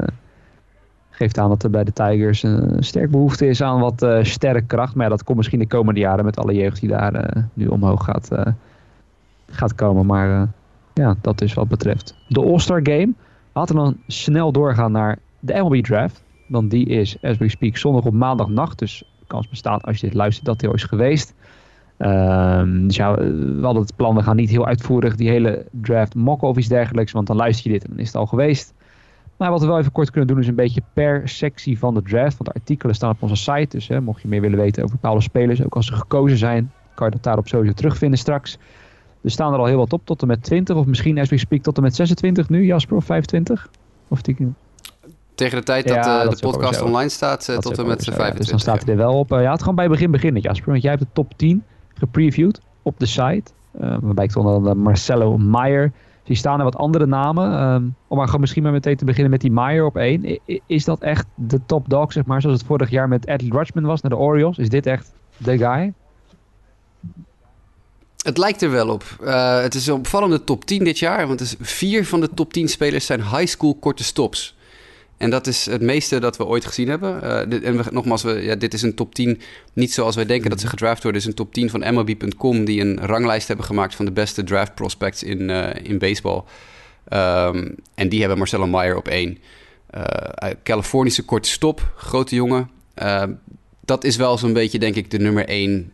geeft 1.11 1.39
aan 1.39 1.49
dat 1.49 1.63
er 1.63 1.71
bij 1.71 1.85
de 1.85 1.93
Tigers 1.93 2.43
een 2.43 2.83
sterk 2.83 3.11
behoefte 3.11 3.47
is 3.47 3.63
aan 3.63 3.81
wat 3.81 4.07
sterke 4.23 4.67
kracht. 4.67 4.95
Maar 4.95 5.09
dat 5.09 5.25
komt 5.25 5.37
misschien 5.37 5.59
de 5.59 5.67
komende 5.67 6.01
jaren 6.01 6.25
met 6.25 6.39
alle 6.39 6.55
jeugd 6.55 6.81
die 6.81 6.89
daar 6.89 7.45
nu 7.55 7.67
omhoog 7.67 8.05
gaat, 8.05 8.29
gaat 9.47 9.75
komen. 9.75 10.07
Maar 10.07 10.49
ja, 10.95 11.17
dat 11.21 11.41
is 11.41 11.55
wat 11.55 11.69
betreft 11.69 12.17
de 12.29 12.41
All-Star 12.41 12.81
Game. 12.83 13.13
Laten 13.53 13.77
we 13.77 13.83
dan 13.83 13.97
snel 14.07 14.53
doorgaan 14.53 14.93
naar 14.93 15.19
de 15.41 15.55
MLB 15.55 15.85
Draft. 15.85 16.23
Want 16.49 16.71
die 16.71 16.87
is, 16.87 17.17
as 17.23 17.37
we 17.39 17.49
speak, 17.49 17.77
zondag 17.77 18.05
op 18.05 18.13
maandagnacht. 18.13 18.79
Dus 18.79 19.12
kans 19.33 19.49
bestaat 19.49 19.85
als 19.85 20.01
je 20.01 20.07
dit 20.07 20.15
luistert 20.15 20.47
dat 20.47 20.61
hij 20.61 20.71
al 20.71 20.77
is 20.77 20.85
geweest. 20.85 21.35
Um, 21.99 22.87
dus 22.87 22.97
ja, 22.97 23.15
we 23.15 23.59
hadden 23.63 23.83
het 23.83 23.97
plan, 23.97 24.15
we 24.15 24.23
gaan 24.23 24.37
niet 24.37 24.51
heel 24.51 24.67
uitvoerig 24.67 25.17
die 25.17 25.29
hele 25.29 25.67
draft 25.71 26.15
mock 26.15 26.43
of 26.43 26.57
iets 26.57 26.69
dergelijks, 26.69 27.13
want 27.13 27.27
dan 27.27 27.37
luister 27.37 27.67
je 27.67 27.73
dit 27.73 27.85
en 27.85 27.91
dan 27.91 27.99
is 27.99 28.07
het 28.07 28.17
al 28.17 28.27
geweest. 28.27 28.75
Maar 29.37 29.51
wat 29.51 29.61
we 29.61 29.67
wel 29.67 29.79
even 29.79 29.93
kort 29.93 30.11
kunnen 30.11 30.29
doen 30.29 30.39
is 30.39 30.49
een 30.49 30.55
beetje 30.55 30.83
per 30.93 31.29
sectie 31.29 31.79
van 31.79 31.95
de 31.95 32.03
draft, 32.03 32.37
want 32.37 32.45
de 32.45 32.61
artikelen 32.61 32.95
staan 32.95 33.11
op 33.11 33.23
onze 33.23 33.37
site, 33.37 33.77
dus 33.77 33.89
hè, 33.89 34.01
mocht 34.01 34.23
je 34.23 34.29
meer 34.29 34.41
willen 34.41 34.59
weten 34.59 34.83
over 34.83 34.97
bepaalde 34.97 35.21
spelers, 35.21 35.65
ook 35.65 35.77
als 35.77 35.87
ze 35.87 35.95
gekozen 35.95 36.39
zijn, 36.39 36.73
kan 36.95 37.07
je 37.07 37.13
dat 37.13 37.23
daarop 37.23 37.49
sowieso 37.49 37.75
terugvinden 37.75 38.19
straks. 38.19 38.59
Er 39.23 39.31
staan 39.31 39.53
er 39.53 39.59
al 39.59 39.67
heel 39.67 39.77
wat 39.77 39.93
op, 39.93 40.01
tot 40.05 40.23
en 40.23 40.29
met 40.29 40.43
20, 40.43 40.77
of 40.77 40.87
misschien 40.87 41.19
as 41.19 41.29
we 41.29 41.39
speak 41.39 41.63
tot 41.63 41.77
en 41.77 41.83
met 41.83 41.95
26 41.95 42.49
nu, 42.49 42.65
Jasper, 42.65 42.97
of 42.97 43.05
25? 43.05 43.71
Of 44.09 44.23
die... 44.23 44.37
Tegen 45.35 45.59
de 45.59 45.65
tijd 45.65 45.89
dat, 45.89 45.97
uh, 45.97 46.29
de 46.29 46.37
podcast 46.41 46.83
online 46.83 47.09
staat, 47.09 47.49
uh, 47.49 47.59
tot 47.59 47.79
en 47.79 47.87
met 47.87 48.05
25. 48.05 48.37
Dus 48.39 48.49
dan 48.49 48.59
staat 48.59 48.83
hij 48.83 48.93
er 48.93 48.97
wel 48.97 49.19
op. 49.19 49.31
Ja, 49.31 49.51
het 49.51 49.61
gewoon 49.61 49.75
bij 49.75 49.89
begin 49.89 50.11
beginnen, 50.11 50.43
Jasper. 50.43 50.71
Want 50.71 50.83
jij 50.83 50.91
hebt 50.91 51.03
de 51.03 51.11
top 51.13 51.33
10 51.37 51.65
gepreviewd 51.95 52.61
op 52.83 52.99
de 52.99 53.07
site. 53.07 53.53
waarbij 53.73 54.25
ik 54.25 54.31
stond 54.31 54.65
dan 54.65 54.79
Marcelo 54.79 55.39
Meyer. 55.39 55.93
Dus 56.23 56.31
hier 56.31 56.37
staan 56.37 56.59
er 56.59 56.65
wat 56.65 56.77
andere 56.77 57.07
namen. 57.07 57.63
Um, 57.63 57.95
om 58.09 58.17
maar 58.17 58.27
gewoon 58.27 58.41
misschien 58.41 58.63
maar 58.63 58.73
meteen 58.73 58.97
te 58.97 59.05
beginnen 59.05 59.31
met 59.31 59.41
die 59.41 59.53
Meyer 59.53 59.85
op 59.85 59.97
1. 59.97 60.39
is 60.67 60.85
dat 60.85 61.01
echt 61.01 61.27
de 61.35 61.61
top 61.67 61.89
dog, 61.89 62.13
zeg 62.13 62.25
maar, 62.25 62.41
zoals 62.41 62.59
het 62.59 62.67
vorig 62.67 62.91
jaar 62.91 63.09
met 63.09 63.27
Adley 63.27 63.51
Rutschman 63.51 63.85
was 63.85 64.01
naar 64.01 64.11
de 64.11 64.17
Orioles? 64.17 64.59
Is 64.59 64.69
dit 64.69 64.87
echt 64.87 65.13
de 65.37 65.59
guy? 65.59 65.93
Het 68.23 68.39
lijkt 68.39 68.63
er 68.63 68.71
wel 68.71 68.89
op. 68.89 69.05
Uh, 69.21 69.61
het 69.61 69.75
is 69.75 69.87
een 69.87 69.95
opvallende 69.95 70.45
top 70.45 70.65
10 70.65 70.85
dit 70.85 70.99
jaar. 70.99 71.27
Want 71.27 71.41
is 71.41 71.55
vier 71.61 72.07
van 72.07 72.21
de 72.21 72.35
top 72.35 72.53
10 72.53 72.69
spelers 72.69 73.07
zijn 73.07 73.21
high 73.21 73.47
school 73.47 73.75
korte 73.75 74.05
stops. 74.05 74.57
En 75.23 75.31
dat 75.31 75.47
is 75.47 75.67
het 75.67 75.81
meeste 75.81 76.21
dat 76.21 76.37
we 76.37 76.47
ooit 76.47 76.65
gezien 76.65 76.89
hebben. 76.89 77.21
Uh, 77.23 77.67
en 77.67 77.77
we, 77.77 77.85
nogmaals, 77.91 78.23
we, 78.23 78.33
ja, 78.33 78.55
dit 78.55 78.75
is 78.75 78.83
een 78.83 78.95
top 78.95 79.15
10. 79.15 79.41
Niet 79.73 79.93
zoals 79.93 80.15
wij 80.15 80.27
denken 80.27 80.51
dat 80.51 80.61
ze 80.61 80.67
gedraft 80.67 81.03
worden. 81.03 81.21
Het 81.21 81.31
is 81.31 81.37
een 81.37 81.45
top 81.45 81.55
10 81.55 81.71
van 81.71 81.95
MLB.com 81.95 82.65
die 82.65 82.81
een 82.81 83.01
ranglijst 83.07 83.49
hebben 83.49 83.67
gemaakt 83.67 83.95
van 83.95 84.05
de 84.05 84.13
beste 84.13 84.45
draft 84.45 84.75
prospects 84.75 85.23
in, 85.23 85.49
uh, 85.49 85.75
in 85.83 85.99
baseball. 85.99 86.43
Um, 87.13 87.75
en 87.95 88.09
die 88.09 88.21
hebben 88.21 88.39
Marcelo 88.39 88.67
Meyer 88.67 88.97
op 88.97 89.09
één. 89.09 89.39
Uh, 89.95 90.51
Californische 90.63 91.25
korte 91.25 91.49
stop, 91.49 91.93
grote 91.97 92.35
jongen. 92.35 92.71
dat 93.81 94.05
is 94.05 94.17
wel 94.17 94.39
zo'n 94.39 94.53
beetje, 94.53 94.79
denk 94.79 94.95
ik, 94.95 95.11
de 95.11 95.19
nummer 95.19 95.49
één 95.49 95.93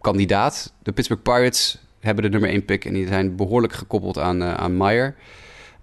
kandidaat. 0.00 0.72
De 0.82 0.92
Pittsburgh 0.92 1.22
Pirates 1.22 1.78
hebben 2.00 2.24
de 2.24 2.30
nummer 2.30 2.50
één 2.50 2.64
pick 2.64 2.84
en 2.84 2.94
die 2.94 3.06
zijn 3.06 3.36
behoorlijk 3.36 3.72
gekoppeld 3.72 4.18
aan, 4.18 4.42
aan 4.42 4.76
Meyer. 4.76 5.14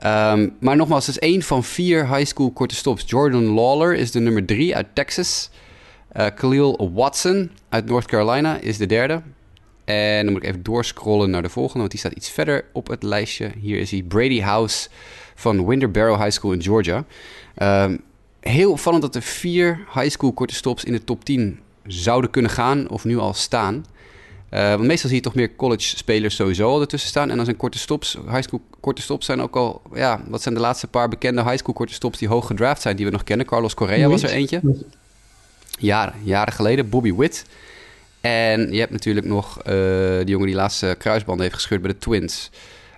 Um, 0.05 0.55
maar 0.59 0.75
nogmaals, 0.75 1.07
het 1.07 1.15
is 1.15 1.21
één 1.21 1.41
van 1.41 1.63
vier 1.63 2.15
high 2.15 2.25
school 2.25 2.51
korte 2.51 2.75
stops. 2.75 3.03
Jordan 3.07 3.43
Lawler 3.43 3.95
is 3.95 4.11
de 4.11 4.19
nummer 4.19 4.45
drie 4.45 4.75
uit 4.75 4.87
Texas. 4.93 5.49
Uh, 6.17 6.25
Khalil 6.35 6.91
Watson 6.93 7.51
uit 7.69 7.85
North 7.85 8.05
Carolina 8.05 8.57
is 8.57 8.77
de 8.77 8.85
derde. 8.85 9.21
En 9.85 10.23
dan 10.23 10.33
moet 10.33 10.43
ik 10.43 10.49
even 10.49 10.63
doorscrollen 10.63 11.29
naar 11.29 11.41
de 11.41 11.49
volgende, 11.49 11.79
want 11.79 11.91
die 11.91 11.99
staat 11.99 12.11
iets 12.11 12.29
verder 12.29 12.65
op 12.73 12.87
het 12.87 13.03
lijstje. 13.03 13.51
Hier 13.59 13.79
is 13.79 13.91
hij, 13.91 14.03
Brady 14.03 14.39
House 14.39 14.89
van 15.35 15.65
Winter 15.67 15.91
Barrow 15.91 16.17
High 16.17 16.31
School 16.31 16.51
in 16.51 16.61
Georgia. 16.61 17.05
Um, 17.61 18.01
heel 18.39 18.71
opvallend 18.71 19.01
dat 19.01 19.15
er 19.15 19.21
vier 19.21 19.85
high 19.93 20.09
school 20.09 20.33
korte 20.33 20.53
stops 20.53 20.83
in 20.83 20.91
de 20.91 21.03
top 21.03 21.25
10 21.25 21.59
zouden 21.85 22.29
kunnen 22.29 22.51
gaan 22.51 22.89
of 22.89 23.03
nu 23.03 23.17
al 23.17 23.33
staan. 23.33 23.85
Uh, 24.51 24.69
want 24.69 24.83
meestal 24.83 25.09
zie 25.09 25.17
je 25.17 25.23
toch 25.23 25.35
meer 25.35 25.55
college-spelers 25.55 26.35
sowieso 26.35 26.69
al 26.69 26.81
ertussen 26.81 27.09
staan. 27.09 27.29
En 27.29 27.35
dan 27.35 27.45
zijn 27.45 27.57
korte 27.57 27.77
stops, 27.77 28.17
high 28.27 28.41
school 28.41 28.61
korte 28.79 29.01
stops 29.01 29.25
zijn 29.25 29.41
ook 29.41 29.55
al... 29.55 29.81
Ja, 29.93 30.21
wat 30.27 30.41
zijn 30.41 30.53
de 30.53 30.59
laatste 30.59 30.87
paar 30.87 31.09
bekende 31.09 31.43
high 31.43 31.57
school 31.57 31.73
korte 31.73 31.93
stops 31.93 32.17
die 32.17 32.27
hoog 32.27 32.47
gedraft 32.47 32.81
zijn... 32.81 32.95
die 32.95 33.05
we 33.05 33.11
nog 33.11 33.23
kennen? 33.23 33.45
Carlos 33.45 33.73
Correa 33.73 34.07
was 34.07 34.23
er 34.23 34.29
eentje. 34.29 34.61
Jaren, 35.79 36.13
jaren 36.23 36.53
geleden. 36.53 36.89
Bobby 36.89 37.13
Witt. 37.13 37.45
En 38.21 38.73
je 38.73 38.79
hebt 38.79 38.91
natuurlijk 38.91 39.25
nog 39.25 39.57
uh, 39.57 39.63
de 39.65 40.23
jongen 40.25 40.47
die 40.47 40.55
laatste 40.55 40.95
kruisband 40.97 41.39
heeft 41.39 41.53
gescheurd 41.53 41.81
bij 41.81 41.91
de 41.91 41.97
Twins. 41.97 42.49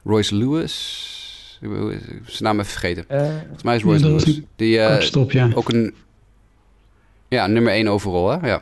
Royce 0.03 0.35
Lewis... 0.35 1.11
Zijn 2.25 2.43
naam 2.43 2.59
even 2.59 2.71
vergeten. 2.71 3.05
Uh, 3.11 3.19
Volgens 3.39 3.63
mij 3.63 3.75
is 3.75 3.83
Royce 3.83 4.05
Lewis. 4.07 4.23
Die, 4.55 4.77
uh, 4.77 5.01
ja. 5.29 5.49
Ook 5.53 5.69
een... 5.69 5.93
Ja, 7.27 7.47
nummer 7.47 7.73
1 7.73 7.87
overal, 7.87 8.29
hè? 8.29 8.47
Ja. 8.47 8.61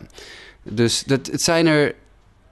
Dus 0.63 1.03
dat, 1.03 1.27
het 1.27 1.41
zijn 1.41 1.67
er 1.67 1.95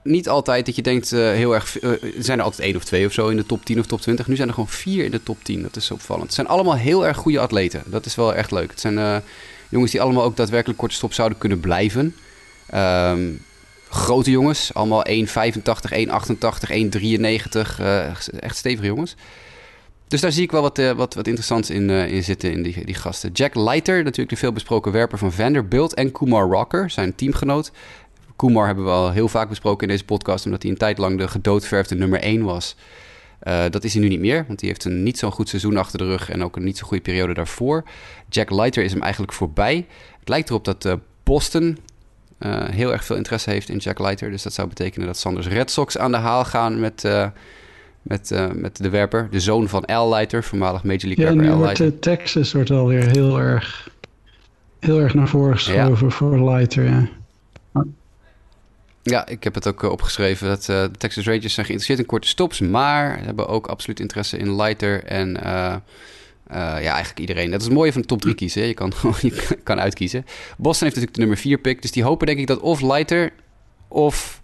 niet 0.02 0.28
altijd 0.28 0.66
dat 0.66 0.76
je 0.76 0.82
denkt, 0.82 1.12
uh, 1.12 1.20
heel 1.20 1.54
erg. 1.54 1.82
Uh, 1.82 1.90
er 1.90 2.12
zijn 2.18 2.38
er 2.38 2.44
altijd 2.44 2.62
één 2.62 2.76
of 2.76 2.84
twee 2.84 3.06
of 3.06 3.12
zo 3.12 3.28
in 3.28 3.36
de 3.36 3.46
top 3.46 3.64
10 3.64 3.78
of 3.78 3.86
top 3.86 4.00
20. 4.00 4.26
Nu 4.26 4.36
zijn 4.36 4.48
er 4.48 4.54
gewoon 4.54 4.68
vier 4.68 5.04
in 5.04 5.10
de 5.10 5.22
top 5.22 5.38
10. 5.42 5.62
Dat 5.62 5.76
is 5.76 5.90
opvallend. 5.90 6.26
Het 6.26 6.34
zijn 6.34 6.46
allemaal 6.46 6.76
heel 6.76 7.06
erg 7.06 7.16
goede 7.16 7.40
atleten. 7.40 7.82
Dat 7.86 8.06
is 8.06 8.14
wel 8.14 8.34
echt 8.34 8.50
leuk. 8.50 8.70
Het 8.70 8.80
zijn 8.80 8.94
uh, 8.94 9.16
jongens 9.68 9.90
die 9.90 10.00
allemaal 10.00 10.24
ook 10.24 10.36
daadwerkelijk 10.36 10.78
korte 10.78 10.94
stop 10.94 11.12
zouden 11.12 11.38
kunnen 11.38 11.60
blijven. 11.60 12.16
Um, 12.74 13.42
grote 13.88 14.30
jongens, 14.30 14.74
allemaal 14.74 15.06
1,85, 15.08 15.12
1,88, 15.12 15.24
1,93. 16.70 17.84
echt 18.38 18.56
stevige 18.56 18.86
jongens. 18.86 19.16
Dus 20.08 20.20
daar 20.20 20.32
zie 20.32 20.42
ik 20.42 20.50
wel 20.50 20.62
wat, 20.62 20.76
wat, 20.76 21.14
wat 21.14 21.26
interessants 21.26 21.70
in, 21.70 21.90
in 21.90 22.22
zitten 22.24 22.52
in 22.52 22.62
die, 22.62 22.84
die 22.84 22.94
gasten. 22.94 23.32
Jack 23.32 23.54
Leiter, 23.54 24.02
natuurlijk 24.02 24.30
de 24.30 24.36
veelbesproken 24.36 24.92
werper 24.92 25.18
van 25.18 25.32
Vanderbilt. 25.32 25.94
En 25.94 26.12
Kumar 26.12 26.48
Rocker, 26.48 26.90
zijn 26.90 27.14
teamgenoot. 27.14 27.72
Kumar 28.40 28.66
hebben 28.66 28.84
we 28.84 28.90
al 28.90 29.10
heel 29.10 29.28
vaak 29.28 29.48
besproken 29.48 29.86
in 29.86 29.92
deze 29.92 30.04
podcast, 30.04 30.44
omdat 30.44 30.62
hij 30.62 30.70
een 30.70 30.76
tijd 30.76 30.98
lang 30.98 31.18
de 31.18 31.28
gedoodverfde 31.28 31.94
nummer 31.94 32.20
1 32.20 32.44
was. 32.44 32.76
Uh, 33.42 33.64
dat 33.70 33.84
is 33.84 33.92
hij 33.92 34.02
nu 34.02 34.08
niet 34.08 34.20
meer, 34.20 34.44
want 34.46 34.60
hij 34.60 34.68
heeft 34.68 34.84
een 34.84 35.02
niet 35.02 35.18
zo'n 35.18 35.30
goed 35.30 35.48
seizoen 35.48 35.76
achter 35.76 35.98
de 35.98 36.04
rug 36.04 36.30
en 36.30 36.44
ook 36.44 36.56
een 36.56 36.64
niet 36.64 36.78
zo 36.78 36.86
goede 36.86 37.02
periode 37.02 37.34
daarvoor. 37.34 37.84
Jack 38.28 38.50
Leiter 38.50 38.84
is 38.84 38.92
hem 38.92 39.02
eigenlijk 39.02 39.32
voorbij. 39.32 39.86
Het 40.18 40.28
lijkt 40.28 40.48
erop 40.48 40.64
dat 40.64 40.84
uh, 40.84 40.92
Boston 41.22 41.78
uh, 42.38 42.68
heel 42.68 42.92
erg 42.92 43.04
veel 43.04 43.16
interesse 43.16 43.50
heeft 43.50 43.68
in 43.68 43.76
Jack 43.76 43.98
Leiter. 43.98 44.30
Dus 44.30 44.42
dat 44.42 44.52
zou 44.52 44.68
betekenen 44.68 45.06
dat 45.06 45.16
Sanders 45.16 45.46
Red 45.46 45.70
Sox 45.70 45.98
aan 45.98 46.10
de 46.10 46.18
haal 46.18 46.44
gaan 46.44 46.80
met, 46.80 47.08
met, 48.02 48.30
met 48.54 48.76
de 48.76 48.88
werper. 48.88 49.28
De 49.30 49.40
zoon 49.40 49.68
van 49.68 49.84
Al 49.84 50.08
Leiter, 50.08 50.44
voormalig 50.44 50.84
Major 50.84 51.06
League 51.06 51.24
ja, 51.24 51.34
werper 51.34 51.54
Al 51.54 51.60
Leiter. 51.60 51.98
Texas 51.98 52.52
wordt 52.52 52.70
alweer 52.70 53.06
heel 53.06 53.38
erg, 53.38 53.90
heel 54.78 55.00
erg 55.00 55.14
naar 55.14 55.28
voren 55.28 55.54
geschoven 55.54 56.06
ja. 56.06 56.12
voor 56.12 56.50
Leiter, 56.50 56.84
ja. 56.84 57.08
Ja, 59.02 59.26
ik 59.26 59.44
heb 59.44 59.54
het 59.54 59.66
ook 59.66 59.82
eh, 59.82 59.90
opgeschreven 59.90 60.48
dat 60.48 60.60
uh, 60.60 60.66
de 60.66 60.90
Texas 60.98 61.24
Rangers 61.24 61.54
zijn 61.54 61.66
geïnteresseerd 61.66 61.98
in 61.98 62.06
korte 62.06 62.28
stops, 62.28 62.60
maar 62.60 63.24
hebben 63.24 63.48
ook 63.48 63.66
absoluut 63.66 64.00
interesse 64.00 64.36
in 64.36 64.56
lighter 64.56 65.04
en 65.04 65.36
uh, 65.36 65.76
ja, 66.48 66.80
eigenlijk 66.80 67.18
iedereen. 67.18 67.50
Dat 67.50 67.60
is 67.60 67.66
het 67.66 67.74
mooie 67.74 67.92
van 67.92 68.00
de 68.00 68.06
top 68.06 68.20
3 68.20 68.34
kiezen. 68.34 68.66
Je 68.66 68.74
kan, 68.74 68.92
je 69.20 69.58
kan 69.62 69.80
uitkiezen. 69.80 70.24
Boston 70.56 70.66
heeft 70.66 70.82
natuurlijk 70.82 71.14
de 71.14 71.20
nummer 71.20 71.38
4 71.38 71.58
pick, 71.58 71.82
dus 71.82 71.92
die 71.92 72.02
hopen 72.02 72.26
denk 72.26 72.38
ik 72.38 72.46
dat 72.46 72.60
of 72.60 72.80
lighter 72.80 73.32
of 73.88 74.40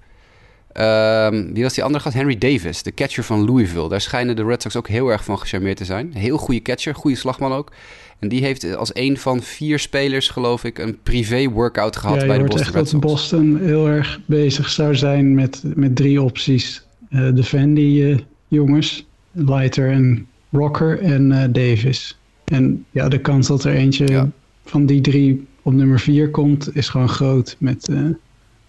Um, 0.81 1.55
wie 1.55 1.63
was 1.63 1.75
die 1.75 1.85
andere 1.85 2.03
gast? 2.03 2.17
Henry 2.17 2.39
Davis, 2.39 2.83
de 2.83 2.95
catcher 2.95 3.25
van 3.25 3.45
Louisville. 3.45 3.89
Daar 3.89 4.01
schijnen 4.01 4.37
de 4.37 4.45
Red 4.45 4.63
Sox 4.63 4.77
ook 4.77 4.89
heel 4.89 5.09
erg 5.09 5.25
van 5.25 5.39
gecharmeerd 5.39 5.77
te 5.77 5.85
zijn. 5.85 6.13
Heel 6.15 6.37
goede 6.37 6.63
catcher, 6.63 6.95
goede 6.95 7.17
slagman 7.17 7.53
ook. 7.53 7.73
En 8.19 8.29
die 8.29 8.45
heeft 8.45 8.77
als 8.77 8.91
een 8.95 9.19
van 9.19 9.43
vier 9.43 9.79
spelers, 9.79 10.29
geloof 10.29 10.65
ik, 10.65 10.79
een 10.79 10.99
privé-workout 11.03 11.97
gehad 11.97 12.27
bij 12.27 12.39
de 12.39 12.45
Boston 12.45 12.73
Red 12.73 12.75
Sox. 12.75 12.91
dat 12.91 13.01
Boston 13.01 13.59
heel 13.59 13.89
erg 13.89 14.21
bezig 14.27 14.69
zou 14.69 14.95
zijn 14.95 15.35
met, 15.35 15.63
met 15.65 15.97
drie 15.97 16.23
opties. 16.23 16.83
Uh, 17.11 17.35
de 17.35 17.45
Vandy 17.45 17.81
uh, 17.81 18.19
jongens, 18.49 19.07
Lighter 19.33 19.91
en 19.91 20.29
Rocker 20.51 21.01
en 21.01 21.31
uh, 21.31 21.45
Davis. 21.51 22.19
En 22.45 22.85
ja, 22.91 23.09
de 23.09 23.21
kans 23.21 23.47
dat 23.47 23.65
er 23.65 23.75
eentje 23.75 24.31
van 24.65 24.87
die 24.87 25.01
drie 25.01 25.47
op 25.63 25.73
nummer 25.73 26.01
vier 26.01 26.31
komt, 26.31 26.77
is 26.77 26.89
gewoon 26.89 27.09
groot 27.09 27.57
met 27.59 27.85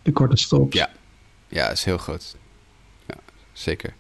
de 0.01 0.11
korte 0.11 0.37
stops. 0.37 0.77
Ja, 0.77 0.89
ja, 1.47 1.69
is 1.69 1.83
heel 1.83 1.97
groot. 1.97 2.35
Ja, 3.07 3.15
zeker. 3.53 3.93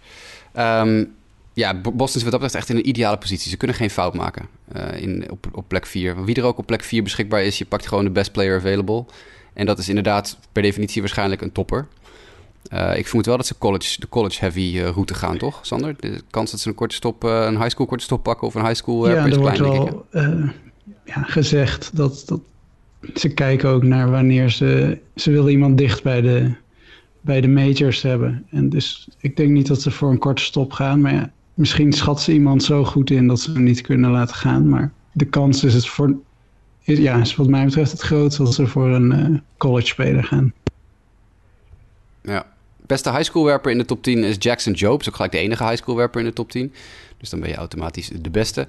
Um, 0.57 1.15
ja, 1.57 1.73
Boston 1.73 2.05
is 2.07 2.23
wat 2.23 2.31
dat 2.31 2.41
betreft 2.41 2.55
echt 2.55 2.69
in 2.69 2.75
een 2.75 2.89
ideale 2.89 3.17
positie. 3.17 3.49
Ze 3.49 3.57
kunnen 3.57 3.75
geen 3.75 3.89
fout 3.89 4.13
maken 4.13 4.47
uh, 4.75 5.01
in, 5.01 5.31
op, 5.31 5.47
op 5.51 5.67
plek 5.67 5.85
4. 5.85 6.25
Wie 6.25 6.35
er 6.35 6.43
ook 6.43 6.57
op 6.57 6.65
plek 6.65 6.83
4 6.83 7.03
beschikbaar 7.03 7.43
is, 7.43 7.57
je 7.57 7.65
pakt 7.65 7.87
gewoon 7.87 8.03
de 8.03 8.09
best 8.09 8.31
player 8.31 8.57
available. 8.57 9.05
En 9.53 9.65
dat 9.65 9.77
is 9.77 9.89
inderdaad 9.89 10.37
per 10.51 10.61
definitie 10.61 11.01
waarschijnlijk 11.01 11.41
een 11.41 11.51
topper. 11.51 11.87
ik 12.95 13.07
vermoed 13.07 13.25
wel 13.25 13.37
dat 13.37 13.45
ze 13.45 13.57
college, 13.57 13.99
de 13.99 14.09
college-heavy 14.09 14.79
route 14.79 15.13
gaan, 15.13 15.37
toch, 15.37 15.59
Sander? 15.61 15.95
De 15.99 16.21
kans 16.29 16.51
dat 16.51 16.59
ze 16.59 16.67
een 16.67 16.75
korte 16.75 16.95
stop, 16.95 17.23
een 17.23 17.57
high 17.57 17.69
school 17.69 17.85
korte 17.85 18.03
stop 18.03 18.23
pakken 18.23 18.47
of 18.47 18.55
een 18.55 18.65
high 18.65 18.75
school 18.75 19.09
ja, 19.09 19.25
is 19.25 19.37
klein, 19.37 19.63
denk 19.63 19.89
ik. 19.89 19.95
ja, 21.05 21.21
gezegd 21.21 21.95
dat, 21.95 22.23
dat 22.25 22.39
ze 23.13 23.29
kijken 23.29 23.69
ook 23.69 23.83
naar 23.83 24.09
wanneer 24.09 24.49
ze... 24.49 24.97
Ze 25.15 25.31
willen 25.31 25.51
iemand 25.51 25.77
dicht 25.77 26.03
bij 26.03 26.21
de, 26.21 26.51
bij 27.21 27.41
de 27.41 27.47
majors 27.47 28.01
hebben. 28.01 28.45
En 28.51 28.69
dus 28.69 29.07
ik 29.17 29.37
denk 29.37 29.49
niet 29.49 29.67
dat 29.67 29.81
ze 29.81 29.91
voor 29.91 30.09
een 30.09 30.17
korte 30.17 30.41
stop 30.41 30.71
gaan. 30.71 31.01
Maar 31.01 31.13
ja, 31.13 31.31
misschien 31.57 31.93
schat 31.93 32.21
ze 32.21 32.33
iemand 32.33 32.63
zo 32.63 32.83
goed 32.83 33.09
in 33.09 33.27
dat 33.27 33.39
ze 33.39 33.51
hem 33.51 33.63
niet 33.63 33.81
kunnen 33.81 34.11
laten 34.11 34.35
gaan. 34.35 34.69
Maar 34.69 34.91
de 35.11 35.25
kans 35.25 35.63
is 35.63 35.73
het 35.73 35.87
voor... 35.87 36.15
Ja, 36.81 37.19
is 37.19 37.35
wat 37.35 37.47
mij 37.47 37.65
betreft 37.65 37.91
het 37.91 38.01
grootste 38.01 38.43
dat 38.43 38.53
ze 38.53 38.67
voor 38.67 38.87
een 38.87 39.31
uh, 39.31 39.39
college 39.57 39.87
speler 39.87 40.23
gaan. 40.23 40.53
Ja. 42.21 42.45
Beste 42.85 43.11
high 43.11 43.23
school 43.23 43.43
werper 43.43 43.71
in 43.71 43.77
de 43.77 43.85
top 43.85 44.03
10 44.03 44.23
is 44.23 44.35
Jackson 44.39 44.73
Job. 44.73 45.01
Is 45.01 45.07
ook 45.07 45.15
gelijk 45.15 45.31
de 45.31 45.37
enige 45.37 45.63
high 45.63 45.75
school 45.75 45.95
werper 45.95 46.19
in 46.19 46.25
de 46.25 46.33
top 46.33 46.51
10. 46.51 46.73
Dus 47.17 47.29
dan 47.29 47.39
ben 47.39 47.49
je 47.49 47.55
automatisch 47.55 48.11
de 48.21 48.29
beste. 48.29 48.67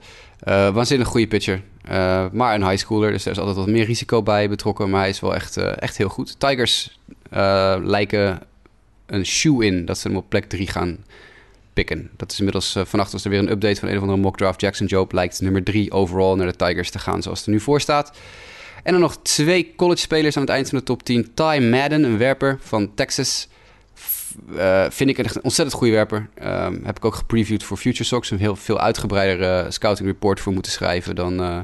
Uh, 0.49 0.71
waanzinnig 0.71 1.09
goede 1.09 1.27
pitcher. 1.27 1.63
Uh, 1.91 2.27
maar 2.33 2.55
een 2.55 2.69
high 2.69 2.77
schooler, 2.77 3.13
dus 3.13 3.25
er 3.25 3.31
is 3.31 3.39
altijd 3.39 3.57
wat 3.57 3.67
meer 3.67 3.85
risico 3.85 4.23
bij 4.23 4.49
betrokken. 4.49 4.91
Maar 4.91 5.01
hij 5.01 5.09
is 5.09 5.21
wel 5.21 5.35
echt, 5.35 5.57
echt 5.57 5.97
heel 5.97 6.09
goed. 6.09 6.41
Tigers 6.41 6.99
lijken 7.83 8.41
een 9.07 9.27
shoe 9.27 9.67
in 9.67 9.85
dat 9.85 9.99
ze 9.99 10.09
hem 10.09 10.17
op 10.17 10.29
plek 10.29 10.45
3 10.45 10.67
gaan 10.67 10.99
Dat 12.17 12.33
is 12.33 12.39
inmiddels 12.39 12.77
vannacht 12.85 13.13
was 13.13 13.25
er 13.25 13.31
weer 13.31 13.39
een 13.39 13.51
update 13.51 13.81
van 13.81 13.89
een 13.89 13.97
of 13.97 14.03
andere 14.03 14.21
mock 14.21 14.37
draft. 14.37 14.61
Jackson 14.61 14.87
Job 14.87 15.13
lijkt 15.13 15.41
nummer 15.41 15.63
3 15.63 15.93
overall 15.93 16.37
naar 16.37 16.47
de 16.47 16.57
Tigers 16.57 16.91
te 16.91 16.99
gaan 16.99 17.23
zoals 17.23 17.39
het 17.39 17.47
er 17.47 17.53
nu 17.53 17.61
voor 17.61 17.81
staat. 17.81 18.13
En 18.83 18.93
dan 18.93 19.01
nog 19.01 19.17
twee 19.23 19.75
college 19.77 20.01
spelers 20.01 20.37
aan 20.37 20.43
het 20.43 20.51
eind 20.51 20.69
van 20.69 20.79
de 20.79 20.85
top 20.85 21.03
10. 21.03 21.35
Ty 21.35 21.69
Madden, 21.71 22.05
een 22.05 22.19
werper 22.19 22.59
van 22.61 22.95
Texas. 22.95 23.49
Uh, 24.51 24.85
vind 24.91 25.11
ik 25.11 25.19
een 25.19 25.43
ontzettend 25.43 25.79
goede 25.79 25.93
werper. 25.93 26.29
Um, 26.43 26.81
heb 26.85 26.97
ik 26.97 27.05
ook 27.05 27.15
gepreviewd 27.15 27.63
voor 27.63 27.77
Future 27.77 28.05
Socks. 28.05 28.31
Een 28.31 28.39
heel 28.39 28.57
veel 28.57 28.81
uitgebreidere 28.81 29.71
scouting 29.71 30.09
report 30.09 30.41
voor 30.41 30.53
moeten 30.53 30.73
schrijven 30.73 31.15
dan, 31.15 31.41
uh, 31.41 31.59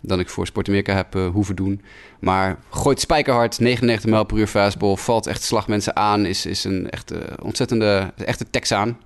dan 0.00 0.20
ik 0.20 0.28
voor 0.28 0.46
Sport 0.46 0.68
Amerika 0.68 0.94
heb 0.94 1.14
uh, 1.14 1.28
hoeven 1.28 1.56
doen. 1.56 1.82
Maar 2.20 2.58
gooit 2.70 3.00
spijkerhard, 3.00 3.58
99 3.58 4.10
mijl 4.10 4.24
per 4.24 4.36
uur 4.36 4.46
fastball. 4.46 4.96
Valt 4.96 5.26
echt 5.26 5.42
slagmensen 5.42 5.96
aan. 5.96 6.26
Is, 6.26 6.46
is 6.46 6.64
een 6.64 6.90
echte 6.90 7.22
ontzettende, 7.42 8.12
echte 8.16 8.50
Texaan. 8.50 8.98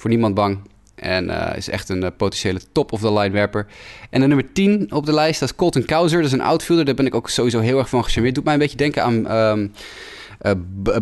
Voor 0.00 0.10
niemand 0.10 0.34
bang. 0.34 0.58
En 0.94 1.30
is 1.56 1.68
echt 1.68 1.88
een 1.88 2.12
potentiële 2.16 2.60
top-of-the-line 2.72 3.30
werper. 3.30 3.66
En 4.10 4.20
de 4.20 4.26
nummer 4.26 4.52
10 4.52 4.92
op 4.92 5.06
de 5.06 5.12
lijst, 5.12 5.40
dat 5.40 5.48
is 5.48 5.56
Colton 5.56 5.84
Cowser. 5.84 6.18
Dat 6.18 6.26
is 6.26 6.32
een 6.32 6.40
outfielder. 6.40 6.84
Daar 6.84 6.94
ben 6.94 7.06
ik 7.06 7.14
ook 7.14 7.28
sowieso 7.28 7.60
heel 7.60 7.78
erg 7.78 7.88
van 7.88 8.04
gecharmeerd. 8.04 8.34
Doet 8.34 8.44
mij 8.44 8.52
een 8.52 8.58
beetje 8.58 8.76
denken 8.76 9.02
aan... 9.04 9.32
Um, 9.32 9.72
uh, 10.42 10.52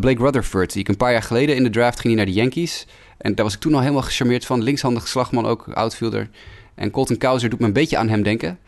Blake 0.01 0.23
Rutherford, 0.23 0.73
die 0.73 0.81
ik 0.81 0.89
een 0.89 0.97
paar 0.97 1.13
jaar 1.13 1.23
geleden 1.23 1.57
in 1.57 1.63
de 1.63 1.71
draft 1.71 2.01
ging 2.01 2.15
naar 2.15 2.27
de 2.27 2.33
Yankees. 2.33 2.87
En 3.19 3.35
daar 3.35 3.45
was 3.45 3.55
ik 3.55 3.61
toen 3.61 3.75
al 3.75 3.81
helemaal 3.81 4.03
gecharmeerd 4.03 4.47
van. 4.47 4.63
Linkshandig 4.63 5.09
slagman, 5.09 5.47
ook 5.47 5.69
outfielder. 5.69 6.29
En 6.75 6.91
Colton 6.91 7.19
Cowser 7.19 7.51
doet 7.51 7.61
me 7.61 7.67
een 7.67 7.73
beetje 7.73 7.97
aan 7.97 8.09
hem 8.09 8.23
denken. 8.23 8.59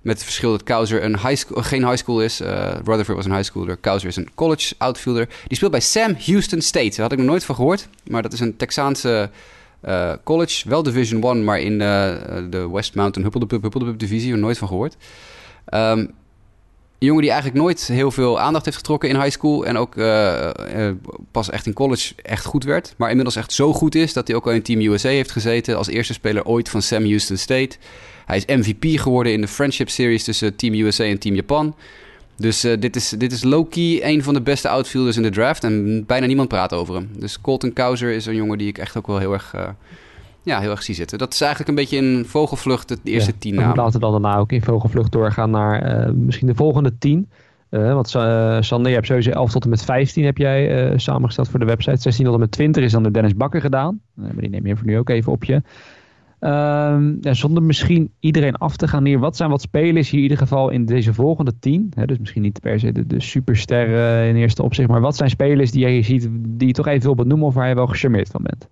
Met 0.00 0.14
het 0.14 0.24
verschil 0.24 0.50
dat 0.50 0.62
Cowser 0.62 1.04
een 1.04 1.18
high 1.18 1.34
school, 1.34 1.62
geen 1.62 1.84
high 1.84 1.96
school 1.96 2.22
is. 2.22 2.40
Rutherford 2.84 3.16
was 3.16 3.24
een 3.24 3.34
high 3.34 3.44
schooler. 3.44 3.80
Cowser 3.80 4.08
is 4.08 4.16
een 4.16 4.28
college 4.34 4.74
outfielder. 4.78 5.28
Die 5.46 5.56
speelt 5.56 5.70
bij 5.70 5.80
Sam 5.80 6.16
Houston 6.24 6.60
State. 6.60 6.88
Daar 6.88 7.00
had 7.00 7.12
ik 7.12 7.18
nog 7.18 7.26
nooit 7.26 7.44
van 7.44 7.54
gehoord. 7.54 7.88
Maar 8.08 8.22
dat 8.22 8.32
is 8.32 8.40
een 8.40 8.56
Texaanse 8.56 9.30
uh, 9.86 10.12
college. 10.24 10.68
Wel 10.68 10.82
Division 10.82 11.22
1, 11.22 11.44
maar 11.44 11.60
in 11.60 11.72
uh, 11.72 11.78
de 12.50 12.68
West 12.72 12.94
Mountain 12.94 13.22
Huppeldepup, 13.22 13.62
Huppeldepup 13.62 13.98
divisie. 13.98 14.34
Nooit 14.34 14.58
van 14.58 14.68
gehoord. 14.68 14.96
Um, 15.74 16.14
een 16.98 17.06
jongen 17.06 17.22
die 17.22 17.30
eigenlijk 17.30 17.62
nooit 17.62 17.86
heel 17.86 18.10
veel 18.10 18.40
aandacht 18.40 18.64
heeft 18.64 18.76
getrokken 18.76 19.08
in 19.08 19.16
high 19.16 19.30
school. 19.30 19.66
En 19.66 19.76
ook 19.76 19.96
uh, 19.96 20.50
pas 21.30 21.50
echt 21.50 21.66
in 21.66 21.72
college 21.72 22.14
echt 22.22 22.44
goed 22.44 22.64
werd. 22.64 22.94
Maar 22.96 23.08
inmiddels 23.08 23.36
echt 23.36 23.52
zo 23.52 23.72
goed 23.72 23.94
is 23.94 24.12
dat 24.12 24.26
hij 24.26 24.36
ook 24.36 24.46
al 24.46 24.52
in 24.52 24.62
Team 24.62 24.80
USA 24.80 25.08
heeft 25.08 25.30
gezeten. 25.30 25.76
Als 25.76 25.88
eerste 25.88 26.12
speler 26.12 26.44
ooit 26.44 26.68
van 26.68 26.82
Sam 26.82 27.04
Houston 27.04 27.36
State. 27.36 27.76
Hij 28.26 28.36
is 28.36 28.44
MVP 28.46 29.00
geworden 29.00 29.32
in 29.32 29.40
de 29.40 29.48
Friendship 29.48 29.88
Series 29.88 30.24
tussen 30.24 30.56
Team 30.56 30.74
USA 30.74 31.04
en 31.04 31.18
Team 31.18 31.34
Japan. 31.34 31.74
Dus 32.36 32.64
uh, 32.64 32.80
dit 32.80 32.96
is, 32.96 33.08
dit 33.08 33.32
is 33.32 33.42
low-key 33.42 34.04
een 34.04 34.22
van 34.22 34.34
de 34.34 34.40
beste 34.40 34.68
outfielders 34.68 35.16
in 35.16 35.22
de 35.22 35.30
draft. 35.30 35.64
En 35.64 36.04
bijna 36.06 36.26
niemand 36.26 36.48
praat 36.48 36.72
over 36.72 36.94
hem. 36.94 37.10
Dus 37.18 37.40
Colton 37.40 37.72
Cowser 37.72 38.12
is 38.12 38.26
een 38.26 38.34
jongen 38.34 38.58
die 38.58 38.68
ik 38.68 38.78
echt 38.78 38.96
ook 38.96 39.06
wel 39.06 39.18
heel 39.18 39.32
erg 39.32 39.54
ja, 40.42 40.60
heel 40.60 40.70
erg 40.70 40.82
zie 40.82 40.94
zitten. 40.94 41.18
Dat 41.18 41.32
is 41.32 41.40
eigenlijk 41.40 41.70
een 41.70 41.76
beetje 41.76 41.96
in 41.96 42.24
vogelvlucht 42.24 42.88
de 42.88 42.98
eerste 43.04 43.30
ja, 43.30 43.36
tien 43.38 43.54
namen. 43.54 43.76
Laten 43.76 43.92
we 43.92 43.98
dan 43.98 44.10
daarna 44.22 44.36
ook 44.36 44.52
in 44.52 44.62
vogelvlucht 44.62 45.12
doorgaan 45.12 45.50
naar 45.50 46.06
uh, 46.06 46.12
misschien 46.12 46.46
de 46.46 46.54
volgende 46.54 46.98
tien. 46.98 47.30
Want 47.70 48.08
Sander, 48.60 48.88
je 48.88 48.94
hebt 48.94 49.06
sowieso 49.06 49.30
11 49.30 49.50
tot 49.50 49.64
en 49.64 49.70
met 49.70 49.84
15 49.84 50.24
heb 50.24 50.36
jij 50.36 50.92
samengesteld 50.98 51.48
voor 51.48 51.58
de 51.58 51.64
website. 51.64 52.00
16 52.00 52.24
tot 52.24 52.34
en 52.34 52.40
met 52.40 52.50
20 52.50 52.84
is 52.84 52.92
dan 52.92 53.02
de 53.02 53.10
Dennis 53.10 53.34
Bakker 53.34 53.60
gedaan. 53.60 54.00
maar 54.14 54.32
die 54.36 54.50
neem 54.50 54.66
je 54.66 54.76
voor 54.76 54.86
nu 54.86 54.98
ook 54.98 55.08
even 55.08 55.32
op 55.32 55.44
je. 55.44 55.62
Ehm, 56.46 57.14
ja, 57.20 57.34
zonder 57.34 57.62
misschien 57.62 58.10
iedereen 58.20 58.54
af 58.54 58.76
te 58.76 58.88
gaan 58.88 59.02
neer. 59.02 59.18
Wat 59.18 59.36
zijn 59.36 59.50
wat 59.50 59.60
spelers 59.60 60.10
hier 60.10 60.18
in 60.18 60.22
ieder 60.22 60.38
geval 60.38 60.70
in 60.70 60.84
deze 60.84 61.14
volgende 61.14 61.58
10? 61.58 61.92
Hè, 61.94 62.06
dus 62.06 62.18
misschien 62.18 62.42
niet 62.42 62.60
per 62.60 62.80
se 62.80 62.92
de, 62.92 63.06
de 63.06 63.20
supersterren 63.20 64.28
in 64.28 64.36
eerste 64.36 64.62
opzicht. 64.62 64.88
Maar 64.88 65.00
wat 65.00 65.16
zijn 65.16 65.30
spelers 65.30 65.70
die 65.70 65.80
jij 65.80 65.92
hier 65.92 66.04
ziet 66.04 66.28
die 66.30 66.66
je 66.66 66.72
toch 66.72 66.86
even 66.86 67.02
wil 67.02 67.14
benoemen 67.14 67.46
of 67.46 67.54
waar 67.54 67.68
je 67.68 67.74
wel 67.74 67.86
gecharmeerd 67.86 68.28
van 68.28 68.42
bent? 68.42 68.68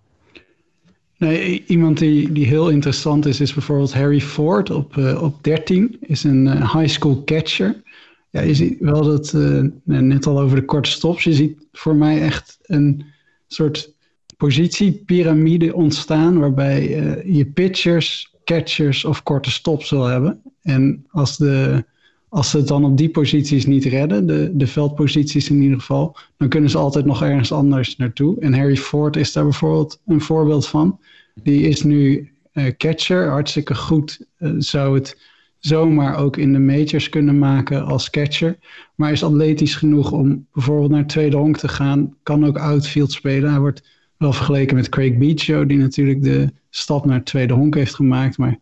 Nee, 1.18 1.64
iemand 1.66 1.98
die, 1.98 2.32
die 2.32 2.46
heel 2.46 2.68
interessant 2.68 3.26
is, 3.26 3.40
is 3.40 3.54
bijvoorbeeld 3.54 3.94
Harry 3.94 4.20
Ford 4.20 4.70
op, 4.70 4.96
uh, 4.96 5.22
op 5.22 5.44
13. 5.44 5.96
Is 6.00 6.24
een 6.24 6.46
uh, 6.46 6.74
high 6.74 6.92
school 6.92 7.22
catcher. 7.24 7.82
Ja, 8.30 8.40
je 8.40 8.54
ziet 8.54 8.76
wel 8.80 9.02
dat, 9.02 9.32
uh, 9.36 9.64
net 9.84 10.26
al 10.26 10.40
over 10.40 10.56
de 10.56 10.64
korte 10.64 10.90
stops, 10.90 11.24
je 11.24 11.32
ziet 11.32 11.66
voor 11.72 11.96
mij 11.96 12.20
echt 12.20 12.58
een 12.62 13.04
soort 13.46 13.93
positiepyramide 14.36 15.74
ontstaan 15.74 16.38
waarbij 16.38 16.88
je 17.26 17.46
pitchers, 17.46 18.34
catchers 18.44 19.04
of 19.04 19.22
korte 19.22 19.50
stops 19.50 19.90
wil 19.90 20.04
hebben. 20.04 20.40
En 20.62 21.06
als, 21.10 21.36
de, 21.36 21.84
als 22.28 22.50
ze 22.50 22.56
het 22.56 22.68
dan 22.68 22.84
op 22.84 22.96
die 22.96 23.10
posities 23.10 23.66
niet 23.66 23.84
redden, 23.84 24.26
de, 24.26 24.50
de 24.54 24.66
veldposities 24.66 25.50
in 25.50 25.62
ieder 25.62 25.78
geval, 25.78 26.16
dan 26.36 26.48
kunnen 26.48 26.70
ze 26.70 26.78
altijd 26.78 27.04
nog 27.04 27.22
ergens 27.22 27.52
anders 27.52 27.96
naartoe. 27.96 28.40
En 28.40 28.54
Harry 28.54 28.76
Ford 28.76 29.16
is 29.16 29.32
daar 29.32 29.44
bijvoorbeeld 29.44 30.00
een 30.06 30.20
voorbeeld 30.20 30.66
van. 30.66 30.98
Die 31.42 31.68
is 31.68 31.82
nu 31.82 32.30
uh, 32.52 32.64
catcher, 32.76 33.28
hartstikke 33.28 33.74
goed. 33.74 34.26
Uh, 34.38 34.52
zou 34.58 34.94
het 34.94 35.18
zomaar 35.58 36.16
ook 36.16 36.36
in 36.36 36.52
de 36.52 36.58
majors 36.58 37.08
kunnen 37.08 37.38
maken 37.38 37.84
als 37.84 38.10
catcher. 38.10 38.58
Maar 38.94 39.12
is 39.12 39.24
atletisch 39.24 39.74
genoeg 39.74 40.12
om 40.12 40.46
bijvoorbeeld 40.52 40.90
naar 40.90 41.06
tweede 41.06 41.36
honk 41.36 41.56
te 41.56 41.68
gaan. 41.68 42.14
Kan 42.22 42.46
ook 42.46 42.58
outfield 42.58 43.12
spelen. 43.12 43.50
Hij 43.50 43.60
wordt 43.60 43.82
wel 44.16 44.32
vergeleken 44.32 44.76
met 44.76 44.88
Craig 44.88 45.16
Beacho, 45.16 45.66
die 45.66 45.78
natuurlijk 45.78 46.22
de 46.22 46.52
stap 46.70 47.04
naar 47.04 47.16
het 47.16 47.26
tweede 47.26 47.54
honk 47.54 47.74
heeft 47.74 47.94
gemaakt. 47.94 48.38
Maar 48.38 48.58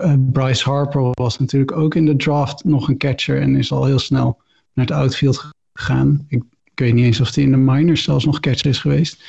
uh, 0.00 0.14
Bryce 0.32 0.70
Harper 0.70 1.10
was 1.12 1.38
natuurlijk 1.38 1.72
ook 1.72 1.94
in 1.94 2.06
de 2.06 2.16
draft 2.16 2.64
nog 2.64 2.88
een 2.88 2.98
catcher 2.98 3.40
en 3.40 3.56
is 3.56 3.72
al 3.72 3.84
heel 3.84 3.98
snel 3.98 4.40
naar 4.72 4.86
het 4.86 4.94
outfield 4.94 5.50
gegaan. 5.72 6.24
Ik, 6.28 6.42
ik 6.64 6.78
weet 6.78 6.94
niet 6.94 7.04
eens 7.04 7.20
of 7.20 7.34
hij 7.34 7.44
in 7.44 7.50
de 7.50 7.56
minors 7.56 8.02
zelfs 8.02 8.24
nog 8.24 8.40
catcher 8.40 8.70
is 8.70 8.78
geweest. 8.78 9.24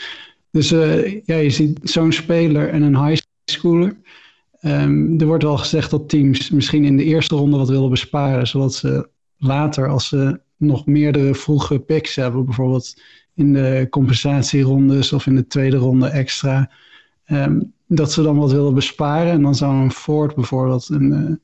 Dus 0.52 0.72
uh, 0.72 1.22
ja, 1.26 1.36
je 1.36 1.50
ziet 1.50 1.80
zo'n 1.84 2.12
speler 2.12 2.70
en 2.70 2.82
een 2.82 3.06
high 3.06 3.24
schooler. 3.46 3.98
Um, 4.62 5.20
er 5.20 5.26
wordt 5.26 5.44
wel 5.44 5.58
gezegd 5.58 5.92
dat 5.92 6.10
teams 6.10 6.50
misschien 6.50 6.86
in 6.86 6.98
de 6.98 7.04
eerste 7.04 7.36
ronde 7.36 7.58
wat 7.58 7.70
willen 7.70 7.90
besparen, 7.90 8.48
zodat 8.48 8.74
ze 8.74 9.10
later, 9.38 9.88
als 9.88 10.08
ze 10.08 10.40
nog 10.58 10.86
meerdere 10.86 11.36
vroege 11.36 11.80
picks 11.80 12.16
hebben, 12.16 12.46
bijvoorbeeld 12.46 13.02
in 13.42 13.54
de 13.54 13.88
compensatierondes 13.90 15.14
of 15.14 15.28
in 15.28 15.36
de 15.36 15.48
tweede 15.48 15.78
ronde 15.78 16.08
extra, 16.08 16.70
um, 17.28 17.74
dat 17.88 18.12
ze 18.12 18.22
dan 18.22 18.38
wat 18.38 18.52
willen 18.52 18.74
besparen. 18.74 19.32
En 19.32 19.42
dan 19.42 19.56
zou 19.56 19.76
een 19.76 19.92
Ford 19.92 20.36
bijvoorbeeld, 20.36 20.90
een, 20.90 21.12
uh, 21.12 21.36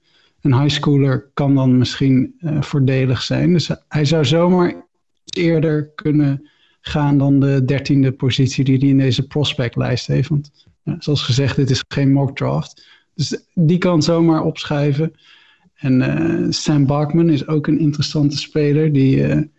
een 0.41 0.61
high 0.61 0.75
schooler, 0.75 1.29
kan 1.33 1.55
dan 1.55 1.77
misschien 1.77 2.35
uh, 2.39 2.61
voordelig 2.61 3.21
zijn. 3.21 3.53
Dus 3.53 3.69
hij 3.87 4.05
zou 4.05 4.25
zomaar 4.25 4.85
eerder 5.25 5.91
kunnen 5.95 6.49
gaan 6.81 7.17
dan 7.17 7.39
de 7.39 7.65
dertiende 7.65 8.11
positie 8.11 8.63
die 8.63 8.77
hij 8.77 8.87
in 8.87 8.97
deze 8.97 9.27
prospectlijst 9.27 10.07
heeft. 10.07 10.29
Want 10.29 10.51
ja, 10.83 10.95
zoals 10.99 11.23
gezegd, 11.23 11.55
dit 11.55 11.69
is 11.69 11.83
geen 11.87 12.11
mock 12.11 12.35
draft. 12.35 12.85
Dus 13.13 13.41
die 13.53 13.77
kan 13.77 14.01
zomaar 14.01 14.43
opschuiven. 14.43 15.13
En 15.75 16.01
uh, 16.01 16.45
Sam 16.49 16.85
Bachman 16.85 17.29
is 17.29 17.47
ook 17.47 17.67
een 17.67 17.79
interessante 17.79 18.37
speler. 18.37 18.93
Die, 18.93 19.49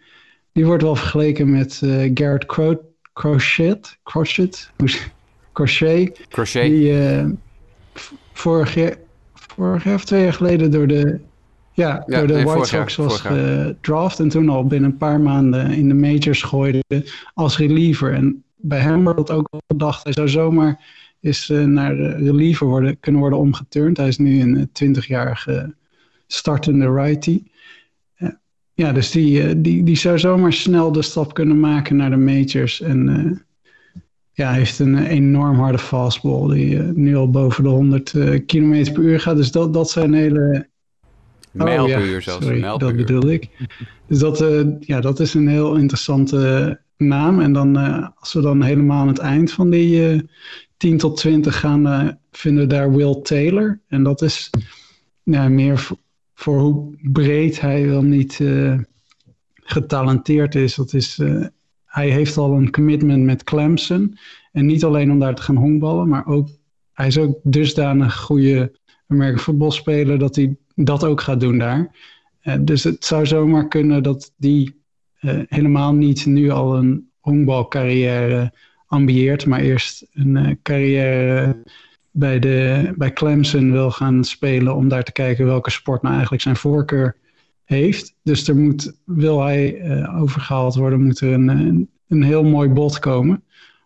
die 0.53 0.67
wordt 0.67 0.83
wel 0.83 0.97
vergeleken 0.97 1.51
met 1.51 1.81
uh, 1.85 2.11
Garrett 2.15 2.47
Cro 2.47 2.81
Crochet. 3.13 3.99
Crochet? 4.03 4.71
Crochet. 5.53 6.21
Crochet. 6.29 6.63
Die 6.63 7.39
vorig, 8.33 8.75
jaar, 8.75 8.97
vorig 9.33 9.85
jaar 9.85 9.95
of 9.95 10.05
twee 10.05 10.23
jaar 10.23 10.33
geleden 10.33 10.71
door 10.71 10.87
de 10.87 11.21
ja, 11.79 12.05
door 12.07 12.27
de 12.27 12.43
White 12.43 12.65
Sox 12.65 12.97
was 12.97 13.21
gedraft 13.21 14.21
en 14.21 14.29
toen 14.29 14.49
al 14.49 14.67
binnen 14.67 14.91
een 14.91 14.97
paar 14.97 15.21
maanden 15.21 15.71
in 15.71 15.89
de 15.89 15.95
majors 15.95 16.43
gooide 16.43 16.85
als 17.35 17.59
reliever. 17.59 18.15
En 18.15 18.45
bij 18.57 18.79
hem 18.79 19.05
wordt 19.05 19.19
het 19.19 19.31
ook 19.31 19.49
gedacht, 19.67 20.05
hij 20.05 20.13
zou 20.13 20.29
zomaar 20.29 20.85
eens 21.21 21.49
uh, 21.49 21.65
naar 21.65 21.97
reliever 21.97 22.67
worden, 22.67 23.01
kunnen 23.01 23.21
worden 23.21 23.39
omgeturnd. 23.39 23.97
Hij 23.97 24.09
is 24.09 24.19
nu 24.19 24.41
een 24.41 24.97
20-jarige 24.97 25.75
startende 26.27 26.93
righty. 26.93 27.43
Ja, 28.79 28.93
dus 28.93 29.11
die, 29.11 29.61
die, 29.61 29.83
die 29.85 29.97
zou 29.97 30.19
zomaar 30.19 30.53
snel 30.53 30.93
de 30.93 31.03
stap 31.03 31.35
kunnen 31.35 31.61
maken 31.61 31.97
naar 31.97 32.11
de 32.11 32.17
majors. 32.17 32.81
En 32.81 33.07
ja, 34.33 34.49
hij 34.49 34.59
heeft 34.59 34.79
een 34.79 35.05
enorm 35.05 35.59
harde 35.59 35.79
fastball 35.79 36.55
die 36.55 36.79
nu 36.79 37.17
al 37.17 37.31
boven 37.31 37.63
de 37.63 37.69
100 37.69 38.11
km 38.47 38.93
per 38.93 39.03
uur 39.03 39.21
gaat. 39.21 39.37
Dus 39.37 39.51
dat, 39.51 39.75
dat 39.75 39.91
zijn 39.91 40.13
hele... 40.13 40.69
Mijl 41.53 41.85
oh, 41.85 41.91
per 41.91 42.07
uur 42.07 42.23
zelfs. 42.23 42.45
Sorry, 42.45 42.61
dat 42.61 42.97
bedoelde 42.97 43.33
ik. 43.33 43.49
Dus 44.07 44.19
dat, 44.19 44.45
ja, 44.81 45.01
dat 45.01 45.21
is 45.21 45.35
een 45.35 45.49
heel 45.49 45.77
interessante 45.77 46.81
naam. 46.97 47.41
En 47.41 47.53
dan, 47.53 47.77
als 48.19 48.33
we 48.33 48.41
dan 48.41 48.63
helemaal 48.63 49.01
aan 49.01 49.09
het 49.09 49.19
eind 49.19 49.53
van 49.53 49.71
die 49.71 50.23
10 50.77 50.99
tot 50.99 51.17
20 51.17 51.59
gaan, 51.61 52.19
vinden 52.31 52.63
we 52.63 52.69
daar 52.69 52.93
Will 52.93 53.21
Taylor. 53.23 53.81
En 53.89 54.03
dat 54.03 54.23
is 54.23 54.51
nou, 55.23 55.51
meer 55.51 55.89
voor, 56.39 56.59
hoe 56.59 56.97
breed 57.03 57.61
hij 57.61 57.87
wel 57.87 58.03
niet 58.03 58.39
uh, 58.39 58.79
getalenteerd 59.55 60.55
is. 60.55 60.75
Dat 60.75 60.93
is 60.93 61.19
uh, 61.19 61.47
hij 61.85 62.11
heeft 62.11 62.37
al 62.37 62.53
een 62.53 62.71
commitment 62.71 63.25
met 63.25 63.45
Clemson. 63.45 64.19
En 64.53 64.67
niet 64.67 64.85
alleen 64.85 65.11
om 65.11 65.19
daar 65.19 65.35
te 65.35 65.43
gaan 65.43 65.57
honkballen, 65.57 66.09
maar 66.09 66.27
ook 66.27 66.49
hij 66.93 67.07
is 67.07 67.19
ook 67.19 67.39
dusdanig 67.43 68.17
goede 68.17 68.79
American 69.07 69.41
voetbalspeler 69.41 70.19
dat 70.19 70.37
hij 70.37 70.57
dat 70.75 71.05
ook 71.05 71.21
gaat 71.21 71.41
doen 71.41 71.59
daar. 71.59 71.97
Uh, 72.43 72.55
dus 72.61 72.85
het 72.85 73.05
zou 73.05 73.27
zomaar 73.27 73.69
kunnen 73.69 74.03
dat 74.03 74.33
die 74.37 74.77
helemaal 75.49 75.95
niet 75.95 76.27
nu 76.27 76.51
al 76.51 76.77
een 76.77 77.11
honkbalcarrière 77.19 78.53
ambieert, 78.87 79.47
maar 79.47 79.61
eerst 79.61 80.07
een 80.13 80.59
carrière 80.63 81.63
bij, 82.11 82.39
de, 82.39 82.93
bij 82.97 83.13
Clemson 83.13 83.73
wil 83.73 83.91
gaan 83.91 84.25
spelen 84.25 84.75
om 84.75 84.89
daar 84.89 85.05
te 85.05 85.13
kijken 85.13 85.47
welke 85.47 85.71
sport 85.71 86.03
nou 86.03 86.13
eigenlijk 86.13 86.43
zijn 86.43 86.57
voorkeur 86.57 87.17
heeft. 87.65 88.15
Dus 88.23 88.49
er 88.49 88.57
moet, 88.57 88.93
wil 89.05 89.43
hij 89.43 89.81
uh, 89.81 90.21
overgehaald 90.21 90.75
worden, 90.75 91.03
moet 91.03 91.21
er 91.21 91.33
een, 91.33 91.49
een, 91.49 91.89
een, 92.09 92.23
heel 92.23 92.45
mooi 92.45 92.69
bod 92.69 92.99
komen. 92.99 93.43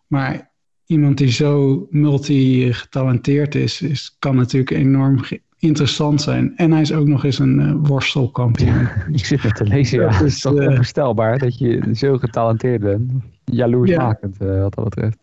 Maar 0.07 0.51
iemand 0.85 1.17
die 1.17 1.31
zo 1.31 1.87
multi-getalenteerd 1.89 3.55
is, 3.55 3.81
is, 3.81 4.15
kan 4.19 4.35
natuurlijk 4.35 4.71
enorm 4.71 5.19
interessant 5.57 6.21
zijn. 6.21 6.53
En 6.55 6.71
hij 6.71 6.81
is 6.81 6.93
ook 6.93 7.07
nog 7.07 7.25
eens 7.25 7.39
een 7.39 7.59
uh, 7.59 7.73
worstelkampioen. 7.77 8.79
Ja, 8.79 9.05
ik 9.11 9.25
zit 9.25 9.43
het 9.43 9.55
te 9.55 9.63
lezen, 9.63 9.99
ja. 9.99 10.09
Het 10.09 10.21
is 10.21 10.41
toch 10.41 10.59
uh, 10.59 10.67
onvoorstelbaar 10.67 11.39
dat 11.39 11.57
je 11.57 11.89
zo 11.93 12.17
getalenteerd 12.17 12.81
bent. 12.81 13.11
Jaloersmakend 13.43 14.35
ja. 14.39 14.59
wat 14.59 14.73
dat 14.73 14.83
betreft. 14.83 15.17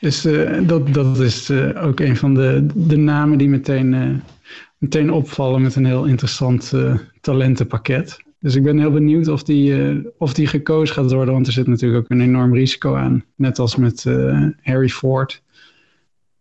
Dus 0.00 0.26
dat, 0.66 0.94
dat 0.94 1.18
is 1.18 1.50
uh, 1.50 1.84
ook 1.84 2.00
een 2.00 2.16
van 2.16 2.34
de, 2.34 2.66
de 2.74 2.96
namen 2.96 3.38
die 3.38 3.48
meteen, 3.48 3.92
uh, 3.92 4.08
meteen 4.78 5.12
opvallen 5.12 5.62
met 5.62 5.74
een 5.74 5.84
heel 5.84 6.04
interessant 6.04 6.72
talentenpakket. 7.20 8.22
Dus 8.40 8.54
ik 8.54 8.62
ben 8.62 8.78
heel 8.78 8.90
benieuwd 8.90 9.28
of 9.28 9.42
die, 9.42 10.02
of 10.18 10.34
die 10.34 10.46
gekozen 10.46 10.94
gaat 10.94 11.12
worden, 11.12 11.34
want 11.34 11.46
er 11.46 11.52
zit 11.52 11.66
natuurlijk 11.66 12.02
ook 12.02 12.10
een 12.10 12.20
enorm 12.20 12.54
risico 12.54 12.94
aan. 12.94 13.24
Net 13.36 13.58
als 13.58 13.76
met 13.76 14.04
Harry 14.62 14.88
Ford. 14.88 15.42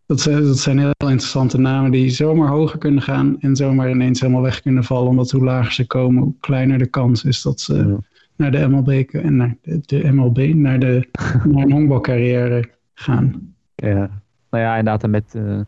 Dat 0.05 0.21
zijn, 0.21 0.43
dat 0.43 0.59
zijn 0.59 0.79
heel 0.79 0.91
interessante 0.97 1.59
namen 1.59 1.91
die 1.91 2.09
zomaar 2.09 2.49
hoger 2.49 2.77
kunnen 2.77 3.01
gaan 3.01 3.39
en 3.39 3.55
zomaar 3.55 3.89
ineens 3.89 4.19
helemaal 4.19 4.41
weg 4.41 4.61
kunnen 4.61 4.83
vallen. 4.83 5.09
Omdat 5.09 5.31
hoe 5.31 5.43
lager 5.43 5.73
ze 5.73 5.87
komen, 5.87 6.23
hoe 6.23 6.33
kleiner 6.39 6.77
de 6.77 6.87
kans 6.87 7.23
is 7.23 7.41
dat 7.41 7.59
ze 7.59 7.75
ja. 7.75 7.99
naar 8.35 8.51
de 8.51 8.67
MLB 8.67 8.89
en 8.89 9.35
naar 9.35 9.57
de, 9.61 9.79
de 9.85 10.11
MLB, 10.11 10.53
naar, 10.53 10.79
de, 10.79 11.07
naar 11.53 11.63
een 11.63 11.71
honkbalcarrière 11.71 12.69
gaan. 12.99 13.53
Ja, 13.75 14.09
nou 14.49 14.63
ja, 14.63 14.77
inderdaad 14.77 15.09
met... 15.09 15.33
Uh... 15.33 15.59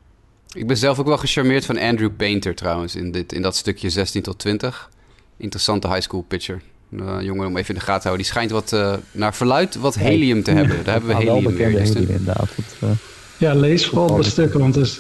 Ik 0.53 0.67
ben 0.67 0.77
zelf 0.77 0.99
ook 0.99 1.07
wel 1.07 1.17
gecharmeerd 1.17 1.65
van 1.65 1.80
Andrew 1.80 2.15
Painter 2.15 2.55
trouwens, 2.55 2.95
in, 2.95 3.11
dit, 3.11 3.34
in 3.34 3.41
dat 3.41 3.55
stukje 3.55 3.89
16 3.89 4.21
tot 4.21 4.39
20. 4.39 4.89
Interessante 5.38 5.88
high 5.88 6.01
school 6.01 6.21
pitcher. 6.21 6.61
Uh, 6.89 7.21
jongen 7.21 7.47
om 7.47 7.57
even 7.57 7.73
in 7.73 7.80
de 7.80 7.86
gaten 7.86 8.01
te 8.01 8.07
houden. 8.07 8.25
Die 8.25 8.25
schijnt 8.25 8.51
wat, 8.51 8.71
uh, 8.73 8.93
naar 9.11 9.36
verluid 9.36 9.75
wat 9.75 9.95
helium 9.95 10.43
te 10.43 10.51
hebben. 10.51 10.84
Daar 10.84 10.93
hebben 10.93 11.09
we 11.09 11.15
helium 11.23 11.55
weer. 11.55 11.71
Dus 11.71 11.89
helium, 11.89 12.09
inderdaad. 12.09 12.49
Dat, 12.80 12.89
ja, 13.38 13.53
lees 13.53 13.88
vooral 13.88 14.15
de 14.15 14.23
stukken, 14.23 14.59
want 14.59 14.73
dus, 14.73 14.97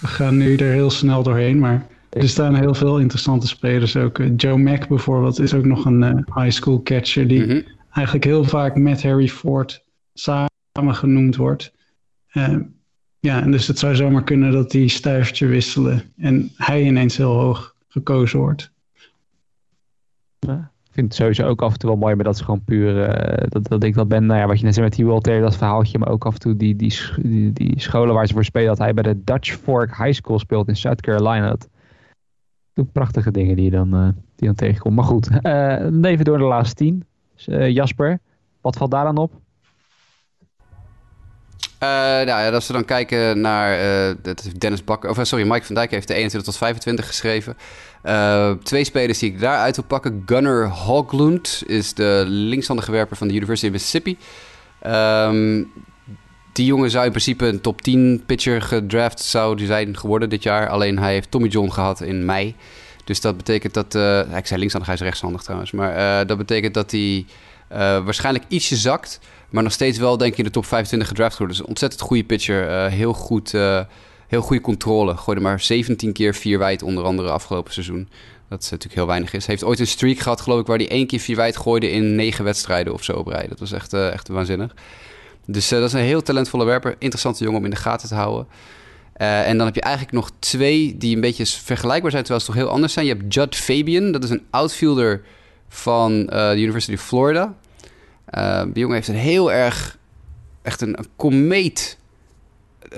we 0.00 0.06
gaan 0.06 0.36
nu 0.36 0.56
er 0.56 0.72
heel 0.72 0.90
snel 0.90 1.22
doorheen. 1.22 1.58
Maar 1.58 1.86
er 2.10 2.28
staan 2.28 2.54
heel 2.54 2.74
veel 2.74 2.98
interessante 2.98 3.46
spelers 3.46 3.96
ook. 3.96 4.20
Joe 4.36 4.58
Mack 4.58 4.88
bijvoorbeeld 4.88 5.40
is 5.40 5.54
ook 5.54 5.64
nog 5.64 5.84
een 5.84 6.24
high 6.34 6.50
school 6.50 6.82
catcher... 6.82 7.28
die 7.28 7.42
mm 7.42 7.50
-hmm. 7.50 7.64
eigenlijk 7.92 8.24
heel 8.24 8.44
vaak 8.44 8.76
met 8.76 9.02
Harry 9.02 9.28
Ford 9.28 9.84
samen 10.14 10.54
genoemd 10.84 11.36
wordt. 11.36 11.72
Uh, 12.32 12.56
ja, 13.20 13.42
en 13.42 13.50
dus 13.50 13.66
het 13.66 13.78
zou 13.78 13.94
zomaar 13.94 14.24
kunnen 14.24 14.52
dat 14.52 14.70
die 14.70 14.88
stuivertje 14.88 15.46
wisselen 15.46 16.02
en 16.16 16.50
hij 16.56 16.82
ineens 16.82 17.16
heel 17.16 17.38
hoog 17.38 17.74
gekozen 17.88 18.38
wordt. 18.38 18.72
Ik 20.38 20.92
vind 20.92 21.06
het 21.06 21.14
sowieso 21.14 21.46
ook 21.46 21.62
af 21.62 21.72
en 21.72 21.78
toe 21.78 21.90
wel 21.90 21.98
mooi, 21.98 22.14
maar 22.14 22.24
dat 22.24 22.34
is 22.34 22.40
gewoon 22.40 22.64
puur, 22.64 23.08
uh, 23.08 23.46
dat, 23.48 23.68
dat 23.68 23.82
ik 23.82 23.94
dat 23.94 24.08
ben, 24.08 24.26
nou 24.26 24.40
ja, 24.40 24.46
wat 24.46 24.58
je 24.58 24.64
net 24.64 24.74
zei 24.74 24.86
met 24.86 24.96
die 24.96 25.06
Walter, 25.06 25.40
dat 25.40 25.56
verhaaltje, 25.56 25.98
maar 25.98 26.08
ook 26.08 26.26
af 26.26 26.34
en 26.34 26.40
toe 26.40 26.56
die, 26.56 26.76
die, 26.76 26.92
die, 27.52 27.80
scholen 27.80 28.14
waar 28.14 28.26
ze 28.26 28.32
voor 28.32 28.44
spelen, 28.44 28.68
dat 28.68 28.78
hij 28.78 28.94
bij 28.94 29.02
de 29.02 29.24
Dutch 29.24 29.52
Fork 29.52 29.96
High 29.96 30.12
School 30.12 30.38
speelt 30.38 30.68
in 30.68 30.76
South 30.76 31.00
Carolina. 31.00 31.56
Dat 32.72 32.92
prachtige 32.92 33.30
dingen 33.30 33.56
die 33.56 33.64
je 33.64 33.70
dan, 33.70 33.94
uh, 33.94 34.08
die 34.36 34.46
dan 34.46 34.54
tegenkomt. 34.54 34.94
Maar 34.94 35.04
goed, 35.04 35.28
even 36.04 36.24
door 36.24 36.38
de 36.38 36.44
laatste 36.44 36.74
tien. 36.74 37.04
Dus, 37.34 37.72
Jasper, 37.74 38.18
wat 38.60 38.76
valt 38.76 38.90
daar 38.90 39.04
dan 39.04 39.16
op? 39.16 39.32
Uh, 41.82 41.88
nou 41.90 42.26
ja, 42.26 42.50
als 42.50 42.66
we 42.66 42.72
dan 42.72 42.84
kijken 42.84 43.40
naar 43.40 43.78
uh, 43.78 44.34
Dennis 44.58 44.84
Bakker, 44.84 45.10
of 45.10 45.18
sorry, 45.22 45.46
Mike 45.46 45.64
van 45.64 45.74
Dijk 45.74 45.90
heeft 45.90 46.08
de 46.08 46.14
21 46.14 46.50
tot 46.50 46.58
25 46.60 47.06
geschreven. 47.06 47.56
Twee 48.62 48.84
spelers 48.84 49.18
die 49.18 49.32
ik 49.32 49.40
daaruit 49.40 49.76
wil 49.76 49.84
pakken. 49.84 50.22
Gunnar 50.26 50.68
Hoglund 50.68 51.62
is 51.66 51.94
de 51.94 52.24
linkshandige 52.26 52.90
werper 52.90 53.16
van 53.16 53.28
de 53.28 53.34
University 53.34 53.66
of 53.66 53.72
Mississippi. 53.72 54.18
Um, 54.86 55.72
die 56.52 56.66
jongen 56.66 56.90
zou 56.90 57.04
in 57.04 57.10
principe 57.10 57.46
een 57.46 57.60
top 57.60 57.82
10 57.82 58.22
pitcher 58.26 58.62
gedraft 58.62 59.20
zou 59.20 59.66
zijn 59.66 59.98
geworden 59.98 60.28
dit 60.28 60.42
jaar. 60.42 60.68
Alleen 60.68 60.98
hij 60.98 61.12
heeft 61.12 61.30
Tommy 61.30 61.48
John 61.48 61.70
gehad 61.70 62.00
in 62.00 62.24
mei. 62.24 62.54
Dus 63.04 63.20
dat 63.20 63.36
betekent 63.36 63.74
dat... 63.74 63.94
ik 64.36 64.46
zei 64.46 64.58
linkshandig, 64.58 64.86
hij 64.86 64.94
is 64.94 65.00
rechtshandig 65.00 65.42
trouwens. 65.42 65.70
Maar 65.70 66.26
dat 66.26 66.38
betekent 66.38 66.74
dat 66.74 66.90
hij 66.90 67.26
waarschijnlijk 68.04 68.44
ietsje 68.48 68.76
zakt... 68.76 69.20
Maar 69.50 69.62
nog 69.62 69.72
steeds 69.72 69.98
wel, 69.98 70.16
denk 70.16 70.32
ik, 70.32 70.38
in 70.38 70.44
de 70.44 70.50
top 70.50 70.66
25 70.66 71.08
gedraft 71.08 71.38
worden. 71.38 71.56
Dus 71.56 71.66
ontzettend 71.66 72.02
goede 72.02 72.24
pitcher. 72.24 72.68
Uh, 72.68 72.92
heel, 72.92 73.12
goed, 73.12 73.52
uh, 73.52 73.80
heel 74.26 74.40
goede 74.40 74.62
controle. 74.62 75.16
Gooide 75.16 75.42
maar 75.42 75.60
17 75.60 76.12
keer 76.12 76.34
vier 76.34 76.58
wijd, 76.58 76.82
onder 76.82 77.04
andere 77.04 77.30
afgelopen 77.30 77.72
seizoen. 77.72 78.08
Dat 78.48 78.62
is 78.62 78.70
natuurlijk 78.70 78.94
heel 78.94 79.06
weinig 79.06 79.32
is. 79.32 79.46
Heeft 79.46 79.64
ooit 79.64 79.78
een 79.78 79.86
streak 79.86 80.18
gehad, 80.18 80.40
geloof 80.40 80.60
ik, 80.60 80.66
waar 80.66 80.76
hij 80.76 80.88
één 80.88 81.06
keer 81.06 81.18
vier 81.18 81.36
wijd 81.36 81.56
gooide 81.56 81.90
in 81.90 82.14
negen 82.14 82.44
wedstrijden 82.44 82.92
of 82.92 83.04
zo 83.04 83.12
op. 83.12 83.44
Dat 83.48 83.58
was 83.58 83.72
echt, 83.72 83.92
uh, 83.92 84.12
echt 84.12 84.28
waanzinnig. 84.28 84.74
Dus 85.46 85.68
dat 85.68 85.82
is 85.82 85.92
een 85.92 86.00
heel 86.00 86.22
talentvolle 86.22 86.64
werper. 86.64 86.94
Interessante 86.98 87.44
jongen 87.44 87.58
om 87.58 87.64
in 87.64 87.70
de 87.70 87.76
gaten 87.76 88.08
te 88.08 88.14
houden. 88.14 88.46
en 89.12 89.56
dan 89.56 89.66
heb 89.66 89.74
je 89.74 89.80
eigenlijk 89.80 90.14
nog 90.14 90.30
twee 90.38 90.96
die 90.96 91.14
een 91.14 91.20
beetje 91.20 91.46
vergelijkbaar 91.46 92.10
zijn, 92.10 92.22
terwijl 92.22 92.44
ze 92.44 92.52
toch 92.52 92.60
heel 92.62 92.70
anders 92.70 92.92
zijn. 92.92 93.06
Je 93.06 93.12
hebt 93.12 93.34
Judd 93.34 93.56
Fabian, 93.56 94.12
dat 94.12 94.24
is 94.24 94.30
een 94.30 94.46
outfielder 94.50 95.22
van 95.68 96.26
de 96.26 96.54
University 96.56 96.92
of 96.92 97.00
Florida. 97.00 97.54
Uh, 98.34 98.62
die 98.62 98.78
jongen 98.78 98.94
heeft 98.94 99.08
een 99.08 99.14
heel 99.14 99.52
erg, 99.52 99.98
echt 100.62 100.80
een, 100.80 100.98
een 100.98 101.06
komeet. 101.16 101.98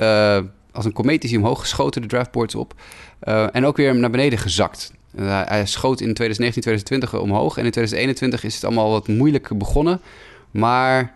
Uh, 0.01 0.41
als 0.72 0.85
een 0.85 0.93
komeet 0.93 1.24
is 1.24 1.31
hij 1.31 1.39
omhoog 1.39 1.61
geschoten, 1.61 2.03
de 2.03 2.09
draftboards 2.09 2.55
op. 2.55 2.74
Uh, 3.22 3.47
en 3.53 3.64
ook 3.64 3.76
weer 3.76 3.95
naar 3.95 4.11
beneden 4.11 4.39
gezakt. 4.39 4.93
hij 5.16 5.66
schoot 5.66 6.01
in 6.01 6.14
2019, 6.14 6.62
2020 6.62 7.20
omhoog. 7.20 7.57
En 7.57 7.64
in 7.64 7.70
2021 7.70 8.45
is 8.45 8.55
het 8.55 8.64
allemaal 8.64 8.91
wat 8.91 9.09
moeilijk 9.09 9.59
begonnen. 9.59 10.01
Maar 10.51 11.14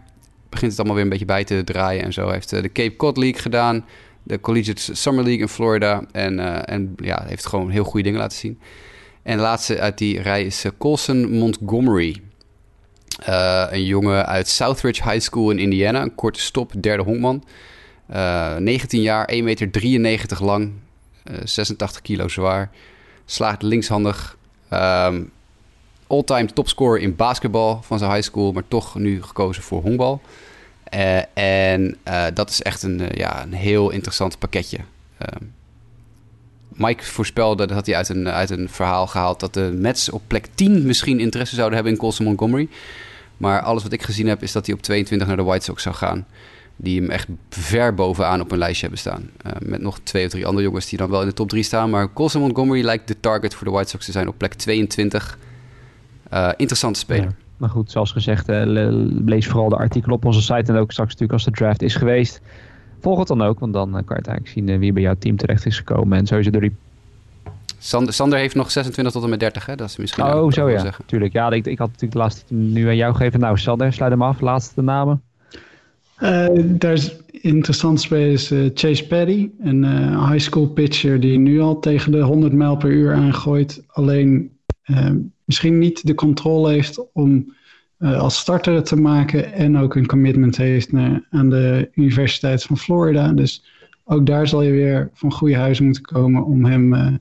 begint 0.49 0.71
het 0.71 0.81
allemaal 0.81 0.97
weer 0.97 1.05
een 1.05 1.11
beetje 1.11 1.25
bij 1.25 1.45
te 1.45 1.65
draaien 1.65 2.05
en 2.05 2.13
zo. 2.13 2.25
Hij 2.25 2.33
heeft 2.33 2.51
de 2.51 2.73
Cape 2.73 2.97
Cod 2.97 3.17
League 3.17 3.41
gedaan. 3.41 3.85
De 4.23 4.41
Collegiate 4.41 4.95
Summer 4.95 5.25
League 5.25 5.43
in 5.43 5.49
Florida. 5.49 6.05
En, 6.13 6.67
en 6.67 6.95
ja, 6.97 7.25
heeft 7.27 7.47
gewoon 7.47 7.71
heel 7.71 7.85
goede 7.85 8.03
dingen 8.03 8.21
laten 8.21 8.39
zien. 8.39 8.61
En 9.23 9.37
de 9.37 9.43
laatste 9.43 9.81
uit 9.81 9.99
die 9.99 10.21
rij 10.21 10.45
is 10.45 10.65
Colson 10.79 11.31
Montgomery. 11.31 12.23
Uh, 13.29 13.67
een 13.71 13.85
jongen 13.85 14.27
uit 14.27 14.49
Southridge 14.49 15.11
High 15.11 15.21
School 15.21 15.51
in 15.51 15.59
Indiana. 15.59 16.03
Een 16.03 16.15
korte 16.15 16.41
stop, 16.41 16.73
derde 16.81 17.03
honkman. 17.03 17.45
Uh, 18.11 18.57
19 18.57 19.03
jaar, 19.03 19.33
1,93 19.33 19.41
meter 19.43 20.45
lang. 20.45 20.73
Uh, 21.25 21.37
eh, 21.37 21.47
86 21.47 22.03
kilo 22.03 22.29
zwaar. 22.29 22.71
Slaagt 23.25 23.63
linkshandig. 23.63 24.37
Um, 24.73 25.31
all-time 26.07 26.47
topscorer 26.53 27.01
in 27.01 27.17
basketbal 27.17 27.83
van 27.83 27.99
zijn 27.99 28.11
high 28.11 28.23
school. 28.23 28.53
Maar 28.53 28.69
toch 28.69 28.95
nu 28.95 29.23
gekozen 29.23 29.63
voor 29.63 29.83
honkbal. 29.83 30.21
En 31.35 31.99
dat 32.35 32.51
is 32.51 32.63
echt 32.63 32.83
een, 32.83 33.09
ja, 33.15 33.43
een 33.43 33.53
heel 33.53 33.91
interessant 33.91 34.39
pakketje. 34.39 34.79
Ehm, 35.19 35.45
Mike 36.83 37.05
voorspelde, 37.05 37.67
dat 37.67 37.77
had 37.77 37.87
hij 37.87 37.97
uit 37.97 38.09
een, 38.09 38.29
uit 38.29 38.51
een 38.51 38.69
verhaal 38.69 39.07
gehaald... 39.07 39.41
dat 39.41 39.55
de 39.55 39.73
Mets 39.75 40.11
op 40.11 40.23
plek 40.27 40.49
10 40.55 40.87
misschien 40.87 41.21
interesse 41.21 41.55
zouden 41.55 41.75
hebben 41.75 41.93
in 41.95 41.99
Colson 41.99 42.27
Montgomery. 42.27 42.69
Maar 43.37 43.61
alles 43.61 43.83
wat 43.83 43.93
ik 43.93 44.03
gezien 44.03 44.27
heb, 44.27 44.43
is 44.43 44.53
dat 44.53 44.67
hij 44.67 44.75
op 44.75 44.83
22 44.83 45.29
naar 45.29 45.37
de 45.37 45.43
White 45.43 45.65
Sox 45.65 45.83
zou 45.83 45.95
gaan. 45.95 46.27
Die 46.77 47.01
hem 47.01 47.11
echt 47.11 47.29
ver 47.49 47.95
bovenaan 47.95 48.41
op 48.41 48.53
een 48.53 48.59
lijstje 48.59 48.81
hebben 48.81 49.01
staan. 49.01 49.31
Uh, 49.47 49.53
met 49.59 49.81
nog 49.81 49.99
twee 50.03 50.25
of 50.25 50.31
drie 50.31 50.47
andere 50.47 50.65
jongens 50.65 50.89
die 50.89 50.99
dan 50.99 51.11
wel 51.11 51.21
in 51.21 51.27
de 51.27 51.35
top 51.35 51.49
3 51.49 51.63
staan. 51.63 51.91
Maar 51.91 52.13
Colson 52.13 52.41
Montgomery 52.41 52.85
lijkt 52.85 53.09
de 53.09 53.21
target 53.21 53.55
voor 53.55 53.67
de 53.67 53.73
White 53.73 53.89
Sox 53.89 54.05
te 54.05 54.13
zijn 54.13 54.29
op 54.29 54.39
plek 54.39 54.55
22. 54.55 55.39
interessante 56.57 56.99
speler. 56.99 57.35
Maar 57.57 57.71
goed, 57.71 57.91
zoals 57.91 58.13
gezegd, 58.13 58.47
lees 58.47 59.47
vooral 59.47 59.69
de 59.69 59.77
artikelen 59.77 60.17
op 60.17 60.25
onze 60.25 60.43
site 60.43 60.73
en 60.73 60.77
ook 60.79 60.93
straks 60.93 61.11
natuurlijk 61.11 61.33
als 61.33 61.45
de 61.45 61.51
draft 61.51 61.83
is 61.83 61.95
geweest. 61.95 62.41
Volg 63.03 63.19
het 63.19 63.29
dan 63.29 63.43
ook, 63.43 63.59
want 63.59 63.73
dan 63.73 63.91
kan 63.91 64.17
je 64.17 64.29
eigenlijk 64.29 64.49
zien 64.49 64.79
wie 64.79 64.93
bij 64.93 65.03
jouw 65.03 65.17
team 65.19 65.37
terecht 65.37 65.67
is 65.67 65.77
gekomen. 65.77 66.19
En 66.19 66.27
sowieso 66.27 66.51
door 66.51 66.61
die 66.61 66.75
Sander, 67.79 68.13
Sander 68.13 68.39
heeft 68.39 68.55
nog 68.55 68.71
26 68.71 69.13
tot 69.13 69.23
en 69.23 69.31
met 69.31 69.41
30, 69.41 69.67
hè? 69.67 69.77
Dat 69.77 69.89
is 69.89 69.97
misschien. 69.97 70.25
Oh, 70.25 70.53
zo 70.53 70.71
ja. 70.71 70.79
Zeggen. 70.79 71.05
Tuurlijk. 71.07 71.33
Ja, 71.33 71.51
ik, 71.51 71.67
ik 71.67 71.79
had 71.79 71.87
natuurlijk 71.87 72.13
de 72.13 72.19
laatste 72.19 72.55
nu 72.55 72.87
aan 72.87 72.97
jou 72.97 73.15
gegeven. 73.15 73.41
Nou, 73.41 73.59
Sander, 73.59 73.93
sluit 73.93 74.13
hem 74.13 74.23
af. 74.23 74.41
Laatste 74.41 74.83
namen. 74.83 75.23
Uh, 76.21 76.47
daar 76.65 76.93
is 76.93 77.17
interessant 77.31 78.01
spelers 78.01 78.51
uh, 78.51 78.71
Chase 78.75 79.07
Paddy, 79.07 79.51
een 79.61 79.83
uh, 79.83 80.31
high 80.31 80.45
school 80.45 80.67
pitcher 80.67 81.21
die 81.21 81.39
nu 81.39 81.61
al 81.61 81.81
tegen 81.81 82.13
de 82.13 82.21
100 82.21 82.53
mijl 82.53 82.77
per 82.77 82.91
uur 82.91 83.15
aangooit. 83.15 83.85
Alleen 83.87 84.51
misschien 85.45 85.79
niet 85.79 86.07
de 86.07 86.15
controle 86.15 86.71
heeft 86.71 87.13
om 87.13 87.55
als 88.03 88.39
starter 88.39 88.83
te 88.83 88.97
maken 88.97 89.53
en 89.53 89.79
ook 89.79 89.95
een 89.95 90.07
commitment 90.07 90.57
heeft 90.57 90.93
naar, 90.93 91.27
aan 91.31 91.51
de 91.51 91.91
Universiteit 91.95 92.63
van 92.63 92.79
Florida. 92.79 93.33
Dus 93.33 93.65
ook 94.05 94.27
daar 94.27 94.49
zal 94.49 94.63
je 94.63 94.71
weer 94.71 95.11
van 95.13 95.33
goede 95.33 95.57
huizen 95.57 95.85
moeten 95.85 96.03
komen 96.03 96.45
om 96.45 96.65
hem 96.65 97.21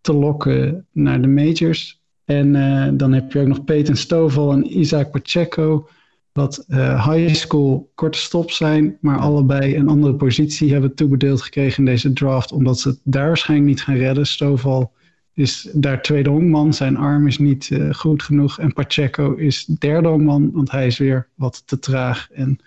te 0.00 0.12
lokken 0.12 0.86
naar 0.92 1.20
de 1.20 1.28
majors. 1.28 2.00
En 2.24 2.54
uh, 2.54 2.88
dan 2.92 3.12
heb 3.12 3.32
je 3.32 3.40
ook 3.40 3.46
nog 3.46 3.64
Peyton 3.64 3.96
Stovall 3.96 4.52
en 4.52 4.78
Isaac 4.78 5.10
Pacheco, 5.10 5.88
wat 6.32 6.64
high 6.68 7.34
school 7.34 7.90
korte 7.94 8.18
stop 8.18 8.50
zijn, 8.50 8.96
maar 9.00 9.18
allebei 9.18 9.76
een 9.76 9.88
andere 9.88 10.14
positie 10.14 10.72
hebben 10.72 10.94
toebedeeld 10.94 11.42
gekregen 11.42 11.78
in 11.78 11.84
deze 11.84 12.12
draft, 12.12 12.52
omdat 12.52 12.78
ze 12.78 12.88
het 12.88 13.00
daar 13.04 13.26
waarschijnlijk 13.26 13.70
niet 13.70 13.82
gaan 13.82 13.96
redden. 13.96 14.26
Stovall 14.26 14.88
is 15.34 15.68
daar 15.72 16.02
tweede 16.02 16.30
honkman, 16.30 16.74
zijn 16.74 16.96
arm 16.96 17.26
is 17.26 17.38
niet 17.38 17.70
uh, 17.70 17.94
goed 17.94 18.22
genoeg. 18.22 18.58
En 18.58 18.72
Pacheco 18.72 19.34
is 19.34 19.64
derde 19.64 20.08
honkman, 20.08 20.50
want 20.52 20.70
hij 20.70 20.86
is 20.86 20.98
weer 20.98 21.28
wat 21.34 21.62
te 21.66 21.78
traag 21.78 22.30
en 22.30 22.60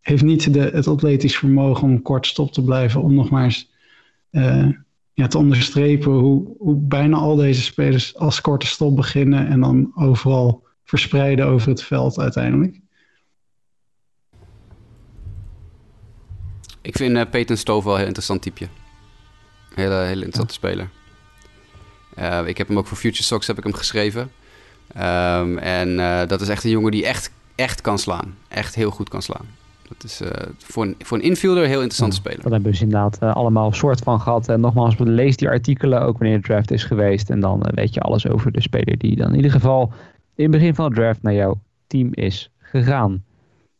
heeft 0.00 0.22
niet 0.22 0.52
de, 0.52 0.60
het 0.60 0.86
atletisch 0.86 1.38
vermogen 1.38 1.88
om 1.88 2.02
kort 2.02 2.26
stop 2.26 2.52
te 2.52 2.64
blijven, 2.64 3.02
om 3.02 3.14
nog 3.14 3.30
maar 3.30 3.44
eens 3.44 3.70
ja, 5.20 5.26
te 5.26 5.38
onderstrepen 5.38 6.12
hoe, 6.12 6.56
hoe 6.58 6.76
bijna 6.76 7.16
al 7.16 7.36
deze 7.36 7.62
spelers 7.62 8.16
als 8.16 8.40
korte 8.40 8.66
stop 8.66 8.96
beginnen 8.96 9.46
en 9.46 9.60
dan 9.60 9.92
overal 9.94 10.66
verspreiden 10.84 11.46
over 11.46 11.68
het 11.68 11.82
veld 11.82 12.18
uiteindelijk. 12.18 12.80
Ik 16.82 16.96
vind 16.96 17.30
Peyton 17.30 17.56
Stove 17.56 17.84
wel 17.84 17.92
een 17.92 17.98
heel 17.98 18.06
interessant 18.06 18.42
typeje. 18.42 18.70
Hele, 19.74 19.94
hele 19.94 20.24
interessante 20.24 20.52
speler. 20.52 20.90
Uh, 22.20 22.46
ik 22.46 22.58
heb 22.58 22.68
hem 22.68 22.78
ook 22.78 22.86
voor 22.86 22.96
Future 22.96 23.22
Sox 23.22 23.46
heb 23.46 23.58
ik 23.58 23.64
hem 23.64 23.72
geschreven. 23.72 24.30
Um, 24.96 25.58
en 25.58 25.88
uh, 25.88 26.20
dat 26.26 26.40
is 26.40 26.48
echt 26.48 26.64
een 26.64 26.70
jongen 26.70 26.90
die 26.90 27.06
echt, 27.06 27.32
echt 27.54 27.80
kan 27.80 27.98
slaan. 27.98 28.34
Echt 28.48 28.74
heel 28.74 28.90
goed 28.90 29.08
kan 29.08 29.22
slaan. 29.22 29.46
Dat 29.88 30.04
is 30.04 30.20
uh, 30.20 30.28
voor, 30.58 30.84
een, 30.84 30.94
voor 30.98 31.16
een 31.16 31.22
infielder 31.22 31.66
heel 31.66 31.80
interessant 31.80 32.12
ja, 32.12 32.18
speler. 32.18 32.42
Dat 32.42 32.52
hebben 32.52 32.62
we 32.62 32.70
dus 32.70 32.80
inderdaad 32.80 33.18
uh, 33.22 33.34
allemaal 33.34 33.72
soort 33.72 34.00
van 34.00 34.20
gehad. 34.20 34.48
En 34.48 34.60
nogmaals, 34.60 34.94
lees 34.98 35.36
die 35.36 35.48
artikelen 35.48 36.02
ook 36.02 36.18
wanneer 36.18 36.36
de 36.36 36.46
draft 36.46 36.70
is 36.70 36.84
geweest. 36.84 37.30
En 37.30 37.40
dan 37.40 37.66
weet 37.74 37.94
je 37.94 38.00
alles 38.00 38.28
over 38.28 38.52
de 38.52 38.60
speler 38.60 38.98
die 38.98 39.16
dan 39.16 39.28
in 39.28 39.36
ieder 39.36 39.50
geval 39.50 39.92
in 40.34 40.42
het 40.42 40.52
begin 40.52 40.74
van 40.74 40.88
de 40.88 40.94
draft 40.94 41.22
naar 41.22 41.34
jouw 41.34 41.60
team 41.86 42.08
is 42.12 42.50
gegaan. 42.58 43.24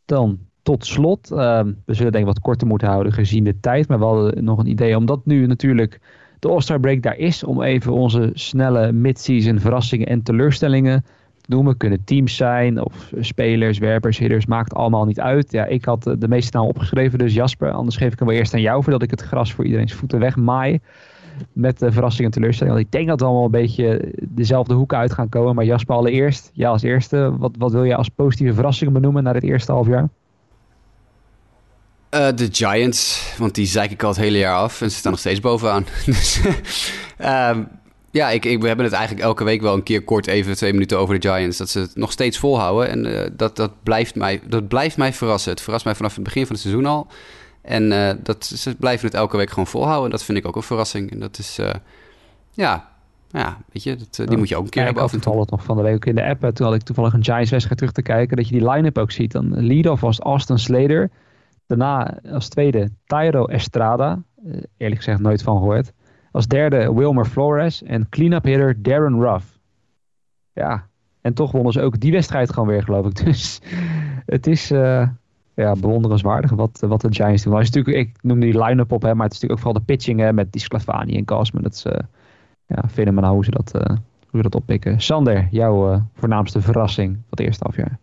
Dan 0.05 0.39
tot 0.61 0.85
slot, 0.85 1.31
ehm, 1.31 1.71
we 1.85 1.93
zullen 1.93 2.11
denk 2.11 2.27
ik 2.27 2.33
wat 2.33 2.41
korter 2.41 2.67
moeten 2.67 2.87
houden 2.87 3.13
gezien 3.13 3.43
de 3.43 3.59
tijd. 3.59 3.87
Maar 3.87 3.99
we 3.99 4.05
hadden 4.05 4.43
nog 4.43 4.59
een 4.59 4.67
idee, 4.67 4.97
omdat 4.97 5.25
nu 5.25 5.47
natuurlijk 5.47 5.99
de 6.41 6.47
All-Star 6.47 6.79
Break 6.79 7.01
daar 7.01 7.17
is. 7.17 7.43
Om 7.43 7.61
even 7.61 7.93
onze 7.93 8.29
snelle 8.33 8.91
mid-season 8.91 9.59
verrassingen 9.59 10.07
en 10.07 10.23
teleurstellingen 10.23 11.05
noemen. 11.47 11.77
Kunnen 11.77 12.03
teams 12.03 12.35
zijn 12.35 12.83
of 12.83 13.11
spelers, 13.19 13.77
werpers, 13.77 14.17
hitters, 14.17 14.45
maakt 14.45 14.73
allemaal 14.73 15.05
niet 15.05 15.19
uit. 15.19 15.51
Ja, 15.51 15.65
ik 15.65 15.85
had 15.85 16.03
de 16.03 16.27
meeste 16.27 16.57
namen 16.57 16.69
opgeschreven, 16.69 17.19
dus 17.19 17.33
Jasper, 17.33 17.71
anders 17.71 17.97
geef 17.97 18.13
ik 18.13 18.19
hem 18.19 18.27
wel 18.27 18.37
eerst 18.37 18.53
aan 18.53 18.61
jou 18.61 18.83
voordat 18.83 19.01
ik 19.01 19.11
het 19.11 19.21
gras 19.21 19.53
voor 19.53 19.65
iedereen's 19.65 19.93
voeten 19.93 20.19
wegmaai. 20.19 20.79
Met 21.53 21.79
de 21.79 21.91
verrassing 21.91 22.25
en 22.25 22.33
teleurstelling. 22.33 22.75
Want 22.75 22.85
ik 22.85 22.91
denk 22.91 23.07
dat 23.07 23.19
we 23.19 23.25
allemaal 23.25 23.45
een 23.45 23.51
beetje 23.51 24.13
dezelfde 24.21 24.73
hoeken 24.73 24.97
uit 24.97 25.13
gaan 25.13 25.29
komen. 25.29 25.55
Maar 25.55 25.65
Jasper, 25.65 25.95
allereerst, 25.95 26.51
ja, 26.53 26.69
als 26.69 26.81
eerste, 26.81 27.37
wat, 27.37 27.55
wat 27.57 27.71
wil 27.71 27.83
je 27.83 27.95
als 27.95 28.09
positieve 28.09 28.53
verrassingen 28.53 28.93
benoemen 28.93 29.23
na 29.23 29.33
dit 29.33 29.43
eerste 29.43 29.71
half 29.71 29.87
jaar? 29.87 30.01
Uh, 30.03 30.20
de 32.11 32.47
Giants, 32.51 33.33
want 33.37 33.55
die 33.55 33.65
zeik 33.65 33.91
ik 33.91 34.03
al 34.03 34.09
het 34.09 34.17
hele 34.17 34.37
jaar 34.37 34.55
af 34.55 34.81
en 34.81 34.91
ze 34.91 34.97
staan 34.97 35.11
nog 35.11 35.19
steeds 35.19 35.39
bovenaan. 35.39 35.85
dus, 36.05 36.41
um, 37.19 37.67
ja, 38.11 38.29
ik, 38.29 38.45
ik, 38.45 38.61
we 38.61 38.67
hebben 38.67 38.85
het 38.85 38.93
eigenlijk 38.93 39.25
elke 39.25 39.43
week 39.43 39.61
wel 39.61 39.73
een 39.73 39.83
keer 39.83 40.03
kort 40.03 40.27
even 40.27 40.55
twee 40.55 40.73
minuten 40.73 40.99
over 40.99 41.19
de 41.19 41.29
Giants. 41.29 41.57
Dat 41.57 41.69
ze 41.69 41.79
het 41.79 41.95
nog 41.95 42.11
steeds 42.11 42.37
volhouden. 42.37 42.89
En 42.89 43.05
uh, 43.05 43.29
dat, 43.31 43.55
dat, 43.55 43.71
blijft 43.83 44.15
mij, 44.15 44.41
dat 44.47 44.67
blijft 44.67 44.97
mij 44.97 45.13
verrassen. 45.13 45.51
Het 45.51 45.61
verrast 45.61 45.85
mij 45.85 45.95
vanaf 45.95 46.15
het 46.15 46.23
begin 46.23 46.45
van 46.45 46.51
het 46.51 46.61
seizoen 46.63 46.85
al. 46.85 47.07
En 47.61 47.91
uh, 47.91 48.11
dat, 48.23 48.45
ze 48.45 48.75
blijven 48.75 49.05
het 49.05 49.15
elke 49.15 49.37
week 49.37 49.49
gewoon 49.49 49.67
volhouden. 49.67 50.05
En 50.05 50.11
dat 50.11 50.23
vind 50.23 50.37
ik 50.37 50.47
ook 50.47 50.55
een 50.55 50.63
verrassing. 50.63 51.11
En 51.11 51.19
dat 51.19 51.37
is, 51.37 51.59
uh, 51.59 51.69
ja, 52.51 52.89
ja, 53.29 53.57
weet 53.71 53.83
je, 53.83 53.95
dat, 53.95 54.27
die 54.27 54.37
moet 54.37 54.49
je 54.49 54.55
ook 54.55 54.63
een 54.63 54.69
keer 54.69 54.83
hebben 54.83 55.03
en 55.03 55.19
toe. 55.19 55.39
het 55.39 55.49
nog 55.49 55.63
van 55.63 55.77
de 55.77 55.83
week 55.83 55.95
ook 55.95 56.05
in 56.05 56.15
de 56.15 56.25
app. 56.25 56.55
Toen 56.55 56.65
had 56.65 56.75
ik 56.75 56.81
toevallig 56.81 57.13
een 57.13 57.23
Giants-wedstrijd 57.23 57.77
terug 57.77 57.93
te 57.93 58.01
kijken. 58.01 58.37
Dat 58.37 58.47
je 58.47 58.57
die 58.57 58.69
line-up 58.69 58.97
ook 58.97 59.11
ziet. 59.11 59.31
Dan 59.31 59.65
lead-off 59.65 60.01
was 60.01 60.19
Austin 60.19 60.59
Slater. 60.59 61.09
Daarna 61.77 62.19
als 62.31 62.49
tweede 62.49 62.89
Tyro 63.05 63.45
Estrada. 63.45 64.23
eerlijk 64.77 65.01
gezegd 65.01 65.19
nooit 65.19 65.43
van 65.43 65.57
gehoord. 65.57 65.93
Als 66.31 66.47
derde 66.47 66.93
Wilmer 66.93 67.25
Flores 67.25 67.83
en 67.83 68.09
clean-up 68.09 68.43
hitter 68.43 68.81
Darren 68.81 69.19
Ruff. 69.19 69.59
Ja, 70.53 70.87
en 71.21 71.33
toch 71.33 71.51
wonnen 71.51 71.73
ze 71.73 71.81
ook 71.81 71.99
die 71.99 72.11
wedstrijd 72.11 72.53
gewoon 72.53 72.67
weer, 72.67 72.83
geloof 72.83 73.05
ik. 73.05 73.15
Dus 73.25 73.61
het 74.25 74.47
is 74.47 74.71
uh, 74.71 75.07
ja, 75.53 75.75
bewonderenswaardig 75.75 76.51
wat, 76.51 76.79
wat 76.87 77.01
de 77.01 77.13
Giants 77.13 77.43
doen. 77.43 77.53
Maar 77.53 77.61
is 77.61 77.69
natuurlijk, 77.69 78.07
ik 78.07 78.23
noem 78.23 78.39
die 78.39 78.63
line-up 78.63 78.91
op, 78.91 79.01
hè, 79.01 79.15
maar 79.15 79.25
het 79.25 79.33
is 79.33 79.39
natuurlijk 79.41 79.51
ook 79.51 79.65
vooral 79.65 79.85
de 79.85 79.93
pitching 79.93 80.31
met 80.31 80.51
die 80.51 80.61
Sclafani 80.61 81.17
en 81.17 81.25
Cosman. 81.25 81.63
Dat 81.63 81.73
is 81.73 81.85
uh, 81.85 81.93
ja, 82.65 82.83
fenomenaal 82.89 83.33
hoe 83.33 83.45
ze 83.45 83.51
dat, 83.51 83.71
hoe 83.73 83.95
ze 84.31 84.41
dat 84.41 84.55
oppikken. 84.55 85.01
Sander, 85.01 85.47
jouw 85.51 86.01
voornaamste 86.13 86.61
verrassing 86.61 87.13
van 87.13 87.25
het 87.29 87.39
eerste 87.39 87.63
halfjaar. 87.63 87.99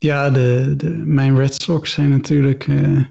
Ja, 0.00 0.30
de, 0.30 0.74
de, 0.76 0.88
mijn 0.88 1.36
Red 1.36 1.54
Sox 1.54 1.92
zijn 1.92 2.08
natuurlijk 2.08 2.66
een 2.66 3.06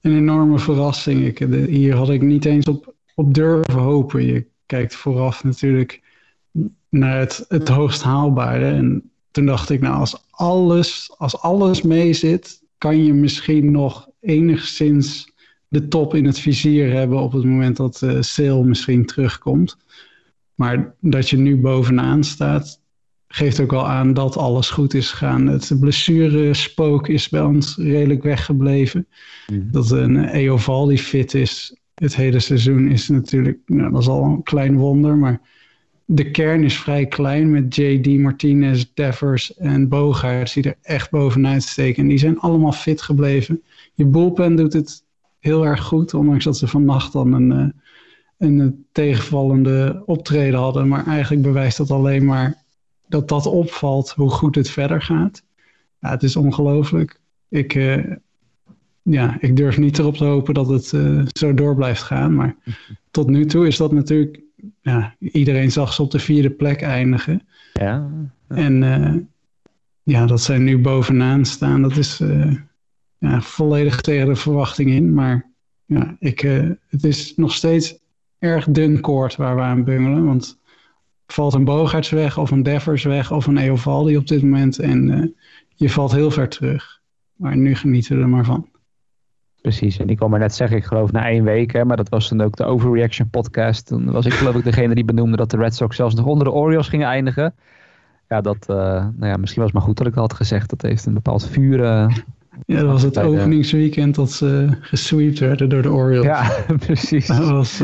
enorme 0.00 0.58
verrassing. 0.58 1.26
Ik, 1.26 1.38
hier 1.68 1.94
had 1.94 2.10
ik 2.10 2.22
niet 2.22 2.44
eens 2.44 2.66
op 2.66 2.92
op 3.14 3.34
durven 3.34 3.80
hopen. 3.80 4.26
Je 4.26 4.46
kijkt 4.66 4.94
vooraf 4.94 5.44
natuurlijk 5.44 6.02
naar 6.88 7.18
het, 7.18 7.44
het 7.48 7.68
hoogst 7.68 8.02
haalbare. 8.02 8.70
En 8.70 9.10
toen 9.30 9.46
dacht 9.46 9.70
ik, 9.70 9.80
nou, 9.80 9.96
als 9.96 10.24
alles, 10.30 11.14
als 11.16 11.40
alles 11.40 11.82
mee 11.82 12.12
zit, 12.12 12.62
kan 12.78 13.04
je 13.04 13.12
misschien 13.12 13.70
nog 13.70 14.08
enigszins 14.20 15.32
de 15.68 15.88
top 15.88 16.14
in 16.14 16.24
het 16.24 16.38
vizier 16.38 16.92
hebben 16.92 17.18
op 17.18 17.32
het 17.32 17.44
moment 17.44 17.76
dat 17.76 18.00
uh, 18.04 18.20
sale 18.20 18.64
misschien 18.64 19.06
terugkomt. 19.06 19.76
Maar 20.54 20.94
dat 21.00 21.30
je 21.30 21.36
nu 21.36 21.56
bovenaan 21.56 22.24
staat, 22.24 22.80
geeft 23.34 23.60
ook 23.60 23.72
al 23.72 23.88
aan 23.88 24.14
dat 24.14 24.36
alles 24.36 24.70
goed 24.70 24.94
is 24.94 25.10
gegaan. 25.10 25.46
Het 25.46 25.72
blessurespook 25.80 27.08
is 27.08 27.28
bij 27.28 27.42
ons 27.42 27.76
redelijk 27.76 28.22
weggebleven. 28.22 29.06
Mm 29.52 29.68
Dat 29.70 29.90
een 29.90 30.24
Eoval 30.24 30.86
die 30.86 30.98
fit 30.98 31.34
is, 31.34 31.76
het 31.94 32.16
hele 32.16 32.40
seizoen 32.40 32.88
is 32.88 33.08
natuurlijk, 33.08 33.58
nou, 33.66 33.92
dat 33.92 34.00
is 34.00 34.08
al 34.08 34.24
een 34.24 34.42
klein 34.42 34.76
wonder, 34.76 35.16
maar 35.16 35.40
de 36.04 36.30
kern 36.30 36.64
is 36.64 36.78
vrij 36.78 37.06
klein 37.06 37.50
met 37.50 37.76
JD, 37.76 38.06
Martinez, 38.06 38.84
Devers 38.94 39.56
en 39.56 39.88
Bogaerts 39.88 40.52
die 40.52 40.64
er 40.64 40.76
echt 40.82 41.10
bovenuit 41.10 41.62
steken. 41.62 42.02
En 42.02 42.08
die 42.08 42.18
zijn 42.18 42.38
allemaal 42.38 42.72
fit 42.72 43.02
gebleven. 43.02 43.62
Je 43.94 44.06
bullpen 44.06 44.56
doet 44.56 44.72
het 44.72 45.04
heel 45.38 45.66
erg 45.66 45.82
goed, 45.82 46.14
ondanks 46.14 46.44
dat 46.44 46.58
ze 46.58 46.68
vannacht 46.68 47.12
dan 47.12 47.32
een, 47.32 47.52
eh, 47.52 48.48
een 48.48 48.84
tegenvallende 48.92 50.02
optreden 50.06 50.58
hadden. 50.58 50.88
Maar 50.88 51.06
eigenlijk 51.06 51.42
bewijst 51.42 51.76
dat 51.76 51.90
alleen 51.90 52.24
maar 52.24 52.61
dat 53.12 53.28
dat 53.28 53.46
opvalt 53.46 54.10
hoe 54.10 54.30
goed 54.30 54.54
het 54.54 54.70
verder 54.70 55.02
gaat. 55.02 55.42
Ja, 56.00 56.10
het 56.10 56.22
is 56.22 56.36
ongelooflijk. 56.36 57.20
Ik, 57.48 57.74
uh, 57.74 58.04
ja, 59.02 59.36
ik 59.40 59.56
durf 59.56 59.78
niet 59.78 59.98
erop 59.98 60.16
te 60.16 60.24
hopen 60.24 60.54
dat 60.54 60.68
het 60.68 60.92
uh, 60.92 61.22
zo 61.32 61.54
door 61.54 61.74
blijft 61.74 62.02
gaan. 62.02 62.34
Maar 62.34 62.56
tot 63.10 63.28
nu 63.28 63.46
toe 63.46 63.66
is 63.66 63.76
dat 63.76 63.92
natuurlijk... 63.92 64.40
Ja, 64.80 65.14
iedereen 65.18 65.72
zag 65.72 65.92
ze 65.92 66.02
op 66.02 66.10
de 66.10 66.18
vierde 66.18 66.50
plek 66.50 66.82
eindigen. 66.82 67.42
Ja. 67.72 68.10
En 68.48 68.82
uh, 68.82 69.14
ja, 70.02 70.26
dat 70.26 70.40
zij 70.40 70.58
nu 70.58 70.78
bovenaan 70.78 71.44
staan, 71.44 71.82
dat 71.82 71.96
is 71.96 72.22
ja, 73.18 73.40
volledig 73.40 74.00
tegen 74.00 74.26
de 74.26 74.36
verwachting 74.36 74.90
in. 74.90 75.14
Maar 75.14 75.50
ja, 75.84 76.16
ik, 76.18 76.40
het 76.88 77.04
is 77.04 77.36
nog 77.36 77.54
steeds 77.54 77.98
erg 78.38 78.66
dun 78.68 79.00
koord 79.00 79.36
waar 79.36 79.56
we 79.56 79.62
aan 79.62 79.84
bungelen. 79.84 80.24
Want 80.24 80.58
valt 81.32 81.54
een 81.54 81.64
Bogarts 81.64 82.10
weg 82.10 82.38
of 82.38 82.50
een 82.50 82.62
Devers 82.62 83.04
weg 83.04 83.32
of 83.32 83.46
een 83.46 83.58
Eovaldi 83.58 84.16
op 84.16 84.26
dit 84.26 84.42
moment. 84.42 84.78
En 84.78 85.34
je 85.74 85.90
valt 85.90 86.12
heel 86.12 86.30
ver 86.30 86.48
terug. 86.48 87.00
Maar 87.36 87.56
nu 87.56 87.74
genieten 87.74 88.16
we 88.16 88.22
er 88.22 88.28
maar 88.28 88.44
van. 88.44 88.68
Precies, 89.60 89.98
en 89.98 90.08
ik 90.08 90.16
kwam 90.16 90.30
maar 90.30 90.38
net 90.38 90.54
zeggen, 90.54 90.76
ik 90.76 90.84
geloof 90.84 91.12
na 91.12 91.28
één 91.28 91.44
week, 91.44 91.72
hè, 91.72 91.84
maar 91.84 91.96
dat 91.96 92.08
was 92.08 92.28
dan 92.28 92.40
ook 92.40 92.56
de 92.56 92.64
Overreaction 92.64 93.30
podcast. 93.30 93.86
Toen 93.86 94.10
was 94.10 94.26
ik 94.26 94.32
geloof 94.32 94.54
ik 94.54 94.64
degene 94.64 94.94
die 94.94 95.04
benoemde 95.04 95.36
dat 95.36 95.50
de 95.50 95.56
Red 95.56 95.74
Sox 95.74 95.96
zelfs 95.96 96.14
nog 96.14 96.26
onder 96.26 96.44
de 96.44 96.52
Orioles 96.52 96.88
gingen 96.88 97.06
eindigen. 97.06 97.54
Ja, 98.28 98.40
dat, 98.40 98.66
uh, 98.70 98.76
nou 98.76 99.26
ja, 99.26 99.36
misschien 99.36 99.62
was 99.62 99.70
het 99.70 99.72
maar 99.72 99.82
goed 99.82 99.96
dat 99.96 100.06
ik 100.06 100.14
dat 100.14 100.22
had 100.22 100.34
gezegd. 100.34 100.70
Dat 100.70 100.82
heeft 100.82 101.06
een 101.06 101.14
bepaald 101.14 101.48
vuur... 101.48 101.84
ja, 101.84 102.08
dat 102.66 102.82
was 102.82 103.02
het 103.02 103.18
openingsweekend 103.18 104.14
dat 104.14 104.32
ze 104.32 104.68
gesweept 104.80 105.38
werden 105.38 105.68
door 105.68 105.82
de 105.82 105.92
Orioles. 105.92 106.26
Ja, 106.26 106.50
precies. 106.86 107.26
Dat 107.26 107.50
was 107.50 107.82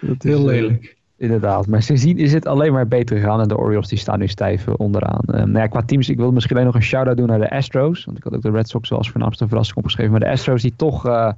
dat 0.00 0.22
heel 0.22 0.44
lelijk. 0.44 0.95
Inderdaad, 1.18 1.66
maar 1.66 1.82
sindsdien 1.82 2.18
is 2.18 2.32
het 2.32 2.46
alleen 2.46 2.72
maar 2.72 2.88
beter 2.88 3.16
gegaan. 3.16 3.40
En 3.40 3.48
de 3.48 3.58
Orioles 3.58 3.88
die 3.88 3.98
staan 3.98 4.18
nu 4.18 4.28
stijf 4.28 4.68
onderaan. 4.68 5.20
Uh, 5.26 5.34
nou 5.34 5.58
ja, 5.58 5.66
qua 5.66 5.82
teams, 5.82 6.08
ik 6.08 6.16
wil 6.16 6.32
misschien 6.32 6.54
alleen 6.54 6.66
nog 6.66 6.76
een 6.76 6.82
shout-out 6.82 7.16
doen 7.16 7.26
naar 7.26 7.38
de 7.38 7.50
Astros. 7.50 8.04
Want 8.04 8.18
ik 8.18 8.24
had 8.24 8.34
ook 8.34 8.42
de 8.42 8.50
Red 8.50 8.68
Sox 8.68 8.92
als 8.92 9.10
voornaamste 9.10 9.48
verrassing 9.48 9.76
opgeschreven. 9.76 10.10
Maar 10.10 10.20
de 10.20 10.30
Astros 10.30 10.62
die 10.62 10.76
toch, 10.76 11.06
uh, 11.06 11.32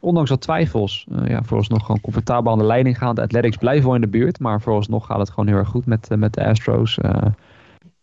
ondanks 0.00 0.30
wat 0.30 0.40
twijfels, 0.40 1.06
uh, 1.12 1.28
ja, 1.28 1.42
vooralsnog 1.42 1.80
gewoon 1.80 2.00
comfortabel 2.00 2.52
aan 2.52 2.58
de 2.58 2.64
leiding 2.64 2.98
gaan. 2.98 3.14
De 3.14 3.22
Athletics 3.22 3.56
blijven 3.56 3.84
wel 3.84 3.94
in 3.94 4.00
de 4.00 4.08
buurt. 4.08 4.40
Maar 4.40 4.60
vooralsnog 4.60 5.06
gaat 5.06 5.18
het 5.18 5.30
gewoon 5.30 5.46
heel 5.46 5.56
erg 5.56 5.68
goed 5.68 5.86
met, 5.86 6.08
met 6.16 6.32
de 6.32 6.46
Astros. 6.46 6.98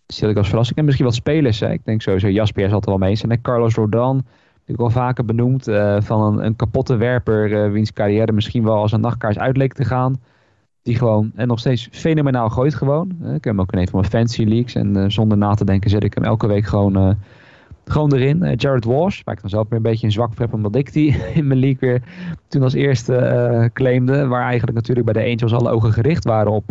stel 0.08 0.30
ik 0.30 0.38
als 0.38 0.48
verrassing. 0.48 0.78
En 0.78 0.86
misschien 0.86 1.06
wat 1.06 1.16
spelers. 1.16 1.60
Hè. 1.60 1.72
Ik 1.72 1.86
denk 1.86 2.02
sowieso 2.02 2.28
Jasper 2.28 2.70
zal 2.70 2.82
er 2.82 2.90
wel 2.90 2.98
mee 2.98 3.10
eens. 3.10 3.24
En 3.24 3.42
Carlos 3.42 3.76
Rodon 3.76 4.26
ik 4.66 4.80
al 4.80 4.90
vaker 4.90 5.26
benoemd, 5.26 5.64
van 6.00 6.22
een, 6.22 6.46
een 6.46 6.56
kapotte 6.56 6.96
werper, 6.96 7.72
wiens 7.72 7.94
carrière 7.94 8.32
misschien 8.32 8.64
wel 8.64 8.76
als 8.76 8.92
een 8.92 9.02
nachtkaars 9.02 9.38
uit 9.38 9.58
leek 9.58 9.74
te 9.74 9.86
gaan. 9.86 10.20
Die 10.84 10.96
gewoon, 10.96 11.32
en 11.36 11.48
nog 11.48 11.60
steeds 11.60 11.88
fenomenaal 11.92 12.50
gooit 12.50 12.76
gewoon. 12.76 13.10
ik 13.10 13.44
heb 13.44 13.44
hem 13.44 13.62
ook 13.62 13.72
in 13.72 13.80
een 13.80 13.88
van 13.88 14.00
mijn 14.00 14.12
fancy 14.12 14.44
leaks. 14.44 14.76
En 14.76 14.98
uh, 14.98 15.06
zonder 15.08 15.38
na 15.38 15.54
te 15.54 15.66
denken 15.66 15.90
zet 15.90 16.04
ik 16.04 16.14
hem 16.14 16.24
elke 16.24 16.48
week 16.48 16.66
gewoon, 16.66 16.98
uh, 16.98 17.14
gewoon 17.86 18.14
erin. 18.14 18.44
Uh, 18.44 18.56
Jared 18.56 18.86
Walsh, 18.86 19.22
waar 19.24 19.36
ik 19.36 19.42
dan 19.42 19.50
zelf 19.50 19.68
weer 19.70 19.78
een 19.78 19.84
beetje 19.84 20.06
een 20.06 20.12
zwak 20.12 20.34
voor. 20.34 20.48
Omdat 20.52 20.76
ik 20.76 20.94
die 20.94 21.18
in 21.34 21.48
mijn 21.48 21.60
league 21.60 21.90
weer 21.90 22.02
toen 22.48 22.64
als 22.64 22.74
eerste 22.74 23.70
claimde. 23.74 24.28
Waar 24.28 24.44
eigenlijk 24.44 24.78
natuurlijk 24.78 25.12
bij 25.12 25.24
de 25.24 25.30
Angels 25.30 25.54
alle 25.54 25.72
ogen 25.72 25.94
gericht 25.94 26.24
waren 26.24 26.52
op 26.52 26.64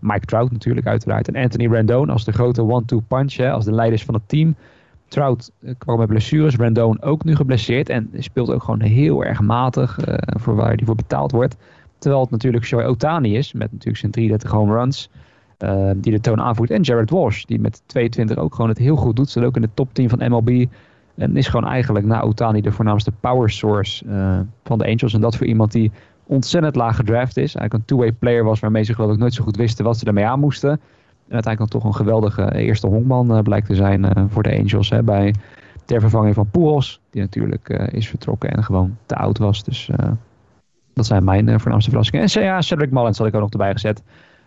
Mike 0.00 0.26
Trout 0.26 0.50
natuurlijk 0.50 0.86
uiteraard. 0.86 1.28
En 1.28 1.42
Anthony 1.42 1.66
Rendon 1.66 2.10
als 2.10 2.24
de 2.24 2.32
grote 2.32 2.62
one-two 2.62 3.02
punch. 3.08 3.36
Hè, 3.36 3.50
als 3.50 3.64
de 3.64 3.72
leiders 3.72 4.04
van 4.04 4.14
het 4.14 4.28
team. 4.28 4.54
Trout 5.08 5.50
kwam 5.78 5.98
met 5.98 6.08
blessures. 6.08 6.56
Rendon 6.56 7.02
ook 7.02 7.24
nu 7.24 7.36
geblesseerd. 7.36 7.88
En 7.88 8.10
speelt 8.18 8.50
ook 8.50 8.62
gewoon 8.62 8.80
heel 8.80 9.24
erg 9.24 9.40
matig. 9.40 9.98
voor 10.26 10.54
waar 10.54 10.74
hij 10.74 10.84
voor 10.84 10.94
betaald 10.94 11.32
wordt. 11.32 11.56
Terwijl 12.04 12.24
het 12.24 12.32
natuurlijk 12.32 12.64
Shohei 12.64 12.88
Otani 12.88 13.36
is, 13.36 13.52
met 13.52 13.72
natuurlijk 13.72 13.96
zijn 13.96 14.12
33 14.12 14.50
home 14.50 14.74
runs. 14.74 15.10
Uh, 15.58 15.90
die 15.96 16.12
de 16.12 16.20
toon 16.20 16.40
aanvoert. 16.40 16.70
En 16.70 16.82
Jared 16.82 17.10
Walsh, 17.10 17.44
die 17.44 17.60
met 17.60 17.82
22 17.86 18.36
ook 18.36 18.54
gewoon 18.54 18.70
het 18.70 18.78
heel 18.78 18.96
goed 18.96 19.16
doet. 19.16 19.30
Zit 19.30 19.44
ook 19.44 19.56
in 19.56 19.62
de 19.62 19.68
top 19.74 19.94
10 19.94 20.08
van 20.08 20.30
MLB. 20.30 20.66
En 21.14 21.36
is 21.36 21.48
gewoon 21.48 21.70
eigenlijk 21.70 22.06
na 22.06 22.20
Otani 22.20 22.60
de 22.60 22.72
voornaamste 22.72 23.12
power 23.20 23.50
source 23.50 24.04
uh, 24.04 24.38
van 24.64 24.78
de 24.78 24.84
Angels. 24.84 25.14
En 25.14 25.20
dat 25.20 25.36
voor 25.36 25.46
iemand 25.46 25.72
die 25.72 25.92
ontzettend 26.26 26.76
laag 26.76 26.96
gedraft 26.96 27.36
is. 27.36 27.54
Eigenlijk 27.54 27.72
een 27.74 27.84
two-way 27.84 28.12
player 28.12 28.44
was 28.44 28.60
waarmee 28.60 28.82
ze 28.82 28.94
geloof 28.94 29.12
ik 29.12 29.18
nooit 29.18 29.34
zo 29.34 29.44
goed 29.44 29.56
wisten 29.56 29.84
wat 29.84 29.98
ze 29.98 30.04
ermee 30.04 30.26
aan 30.26 30.40
moesten. 30.40 30.70
En 30.70 31.34
uiteindelijk 31.34 31.72
dan 31.72 31.80
toch 31.80 31.90
een 31.90 31.96
geweldige 31.96 32.54
eerste 32.54 32.86
honkman 32.86 33.36
uh, 33.36 33.42
blijkt 33.42 33.66
te 33.66 33.74
zijn 33.74 34.30
voor 34.30 34.42
de 34.42 34.58
Angels. 34.58 34.90
Hè, 34.90 35.02
bij 35.02 35.34
ter 35.84 36.00
vervanging 36.00 36.34
van 36.34 36.50
Pujols, 36.50 37.00
die 37.10 37.22
natuurlijk 37.22 37.68
is 37.68 38.08
vertrokken 38.08 38.50
en 38.50 38.64
gewoon 38.64 38.96
te 39.06 39.14
oud 39.14 39.38
was. 39.38 39.64
Dus 39.64 39.90
dat 40.94 41.06
zijn 41.06 41.24
mijn 41.24 41.48
uh, 41.48 41.58
voornaamste 41.58 41.90
verrassingen. 41.90 42.28
En 42.34 42.42
ja, 42.42 42.60
Cedric 42.60 42.90
Mullins 42.90 43.18
had 43.18 43.26
ik 43.26 43.34
ook 43.34 43.40
nog 43.40 43.50
erbij 43.50 43.72
gezet. 43.72 44.02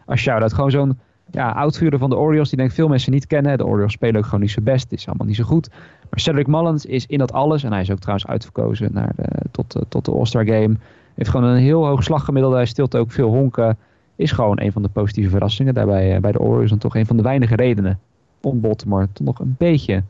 Als 0.05 0.19
shout-out. 0.19 0.53
Gewoon 0.53 0.71
zo'n 0.71 0.99
ja, 1.31 1.51
oudvuurder 1.51 1.99
van 1.99 2.09
de 2.09 2.17
Orioles. 2.17 2.49
Die 2.49 2.57
denk 2.57 2.71
veel 2.71 2.87
mensen 2.87 3.11
niet 3.11 3.27
kennen. 3.27 3.57
De 3.57 3.65
Orioles 3.65 3.93
spelen 3.93 4.15
ook 4.15 4.25
gewoon 4.25 4.39
niet 4.39 4.51
zo 4.51 4.61
best. 4.61 4.83
Het 4.89 4.99
is 4.99 5.07
allemaal 5.07 5.27
niet 5.27 5.35
zo 5.35 5.43
goed. 5.43 5.69
Maar 6.09 6.19
Cedric 6.19 6.47
Mullins 6.47 6.85
is 6.85 7.05
in 7.05 7.17
dat 7.17 7.33
alles. 7.33 7.63
En 7.63 7.71
hij 7.71 7.81
is 7.81 7.91
ook 7.91 7.99
trouwens 7.99 8.27
uitverkozen 8.27 8.89
naar 8.93 9.11
de, 9.15 9.27
tot, 9.51 9.75
uh, 9.75 9.81
tot 9.89 10.05
de 10.05 10.11
All-Star 10.11 10.45
Game. 10.45 10.75
Heeft 11.15 11.29
gewoon 11.29 11.49
een 11.49 11.57
heel 11.57 11.85
hoog 11.85 12.03
slaggemiddelde. 12.03 12.55
Hij 12.55 12.65
stilt 12.65 12.95
ook 12.95 13.11
veel 13.11 13.29
honken. 13.29 13.77
Is 14.15 14.31
gewoon 14.31 14.59
een 14.61 14.71
van 14.71 14.81
de 14.81 14.89
positieve 14.89 15.29
verrassingen 15.29 15.73
daarbij 15.73 16.19
bij 16.19 16.31
de 16.31 16.39
Orioles. 16.39 16.71
En 16.71 16.77
toch 16.77 16.95
een 16.95 17.05
van 17.05 17.17
de 17.17 17.23
weinige 17.23 17.55
redenen 17.55 17.99
om 18.41 18.61
Baltimore 18.61 19.07
toch 19.13 19.25
nog 19.25 19.39
een 19.39 19.55
beetje 19.57 20.03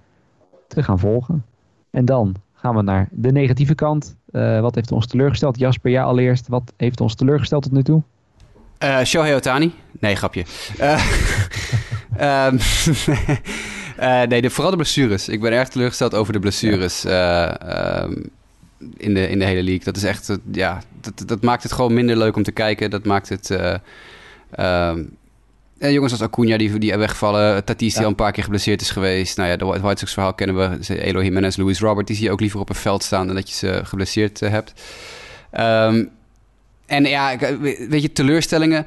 te 0.68 0.84
gaan 0.84 0.99
volgen. 0.99 1.45
En 1.89 2.05
dan 2.05 2.35
gaan 2.57 2.75
we 2.75 2.81
naar 2.81 3.07
de 3.11 3.31
negatieve 3.31 3.75
kant. 3.75 4.15
Uh, 4.31 4.59
wat 4.59 4.75
heeft 4.75 4.91
ons 4.91 5.07
teleurgesteld? 5.07 5.59
Jasper, 5.59 5.91
ja 5.91 6.03
allereerst. 6.03 6.47
Wat 6.47 6.73
heeft 6.77 7.01
ons 7.01 7.15
teleurgesteld 7.15 7.63
tot 7.63 7.71
nu 7.71 7.84
toe? 7.84 8.01
Uh, 8.84 9.03
Shohei 9.03 9.35
Otani. 9.35 9.73
Nee, 9.99 10.15
grapje. 10.15 10.45
Uh, 10.79 11.05
um, 12.47 12.59
nee, 14.29 14.41
de, 14.41 14.49
vooral 14.49 14.71
de 14.71 14.77
blessures. 14.77 15.29
Ik 15.29 15.41
ben 15.41 15.51
erg 15.51 15.69
teleurgesteld 15.69 16.15
over 16.15 16.34
de 16.34 16.39
blessures 16.39 17.01
ja. 17.01 18.03
um, 18.03 18.29
in, 18.97 19.13
de, 19.13 19.29
in 19.29 19.39
de 19.39 19.45
hele 19.45 19.63
league. 19.63 19.84
Dat 19.84 19.95
is 19.95 20.03
echt, 20.03 20.38
ja, 20.51 20.81
dat, 21.01 21.23
dat 21.27 21.43
maakt 21.43 21.63
het 21.63 21.71
gewoon 21.71 21.93
minder 21.93 22.17
leuk 22.17 22.35
om 22.35 22.43
te 22.43 22.51
kijken. 22.51 22.89
Dat 22.89 23.05
maakt 23.05 23.29
het... 23.29 23.49
Um, 24.59 25.17
en 25.79 25.93
jongens 25.93 26.11
als 26.11 26.21
Acuna 26.21 26.57
die, 26.57 26.77
die 26.77 26.97
wegvallen. 26.97 27.65
Tatis 27.65 27.93
die 27.93 28.03
al 28.03 28.09
een 28.09 28.15
paar 28.15 28.31
keer 28.31 28.43
geblesseerd 28.43 28.81
is 28.81 28.89
geweest. 28.89 29.37
Nou 29.37 29.49
ja, 29.49 29.55
de 29.55 29.65
White 29.65 29.99
Sox 29.99 30.13
verhaal 30.13 30.33
kennen 30.33 30.57
we. 30.57 30.95
Elo 30.95 31.23
Jimenez, 31.23 31.57
Luis 31.57 31.79
Robert. 31.79 32.07
Die 32.07 32.15
zie 32.15 32.25
je 32.25 32.31
ook 32.31 32.39
liever 32.39 32.59
op 32.59 32.69
een 32.69 32.75
veld 32.75 33.03
staan 33.03 33.27
dan 33.27 33.35
dat 33.35 33.49
je 33.49 33.55
ze 33.55 33.81
geblesseerd 33.83 34.41
uh, 34.41 34.49
hebt. 34.49 34.73
Um, 35.59 36.09
en 36.85 37.05
ja, 37.05 37.37
weet 37.89 38.01
je, 38.01 38.11
teleurstellingen. 38.11 38.85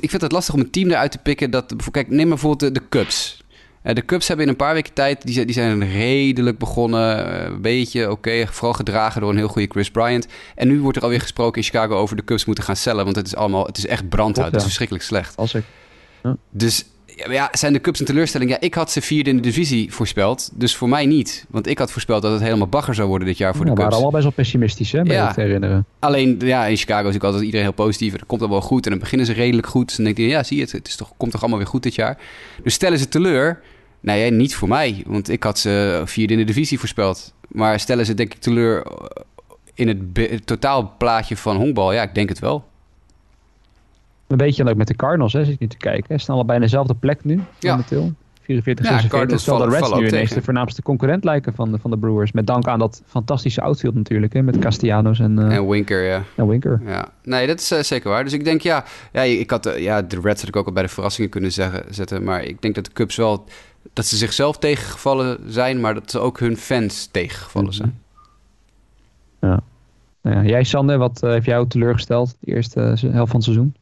Ik 0.00 0.10
vind 0.10 0.22
het 0.22 0.32
lastig 0.32 0.54
om 0.54 0.60
een 0.60 0.70
team 0.70 0.90
eruit 0.90 1.10
te 1.10 1.18
pikken. 1.18 1.50
Dat, 1.50 1.74
kijk, 1.90 2.08
neem 2.08 2.28
bijvoorbeeld 2.28 2.74
de, 2.74 2.80
de 2.80 2.88
Cubs. 2.88 3.44
Uh, 3.82 3.94
de 3.94 4.04
Cubs 4.04 4.28
hebben 4.28 4.46
in 4.46 4.50
een 4.50 4.58
paar 4.58 4.74
weken 4.74 4.92
tijd, 4.92 5.26
die, 5.26 5.44
die 5.44 5.54
zijn 5.54 5.90
redelijk 5.90 6.58
begonnen. 6.58 7.26
Uh, 7.28 7.44
een 7.44 7.60
beetje 7.60 8.10
oké, 8.10 8.46
vooral 8.46 8.72
gedragen 8.72 9.20
door 9.20 9.30
een 9.30 9.36
heel 9.36 9.48
goede 9.48 9.68
Chris 9.70 9.90
Bryant. 9.90 10.26
En 10.54 10.68
nu 10.68 10.80
wordt 10.80 10.96
er 10.96 11.02
alweer 11.02 11.20
gesproken 11.20 11.62
in 11.62 11.68
Chicago 11.68 11.94
over 11.94 12.16
de 12.16 12.24
Cubs 12.24 12.44
moeten 12.44 12.64
gaan 12.64 12.76
cellen. 12.76 13.04
Want 13.04 13.16
het 13.16 13.26
is 13.26 13.36
allemaal, 13.36 13.66
het 13.66 13.78
is 13.78 13.86
echt 13.86 14.08
brandhout. 14.08 14.46
Het 14.46 14.56
is 14.56 14.62
verschrikkelijk 14.62 15.04
slecht. 15.04 15.36
Als 15.36 15.54
ik. 15.54 15.64
Ja. 16.22 16.36
Dus 16.50 16.84
ja, 17.28 17.48
zijn 17.52 17.72
de 17.72 17.80
Cubs 17.80 18.00
een 18.00 18.06
teleurstelling? 18.06 18.50
Ja, 18.50 18.60
ik 18.60 18.74
had 18.74 18.90
ze 18.90 19.00
vierde 19.00 19.30
in 19.30 19.36
de 19.36 19.42
divisie 19.42 19.92
voorspeld. 19.92 20.50
Dus 20.54 20.76
voor 20.76 20.88
mij 20.88 21.06
niet. 21.06 21.46
Want 21.48 21.66
ik 21.66 21.78
had 21.78 21.92
voorspeld 21.92 22.22
dat 22.22 22.32
het 22.32 22.42
helemaal 22.42 22.66
bagger 22.66 22.94
zou 22.94 23.08
worden 23.08 23.26
dit 23.28 23.38
jaar 23.38 23.54
voor 23.54 23.66
ja, 23.66 23.70
de 23.70 23.76
Cubs. 23.76 23.94
We 23.94 23.94
waren 23.94 24.04
allemaal 24.04 24.20
best 24.20 24.36
wel 24.36 24.44
pessimistisch, 24.44 24.92
hè, 24.92 25.00
ja. 25.00 25.32
te 25.32 25.40
herinneren. 25.40 25.86
Alleen, 25.98 26.36
ja, 26.38 26.66
in 26.66 26.76
Chicago 26.76 27.08
is 27.08 27.14
ook 27.14 27.24
altijd 27.24 27.42
iedereen 27.42 27.66
heel 27.66 27.74
positief. 27.74 28.12
Het 28.12 28.26
komt 28.26 28.40
allemaal 28.40 28.60
goed 28.60 28.84
en 28.84 28.90
dan 28.90 29.00
beginnen 29.00 29.26
ze 29.26 29.32
redelijk 29.32 29.66
goed. 29.66 29.90
En 29.90 29.96
dan 29.96 30.04
denk 30.04 30.16
je, 30.16 30.26
ja, 30.26 30.42
zie 30.42 30.56
je 30.56 30.62
het, 30.62 30.72
het 30.72 30.88
is 30.88 30.96
toch, 30.96 31.12
komt 31.16 31.30
toch 31.30 31.40
allemaal 31.40 31.58
weer 31.58 31.68
goed 31.68 31.82
dit 31.82 31.94
jaar. 31.94 32.18
Dus 32.62 32.74
stellen 32.74 32.98
ze 32.98 33.08
teleur 33.08 33.60
Nee, 34.00 34.30
niet 34.30 34.54
voor 34.54 34.68
mij. 34.68 35.02
Want 35.06 35.28
ik 35.28 35.42
had 35.42 35.58
ze 35.58 36.02
vierde 36.04 36.32
in 36.32 36.38
de 36.38 36.44
divisie 36.44 36.78
voorspeld. 36.78 37.34
Maar 37.48 37.80
stellen 37.80 38.06
ze 38.06 38.14
denk 38.14 38.34
ik 38.34 38.40
teleur 38.40 38.86
in 39.74 39.88
het, 39.88 40.30
het 40.30 40.46
totaalplaatje 40.46 41.36
van 41.36 41.56
honkbal? 41.56 41.92
Ja, 41.92 42.02
ik 42.02 42.14
denk 42.14 42.28
het 42.28 42.38
wel. 42.38 42.64
Een 44.28 44.36
beetje 44.36 44.64
leuk 44.64 44.76
met 44.76 44.86
de 44.86 44.94
Cardinals, 44.94 45.32
hè, 45.32 45.44
zit 45.44 45.52
je 45.52 45.56
nu 45.60 45.66
te 45.66 45.76
kijken. 45.76 46.18
Ze 46.18 46.22
staan 46.22 46.34
allebei 46.34 46.58
in 46.58 46.64
dezelfde 46.64 46.94
plek 46.94 47.24
nu, 47.24 47.40
ja. 47.58 47.70
momenteel. 47.70 48.12
44, 48.48 48.84
ja, 48.84 48.90
46. 49.00 49.42
Terwijl 49.42 49.70
de 49.70 49.76
Reds 49.76 49.92
nu 49.92 50.06
ineens 50.06 50.30
de 50.30 50.42
voornaamste 50.42 50.82
concurrent 50.82 51.24
lijken 51.24 51.54
van 51.54 51.72
de, 51.72 51.78
van 51.78 51.90
de 51.90 51.98
Brewers. 51.98 52.32
Met 52.32 52.46
dank 52.46 52.66
aan 52.66 52.78
dat 52.78 53.02
fantastische 53.06 53.60
outfield 53.60 53.94
natuurlijk. 53.94 54.32
Hè, 54.32 54.42
met 54.42 54.58
Castellanos 54.58 55.18
en... 55.18 55.38
Uh, 55.38 55.56
en 55.56 55.68
Winker, 55.68 56.04
ja. 56.04 56.22
En 56.34 56.48
Winker. 56.48 56.80
Ja. 56.86 57.08
Nee, 57.22 57.46
dat 57.46 57.60
is 57.60 57.72
uh, 57.72 57.78
zeker 57.80 58.10
waar. 58.10 58.24
Dus 58.24 58.32
ik 58.32 58.44
denk, 58.44 58.60
ja... 58.60 58.84
ja 59.12 59.22
ik 59.22 59.50
had, 59.50 59.66
uh, 59.66 59.78
ja, 59.78 60.02
de 60.02 60.20
Reds 60.22 60.40
had 60.40 60.48
ik 60.48 60.56
ook 60.56 60.66
al 60.66 60.72
bij 60.72 60.82
de 60.82 60.88
verrassingen 60.88 61.30
kunnen 61.30 61.52
zeggen, 61.52 61.94
zetten. 61.94 62.24
Maar 62.24 62.42
ik 62.42 62.62
denk 62.62 62.74
dat 62.74 62.84
de 62.84 62.92
Cubs 62.92 63.16
wel 63.16 63.44
dat 63.92 64.06
ze 64.06 64.16
zichzelf 64.16 64.58
tegengevallen 64.58 65.38
zijn, 65.46 65.80
maar 65.80 65.94
dat 65.94 66.10
ze 66.10 66.18
ook 66.18 66.40
hun 66.40 66.56
fans 66.56 67.06
tegengevallen 67.06 67.72
zijn. 67.72 67.98
Ja. 69.40 69.60
Nou 70.22 70.36
ja. 70.36 70.42
Jij, 70.42 70.64
Sander, 70.64 70.98
wat 70.98 71.20
heeft 71.20 71.46
jou 71.46 71.68
teleurgesteld 71.68 72.36
de 72.40 72.54
eerste 72.54 72.80
helft 72.80 73.30
van 73.30 73.40
het 73.40 73.44
seizoen? 73.44 73.74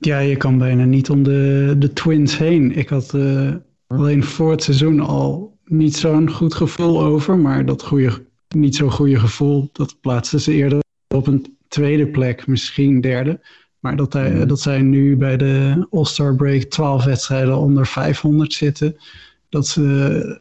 Ja, 0.00 0.18
je 0.18 0.36
kan 0.36 0.58
bijna 0.58 0.84
niet 0.84 1.10
om 1.10 1.22
de, 1.22 1.74
de 1.78 1.92
Twins 1.92 2.38
heen. 2.38 2.76
Ik 2.76 2.88
had 2.88 3.14
uh, 3.14 3.54
alleen 3.86 4.24
voor 4.24 4.50
het 4.50 4.62
seizoen 4.62 5.00
al 5.00 5.58
niet 5.64 5.96
zo'n 5.96 6.30
goed 6.30 6.54
gevoel 6.54 7.02
over, 7.02 7.38
maar 7.38 7.64
dat 7.64 7.82
goede, 7.82 8.26
niet 8.48 8.76
zo 8.76 8.88
goede 8.88 9.18
gevoel, 9.18 9.68
dat 9.72 10.00
plaatste 10.00 10.40
ze 10.40 10.52
eerder 10.52 10.80
op 11.14 11.26
een 11.26 11.56
tweede 11.68 12.08
plek, 12.08 12.46
misschien 12.46 13.00
derde. 13.00 13.40
Maar 13.78 13.96
dat, 13.96 14.12
hij, 14.12 14.34
mhm. 14.34 14.46
dat 14.46 14.60
zij 14.60 14.82
nu 14.82 15.16
bij 15.16 15.36
de 15.36 15.86
All-Star 15.90 16.34
Break 16.34 16.62
12 16.62 17.04
wedstrijden 17.04 17.56
onder 17.56 17.86
500 17.86 18.52
zitten. 18.52 18.96
Dat 19.48 19.66
ze, 19.66 20.40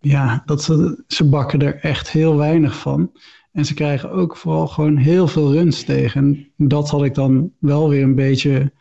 ja, 0.00 0.42
dat 0.46 0.62
ze, 0.62 1.04
ze 1.06 1.28
bakken 1.28 1.60
er 1.60 1.76
echt 1.80 2.10
heel 2.10 2.36
weinig 2.36 2.78
van. 2.78 3.12
En 3.54 3.64
ze 3.64 3.74
krijgen 3.74 4.10
ook 4.10 4.36
vooral 4.36 4.66
gewoon 4.66 4.96
heel 4.96 5.26
veel 5.26 5.52
runs 5.52 5.82
tegen. 5.82 6.20
En 6.20 6.68
dat 6.68 6.90
had 6.90 7.04
ik 7.04 7.14
dan 7.14 7.52
wel 7.58 7.88
weer 7.88 8.02
een 8.02 8.14
beetje. 8.14 8.72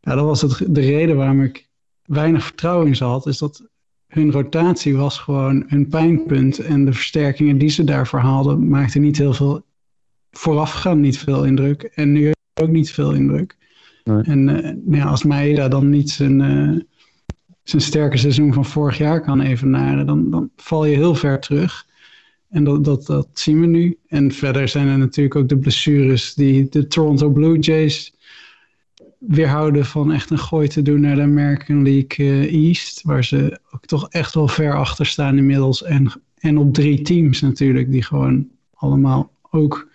Ja, 0.00 0.14
dat 0.14 0.24
was 0.24 0.40
het, 0.40 0.74
de 0.74 0.80
reden 0.80 1.16
waarom 1.16 1.42
ik 1.42 1.68
weinig 2.04 2.44
vertrouwen 2.44 2.86
in 2.86 2.96
ze 2.96 3.04
had. 3.04 3.26
Is 3.26 3.38
dat 3.38 3.68
hun 4.06 4.32
rotatie 4.32 4.96
was 4.96 5.18
gewoon 5.18 5.64
hun 5.66 5.88
pijnpunt. 5.88 6.58
En 6.58 6.84
de 6.84 6.92
versterkingen 6.92 7.58
die 7.58 7.68
ze 7.68 7.84
daarvoor 7.84 8.18
haalden, 8.18 8.68
maakten 8.68 9.00
niet 9.00 9.18
heel 9.18 9.32
veel. 9.32 9.64
Voorafgaand 10.30 11.00
niet 11.00 11.18
veel 11.18 11.44
indruk. 11.44 11.82
En 11.82 12.12
nu 12.12 12.32
ook 12.60 12.70
niet 12.70 12.90
veel 12.90 13.12
indruk. 13.12 13.56
Nee. 14.04 14.22
En 14.22 14.48
uh, 14.48 14.62
nou 14.62 14.96
ja, 14.96 15.04
als 15.04 15.24
Maeda 15.24 15.68
dan 15.68 15.90
niet 15.90 16.10
zijn, 16.10 16.40
uh, 16.40 16.80
zijn 17.62 17.82
sterke 17.82 18.16
seizoen 18.16 18.52
van 18.52 18.64
vorig 18.64 18.98
jaar 18.98 19.20
kan 19.20 19.40
evenaren, 19.40 20.06
dan, 20.06 20.30
dan 20.30 20.50
val 20.56 20.84
je 20.84 20.96
heel 20.96 21.14
ver 21.14 21.40
terug. 21.40 21.90
En 22.52 22.64
dat, 22.64 23.06
dat, 23.06 23.28
zien 23.32 23.60
we 23.60 23.66
nu. 23.66 23.98
En 24.06 24.32
verder 24.32 24.68
zijn 24.68 24.88
er 24.88 24.98
natuurlijk 24.98 25.36
ook 25.36 25.48
de 25.48 25.58
blessures 25.58 26.34
die 26.34 26.68
de 26.68 26.86
Toronto 26.86 27.30
Blue 27.30 27.58
Jays 27.58 28.14
weerhouden 29.18 29.86
van 29.86 30.12
echt 30.12 30.30
een 30.30 30.38
gooi 30.38 30.68
te 30.68 30.82
doen 30.82 31.00
naar 31.00 31.16
de 31.16 31.22
American 31.22 31.82
League 31.82 32.48
East. 32.48 33.02
Waar 33.02 33.24
ze 33.24 33.60
ook 33.70 33.86
toch 33.86 34.08
echt 34.08 34.34
wel 34.34 34.48
ver 34.48 34.76
achter 34.76 35.06
staan 35.06 35.36
inmiddels. 35.36 35.82
En, 35.82 36.12
en 36.38 36.58
op 36.58 36.74
drie 36.74 37.02
teams 37.02 37.40
natuurlijk, 37.40 37.90
die 37.90 38.02
gewoon 38.02 38.48
allemaal 38.74 39.32
ook 39.50 39.90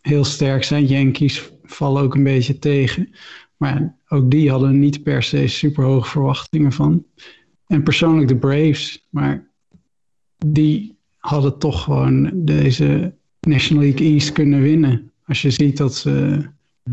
heel 0.00 0.24
sterk 0.24 0.64
zijn. 0.64 0.86
Yankees 0.86 1.52
vallen 1.62 2.02
ook 2.02 2.14
een 2.14 2.22
beetje 2.22 2.58
tegen. 2.58 3.14
Maar 3.56 3.96
ook 4.08 4.30
die 4.30 4.50
hadden 4.50 4.78
niet 4.78 5.02
per 5.02 5.22
se 5.22 5.46
super 5.46 5.84
hoge 5.84 6.10
verwachtingen 6.10 6.72
van. 6.72 7.04
En 7.66 7.82
persoonlijk 7.82 8.28
de 8.28 8.36
Braves. 8.36 9.06
Maar 9.10 9.50
die 10.46 10.93
hadden 11.26 11.58
toch 11.58 11.82
gewoon 11.82 12.30
deze 12.34 13.14
National 13.40 13.82
League 13.82 14.06
East 14.06 14.32
kunnen 14.32 14.60
winnen. 14.60 15.10
Als 15.26 15.42
je 15.42 15.50
ziet 15.50 15.76
dat, 15.76 15.94
ze, 15.94 16.44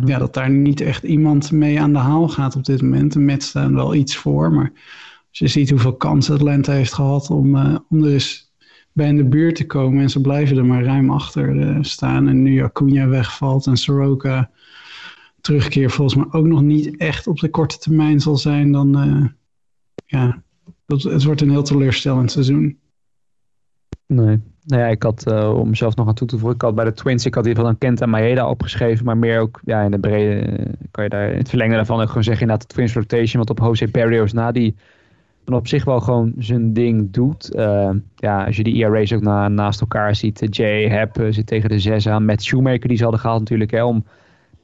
ja, 0.06 0.18
dat 0.18 0.34
daar 0.34 0.50
niet 0.50 0.82
echt 0.82 1.04
iemand 1.04 1.52
mee 1.52 1.82
aan 1.82 1.94
de 1.94 2.00
haal 2.00 2.30
gaat 2.30 2.56
op 2.56 2.66
dit 2.66 2.82
moment. 2.82 3.14
De 3.14 3.20
Mets 3.20 3.48
staan 3.48 3.76
wel 3.76 3.96
iets 3.96 4.16
voor. 4.16 4.52
Maar 4.52 4.72
als 5.30 5.40
je 5.40 5.48
ziet 5.48 5.70
hoeveel 5.70 5.96
kansen 5.96 6.34
Atlanta 6.34 6.74
heeft 6.74 6.94
gehad 6.94 7.30
om, 7.30 7.56
uh, 7.56 7.76
om 7.90 8.04
er 8.04 8.14
eens 8.14 8.54
bij 8.94 9.08
in 9.08 9.18
de 9.18 9.24
buurt 9.24 9.56
te 9.56 9.66
komen. 9.66 10.02
En 10.02 10.10
ze 10.10 10.22
blijven 10.22 10.58
er 10.58 10.66
maar 10.66 10.84
ruim 10.84 11.12
achter 11.12 11.56
uh, 11.56 11.78
staan. 11.82 12.28
En 12.28 12.42
nu 12.44 12.64
Acuna 12.64 13.08
wegvalt 13.08 13.68
en 13.68 13.78
Soroka 13.78 14.50
terugkeer 15.42 15.92
volgens 15.92 16.16
mij 16.16 16.40
ook 16.40 16.48
nog 16.48 16.62
niet 16.62 16.98
echt 16.98 17.28
op 17.28 17.40
de 17.40 17.50
korte 17.50 17.78
termijn 17.78 18.20
zal 18.20 18.38
zijn. 18.38 18.72
Dan 18.72 19.08
uh, 19.08 19.26
ja, 20.06 20.44
dat, 20.86 21.04
het 21.04 21.24
wordt 21.24 21.42
een 21.42 21.50
heel 21.50 21.64
teleurstellend 21.64 22.32
seizoen. 22.32 22.81
Nee. 24.16 24.40
Nou 24.64 24.82
ja, 24.82 24.88
ik 24.88 25.04
had, 25.04 25.26
uh, 25.28 25.58
om 25.58 25.70
mezelf 25.70 25.96
nog 25.96 26.08
aan 26.08 26.14
toe 26.14 26.28
te 26.28 26.38
voegen, 26.38 26.56
ik 26.56 26.62
had 26.62 26.76
bij 26.76 26.86
de 26.86 26.94
Twins, 26.94 27.26
ik 27.26 27.34
had 27.34 27.44
in 27.44 27.50
ieder 27.50 27.64
geval 27.64 27.80
dan 27.80 27.90
Kent 27.90 28.02
en 28.02 28.10
Maeda 28.10 28.50
opgeschreven, 28.50 29.06
maar 29.06 29.18
meer 29.18 29.40
ook, 29.40 29.60
ja, 29.66 29.82
in 29.82 29.92
de 29.92 30.00
brede, 30.00 30.68
kan 30.92 31.04
je 31.04 31.10
daar 31.10 31.32
in 31.32 31.38
het 31.38 31.50
verlengen 31.50 31.76
daarvan 31.76 32.02
ook 32.02 32.08
gewoon 32.08 32.24
zeggen, 32.24 32.42
inderdaad 32.42 32.68
de 32.68 32.74
Twins 32.74 32.94
rotation, 32.94 33.46
want 33.46 33.50
op 33.50 33.60
Jose 33.66 33.88
Barrios 33.88 34.34
na, 34.34 34.52
die 34.52 34.76
dan 35.44 35.56
op 35.56 35.68
zich 35.68 35.86
wel 35.86 36.00
gewoon 36.00 36.34
zijn 36.38 36.74
ding 36.74 37.12
doet. 37.12 37.56
Uh, 37.56 37.90
ja, 38.16 38.46
als 38.46 38.56
je 38.56 38.64
die 38.64 38.86
ERA's 38.86 39.14
ook 39.14 39.22
na, 39.22 39.48
naast 39.48 39.82
elkaar 39.82 40.16
ziet, 40.16 40.48
Jay 40.50 40.90
Happ 40.90 41.28
zit 41.30 41.48
tegen 41.48 41.70
de 41.70 41.80
zes 41.80 42.08
aan, 42.08 42.26
met 42.26 42.44
Shoemaker, 42.44 42.88
die 42.88 42.98
ze 42.98 43.04
hadden 43.04 43.22
gehaald 43.22 43.40
natuurlijk, 43.40 43.72
hè, 43.72 43.84
om 43.84 44.04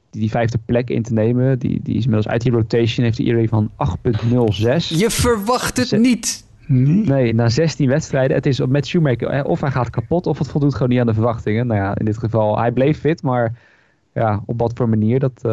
die, 0.10 0.22
die 0.22 0.30
vijfde 0.30 0.60
plek 0.66 0.90
in 0.90 1.04
te 1.04 1.14
nemen. 1.14 1.60
Die, 1.60 1.80
die 1.84 1.96
is 1.96 2.04
inmiddels 2.04 2.28
uit 2.28 2.42
die 2.42 2.52
rotation, 2.52 3.06
heeft 3.06 3.18
die 3.18 3.34
ERA 3.34 3.46
van 3.48 3.70
8.06. 3.72 4.98
Je 4.98 5.10
verwacht 5.10 5.78
het 5.78 6.02
niet! 6.02 6.47
Nee, 6.68 7.34
na 7.34 7.50
16 7.50 7.90
wedstrijden. 7.90 8.36
Het 8.36 8.46
is 8.46 8.66
met 8.66 8.88
Shoemaker, 8.88 9.44
of 9.44 9.62
hij 9.62 9.72
gaat 9.72 9.90
kapot, 9.90 10.28
of 10.28 10.38
het 10.38 10.48
voldoet 10.48 10.74
gewoon 10.74 10.90
niet 10.90 11.00
aan 11.00 11.06
de 11.06 11.14
verwachtingen. 11.14 11.68
Nou 11.68 11.80
ja, 11.80 11.98
in 11.98 12.06
dit 12.06 12.18
geval, 12.18 12.60
hij 12.60 12.72
bleef 12.72 13.00
fit, 13.00 13.24
maar 13.24 13.54
ja, 14.14 14.42
op 14.46 14.60
wat 14.60 14.74
voor 14.76 14.90
manier, 14.90 15.20
dat, 15.20 15.42
uh, 15.46 15.52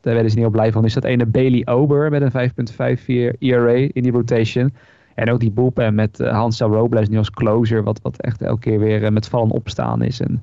daar 0.00 0.14
werden 0.14 0.30
ze 0.30 0.36
niet 0.36 0.46
op 0.46 0.52
blij 0.52 0.72
van. 0.72 0.84
Is 0.84 0.94
dat 0.94 1.04
ene 1.04 1.26
Bailey 1.26 1.66
Ober 1.66 2.10
met 2.10 2.22
een 2.22 2.50
5.54 3.34 3.38
ERA 3.38 3.72
in 3.72 4.02
die 4.02 4.12
rotation. 4.12 4.72
En 5.14 5.30
ook 5.30 5.40
die 5.40 5.50
bullpen 5.50 5.94
met 5.94 6.20
uh, 6.20 6.32
Hansel 6.32 6.72
Robles 6.72 7.08
nu 7.08 7.18
als 7.18 7.30
closer, 7.30 7.82
wat, 7.82 8.00
wat 8.02 8.20
echt 8.20 8.42
elke 8.42 8.60
keer 8.60 8.78
weer 8.78 9.02
uh, 9.02 9.08
met 9.08 9.28
vallen 9.28 9.50
opstaan 9.50 10.02
is. 10.02 10.20
En 10.20 10.42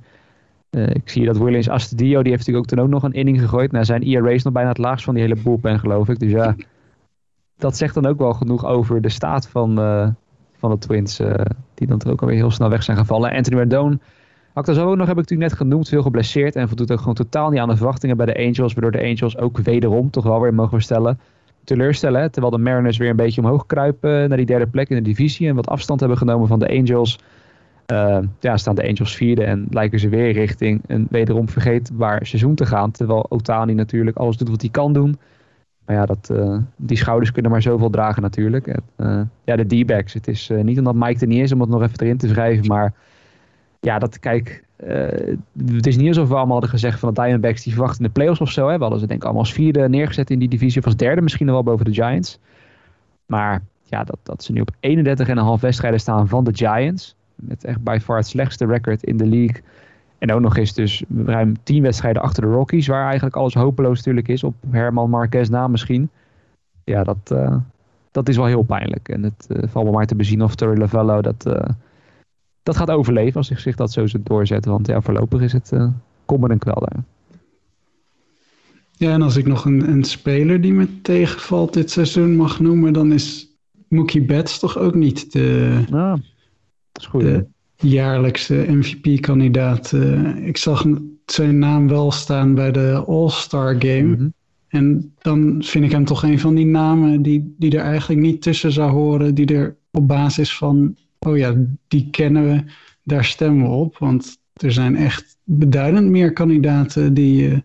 ik 0.94 1.10
zie 1.10 1.26
dat 1.26 1.38
Williams 1.38 1.70
Astudio, 1.70 2.22
die 2.22 2.32
heeft 2.32 2.48
natuurlijk 2.48 2.58
ook 2.58 2.66
toen 2.66 2.86
ook 2.86 2.92
nog 2.92 3.04
een 3.04 3.20
inning 3.20 3.40
gegooid. 3.40 3.72
Nou, 3.72 3.86
zijn 3.86 4.04
ERA 4.04 4.30
is 4.30 4.44
nog 4.44 4.54
bijna 4.54 4.70
het 4.70 4.78
laagst 4.78 5.06
van 5.06 5.14
die 5.14 5.24
hele 5.24 5.42
bullpen, 5.44 5.80
geloof 5.80 6.10
ik. 6.10 6.20
Dus 6.20 6.32
ja, 6.32 6.56
dat 7.62 7.78
zegt 7.78 7.94
dan 7.94 8.06
ook 8.06 8.18
wel 8.18 8.34
genoeg 8.34 8.66
over 8.66 9.02
de 9.02 9.10
staat 9.10 9.48
van, 9.48 9.80
uh, 9.80 10.08
van 10.58 10.70
de 10.70 10.78
Twins. 10.78 11.20
Uh, 11.20 11.34
die 11.74 11.88
dan 11.88 12.00
er 12.00 12.12
ook 12.12 12.22
alweer 12.22 12.38
heel 12.38 12.52
snel 12.52 12.70
weg 12.70 12.84
zijn 12.84 12.98
gevallen. 12.98 13.32
Anthony 13.32 13.58
Rendon, 13.58 14.02
zo 14.64 14.96
nog 14.96 15.08
heb 15.08 15.18
ik 15.18 15.22
natuurlijk 15.22 15.50
net 15.50 15.60
genoemd, 15.60 15.90
veel 15.90 16.02
geblesseerd. 16.02 16.56
En 16.56 16.68
voldoet 16.68 16.92
ook 16.92 17.00
gewoon 17.00 17.14
totaal 17.14 17.50
niet 17.50 17.60
aan 17.60 17.70
de 17.70 17.76
verwachtingen 17.76 18.18
bij 18.18 18.26
de 18.26 18.38
Angels. 18.38 18.74
Waardoor 18.74 18.92
de 18.92 19.08
Angels 19.08 19.38
ook 19.38 19.58
wederom 19.58 20.10
toch 20.10 20.24
wel 20.24 20.42
weer 20.42 20.54
mogen 20.54 20.82
stellen 20.82 21.20
teleurstellen. 21.64 22.32
Terwijl 22.32 22.54
de 22.56 22.64
Mariners 22.64 22.98
weer 22.98 23.10
een 23.10 23.16
beetje 23.16 23.42
omhoog 23.42 23.66
kruipen 23.66 24.28
naar 24.28 24.38
die 24.38 24.46
derde 24.46 24.68
plek 24.68 24.90
in 24.90 24.96
de 24.96 25.02
divisie. 25.02 25.48
En 25.48 25.56
wat 25.56 25.68
afstand 25.68 26.00
hebben 26.00 26.18
genomen 26.18 26.48
van 26.48 26.60
de 26.60 26.70
Angels. 26.70 27.20
Ja, 28.40 28.58
staan 28.58 28.76
de 28.76 28.88
Angels 28.88 29.16
vierde 29.16 29.44
en 29.44 29.68
lijken 29.70 30.00
ze 30.00 30.10
weer 30.10 30.32
richting 30.32 30.82
een 30.88 31.08
wederom 31.10 31.50
vergeetbaar 31.50 32.26
seizoen 32.26 32.56
te 32.56 32.66
gaan. 32.66 32.92
Terwijl 32.92 33.26
Otani 33.30 33.74
natuurlijk 33.74 34.18
alles 34.18 34.38
doet 34.38 34.50
wat 34.50 34.62
hij 34.62 34.70
kan 34.70 34.94
doen. 34.94 35.18
Maar 35.86 35.96
ja, 35.96 36.06
dat, 36.06 36.30
uh, 36.32 36.58
die 36.76 36.98
schouders 36.98 37.32
kunnen 37.32 37.52
maar 37.52 37.62
zoveel 37.62 37.90
dragen 37.90 38.22
natuurlijk. 38.22 38.68
Uh, 38.98 39.22
ja, 39.44 39.56
de 39.56 39.84
D-backs. 39.84 40.14
Het 40.14 40.28
is 40.28 40.52
niet 40.64 40.78
omdat 40.78 40.96
Mike 40.96 41.20
er 41.20 41.28
niet 41.28 41.42
is 41.42 41.52
om 41.52 41.60
het 41.62 41.70
nog 41.70 41.82
even 41.82 42.00
erin 42.00 42.18
te 42.18 42.28
schrijven. 42.28 42.68
Maar 42.68 42.94
ja, 43.80 44.00
dat 44.00 44.20
kijk. 44.20 44.64
het 45.66 45.88
is 45.88 45.98
niet 45.98 46.08
alsof 46.08 46.28
we 46.28 46.36
allemaal 46.36 46.52
hadden 46.52 46.70
gezegd 46.70 47.00
van 47.00 47.14
de 47.14 47.22
Diamondbacks 47.22 47.64
die 47.64 47.74
verwachten 47.74 48.04
de 48.04 48.10
playoffs 48.10 48.42
of 48.42 48.52
zo. 48.52 48.68
Hè. 48.68 48.76
We 48.76 48.82
hadden 48.82 49.00
ze 49.00 49.08
denk 49.08 49.20
ik 49.20 49.24
allemaal 49.24 49.44
als 49.44 49.54
vierde 49.54 49.90
neergezet 49.90 50.30
in 50.30 50.40
die 50.40 50.50
divisie. 50.50 50.80
Of 50.80 50.86
als 50.86 50.96
derde 50.96 51.22
misschien 51.22 51.46
wel 51.46 51.64
boven 51.64 51.86
de 51.86 51.94
Giants. 51.94 52.40
Maar 53.26 53.62
ja, 53.84 54.04
dat, 54.04 54.18
dat 54.24 54.44
ze 54.44 54.52
nu 54.52 54.62
op 54.62 54.72
31,5 55.58 55.62
wedstrijden 55.62 56.00
staan 56.00 56.28
van 56.28 56.44
de 56.44 56.56
Giants 56.56 57.16
met 57.36 57.64
echt 57.64 57.84
by 57.84 57.98
far 58.02 58.18
het 58.18 58.28
slechtste 58.28 58.66
record 58.66 59.04
in 59.04 59.18
de 59.18 59.26
league. 59.26 59.62
En 60.22 60.32
ook 60.32 60.42
nog 60.42 60.58
eens 60.58 60.74
dus 60.74 61.04
ruim 61.26 61.56
tien 61.64 61.82
wedstrijden 61.82 62.22
achter 62.22 62.44
de 62.44 62.50
Rockies, 62.50 62.88
waar 62.88 63.06
eigenlijk 63.06 63.36
alles 63.36 63.54
hopeloos 63.54 63.98
natuurlijk 63.98 64.28
is. 64.28 64.44
Op 64.44 64.56
Herman 64.70 65.10
Marquez 65.10 65.50
na 65.50 65.68
misschien. 65.68 66.10
Ja, 66.84 67.04
dat, 67.04 67.32
uh, 67.32 67.56
dat 68.12 68.30
is 68.30 68.36
wel 68.36 68.46
heel 68.46 68.64
pijnlijk. 68.64 69.10
En 69.10 69.24
het 69.24 69.48
uh, 69.50 69.64
valt 69.68 69.86
me 69.86 69.92
maar 69.92 70.06
te 70.06 70.16
bezien 70.16 70.44
of 70.44 70.56
Torre 70.56 70.78
Lavello 70.78 71.22
dat, 71.22 71.46
uh, 71.48 71.64
dat 72.64 72.78
gaat 72.78 72.92
overleven 72.92 73.36
als 73.36 73.48
zich, 73.48 73.60
zich 73.60 73.76
dat 73.76 73.92
zo 73.92 74.06
doorzet. 74.20 74.66
Want 74.66 74.88
ja, 74.88 75.02
voorlopig 75.02 75.42
is 75.42 75.54
het 75.54 75.72
uh, 75.74 75.90
en 76.28 76.60
kwel 76.60 76.80
daar. 76.90 77.04
Ja, 78.92 79.12
en 79.12 79.22
als 79.22 79.36
ik 79.36 79.48
nog 79.48 79.66
een, 79.66 79.90
een 79.90 80.04
speler 80.04 80.62
die 80.62 80.74
me 80.74 81.02
tegenvalt 81.02 81.74
dit 81.74 81.92
seizoen 81.92 82.36
mag 82.36 82.60
noemen, 82.60 82.94
dan 82.94 83.12
is 83.12 83.48
Mookie 83.88 84.26
Betts 84.26 84.60
toch 84.60 84.78
ook 84.78 84.96
niet 84.96 85.32
de... 85.32 85.80
Ah 85.92 86.14
is 86.94 87.06
goed. 87.06 87.22
De 87.22 87.48
jaarlijkse 87.82 88.66
MVP-kandidaat. 88.68 89.92
Uh, 89.92 90.48
ik 90.48 90.58
zag 90.58 90.86
zijn 91.26 91.60
naam 91.60 91.88
wel 91.88 92.12
staan 92.12 92.56
bij 92.56 92.72
de 92.72 93.04
All-Star 93.08 93.76
Game. 93.80 94.16
Mhm. 94.16 94.30
En 94.68 95.14
dan 95.22 95.64
vind 95.64 95.86
ik 95.86 95.92
hem 95.92 96.06
toch 96.06 96.24
een 96.24 96.40
van 96.40 96.56
die 96.56 96.66
namen 96.66 97.22
die, 97.22 97.56
die 97.58 97.78
er 97.78 97.84
eigenlijk 97.84 98.22
niet 98.22 98.42
tussen 98.42 98.72
zou 98.72 98.92
horen. 98.92 99.36
Die 99.36 99.46
er 99.56 99.76
op 99.92 100.08
basis 100.08 100.58
van, 100.58 100.96
oh 101.20 101.38
ja, 101.38 101.56
die 101.88 102.08
kennen 102.10 102.44
we, 102.44 102.64
daar 103.04 103.26
stemmen 103.26 103.70
we 103.70 103.74
op. 103.74 103.98
Want 103.98 104.38
er 104.54 104.72
zijn 104.72 104.96
echt 104.96 105.38
beduidend 105.44 106.10
meer 106.10 106.34
kandidaten 106.34 107.14
die, 107.14 107.50
uh, 107.50 107.58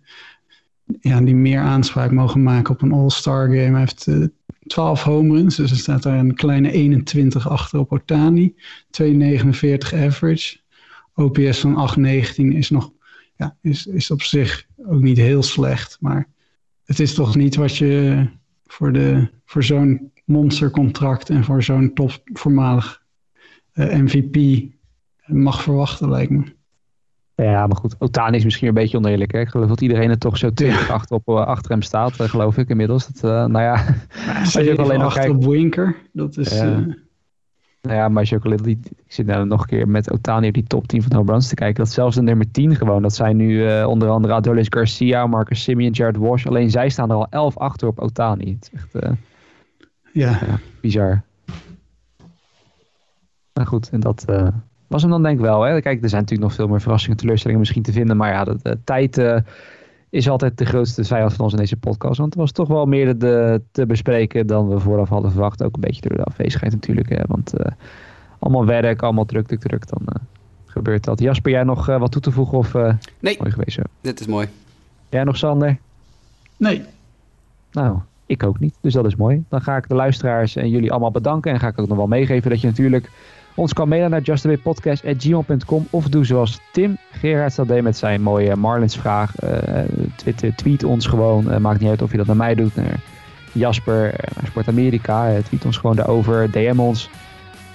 ja, 1.00 1.20
die 1.20 1.34
meer 1.34 1.60
aanspraak 1.60 2.10
mogen 2.10 2.42
maken 2.42 2.74
op 2.74 2.82
een 2.82 2.92
All-Star 2.92 3.44
Game. 3.44 3.70
Hij 3.70 3.78
heeft 3.78 4.06
uh, 4.06 4.26
12 4.66 5.02
home 5.02 5.34
runs. 5.36 5.56
Dus 5.56 5.70
er 5.70 5.76
staat 5.76 6.02
daar 6.02 6.18
een 6.18 6.34
kleine 6.34 6.70
21 6.72 7.48
achter 7.48 7.78
op 7.78 7.92
Otani. 7.92 8.54
2,49 9.02 9.14
average. 9.94 10.58
OPS 11.14 11.60
van 11.60 11.90
8,19 11.98 12.34
is 12.36 12.70
nog 12.70 12.92
ja, 13.36 13.56
is, 13.62 13.86
is 13.86 14.10
op 14.10 14.22
zich 14.22 14.66
ook 14.76 15.02
niet 15.02 15.16
heel 15.16 15.42
slecht. 15.42 15.96
Maar 16.00 16.28
het 16.84 17.00
is 17.00 17.14
toch 17.14 17.36
niet 17.36 17.54
wat 17.54 17.76
je 17.76 18.26
voor, 18.66 18.92
de, 18.92 19.30
voor 19.44 19.64
zo'n 19.64 20.12
monstercontract 20.24 21.30
en 21.30 21.44
voor 21.44 21.62
zo'n 21.62 21.92
top 21.94 22.20
voormalig 22.24 23.02
eh, 23.72 23.98
MVP 23.98 24.66
mag 25.26 25.62
verwachten, 25.62 26.10
lijkt 26.10 26.30
me. 26.30 26.55
Ja, 27.36 27.66
maar 27.66 27.76
goed. 27.76 27.96
Otani 27.98 28.36
is 28.36 28.44
misschien 28.44 28.68
een 28.68 28.74
beetje 28.74 28.96
oneerlijk. 28.96 29.32
Hè? 29.32 29.40
Ik 29.40 29.48
geloof 29.48 29.68
dat 29.68 29.80
iedereen 29.80 30.10
er 30.10 30.18
toch 30.18 30.36
zo 30.36 30.52
20 30.52 30.90
achter, 30.90 31.16
op, 31.16 31.28
uh, 31.28 31.46
achter 31.46 31.70
hem 31.70 31.82
staat, 31.82 32.20
uh, 32.20 32.28
geloof 32.28 32.56
ik 32.56 32.68
inmiddels. 32.68 33.06
Dat, 33.06 33.30
uh, 33.30 33.44
nou 33.44 33.64
ja, 33.64 33.84
als 34.40 34.52
je 34.52 34.76
alleen 34.76 34.98
nog 34.98 35.14
kijkt... 35.14 35.30
op 35.30 35.44
Winker, 35.44 35.96
dat 36.12 36.36
is... 36.36 36.58
Ja. 36.58 36.86
Nou 37.82 37.98
ja, 37.98 38.08
maar 38.08 38.20
als 38.20 38.28
je 38.28 38.36
ook 38.36 38.44
alleen... 38.44 38.68
Ik 38.68 39.12
zit 39.12 39.26
nou 39.26 39.46
nog 39.46 39.60
een 39.60 39.66
keer 39.66 39.88
met 39.88 40.12
Otani 40.12 40.48
op 40.48 40.54
die 40.54 40.64
top 40.64 40.86
10 40.86 41.00
van 41.00 41.10
de 41.10 41.16
home 41.16 41.30
runs 41.30 41.48
te 41.48 41.54
kijken. 41.54 41.84
Dat 41.84 41.92
zelfs 41.92 42.16
de 42.16 42.22
nummer 42.22 42.50
10 42.50 42.76
gewoon. 42.76 43.02
Dat 43.02 43.14
zijn 43.14 43.36
nu 43.36 43.82
onder 43.84 44.08
andere 44.08 44.34
Adolis 44.34 44.66
Garcia, 44.70 45.26
Marcus 45.26 45.62
Simeon, 45.62 45.90
Jared 45.90 46.16
Walsh. 46.16 46.46
Alleen 46.46 46.70
zij 46.70 46.88
staan 46.88 47.10
er 47.10 47.16
al 47.16 47.26
11 47.30 47.56
achter 47.56 47.88
op 47.88 47.98
Otani. 47.98 48.52
Het 48.52 48.70
is 48.72 48.80
echt... 48.80 49.06
ja. 50.12 50.30
ja. 50.30 50.58
Bizar. 50.80 51.22
Nou 53.52 53.68
goed, 53.68 53.90
en 53.90 54.00
dat 54.00 54.24
was 54.86 55.02
hem 55.02 55.10
dan 55.10 55.22
denk 55.22 55.38
ik 55.38 55.44
wel. 55.44 55.62
Hè? 55.62 55.80
Kijk, 55.80 56.02
er 56.02 56.08
zijn 56.08 56.20
natuurlijk 56.20 56.48
nog 56.48 56.58
veel 56.58 56.68
meer 56.68 56.80
verrassingen, 56.80 57.16
teleurstellingen 57.16 57.60
misschien 57.60 57.82
te 57.82 57.92
vinden. 57.92 58.16
Maar 58.16 58.32
ja, 58.32 58.44
de, 58.44 58.56
de 58.62 58.78
tijd 58.84 59.18
uh, 59.18 59.36
is 60.10 60.28
altijd 60.28 60.58
de 60.58 60.64
grootste 60.64 61.04
vijand 61.04 61.32
van 61.32 61.44
ons 61.44 61.52
in 61.52 61.58
deze 61.58 61.76
podcast. 61.76 62.18
Want 62.18 62.34
er 62.34 62.40
was 62.40 62.52
toch 62.52 62.68
wel 62.68 62.86
meer 62.86 63.18
de, 63.18 63.62
te 63.72 63.86
bespreken 63.86 64.46
dan 64.46 64.68
we 64.68 64.78
vooraf 64.78 65.08
hadden 65.08 65.30
verwacht. 65.30 65.62
Ook 65.62 65.74
een 65.74 65.80
beetje 65.80 66.08
door 66.08 66.16
de 66.16 66.24
afwezigheid 66.24 66.72
natuurlijk. 66.72 67.08
Hè? 67.08 67.22
Want 67.26 67.60
uh, 67.60 67.66
allemaal 68.38 68.66
werk, 68.66 69.02
allemaal 69.02 69.24
druk, 69.24 69.46
druk, 69.46 69.60
druk. 69.60 69.88
Dan 69.88 70.02
uh, 70.02 70.22
gebeurt 70.66 71.04
dat. 71.04 71.20
Jasper, 71.20 71.52
jij 71.52 71.62
nog 71.62 71.86
wat 71.86 72.12
toe 72.12 72.22
te 72.22 72.30
voegen? 72.30 72.58
Of, 72.58 72.72
nee, 73.20 73.36
mooi 73.38 73.50
geweest, 73.50 73.78
dit 74.00 74.20
is 74.20 74.26
mooi. 74.26 74.48
Jij 75.08 75.24
nog, 75.24 75.36
Sander? 75.36 75.78
Nee. 76.56 76.84
Nou, 77.72 77.98
ik 78.26 78.42
ook 78.42 78.58
niet. 78.58 78.74
Dus 78.80 78.92
dat 78.92 79.06
is 79.06 79.16
mooi. 79.16 79.44
Dan 79.48 79.60
ga 79.60 79.76
ik 79.76 79.88
de 79.88 79.94
luisteraars 79.94 80.56
en 80.56 80.68
jullie 80.68 80.90
allemaal 80.90 81.10
bedanken. 81.10 81.52
En 81.52 81.60
ga 81.60 81.68
ik 81.68 81.78
ook 81.78 81.88
nog 81.88 81.96
wel 81.96 82.06
meegeven 82.06 82.50
dat 82.50 82.60
je 82.60 82.66
natuurlijk 82.66 83.10
Ons 83.56 83.72
kan 83.72 83.88
mailen 83.88 84.10
naar 84.10 84.20
justawaypodcast.gmail.com 84.20 85.86
of 85.90 86.08
doe 86.08 86.24
zoals 86.24 86.60
Tim 86.72 86.96
Gerards 87.10 87.56
deed 87.66 87.82
met 87.82 87.96
zijn 87.96 88.22
mooie 88.22 88.56
Marlins 88.56 88.96
vraag. 88.96 89.34
Twitter, 90.16 90.54
tweet 90.54 90.84
ons 90.84 91.06
gewoon. 91.06 91.60
maakt 91.62 91.80
niet 91.80 91.88
uit 91.88 92.02
of 92.02 92.10
je 92.10 92.16
dat 92.16 92.26
naar 92.26 92.36
mij 92.36 92.54
doet, 92.54 92.76
naar 92.76 93.00
Jasper, 93.52 94.02
naar 94.34 94.46
Sport 94.46 94.68
Amerika. 94.68 95.40
tweet 95.42 95.64
ons 95.64 95.76
gewoon 95.76 95.96
daarover, 95.96 96.50
DM 96.50 96.78
ons. 96.78 97.10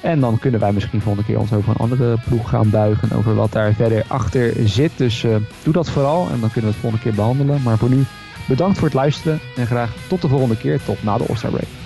En 0.02 0.20
dan 0.20 0.40
kunnen 0.40 0.60
wij 0.60 0.74
misschien 0.74 1.02
volgende 1.02 1.28
keer 1.28 1.40
ons 1.40 1.54
over 1.54 1.70
een 1.70 1.76
andere 1.76 2.18
ploeg 2.26 2.50
gaan 2.50 2.70
buigen. 2.70 3.18
Over 3.18 3.36
wat 3.36 3.52
daar 3.52 3.74
verder 3.74 4.04
achter 4.08 4.54
zit. 4.70 4.92
Dus 4.98 5.26
doe 5.64 5.74
dat 5.74 5.90
vooral 5.90 6.30
en 6.32 6.40
dan 6.40 6.52
kunnen 6.52 6.70
we 6.70 6.76
het 6.76 6.82
volgende 6.82 7.04
keer 7.04 7.16
behandelen. 7.16 7.62
Maar 7.62 7.78
voor 7.78 7.90
nu 7.90 8.04
bedankt 8.48 8.78
voor 8.78 8.88
het 8.88 8.98
luisteren. 8.98 9.40
En 9.56 9.66
graag 9.66 9.94
tot 10.08 10.22
de 10.22 10.28
volgende 10.28 10.58
keer. 10.58 10.84
Tot 10.84 11.04
na 11.04 11.18
de 11.18 11.26
All-Star 11.28 11.52
Break. 11.52 11.81